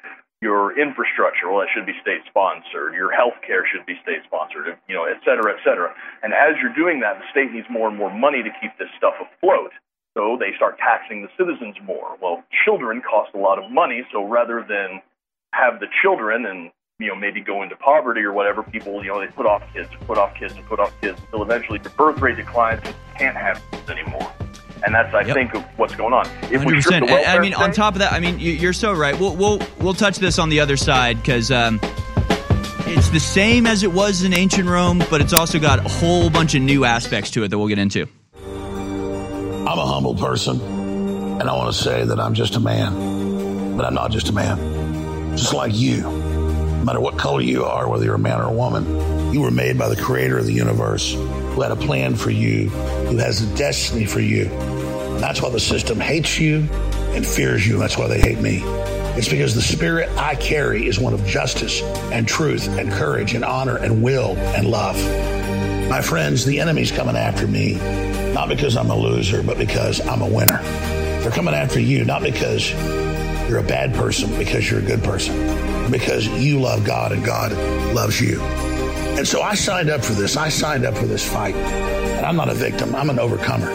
your 0.40 0.72
infrastructure, 0.78 1.52
well, 1.52 1.60
that 1.60 1.68
should 1.74 1.84
be 1.84 1.92
state 2.00 2.24
sponsored. 2.24 2.94
Your 2.94 3.12
health 3.12 3.36
care 3.46 3.68
should 3.68 3.84
be 3.84 4.00
state 4.02 4.24
sponsored, 4.24 4.72
you 4.88 4.94
know, 4.96 5.04
et 5.04 5.20
cetera, 5.20 5.52
et 5.52 5.60
cetera. 5.62 5.92
And 6.22 6.32
as 6.32 6.56
you're 6.62 6.72
doing 6.72 7.00
that, 7.00 7.20
the 7.20 7.28
state 7.30 7.52
needs 7.52 7.68
more 7.68 7.88
and 7.88 7.98
more 7.98 8.08
money 8.08 8.42
to 8.42 8.48
keep 8.56 8.72
this 8.78 8.88
stuff 8.96 9.20
afloat. 9.20 9.72
So 10.16 10.40
they 10.40 10.56
start 10.56 10.78
taxing 10.78 11.22
the 11.22 11.28
citizens 11.36 11.76
more. 11.84 12.16
Well, 12.22 12.42
children 12.64 13.02
cost 13.04 13.30
a 13.34 13.38
lot 13.38 13.62
of 13.62 13.70
money, 13.70 14.02
so 14.10 14.24
rather 14.24 14.64
than 14.66 15.02
have 15.52 15.78
the 15.78 15.92
children 16.02 16.46
and 16.46 16.70
you 17.00 17.08
know 17.08 17.14
maybe 17.16 17.40
go 17.40 17.62
into 17.62 17.74
poverty 17.76 18.20
or 18.20 18.32
whatever, 18.32 18.62
people 18.62 19.02
you 19.02 19.10
know 19.10 19.18
they 19.20 19.26
put 19.28 19.46
off 19.46 19.62
kids, 19.72 19.88
put 20.06 20.18
off 20.18 20.34
kids, 20.34 20.54
and 20.54 20.64
put 20.66 20.78
off 20.78 20.92
kids 21.00 21.18
until 21.20 21.42
eventually 21.42 21.78
the 21.78 21.90
birth 21.90 22.20
rate 22.20 22.36
declines 22.36 22.80
and 22.84 22.94
can't 23.18 23.36
have 23.36 23.60
kids 23.72 23.90
anymore. 23.90 24.30
And 24.84 24.94
that's 24.94 25.12
I 25.14 25.24
think 25.32 25.54
of 25.54 25.62
what's 25.76 25.94
going 25.94 26.12
on. 26.14 26.26
If 26.50 26.62
Hundred 26.62 26.80
strip 26.82 27.00
percent. 27.02 27.06
the 27.06 27.12
I 27.12 27.14
welfare 27.16 27.40
mean, 27.42 27.54
on 27.54 27.72
top 27.72 27.94
of 27.94 27.98
that, 28.00 28.12
I 28.12 28.20
mean, 28.20 28.38
you- 28.38 28.52
you're 28.52 28.72
so 28.72 28.92
right. 28.92 29.18
We'll 29.18 29.36
we'll 29.36 29.60
we'll 29.80 29.94
touch 29.94 30.16
this 30.18 30.38
on 30.38 30.48
the 30.48 30.60
other 30.60 30.76
side 30.78 31.16
because 31.18 31.50
um, 31.50 31.78
it's 32.86 33.10
the 33.10 33.20
same 33.20 33.66
as 33.66 33.82
it 33.82 33.92
was 33.92 34.22
in 34.22 34.32
ancient 34.32 34.68
Rome, 34.68 35.02
but 35.10 35.20
it's 35.20 35.32
also 35.34 35.58
got 35.58 35.78
a 35.80 35.88
whole 35.88 36.30
bunch 36.30 36.54
of 36.54 36.62
new 36.62 36.84
aspects 36.84 37.30
to 37.32 37.44
it 37.44 37.48
that 37.48 37.58
we'll 37.58 37.68
get 37.68 37.78
into. 37.78 38.06
I'm 38.46 39.78
a 39.78 39.86
humble 39.86 40.14
person, 40.16 40.60
and 40.60 41.42
I 41.42 41.52
want 41.54 41.72
to 41.74 41.78
say 41.80 42.04
that 42.04 42.18
I'm 42.18 42.34
just 42.34 42.56
a 42.56 42.60
man, 42.60 43.76
but 43.76 43.84
I'm 43.84 43.94
not 43.94 44.10
just 44.10 44.30
a 44.30 44.32
man. 44.32 45.36
Just 45.36 45.52
like 45.54 45.72
you, 45.74 46.08
no 46.80 46.86
matter 46.86 47.00
what 47.00 47.18
color 47.18 47.42
you 47.42 47.64
are, 47.66 47.86
whether 47.88 48.06
you're 48.06 48.14
a 48.14 48.18
man 48.18 48.40
or 48.40 48.44
a 48.44 48.52
woman, 48.52 49.34
you 49.34 49.42
were 49.42 49.50
made 49.50 49.78
by 49.78 49.86
the 49.88 50.00
creator 50.00 50.38
of 50.38 50.46
the 50.46 50.54
universe 50.54 51.12
who 51.12 51.60
had 51.60 51.72
a 51.72 51.76
plan 51.76 52.14
for 52.14 52.30
you, 52.30 52.70
who 52.70 53.18
has 53.18 53.42
a 53.42 53.56
destiny 53.56 54.06
for 54.06 54.20
you. 54.20 54.46
And 54.46 55.20
that's 55.20 55.42
why 55.42 55.50
the 55.50 55.60
system 55.60 56.00
hates 56.00 56.38
you 56.38 56.66
and 57.12 57.26
fears 57.26 57.66
you. 57.66 57.74
And 57.74 57.82
that's 57.82 57.98
why 57.98 58.08
they 58.08 58.18
hate 58.18 58.38
me. 58.38 58.62
It's 59.14 59.28
because 59.28 59.54
the 59.54 59.60
spirit 59.60 60.08
I 60.16 60.36
carry 60.36 60.86
is 60.86 60.98
one 60.98 61.12
of 61.12 61.26
justice 61.26 61.82
and 62.12 62.26
truth 62.26 62.66
and 62.66 62.90
courage 62.90 63.34
and 63.34 63.44
honor 63.44 63.76
and 63.76 64.02
will 64.02 64.34
and 64.38 64.66
love. 64.66 64.96
My 65.90 66.00
friends, 66.00 66.46
the 66.46 66.60
enemy's 66.60 66.90
coming 66.90 67.16
after 67.16 67.46
me, 67.46 67.74
not 68.32 68.48
because 68.48 68.74
I'm 68.78 68.88
a 68.88 68.96
loser, 68.96 69.42
but 69.42 69.58
because 69.58 70.00
I'm 70.06 70.22
a 70.22 70.28
winner. 70.28 70.62
They're 71.20 71.30
coming 71.30 71.52
after 71.52 71.78
you, 71.78 72.06
not 72.06 72.22
because 72.22 72.70
you're 73.50 73.58
a 73.58 73.62
bad 73.62 73.92
person, 73.94 74.34
because 74.38 74.70
you're 74.70 74.80
a 74.80 74.84
good 74.84 75.04
person, 75.04 75.34
because 75.90 76.26
you 76.26 76.60
love 76.60 76.84
God 76.84 77.12
and 77.12 77.24
God 77.24 77.52
loves 77.94 78.20
you. 78.20 78.40
And 78.40 79.26
so 79.26 79.42
I 79.42 79.54
signed 79.54 79.90
up 79.90 80.04
for 80.04 80.14
this. 80.14 80.36
I 80.36 80.48
signed 80.48 80.84
up 80.86 80.96
for 80.96 81.06
this 81.06 81.28
fight. 81.28 81.54
And 81.54 82.24
I'm 82.24 82.36
not 82.36 82.48
a 82.48 82.54
victim, 82.54 82.94
I'm 82.94 83.10
an 83.10 83.18
overcomer. 83.18 83.70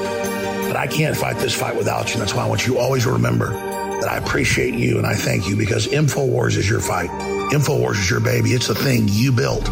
But 0.68 0.76
I 0.76 0.88
can't 0.88 1.16
fight 1.16 1.38
this 1.38 1.54
fight 1.54 1.76
without 1.76 2.08
you. 2.08 2.14
And 2.14 2.22
That's 2.22 2.34
why 2.34 2.46
I 2.46 2.50
want 2.50 2.66
you 2.66 2.80
always 2.80 3.04
to 3.04 3.12
remember 3.12 3.50
that 3.50 4.10
I 4.10 4.18
appreciate 4.18 4.74
you 4.74 4.98
and 4.98 5.06
I 5.06 5.14
thank 5.14 5.48
you 5.48 5.56
because 5.56 5.88
InfoWars 5.88 6.58
is 6.58 6.70
your 6.70 6.80
fight. 6.80 7.10
InfoWars 7.52 8.00
is 8.00 8.10
your 8.10 8.20
baby. 8.20 8.50
It's 8.50 8.68
the 8.68 8.76
thing 8.76 9.08
you 9.10 9.32
built. 9.32 9.70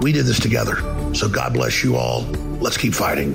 We 0.00 0.12
did 0.12 0.26
this 0.26 0.38
together. 0.38 0.76
So 1.14 1.28
God 1.28 1.52
bless 1.52 1.82
you 1.82 1.96
all. 1.96 2.22
Let's 2.60 2.76
keep 2.76 2.94
fighting. 2.94 3.34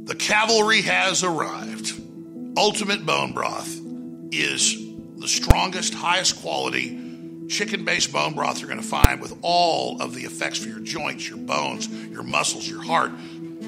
The 0.00 0.14
cavalry 0.14 0.82
has 0.82 1.22
arrived. 1.22 1.92
Ultimate 2.56 3.06
Bone 3.06 3.32
Broth 3.32 3.80
is 4.32 4.76
the 5.16 5.28
strongest, 5.28 5.94
highest 5.94 6.42
quality 6.42 7.03
chicken 7.48 7.84
based 7.84 8.12
bone 8.12 8.34
broth 8.34 8.60
you're 8.60 8.68
going 8.68 8.80
to 8.80 8.86
find 8.86 9.20
with 9.20 9.36
all 9.42 10.00
of 10.00 10.14
the 10.14 10.22
effects 10.22 10.58
for 10.58 10.68
your 10.68 10.80
joints, 10.80 11.28
your 11.28 11.38
bones, 11.38 11.88
your 12.10 12.22
muscles, 12.22 12.68
your 12.68 12.82
heart, 12.82 13.12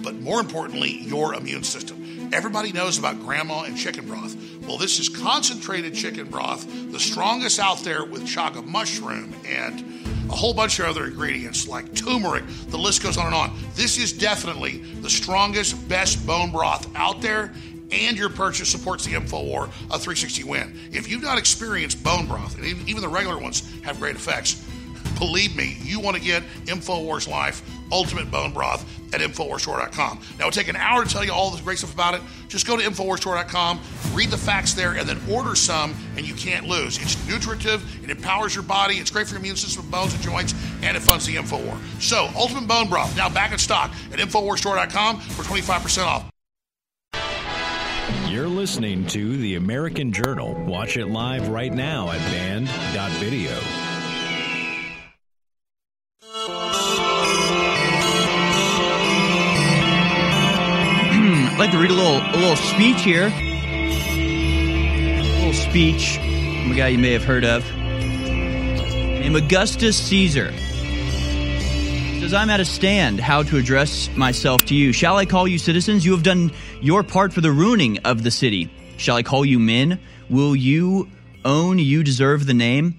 but 0.02 0.14
more 0.14 0.40
importantly, 0.40 0.98
your 1.02 1.34
immune 1.34 1.62
system. 1.62 2.30
Everybody 2.32 2.72
knows 2.72 2.98
about 2.98 3.20
grandma 3.20 3.62
and 3.62 3.76
chicken 3.76 4.06
broth. 4.06 4.36
Well, 4.66 4.78
this 4.78 4.98
is 4.98 5.08
concentrated 5.08 5.94
chicken 5.94 6.28
broth, 6.28 6.66
the 6.90 6.98
strongest 6.98 7.60
out 7.60 7.80
there 7.80 8.04
with 8.04 8.22
chaga 8.22 8.64
mushroom 8.64 9.32
and 9.46 9.84
a 10.28 10.34
whole 10.34 10.54
bunch 10.54 10.80
of 10.80 10.86
other 10.86 11.06
ingredients 11.06 11.68
like 11.68 11.94
turmeric. 11.94 12.44
The 12.68 12.78
list 12.78 13.02
goes 13.02 13.16
on 13.16 13.26
and 13.26 13.34
on. 13.34 13.56
This 13.74 13.96
is 13.96 14.12
definitely 14.12 14.78
the 15.00 15.10
strongest, 15.10 15.88
best 15.88 16.26
bone 16.26 16.50
broth 16.50 16.88
out 16.96 17.20
there, 17.20 17.52
and 17.90 18.16
your 18.16 18.28
purchase 18.28 18.68
supports 18.68 19.04
the 19.04 19.12
InfoWar 19.12 19.64
of 19.64 20.02
360 20.02 20.44
Win. 20.44 20.78
If 20.92 21.08
you've 21.08 21.22
not 21.22 21.38
experienced 21.38 22.02
bone 22.02 22.26
broth, 22.26 22.56
and 22.56 22.64
even 22.64 22.88
even 22.88 23.02
the 23.02 23.08
regular 23.08 23.38
ones 23.38 23.70
have 23.82 23.98
great 23.98 24.16
effects, 24.16 24.64
Believe 25.18 25.56
me, 25.56 25.78
you 25.82 25.98
want 25.98 26.16
to 26.16 26.22
get 26.22 26.42
InfoWars 26.66 27.26
Life 27.26 27.62
Ultimate 27.90 28.30
Bone 28.30 28.52
Broth 28.52 28.84
at 29.14 29.20
InfoWarsStore.com. 29.20 30.18
Now, 30.38 30.46
it'll 30.46 30.50
take 30.50 30.68
an 30.68 30.76
hour 30.76 31.04
to 31.04 31.10
tell 31.10 31.24
you 31.24 31.32
all 31.32 31.50
the 31.50 31.62
great 31.62 31.78
stuff 31.78 31.94
about 31.94 32.14
it. 32.14 32.20
Just 32.48 32.66
go 32.66 32.76
to 32.76 32.82
InfoWarsStore.com, 32.82 33.80
read 34.12 34.30
the 34.30 34.36
facts 34.36 34.74
there, 34.74 34.92
and 34.92 35.08
then 35.08 35.18
order 35.30 35.54
some, 35.54 35.94
and 36.16 36.26
you 36.26 36.34
can't 36.34 36.66
lose. 36.66 36.98
It's 36.98 37.26
nutritive, 37.26 37.82
it 38.04 38.10
empowers 38.10 38.54
your 38.54 38.64
body, 38.64 38.96
it's 38.96 39.10
great 39.10 39.26
for 39.26 39.34
your 39.34 39.40
immune 39.40 39.56
system, 39.56 39.88
bones, 39.90 40.12
and 40.12 40.22
joints, 40.22 40.54
and 40.82 40.96
it 40.96 41.00
funds 41.00 41.24
the 41.24 41.36
InfoWar. 41.36 41.78
So, 42.02 42.28
Ultimate 42.36 42.68
Bone 42.68 42.88
Broth, 42.88 43.16
now 43.16 43.28
back 43.30 43.52
in 43.52 43.58
stock 43.58 43.92
at 44.12 44.18
InfoWarsStore.com 44.18 45.20
for 45.20 45.42
25% 45.42 46.04
off. 46.04 46.35
You're 48.36 48.48
listening 48.48 49.06
to 49.06 49.36
The 49.38 49.54
American 49.54 50.12
Journal. 50.12 50.52
Watch 50.66 50.98
it 50.98 51.06
live 51.06 51.48
right 51.48 51.72
now 51.72 52.10
at 52.10 52.18
banned.video. 52.30 53.50
Hmm, 61.14 61.46
I'd 61.46 61.56
like 61.58 61.70
to 61.70 61.78
read 61.78 61.90
a 61.90 61.94
little 61.94 62.18
a 62.18 62.36
little 62.36 62.56
speech 62.56 63.00
here. 63.00 63.32
A 63.32 63.38
little 65.38 65.54
speech 65.54 66.18
from 66.18 66.72
a 66.72 66.74
guy 66.76 66.88
you 66.88 66.98
may 66.98 67.12
have 67.12 67.24
heard 67.24 67.46
of. 67.46 67.64
Named 67.74 69.34
Augustus 69.34 69.96
Caesar. 69.96 70.52
Says 72.26 72.34
I'm 72.34 72.50
at 72.50 72.58
a 72.58 72.64
stand 72.64 73.20
how 73.20 73.44
to 73.44 73.56
address 73.56 74.10
myself 74.16 74.64
to 74.64 74.74
you. 74.74 74.92
Shall 74.92 75.16
I 75.16 75.26
call 75.26 75.46
you 75.46 75.58
citizens? 75.58 76.04
You 76.04 76.10
have 76.10 76.24
done 76.24 76.50
your 76.80 77.04
part 77.04 77.32
for 77.32 77.40
the 77.40 77.52
ruining 77.52 77.98
of 77.98 78.24
the 78.24 78.32
city. 78.32 78.68
Shall 78.96 79.14
I 79.14 79.22
call 79.22 79.44
you 79.44 79.60
men? 79.60 80.00
Will 80.28 80.56
you 80.56 81.08
own 81.44 81.78
you 81.78 82.02
deserve 82.02 82.44
the 82.44 82.52
name? 82.52 82.98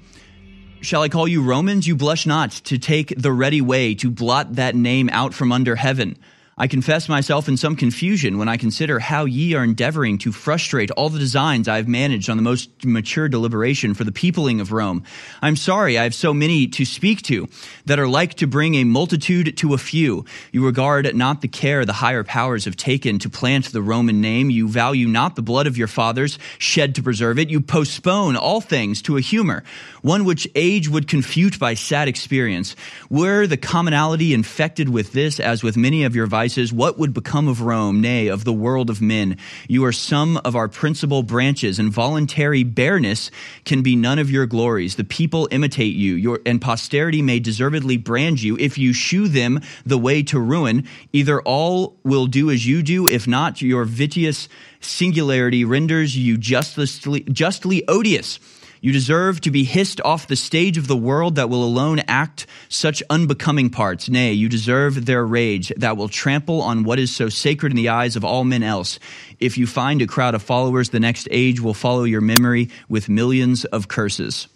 Shall 0.79 1.01
I 1.01 1.09
call 1.09 1.27
you 1.27 1.43
Romans? 1.43 1.85
You 1.85 1.97
blush 1.97 2.25
not 2.25 2.51
to 2.51 2.77
take 2.77 3.21
the 3.21 3.33
ready 3.33 3.59
way 3.59 3.95
to 3.95 4.09
blot 4.09 4.55
that 4.55 4.75
name 4.75 5.09
out 5.11 5.33
from 5.33 5.51
under 5.51 5.75
heaven. 5.75 6.17
I 6.59 6.65
confess 6.65 7.07
myself 7.07 7.47
in 7.47 7.55
some 7.55 7.75
confusion 7.75 8.39
when 8.39 8.47
I 8.47 8.57
consider 8.57 8.97
how 8.97 9.25
ye 9.25 9.53
are 9.53 9.63
endeavoring 9.63 10.17
to 10.19 10.31
frustrate 10.31 10.89
all 10.89 11.09
the 11.09 11.19
designs 11.19 11.67
I 11.67 11.75
have 11.75 11.87
managed 11.87 12.31
on 12.31 12.37
the 12.37 12.41
most 12.41 12.71
mature 12.83 13.29
deliberation 13.29 13.93
for 13.93 14.03
the 14.03 14.11
peopling 14.11 14.59
of 14.59 14.71
Rome. 14.71 15.03
I'm 15.39 15.55
sorry 15.55 15.99
I 15.99 16.03
have 16.03 16.15
so 16.15 16.33
many 16.33 16.65
to 16.69 16.83
speak 16.83 17.21
to 17.23 17.47
that 17.85 17.99
are 17.99 18.07
like 18.07 18.33
to 18.35 18.47
bring 18.47 18.73
a 18.73 18.85
multitude 18.85 19.55
to 19.57 19.75
a 19.75 19.77
few. 19.77 20.25
You 20.51 20.65
regard 20.65 21.15
not 21.15 21.41
the 21.41 21.47
care 21.47 21.85
the 21.85 21.93
higher 21.93 22.23
powers 22.23 22.65
have 22.65 22.75
taken 22.75 23.19
to 23.19 23.29
plant 23.29 23.71
the 23.71 23.83
Roman 23.83 24.19
name. 24.19 24.49
You 24.49 24.67
value 24.67 25.07
not 25.07 25.35
the 25.35 25.43
blood 25.43 25.67
of 25.67 25.77
your 25.77 25.87
fathers 25.87 26.39
shed 26.57 26.95
to 26.95 27.03
preserve 27.03 27.37
it. 27.37 27.51
You 27.51 27.61
postpone 27.61 28.35
all 28.35 28.61
things 28.61 29.03
to 29.03 29.17
a 29.17 29.21
humor, 29.21 29.63
one 30.01 30.25
which 30.25 30.47
age 30.55 30.89
would 30.89 31.07
confute 31.07 31.59
by 31.59 31.75
sad 31.75 32.07
experience. 32.07 32.75
Were 33.11 33.45
the 33.45 33.57
commonality 33.57 34.33
infected 34.33 34.89
with 34.89 35.13
this, 35.13 35.39
as 35.39 35.61
with 35.61 35.77
many 35.77 36.03
of 36.03 36.15
your 36.15 36.25
vices, 36.25 36.46
what 36.73 36.97
would 36.97 37.13
become 37.13 37.47
of 37.47 37.61
Rome, 37.61 37.99
nay, 37.99 38.27
of 38.27 38.43
the 38.43 38.53
world 38.53 38.89
of 38.89 39.01
men? 39.01 39.37
You 39.67 39.83
are 39.85 39.91
some 39.91 40.37
of 40.37 40.55
our 40.55 40.67
principal 40.67 41.23
branches, 41.23 41.79
and 41.79 41.91
voluntary 41.91 42.63
bareness 42.63 43.31
can 43.65 43.81
be 43.81 43.95
none 43.95 44.19
of 44.19 44.31
your 44.31 44.45
glories. 44.45 44.95
The 44.95 45.03
people 45.03 45.47
imitate 45.51 45.95
you, 45.95 46.13
your, 46.13 46.39
and 46.45 46.61
posterity 46.61 47.21
may 47.21 47.39
deservedly 47.39 47.97
brand 47.97 48.41
you 48.41 48.57
if 48.57 48.77
you 48.77 48.93
shew 48.93 49.27
them 49.27 49.59
the 49.85 49.97
way 49.97 50.23
to 50.23 50.39
ruin. 50.39 50.87
Either 51.13 51.41
all 51.41 51.97
will 52.03 52.27
do 52.27 52.49
as 52.49 52.65
you 52.65 52.81
do, 52.81 53.07
if 53.07 53.27
not, 53.27 53.61
your 53.61 53.85
vitious 53.85 54.47
singularity 54.79 55.65
renders 55.65 56.15
you 56.15 56.37
justly, 56.37 57.21
justly 57.21 57.87
odious. 57.87 58.39
You 58.81 58.91
deserve 58.91 59.41
to 59.41 59.51
be 59.51 59.63
hissed 59.63 59.99
off 60.01 60.27
the 60.27 60.35
stage 60.35 60.77
of 60.77 60.87
the 60.87 60.97
world 60.97 61.35
that 61.35 61.49
will 61.49 61.63
alone 61.63 62.01
act 62.07 62.45
such 62.69 63.03
unbecoming 63.09 63.69
parts. 63.69 64.09
Nay, 64.09 64.33
you 64.33 64.49
deserve 64.49 65.05
their 65.05 65.25
rage 65.25 65.71
that 65.77 65.97
will 65.97 66.09
trample 66.09 66.61
on 66.61 66.83
what 66.83 66.99
is 66.99 67.15
so 67.15 67.29
sacred 67.29 67.71
in 67.71 67.77
the 67.77 67.89
eyes 67.89 68.15
of 68.15 68.23
all 68.23 68.43
men 68.43 68.63
else. 68.63 68.99
If 69.39 69.57
you 69.57 69.67
find 69.67 70.01
a 70.01 70.07
crowd 70.07 70.35
of 70.35 70.43
followers, 70.43 70.89
the 70.89 70.99
next 70.99 71.27
age 71.31 71.59
will 71.59 71.73
follow 71.73 72.03
your 72.03 72.21
memory 72.21 72.69
with 72.87 73.09
millions 73.09 73.65
of 73.65 73.87
curses. 73.87 74.47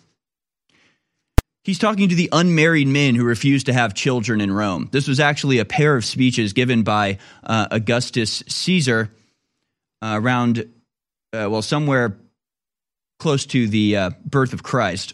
He's 1.64 1.78
talking 1.78 2.10
to 2.10 2.16
the 2.16 2.30
unmarried 2.32 2.88
men 2.88 3.14
who 3.14 3.24
refused 3.24 3.68
to 3.68 3.74
have 3.74 3.94
children 3.94 4.42
in 4.42 4.52
Rome. 4.52 4.90
This 4.92 5.08
was 5.08 5.20
actually 5.20 5.60
a 5.60 5.66
pair 5.66 5.96
of 5.96 6.04
speeches 6.04 6.54
given 6.54 6.82
by 6.82 7.20
uh, 7.44 7.68
Augustus 7.70 8.42
Caesar 8.48 9.12
uh, 10.02 10.20
around, 10.20 10.60
uh, 11.34 11.48
well, 11.52 11.62
somewhere 11.62 12.18
close 13.22 13.46
to 13.46 13.68
the 13.68 13.96
uh, 13.96 14.10
birth 14.26 14.52
of 14.52 14.64
Christ. 14.64 15.14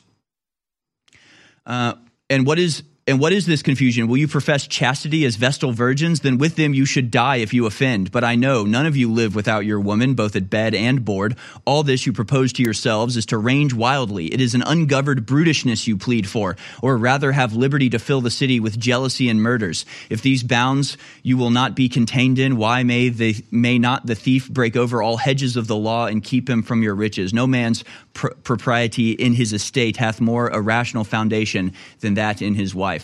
Uh, 1.66 1.96
and 2.30 2.48
what 2.48 2.58
is 2.58 2.84
and 3.08 3.22
what 3.22 3.32
is 3.32 3.46
this 3.46 3.62
confusion? 3.62 4.10
Will 4.10 4.18
you 4.18 4.28
profess 4.28 4.68
chastity 4.68 5.24
as 5.24 5.38
Vestal 5.38 5.72
virgins? 5.72 6.20
Then 6.20 6.38
with 6.38 6.58
them 6.58 6.74
you 6.74 6.86
should 6.86 7.10
die 7.10 7.38
if 7.38 7.54
you 7.54 7.66
offend. 7.66 8.12
But 8.12 8.26
I 8.26 8.36
know 8.36 8.66
none 8.66 8.86
of 8.86 8.98
you 8.98 9.10
live 9.10 9.34
without 9.34 9.66
your 9.66 9.80
woman, 9.80 10.14
both 10.14 10.36
at 10.36 10.50
bed 10.50 10.76
and 10.76 11.06
board. 11.06 11.38
All 11.64 11.84
this 11.84 12.06
you 12.06 12.12
propose 12.12 12.52
to 12.54 12.64
yourselves 12.64 13.16
is 13.16 13.26
to 13.28 13.38
range 13.38 13.74
wildly. 13.74 14.26
It 14.26 14.42
is 14.42 14.54
an 14.56 14.62
ungoverned 14.62 15.22
brutishness 15.26 15.88
you 15.88 15.96
plead 15.96 16.28
for, 16.28 16.58
or 16.82 16.98
rather 16.98 17.32
have 17.32 17.54
liberty 17.54 17.90
to 17.92 18.00
fill 18.00 18.20
the 18.20 18.30
city 18.30 18.60
with 18.60 18.78
jealousy 18.78 19.30
and 19.30 19.42
murders. 19.42 19.86
If 20.10 20.22
these 20.22 20.44
bounds 20.44 20.98
you 21.24 21.38
will 21.38 21.52
not 21.52 21.76
be 21.76 21.88
contained 21.88 22.40
in, 22.40 22.58
why 22.58 22.84
may 22.84 23.08
they 23.08 23.36
may 23.52 23.80
not 23.80 24.06
the 24.06 24.16
thief 24.16 24.50
break 24.50 24.76
over 24.76 25.02
all 25.02 25.16
hedges 25.16 25.56
of 25.56 25.68
the 25.68 25.78
law 25.78 26.08
and 26.08 26.22
keep 26.22 26.50
him 26.50 26.62
from 26.62 26.84
your 26.84 26.94
riches? 26.94 27.34
No 27.34 27.48
man's 27.48 27.86
pr- 28.14 28.34
propriety 28.44 29.12
in 29.12 29.34
his 29.34 29.54
estate 29.54 29.96
hath 29.96 30.20
more 30.20 30.50
a 30.50 30.60
rational 30.60 31.06
foundation 31.06 31.72
than 32.02 32.16
that 32.16 32.42
in 32.42 32.56
his 32.56 32.76
wife. 32.76 32.97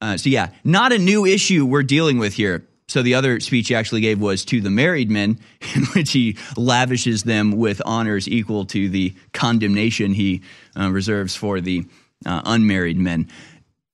Uh, 0.00 0.16
so 0.16 0.28
yeah, 0.28 0.50
not 0.64 0.92
a 0.92 0.98
new 0.98 1.26
issue 1.26 1.66
we're 1.66 1.82
dealing 1.82 2.18
with 2.18 2.34
here. 2.34 2.66
So 2.88 3.02
the 3.02 3.14
other 3.14 3.38
speech 3.38 3.68
he 3.68 3.74
actually 3.74 4.00
gave 4.00 4.20
was 4.20 4.44
to 4.46 4.60
the 4.60 4.70
married 4.70 5.10
men, 5.10 5.38
in 5.74 5.84
which 5.94 6.12
he 6.12 6.36
lavishes 6.56 7.22
them 7.22 7.52
with 7.52 7.80
honors 7.84 8.28
equal 8.28 8.64
to 8.66 8.88
the 8.88 9.14
condemnation 9.32 10.12
he 10.12 10.42
uh, 10.78 10.90
reserves 10.90 11.36
for 11.36 11.60
the 11.60 11.86
uh, 12.26 12.42
unmarried 12.44 12.98
men. 12.98 13.28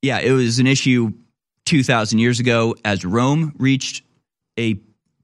Yeah, 0.03 0.20
it 0.20 0.33
was 0.33 0.59
an 0.59 0.66
issue 0.66 1.12
2,000 1.66 2.19
years 2.19 2.41
ago 2.41 2.74
as 2.85 3.05
Rome 3.05 3.53
reached 3.59 4.03
a 4.59 4.78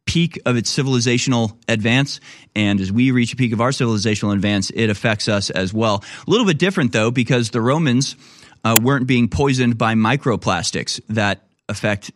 peak 0.05 0.39
of 0.45 0.57
its 0.57 0.77
civilizational 0.77 1.57
advance. 1.69 2.21
And 2.55 2.81
as 2.81 2.93
we 2.93 3.13
reach 3.13 3.33
a 3.33 3.37
peak 3.37 3.53
of 3.53 3.61
our 3.61 3.71
civilizational 3.71 4.35
advance, 4.35 4.71
it 4.71 4.91
affects 4.91 5.29
us 5.29 5.49
as 5.51 5.73
well. 5.73 6.05
A 6.27 6.31
little 6.31 6.47
bit 6.47 6.59
different, 6.59 6.93
though, 6.93 7.11
because 7.11 7.51
the 7.51 7.61
Romans 7.61 8.17
uh, 8.65 8.79
weren't 8.81 9.07
being 9.07 9.29
poisoned 9.29 9.79
by 9.79 9.95
microplastics 9.95 11.01
that 11.09 11.45
affect 11.69 12.13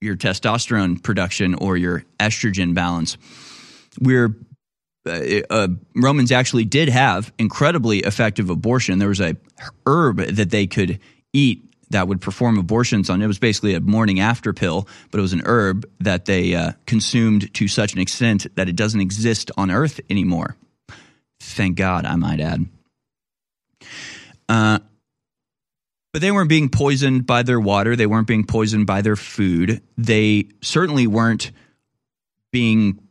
your 0.00 0.16
testosterone 0.16 1.02
production 1.02 1.54
or 1.54 1.76
your 1.76 2.04
estrogen 2.20 2.74
balance. 2.74 3.16
We're 4.00 4.36
uh, 5.06 5.40
uh, 5.50 5.68
Romans 5.94 6.32
actually 6.32 6.64
did 6.64 6.88
have 6.88 7.32
incredibly 7.38 8.00
effective 8.00 8.50
abortion. 8.50 8.98
There 8.98 9.08
was 9.08 9.20
a 9.20 9.36
herb 9.86 10.18
that 10.18 10.50
they 10.50 10.66
could 10.66 10.98
eat 11.32 11.62
that 11.90 12.08
would 12.08 12.20
perform 12.20 12.58
abortions 12.58 13.08
on. 13.08 13.22
It 13.22 13.26
was 13.28 13.38
basically 13.38 13.74
a 13.74 13.80
morning 13.80 14.18
after 14.18 14.52
pill, 14.52 14.88
but 15.10 15.18
it 15.18 15.22
was 15.22 15.32
an 15.32 15.42
herb 15.44 15.88
that 16.00 16.24
they 16.24 16.54
uh, 16.54 16.72
consumed 16.86 17.52
to 17.54 17.68
such 17.68 17.92
an 17.92 18.00
extent 18.00 18.46
that 18.56 18.68
it 18.68 18.74
doesn't 18.74 19.00
exist 19.00 19.52
on 19.56 19.70
Earth 19.70 20.00
anymore. 20.10 20.56
Thank 21.38 21.76
God, 21.76 22.04
I 22.04 22.16
might 22.16 22.40
add. 22.40 22.66
But 26.16 26.22
they 26.22 26.32
weren't 26.32 26.48
being 26.48 26.70
poisoned 26.70 27.26
by 27.26 27.42
their 27.42 27.60
water. 27.60 27.94
They 27.94 28.06
weren't 28.06 28.26
being 28.26 28.46
poisoned 28.46 28.86
by 28.86 29.02
their 29.02 29.16
food. 29.16 29.82
They 29.98 30.48
certainly 30.62 31.06
weren't 31.06 31.52
being, 32.50 33.06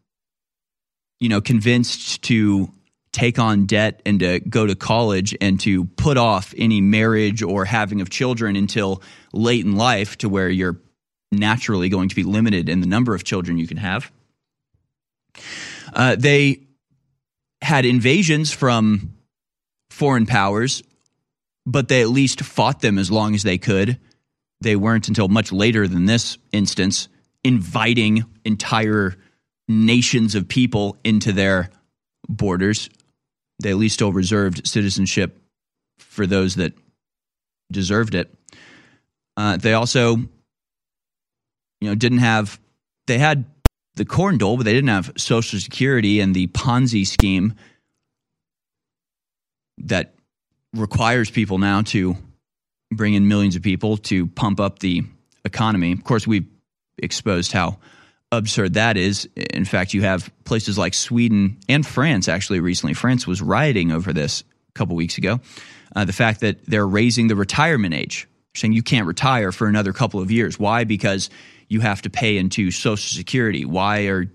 you 1.20 1.30
know, 1.30 1.40
convinced 1.40 2.24
to 2.24 2.72
take 3.12 3.38
on 3.38 3.68
debt 3.68 4.02
and 4.08 4.22
to 4.22 4.40
go 4.40 4.66
to 4.66 4.74
college 4.74 5.38
and 5.40 5.60
to 5.60 5.86
put 5.86 6.18
off 6.18 6.52
any 6.58 6.82
marriage 6.82 7.44
or 7.44 7.64
having 7.64 8.02
of 8.02 8.10
children 8.10 8.56
until 8.56 9.04
late 9.34 9.64
in 9.64 9.76
life 9.76 10.18
to 10.18 10.28
where 10.28 10.50
you're 10.50 10.82
naturally 11.32 11.90
going 11.90 12.10
to 12.10 12.16
be 12.16 12.24
limited 12.24 12.70
in 12.70 12.80
the 12.80 12.88
number 12.88 13.14
of 13.14 13.24
children 13.24 13.60
you 13.60 13.68
can 13.68 13.78
have. 13.78 14.12
Uh, 15.94 16.16
they 16.18 16.64
had 17.62 17.86
invasions 17.86 18.52
from 18.52 19.14
foreign 19.92 20.26
powers 20.26 20.82
but 21.66 21.88
they 21.88 22.02
at 22.02 22.10
least 22.10 22.42
fought 22.42 22.82
them 22.82 22.98
as 22.98 23.12
long 23.12 23.36
as 23.36 23.44
they 23.44 23.58
could. 23.58 24.00
They 24.62 24.76
weren't 24.76 25.08
until 25.08 25.28
much 25.28 25.52
later 25.52 25.88
than 25.88 26.06
this 26.06 26.38
instance 26.52 27.08
inviting 27.44 28.26
entire 28.44 29.16
nations 29.68 30.36
of 30.36 30.48
people 30.48 30.98
into 31.04 31.32
their 31.32 31.70
borders. 32.28 32.90
They 33.62 33.72
at 33.72 33.78
least 33.78 33.96
still 33.96 34.12
reserved 34.12 34.68
citizenship 34.68 35.42
for 36.00 36.26
those 36.26 36.56
that 36.56 36.74
deserved 37.72 38.16
it. 38.16 38.34
Uh, 39.38 39.58
they 39.58 39.74
also, 39.74 40.18
you 40.18 40.30
know, 41.82 41.96
didn't 41.96 42.20
have. 42.20 42.60
They 43.08 43.18
had 43.18 43.46
the 43.96 44.06
corn 44.06 44.38
dole, 44.38 44.58
but 44.58 44.66
they 44.66 44.74
didn't 44.74 44.90
have 44.90 45.14
Social 45.18 45.60
Security 45.60 46.20
and 46.20 46.36
the 46.36 46.48
Ponzi 46.48 47.06
scheme 47.06 47.54
that 49.78 50.15
requires 50.76 51.30
people 51.30 51.58
now 51.58 51.82
to 51.84 52.16
bring 52.92 53.14
in 53.14 53.28
millions 53.28 53.56
of 53.56 53.62
people 53.62 53.98
to 53.98 54.28
pump 54.28 54.60
up 54.60 54.80
the 54.80 55.04
economy. 55.44 55.92
Of 55.92 56.04
course, 56.04 56.28
we've 56.28 56.48
exposed 56.98 57.52
how 57.52 57.78
absurd 58.32 58.74
that 58.74 58.98
is. 58.98 59.30
In 59.36 59.66
fact, 59.66 59.94
you 59.94 60.02
have 60.02 60.32
places 60.44 60.78
like 60.78 60.94
Sweden 60.94 61.58
and 61.70 61.86
France 61.86 62.28
actually 62.28 62.60
recently. 62.60 62.94
France 62.94 63.28
was 63.28 63.42
rioting 63.42 63.92
over 63.92 64.14
this 64.14 64.42
a 64.42 64.74
couple 64.74 64.96
weeks 64.96 65.18
ago. 65.18 65.40
Uh, 65.96 66.06
the 66.06 66.14
fact 66.14 66.42
that 66.42 66.66
they're 66.66 66.88
raising 66.88 67.28
the 67.28 67.36
retirement 67.36 67.94
age, 67.94 68.28
saying 68.56 68.74
you 68.74 68.84
can't 68.84 69.08
retire 69.08 69.52
for 69.52 69.68
another 69.68 69.94
couple 69.94 70.20
of 70.20 70.32
years. 70.32 70.60
Why? 70.60 70.84
Because 70.84 71.30
you 71.70 71.80
have 71.82 72.02
to 72.04 72.10
pay 72.10 72.38
into 72.38 72.72
Social 72.72 73.18
Security. 73.18 73.66
Why 73.66 74.08
are 74.08 74.26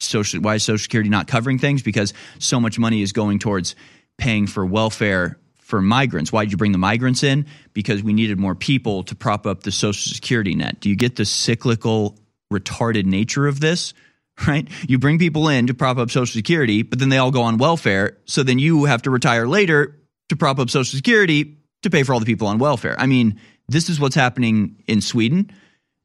social 0.00 0.40
why 0.40 0.56
is 0.56 0.64
Social 0.64 0.82
Security 0.82 1.08
not 1.08 1.28
covering 1.28 1.58
things? 1.58 1.82
Because 1.82 2.12
so 2.38 2.60
much 2.60 2.78
money 2.78 3.02
is 3.02 3.12
going 3.12 3.38
towards 3.38 3.76
paying 4.18 4.46
for 4.46 4.64
welfare 4.66 5.38
for 5.64 5.80
migrants. 5.80 6.30
Why 6.30 6.44
did 6.44 6.52
you 6.52 6.58
bring 6.58 6.72
the 6.72 6.78
migrants 6.78 7.22
in? 7.22 7.46
Because 7.72 8.02
we 8.02 8.12
needed 8.12 8.38
more 8.38 8.54
people 8.54 9.02
to 9.04 9.16
prop 9.16 9.46
up 9.46 9.62
the 9.62 9.72
Social 9.72 10.12
Security 10.12 10.54
net. 10.54 10.78
Do 10.78 10.90
you 10.90 10.96
get 10.96 11.16
the 11.16 11.24
cyclical, 11.24 12.18
retarded 12.52 13.06
nature 13.06 13.46
of 13.46 13.60
this? 13.60 13.92
Right? 14.48 14.66
You 14.88 14.98
bring 14.98 15.20
people 15.20 15.48
in 15.48 15.68
to 15.68 15.74
prop 15.74 15.96
up 15.96 16.10
Social 16.10 16.32
Security, 16.32 16.82
but 16.82 16.98
then 16.98 17.08
they 17.08 17.18
all 17.18 17.30
go 17.30 17.42
on 17.42 17.56
welfare. 17.56 18.18
So 18.24 18.42
then 18.42 18.58
you 18.58 18.84
have 18.86 19.02
to 19.02 19.10
retire 19.10 19.46
later 19.46 19.96
to 20.28 20.34
prop 20.34 20.58
up 20.58 20.70
Social 20.70 20.96
Security 20.96 21.58
to 21.82 21.90
pay 21.90 22.02
for 22.02 22.14
all 22.14 22.18
the 22.18 22.26
people 22.26 22.48
on 22.48 22.58
welfare. 22.58 22.98
I 22.98 23.06
mean, 23.06 23.38
this 23.68 23.88
is 23.88 24.00
what's 24.00 24.16
happening 24.16 24.82
in 24.88 25.00
Sweden. 25.00 25.52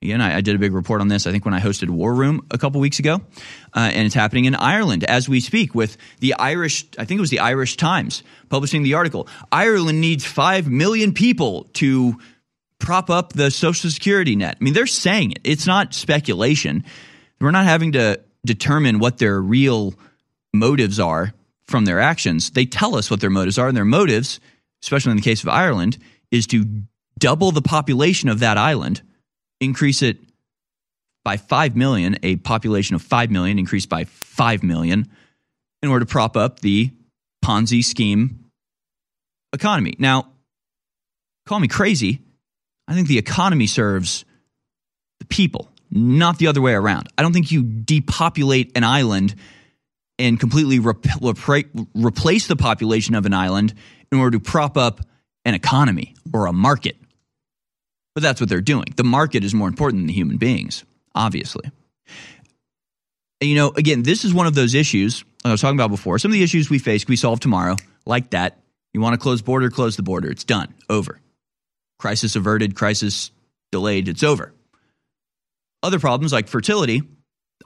Again, 0.01 0.21
I, 0.21 0.37
I, 0.37 0.41
did 0.41 0.55
a 0.55 0.59
big 0.59 0.73
report 0.73 1.01
on 1.01 1.09
this, 1.09 1.27
I 1.27 1.31
think, 1.31 1.43
when 1.43 1.53
I 1.53 1.59
hosted 1.59 1.89
War 1.89 2.13
Room 2.13 2.47
a 2.51 2.57
couple 2.57 2.79
weeks 2.79 2.99
ago. 2.99 3.15
Uh, 3.75 3.91
and 3.93 4.05
it's 4.05 4.15
happening 4.15 4.45
in 4.45 4.55
Ireland 4.55 5.03
as 5.03 5.27
we 5.27 5.41
speak 5.41 5.75
with 5.75 5.97
the 6.21 6.35
Irish, 6.35 6.85
I 6.97 7.03
think 7.03 7.17
it 7.17 7.21
was 7.21 7.31
the 7.31 7.39
Irish 7.39 7.75
Times 7.75 8.23
publishing 8.47 8.83
the 8.83 8.93
article. 8.93 9.27
Ireland 9.51 9.99
needs 9.99 10.23
5 10.23 10.69
million 10.69 11.13
people 11.13 11.65
to 11.73 12.17
prop 12.79 13.09
up 13.09 13.33
the 13.33 13.51
Social 13.51 13.89
Security 13.89 14.37
net. 14.37 14.55
I 14.59 14.63
mean, 14.63 14.73
they're 14.73 14.87
saying 14.87 15.31
it. 15.31 15.41
It's 15.43 15.67
not 15.67 15.93
speculation. 15.93 16.85
We're 17.41 17.51
not 17.51 17.65
having 17.65 17.91
to 17.91 18.21
determine 18.45 18.99
what 18.99 19.17
their 19.17 19.41
real 19.41 19.95
motives 20.53 20.97
are 20.97 21.33
from 21.67 21.83
their 21.83 21.99
actions. 21.99 22.51
They 22.51 22.65
tell 22.65 22.95
us 22.95 23.11
what 23.11 23.19
their 23.19 23.29
motives 23.29 23.57
are, 23.57 23.67
and 23.67 23.75
their 23.75 23.83
motives, 23.83 24.39
especially 24.81 25.11
in 25.11 25.17
the 25.17 25.23
case 25.23 25.43
of 25.43 25.49
Ireland, 25.49 25.97
is 26.31 26.47
to 26.47 26.83
double 27.17 27.51
the 27.51 27.61
population 27.61 28.29
of 28.29 28.39
that 28.39 28.57
island 28.57 29.01
increase 29.59 30.01
it 30.01 30.17
by 31.23 31.37
5 31.37 31.75
million, 31.75 32.17
a 32.23 32.37
population 32.37 32.95
of 32.95 33.01
5 33.01 33.29
million 33.29 33.59
increased 33.59 33.89
by 33.89 34.05
5 34.05 34.63
million 34.63 35.07
in 35.81 35.89
order 35.89 36.05
to 36.05 36.09
prop 36.09 36.37
up 36.37 36.59
the 36.59 36.91
Ponzi 37.43 37.83
scheme 37.83 38.45
economy. 39.53 39.95
Now, 39.99 40.31
call 41.45 41.59
me 41.59 41.67
crazy. 41.67 42.21
I 42.87 42.93
think 42.93 43.07
the 43.07 43.17
economy 43.17 43.67
serves 43.67 44.25
the 45.19 45.25
people, 45.25 45.69
not 45.91 46.37
the 46.37 46.47
other 46.47 46.61
way 46.61 46.73
around. 46.73 47.09
I 47.17 47.21
don't 47.21 47.33
think 47.33 47.51
you 47.51 47.63
depopulate 47.63 48.71
an 48.75 48.83
island 48.83 49.35
and 50.17 50.39
completely 50.39 50.79
rep- 50.79 51.05
replace 51.93 52.47
the 52.47 52.55
population 52.55 53.15
of 53.15 53.25
an 53.25 53.33
island 53.33 53.73
in 54.11 54.19
order 54.19 54.37
to 54.37 54.43
prop 54.43 54.77
up 54.77 55.01
an 55.45 55.53
economy 55.53 56.15
or 56.33 56.47
a 56.47 56.53
market. 56.53 56.97
But 58.15 58.23
that's 58.23 58.41
what 58.41 58.49
they're 58.49 58.61
doing. 58.61 58.85
The 58.95 59.03
market 59.03 59.43
is 59.43 59.53
more 59.53 59.67
important 59.67 60.01
than 60.01 60.07
the 60.07 60.13
human 60.13 60.37
beings, 60.37 60.83
obviously. 61.15 61.71
And, 63.41 63.49
you 63.49 63.55
know, 63.55 63.71
again, 63.75 64.03
this 64.03 64.25
is 64.25 64.33
one 64.33 64.47
of 64.47 64.55
those 64.55 64.73
issues 64.73 65.23
I 65.45 65.51
was 65.51 65.61
talking 65.61 65.77
about 65.77 65.91
before. 65.91 66.19
Some 66.19 66.31
of 66.31 66.33
the 66.33 66.43
issues 66.43 66.69
we 66.69 66.79
face 66.79 67.07
we 67.07 67.15
solve 67.15 67.39
tomorrow, 67.39 67.75
like 68.05 68.31
that. 68.31 68.57
You 68.93 69.01
want 69.01 69.13
to 69.13 69.19
close 69.19 69.41
border, 69.41 69.69
close 69.69 69.95
the 69.95 70.03
border. 70.03 70.29
It's 70.29 70.43
done. 70.43 70.73
Over. 70.89 71.19
Crisis 71.99 72.35
averted, 72.35 72.75
crisis 72.75 73.31
delayed. 73.71 74.07
It's 74.07 74.23
over. 74.23 74.53
Other 75.83 75.99
problems 75.99 76.33
like 76.33 76.47
fertility 76.47 77.03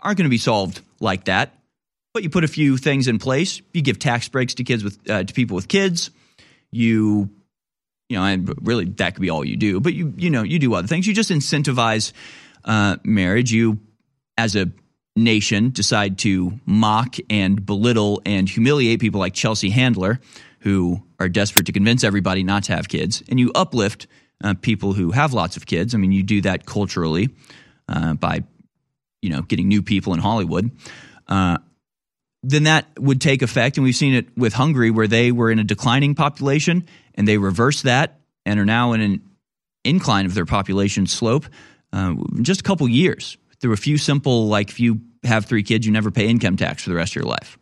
aren't 0.01 0.17
going 0.17 0.25
to 0.25 0.29
be 0.29 0.37
solved 0.37 0.81
like 0.99 1.25
that. 1.25 1.57
But 2.13 2.23
you 2.23 2.29
put 2.29 2.43
a 2.43 2.47
few 2.47 2.77
things 2.77 3.07
in 3.07 3.17
place. 3.17 3.61
You 3.73 3.81
give 3.81 3.97
tax 3.97 4.27
breaks 4.27 4.55
to 4.55 4.63
kids 4.63 4.83
with 4.83 5.09
uh, 5.09 5.23
to 5.23 5.33
people 5.33 5.55
with 5.55 5.67
kids. 5.67 6.11
You 6.71 7.31
you 8.13 8.19
know, 8.19 8.25
and 8.25 8.53
really 8.61 8.85
that 8.85 9.15
could 9.15 9.21
be 9.21 9.31
all 9.31 9.43
you 9.43 9.57
do. 9.57 9.79
But 9.79 9.95
you 9.95 10.13
you 10.15 10.29
know 10.29 10.43
you 10.43 10.59
do 10.59 10.75
other 10.75 10.87
things. 10.87 11.07
You 11.07 11.15
just 11.15 11.31
incentivize 11.31 12.13
uh, 12.63 12.97
marriage. 13.03 13.51
You 13.51 13.79
as 14.37 14.55
a 14.55 14.71
nation 15.15 15.71
decide 15.71 16.19
to 16.19 16.59
mock 16.67 17.15
and 17.31 17.65
belittle 17.65 18.21
and 18.23 18.47
humiliate 18.47 18.99
people 18.99 19.19
like 19.19 19.33
Chelsea 19.33 19.71
Handler, 19.71 20.19
who 20.59 21.01
are 21.19 21.27
desperate 21.27 21.65
to 21.65 21.71
convince 21.71 22.03
everybody 22.03 22.43
not 22.43 22.65
to 22.65 22.75
have 22.75 22.87
kids, 22.87 23.23
and 23.29 23.39
you 23.39 23.51
uplift 23.55 24.05
uh, 24.43 24.53
people 24.61 24.93
who 24.93 25.09
have 25.09 25.33
lots 25.33 25.57
of 25.57 25.65
kids. 25.65 25.95
I 25.95 25.97
mean, 25.97 26.11
you 26.11 26.21
do 26.21 26.41
that 26.41 26.67
culturally 26.67 27.29
uh, 27.89 28.13
by 28.13 28.43
you 29.23 29.31
know 29.31 29.41
getting 29.41 29.67
new 29.67 29.81
people 29.81 30.13
in 30.13 30.19
Hollywood. 30.19 30.69
Then 32.43 32.63
that 32.63 32.87
would 32.99 33.21
take 33.21 33.41
effect, 33.41 33.77
and 33.77 33.83
we've 33.83 33.95
seen 33.95 34.13
it 34.13 34.37
with 34.37 34.53
Hungary, 34.53 34.91
where 34.91 35.07
they 35.07 35.31
were 35.31 35.49
in 35.49 35.59
a 35.59 35.63
declining 35.63 36.13
population, 36.13 36.85
and 37.15 37.27
they 37.27 37.37
reversed 37.37 37.83
that 37.83 38.19
and 38.45 38.59
are 38.59 38.65
now 38.65 38.93
in 38.93 39.01
an 39.01 39.21
incline 39.83 40.25
of 40.25 40.33
their 40.33 40.45
population 40.45 41.07
slope 41.07 41.45
uh, 41.93 42.15
just 42.41 42.61
a 42.61 42.63
couple 42.63 42.87
years 42.87 43.37
through 43.59 43.73
a 43.73 43.77
few 43.77 43.97
simple 43.97 44.47
like 44.47 44.69
if 44.69 44.79
you 44.79 45.01
have 45.23 45.45
three 45.45 45.63
kids 45.63 45.85
you 45.85 45.91
never 45.91 46.11
pay 46.11 46.27
income 46.27 46.57
tax 46.57 46.83
for 46.83 46.89
the 46.89 46.95
rest 46.95 47.13
of 47.13 47.15
your 47.15 47.25
life. 47.25 47.57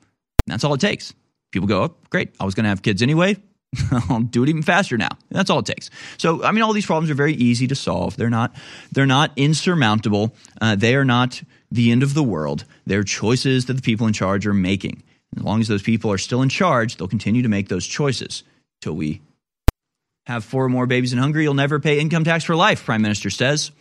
And 0.45 0.53
that's 0.53 0.63
all 0.63 0.73
it 0.73 0.81
takes. 0.81 1.13
People 1.51 1.67
go 1.67 1.83
oh 1.83 1.95
great. 2.09 2.33
I 2.39 2.45
was 2.45 2.55
going 2.55 2.63
to 2.63 2.69
have 2.69 2.81
kids 2.81 3.01
anyway. 3.01 3.35
I'll 4.09 4.21
do 4.21 4.43
it 4.43 4.49
even 4.49 4.63
faster 4.63 4.97
now. 4.97 5.09
And 5.09 5.37
that's 5.37 5.49
all 5.49 5.59
it 5.59 5.65
takes. 5.65 5.89
So 6.17 6.43
i 6.43 6.51
mean 6.51 6.63
all 6.63 6.73
these 6.73 6.85
problems 6.85 7.11
are 7.11 7.15
very 7.15 7.33
easy 7.33 7.67
to 7.67 7.75
solve. 7.75 8.17
They're 8.17 8.29
not 8.29 8.55
they're 8.91 9.05
not 9.05 9.31
insurmountable. 9.35 10.35
Uh, 10.59 10.75
they 10.75 10.95
are 10.95 11.05
not 11.05 11.41
the 11.71 11.91
end 11.91 12.03
of 12.03 12.13
the 12.13 12.23
world 12.23 12.65
they're 12.85 13.03
choices 13.03 13.65
that 13.65 13.73
the 13.73 13.81
people 13.81 14.07
in 14.07 14.13
charge 14.13 14.45
are 14.45 14.53
making 14.53 15.01
as 15.35 15.43
long 15.43 15.61
as 15.61 15.67
those 15.67 15.83
people 15.83 16.11
are 16.11 16.17
still 16.17 16.41
in 16.41 16.49
charge 16.49 16.97
they'll 16.97 17.07
continue 17.07 17.41
to 17.41 17.49
make 17.49 17.69
those 17.69 17.87
choices 17.87 18.43
till 18.81 18.93
we 18.93 19.21
have 20.25 20.43
four 20.43 20.69
more 20.69 20.85
babies 20.85 21.13
in 21.13 21.19
Hungary, 21.19 21.43
you'll 21.43 21.53
never 21.53 21.79
pay 21.79 21.99
income 21.99 22.23
tax 22.23 22.43
for 22.43 22.55
life, 22.55 22.85
Prime 22.85 23.01
Minister 23.01 23.29
says. 23.29 23.71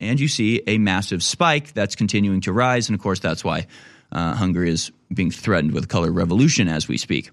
And 0.00 0.20
you 0.20 0.28
see 0.28 0.62
a 0.66 0.78
massive 0.78 1.22
spike 1.22 1.72
that's 1.72 1.96
continuing 1.96 2.42
to 2.42 2.52
rise. 2.52 2.88
And 2.88 2.94
of 2.94 3.02
course, 3.02 3.20
that's 3.20 3.44
why 3.44 3.66
uh, 4.12 4.34
Hungary 4.34 4.70
is 4.70 4.90
being 5.12 5.30
threatened 5.30 5.72
with 5.72 5.88
color 5.88 6.10
revolution 6.10 6.68
as 6.68 6.86
we 6.86 6.98
speak. 6.98 7.30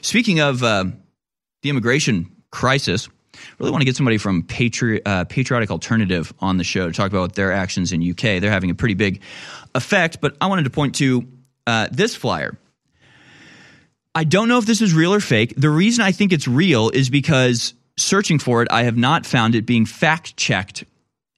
Speaking 0.00 0.40
of 0.40 0.62
uh, 0.62 0.84
the 1.62 1.70
immigration 1.70 2.30
crisis, 2.50 3.08
really 3.58 3.70
want 3.70 3.82
to 3.82 3.86
get 3.86 3.96
somebody 3.96 4.18
from 4.18 4.42
Patri- 4.42 5.04
uh, 5.04 5.24
Patriotic 5.24 5.70
Alternative 5.70 6.32
on 6.40 6.56
the 6.56 6.64
show 6.64 6.86
to 6.86 6.92
talk 6.92 7.10
about 7.10 7.34
their 7.34 7.52
actions 7.52 7.92
in 7.92 8.08
UK. 8.08 8.40
They're 8.40 8.50
having 8.50 8.70
a 8.70 8.74
pretty 8.74 8.94
big 8.94 9.22
effect, 9.74 10.20
but 10.20 10.36
I 10.40 10.46
wanted 10.46 10.64
to 10.64 10.70
point 10.70 10.96
to 10.96 11.26
uh, 11.66 11.88
this 11.90 12.14
flyer 12.14 12.56
I 14.18 14.24
don't 14.24 14.48
know 14.48 14.58
if 14.58 14.66
this 14.66 14.80
is 14.80 14.94
real 14.94 15.14
or 15.14 15.20
fake. 15.20 15.54
The 15.56 15.70
reason 15.70 16.02
I 16.02 16.10
think 16.10 16.32
it's 16.32 16.48
real 16.48 16.90
is 16.90 17.08
because 17.08 17.72
searching 17.96 18.40
for 18.40 18.62
it, 18.62 18.68
I 18.68 18.82
have 18.82 18.96
not 18.96 19.24
found 19.24 19.54
it 19.54 19.64
being 19.64 19.86
fact 19.86 20.36
checked 20.36 20.84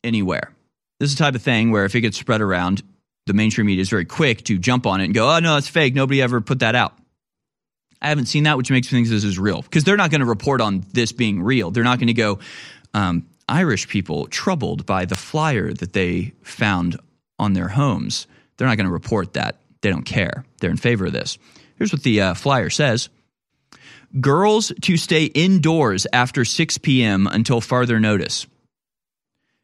anywhere. 0.02 0.50
This 0.98 1.10
is 1.10 1.16
the 1.16 1.24
type 1.24 1.34
of 1.34 1.42
thing 1.42 1.72
where 1.72 1.84
if 1.84 1.94
it 1.94 2.00
gets 2.00 2.16
spread 2.16 2.40
around, 2.40 2.82
the 3.26 3.34
mainstream 3.34 3.66
media 3.66 3.82
is 3.82 3.90
very 3.90 4.06
quick 4.06 4.44
to 4.44 4.58
jump 4.58 4.86
on 4.86 5.02
it 5.02 5.04
and 5.04 5.14
go, 5.14 5.28
oh, 5.28 5.40
no, 5.40 5.58
it's 5.58 5.68
fake. 5.68 5.94
Nobody 5.94 6.22
ever 6.22 6.40
put 6.40 6.60
that 6.60 6.74
out. 6.74 6.94
I 8.02 8.08
haven't 8.08 8.26
seen 8.26 8.44
that, 8.44 8.56
which 8.56 8.70
makes 8.70 8.90
me 8.90 8.98
think 8.98 9.08
this 9.08 9.24
is 9.24 9.38
real 9.38 9.62
because 9.62 9.84
they're 9.84 9.96
not 9.96 10.10
going 10.10 10.20
to 10.20 10.26
report 10.26 10.60
on 10.60 10.84
this 10.92 11.12
being 11.12 11.42
real. 11.42 11.70
They're 11.70 11.84
not 11.84 11.98
going 11.98 12.08
to 12.08 12.14
go, 12.14 12.38
um, 12.94 13.26
Irish 13.48 13.88
people 13.88 14.26
troubled 14.28 14.86
by 14.86 15.04
the 15.04 15.16
flyer 15.16 15.72
that 15.72 15.92
they 15.92 16.32
found 16.42 16.98
on 17.38 17.52
their 17.52 17.68
homes. 17.68 18.26
They're 18.56 18.68
not 18.68 18.76
going 18.76 18.86
to 18.86 18.92
report 18.92 19.34
that. 19.34 19.60
They 19.80 19.90
don't 19.90 20.04
care. 20.04 20.44
They're 20.60 20.70
in 20.70 20.76
favor 20.76 21.06
of 21.06 21.12
this. 21.12 21.38
Here's 21.76 21.92
what 21.92 22.02
the 22.02 22.20
uh, 22.20 22.34
flyer 22.34 22.70
says 22.70 23.08
Girls 24.20 24.72
to 24.82 24.96
stay 24.96 25.24
indoors 25.24 26.06
after 26.12 26.44
6 26.44 26.78
p.m. 26.78 27.26
until 27.26 27.60
farther 27.60 28.00
notice. 28.00 28.46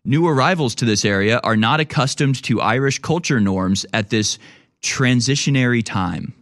New 0.04 0.26
arrivals 0.26 0.76
to 0.76 0.84
this 0.84 1.04
area 1.04 1.40
are 1.42 1.56
not 1.56 1.80
accustomed 1.80 2.40
to 2.44 2.60
Irish 2.60 3.00
culture 3.00 3.40
norms 3.40 3.84
at 3.92 4.08
this 4.08 4.38
transitionary 4.82 5.84
time. 5.84 6.32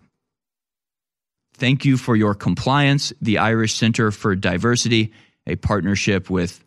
Thank 1.56 1.84
you 1.84 1.96
for 1.96 2.16
your 2.16 2.34
compliance. 2.34 3.12
The 3.20 3.38
Irish 3.38 3.74
Center 3.74 4.10
for 4.10 4.34
Diversity, 4.34 5.12
a 5.46 5.56
partnership 5.56 6.28
with 6.28 6.62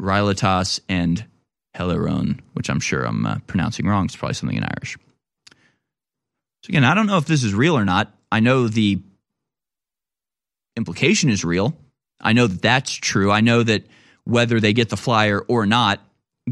Riletas 0.00 0.80
and 0.88 1.24
Heliron, 1.74 2.40
which 2.52 2.68
I'm 2.68 2.80
sure 2.80 3.04
I'm 3.04 3.24
uh, 3.24 3.38
pronouncing 3.46 3.86
wrong. 3.86 4.04
It's 4.04 4.16
probably 4.16 4.34
something 4.34 4.58
in 4.58 4.64
Irish. 4.64 4.96
So, 6.62 6.70
again, 6.70 6.84
I 6.84 6.94
don't 6.94 7.06
know 7.06 7.18
if 7.18 7.26
this 7.26 7.44
is 7.44 7.54
real 7.54 7.78
or 7.78 7.84
not. 7.84 8.12
I 8.30 8.40
know 8.40 8.68
the 8.68 9.00
implication 10.76 11.30
is 11.30 11.44
real. 11.44 11.76
I 12.20 12.32
know 12.32 12.46
that 12.46 12.62
that's 12.62 12.92
true. 12.92 13.30
I 13.30 13.40
know 13.40 13.62
that 13.62 13.84
whether 14.24 14.60
they 14.60 14.72
get 14.72 14.90
the 14.90 14.96
flyer 14.96 15.40
or 15.40 15.66
not, 15.66 16.00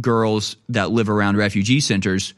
girls 0.00 0.56
that 0.68 0.90
live 0.90 1.10
around 1.10 1.36
refugee 1.36 1.80
centers 1.80 2.34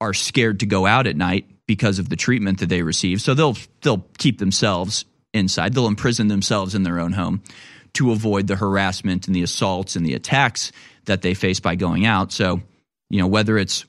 are 0.00 0.14
scared 0.14 0.60
to 0.60 0.66
go 0.66 0.84
out 0.84 1.06
at 1.06 1.16
night 1.16 1.46
because 1.72 1.98
of 1.98 2.10
the 2.10 2.16
treatment 2.16 2.60
that 2.60 2.68
they 2.68 2.82
receive. 2.82 3.22
So 3.22 3.32
they'll 3.32 3.56
they'll 3.80 4.04
keep 4.18 4.38
themselves 4.38 5.06
inside. 5.32 5.72
They'll 5.72 5.86
imprison 5.86 6.28
themselves 6.28 6.74
in 6.74 6.82
their 6.82 7.00
own 7.00 7.12
home 7.12 7.42
to 7.94 8.12
avoid 8.12 8.46
the 8.46 8.56
harassment 8.56 9.26
and 9.26 9.34
the 9.34 9.42
assaults 9.42 9.96
and 9.96 10.04
the 10.04 10.14
attacks 10.14 10.70
that 11.06 11.22
they 11.22 11.32
face 11.32 11.60
by 11.60 11.74
going 11.74 12.04
out. 12.04 12.30
So, 12.30 12.60
you 13.08 13.20
know, 13.20 13.26
whether 13.26 13.56
it's 13.56 13.86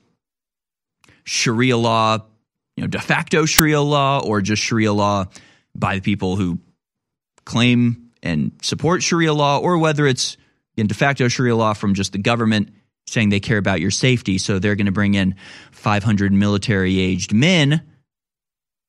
Sharia 1.25 1.75
law, 1.77 2.19
you 2.77 2.83
know, 2.83 2.87
de 2.87 2.99
facto 2.99 3.45
Sharia 3.45 3.81
law 3.81 4.21
or 4.23 4.41
just 4.41 4.63
Sharia 4.63 4.93
law 4.93 5.25
by 5.75 5.95
the 5.95 6.01
people 6.01 6.37
who 6.37 6.59
claim 7.45 8.11
and 8.21 8.53
support 8.61 9.03
Sharia 9.03 9.33
law, 9.33 9.59
or 9.59 9.77
whether 9.77 10.07
it's 10.07 10.37
in 10.77 10.87
de 10.87 10.93
facto 10.93 11.27
Sharia 11.27 11.55
law 11.55 11.73
from 11.73 11.93
just 11.93 12.13
the 12.13 12.17
government 12.19 12.69
saying 13.13 13.29
they 13.29 13.39
care 13.39 13.57
about 13.57 13.79
your 13.79 13.91
safety. 13.91 14.37
So 14.37 14.59
they're 14.59 14.75
going 14.75 14.87
to 14.87 14.91
bring 14.91 15.13
in 15.13 15.35
500 15.71 16.33
military 16.33 16.99
aged 16.99 17.33
men 17.33 17.81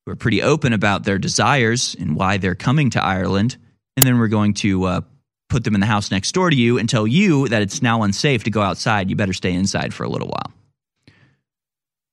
who 0.05 0.13
are 0.13 0.17
pretty 0.17 0.43
open 0.43 0.73
about 0.73 1.05
their 1.05 1.19
desires 1.19 1.95
and 1.99 2.17
why 2.17 2.39
they're 2.39 2.55
coming 2.55 2.91
to 2.91 3.03
Ireland. 3.03 3.57
And 3.97 4.05
then 4.05 4.19
we're 4.19 4.29
going 4.29 4.55
to 4.55 4.85
uh, 4.85 5.01
put 5.49 5.65
them 5.65 5.75
in 5.75 5.81
the 5.81 5.87
house 5.87 6.11
next 6.11 6.33
door 6.33 6.51
to 6.51 6.57
you 6.57 6.79
and 6.79 6.89
tell 6.89 7.07
you 7.07 7.49
that 7.49 7.63
it's 7.63 7.83
now 7.83 8.03
unsafe 8.03 8.45
to 8.45 8.51
go 8.51 8.61
outside. 8.61 9.11
You 9.11 9.17
better 9.17 9.33
stay 9.33 9.53
inside 9.53 9.95
for 9.95 10.05
a 10.05 10.09
little 10.09 10.29
while. 10.29 10.53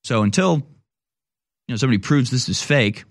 So 0.04 0.24
until 0.24 0.56
you 0.56 1.74
know 1.74 1.76
somebody 1.76 2.00
proves 2.00 2.30
this 2.30 2.50
is 2.50 2.62
fake, 2.62 3.06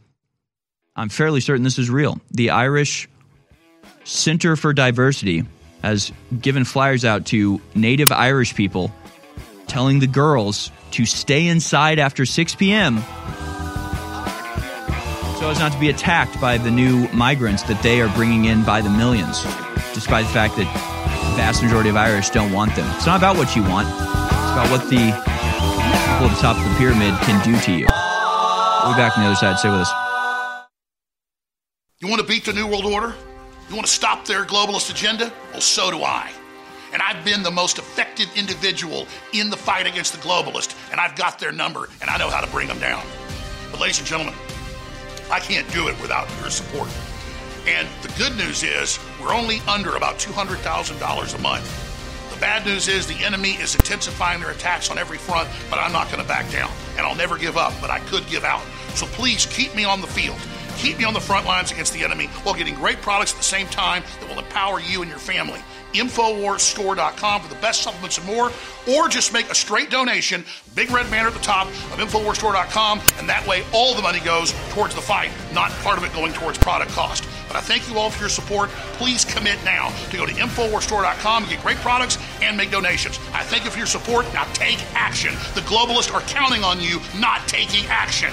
I'm 0.94 1.08
fairly 1.08 1.40
certain 1.40 1.62
this 1.62 1.78
is 1.78 1.88
real. 1.88 2.20
The 2.30 2.50
Irish 2.50 3.08
Center 4.04 4.56
for 4.56 4.72
Diversity 4.72 5.44
has 5.82 6.12
given 6.40 6.64
flyers 6.64 7.04
out 7.04 7.26
to 7.26 7.60
native 7.74 8.12
Irish 8.12 8.54
people 8.54 8.92
telling 9.66 10.00
the 10.00 10.06
girls 10.06 10.70
to 10.90 11.06
stay 11.06 11.46
inside 11.46 11.98
after 11.98 12.26
6 12.26 12.54
p.m. 12.56 12.98
so 15.38 15.48
as 15.48 15.58
not 15.60 15.72
to 15.72 15.78
be 15.78 15.88
attacked 15.88 16.40
by 16.40 16.58
the 16.58 16.70
new 16.70 17.08
migrants 17.12 17.62
that 17.64 17.80
they 17.82 18.00
are 18.00 18.12
bringing 18.14 18.46
in 18.46 18.64
by 18.64 18.80
the 18.80 18.90
millions, 18.90 19.44
despite 19.94 20.26
the 20.26 20.32
fact 20.32 20.56
that 20.56 20.66
the 20.66 21.36
vast 21.36 21.62
majority 21.62 21.88
of 21.88 21.96
Irish 21.96 22.30
don't 22.30 22.52
want 22.52 22.74
them. 22.74 22.90
It's 22.96 23.06
not 23.06 23.18
about 23.18 23.36
what 23.36 23.54
you 23.54 23.62
want, 23.62 23.86
it's 23.86 24.52
about 24.52 24.70
what 24.70 24.82
the 24.90 24.96
people 24.98 26.26
at 26.26 26.34
the 26.34 26.42
top 26.42 26.56
of 26.56 26.64
the 26.64 26.76
pyramid 26.76 27.14
can 27.22 27.42
do 27.44 27.58
to 27.60 27.72
you. 27.72 27.86
We'll 28.82 28.94
be 28.94 28.98
back 28.98 29.16
on 29.16 29.22
the 29.22 29.30
other 29.30 29.36
side. 29.36 29.58
Stay 29.58 29.70
with 29.70 29.80
us. 29.80 29.92
You 32.00 32.08
want 32.08 32.20
to 32.20 32.26
beat 32.26 32.44
the 32.44 32.52
New 32.52 32.66
World 32.66 32.86
Order? 32.86 33.14
You 33.70 33.76
want 33.76 33.86
to 33.86 33.92
stop 33.92 34.24
their 34.24 34.44
globalist 34.44 34.90
agenda? 34.90 35.32
Well, 35.52 35.60
so 35.60 35.92
do 35.92 36.02
I. 36.02 36.32
And 36.92 37.00
I've 37.00 37.24
been 37.24 37.44
the 37.44 37.52
most 37.52 37.78
effective 37.78 38.28
individual 38.34 39.06
in 39.32 39.48
the 39.48 39.56
fight 39.56 39.86
against 39.86 40.12
the 40.12 40.18
globalist, 40.18 40.74
and 40.90 41.00
I've 41.00 41.14
got 41.14 41.38
their 41.38 41.52
number, 41.52 41.88
and 42.00 42.10
I 42.10 42.18
know 42.18 42.30
how 42.30 42.40
to 42.40 42.50
bring 42.50 42.66
them 42.66 42.80
down. 42.80 43.06
But, 43.70 43.78
ladies 43.78 44.00
and 44.00 44.08
gentlemen, 44.08 44.34
I 45.30 45.38
can't 45.38 45.70
do 45.72 45.86
it 45.86 45.94
without 46.02 46.28
your 46.40 46.50
support. 46.50 46.88
And 47.68 47.86
the 48.02 48.12
good 48.18 48.36
news 48.36 48.64
is 48.64 48.98
we're 49.22 49.32
only 49.32 49.60
under 49.68 49.94
about 49.94 50.18
$200,000 50.18 51.34
a 51.38 51.38
month. 51.38 52.34
The 52.34 52.40
bad 52.40 52.66
news 52.66 52.88
is 52.88 53.06
the 53.06 53.24
enemy 53.24 53.50
is 53.50 53.76
intensifying 53.76 54.40
their 54.40 54.50
attacks 54.50 54.90
on 54.90 54.98
every 54.98 55.18
front, 55.18 55.48
but 55.70 55.78
I'm 55.78 55.92
not 55.92 56.10
going 56.10 56.20
to 56.20 56.26
back 56.26 56.50
down. 56.50 56.72
And 56.96 57.06
I'll 57.06 57.14
never 57.14 57.38
give 57.38 57.56
up, 57.56 57.72
but 57.80 57.90
I 57.90 58.00
could 58.00 58.26
give 58.26 58.42
out. 58.42 58.64
So 58.96 59.06
please 59.06 59.46
keep 59.46 59.76
me 59.76 59.84
on 59.84 60.00
the 60.00 60.08
field. 60.08 60.40
Keep 60.80 60.96
me 60.96 61.04
on 61.04 61.12
the 61.12 61.20
front 61.20 61.44
lines 61.44 61.70
against 61.70 61.92
the 61.92 62.02
enemy 62.02 62.28
while 62.42 62.54
getting 62.54 62.74
great 62.74 63.02
products 63.02 63.32
at 63.32 63.36
the 63.36 63.44
same 63.44 63.66
time 63.66 64.02
that 64.18 64.30
will 64.30 64.38
empower 64.38 64.80
you 64.80 65.02
and 65.02 65.10
your 65.10 65.18
family. 65.18 65.60
Infowarsstore.com 65.92 67.42
for 67.42 67.48
the 67.48 67.60
best 67.60 67.82
supplements 67.82 68.16
and 68.16 68.26
more, 68.26 68.50
or 68.88 69.06
just 69.06 69.30
make 69.30 69.50
a 69.50 69.54
straight 69.54 69.90
donation, 69.90 70.42
big 70.74 70.90
red 70.90 71.10
banner 71.10 71.28
at 71.28 71.34
the 71.34 71.40
top 71.40 71.66
of 71.66 71.98
Infowarsstore.com, 71.98 72.98
and 73.18 73.28
that 73.28 73.46
way 73.46 73.62
all 73.74 73.94
the 73.94 74.00
money 74.00 74.20
goes 74.20 74.54
towards 74.70 74.94
the 74.94 75.02
fight, 75.02 75.30
not 75.52 75.70
part 75.82 75.98
of 75.98 76.04
it 76.04 76.14
going 76.14 76.32
towards 76.32 76.56
product 76.56 76.92
cost. 76.92 77.28
But 77.46 77.56
I 77.56 77.60
thank 77.60 77.86
you 77.90 77.98
all 77.98 78.08
for 78.08 78.20
your 78.20 78.30
support. 78.30 78.70
Please 78.94 79.22
commit 79.22 79.62
now 79.62 79.90
to 80.08 80.16
go 80.16 80.24
to 80.24 80.32
Infowarsstore.com 80.32 81.42
and 81.42 81.52
get 81.52 81.60
great 81.60 81.76
products 81.78 82.16
and 82.40 82.56
make 82.56 82.70
donations. 82.70 83.18
I 83.34 83.42
thank 83.42 83.66
you 83.66 83.70
for 83.70 83.76
your 83.76 83.86
support. 83.86 84.24
Now 84.32 84.44
take 84.54 84.78
action. 84.94 85.34
The 85.54 85.60
globalists 85.62 86.14
are 86.14 86.22
counting 86.22 86.64
on 86.64 86.80
you 86.80 87.00
not 87.18 87.46
taking 87.48 87.84
action. 87.88 88.32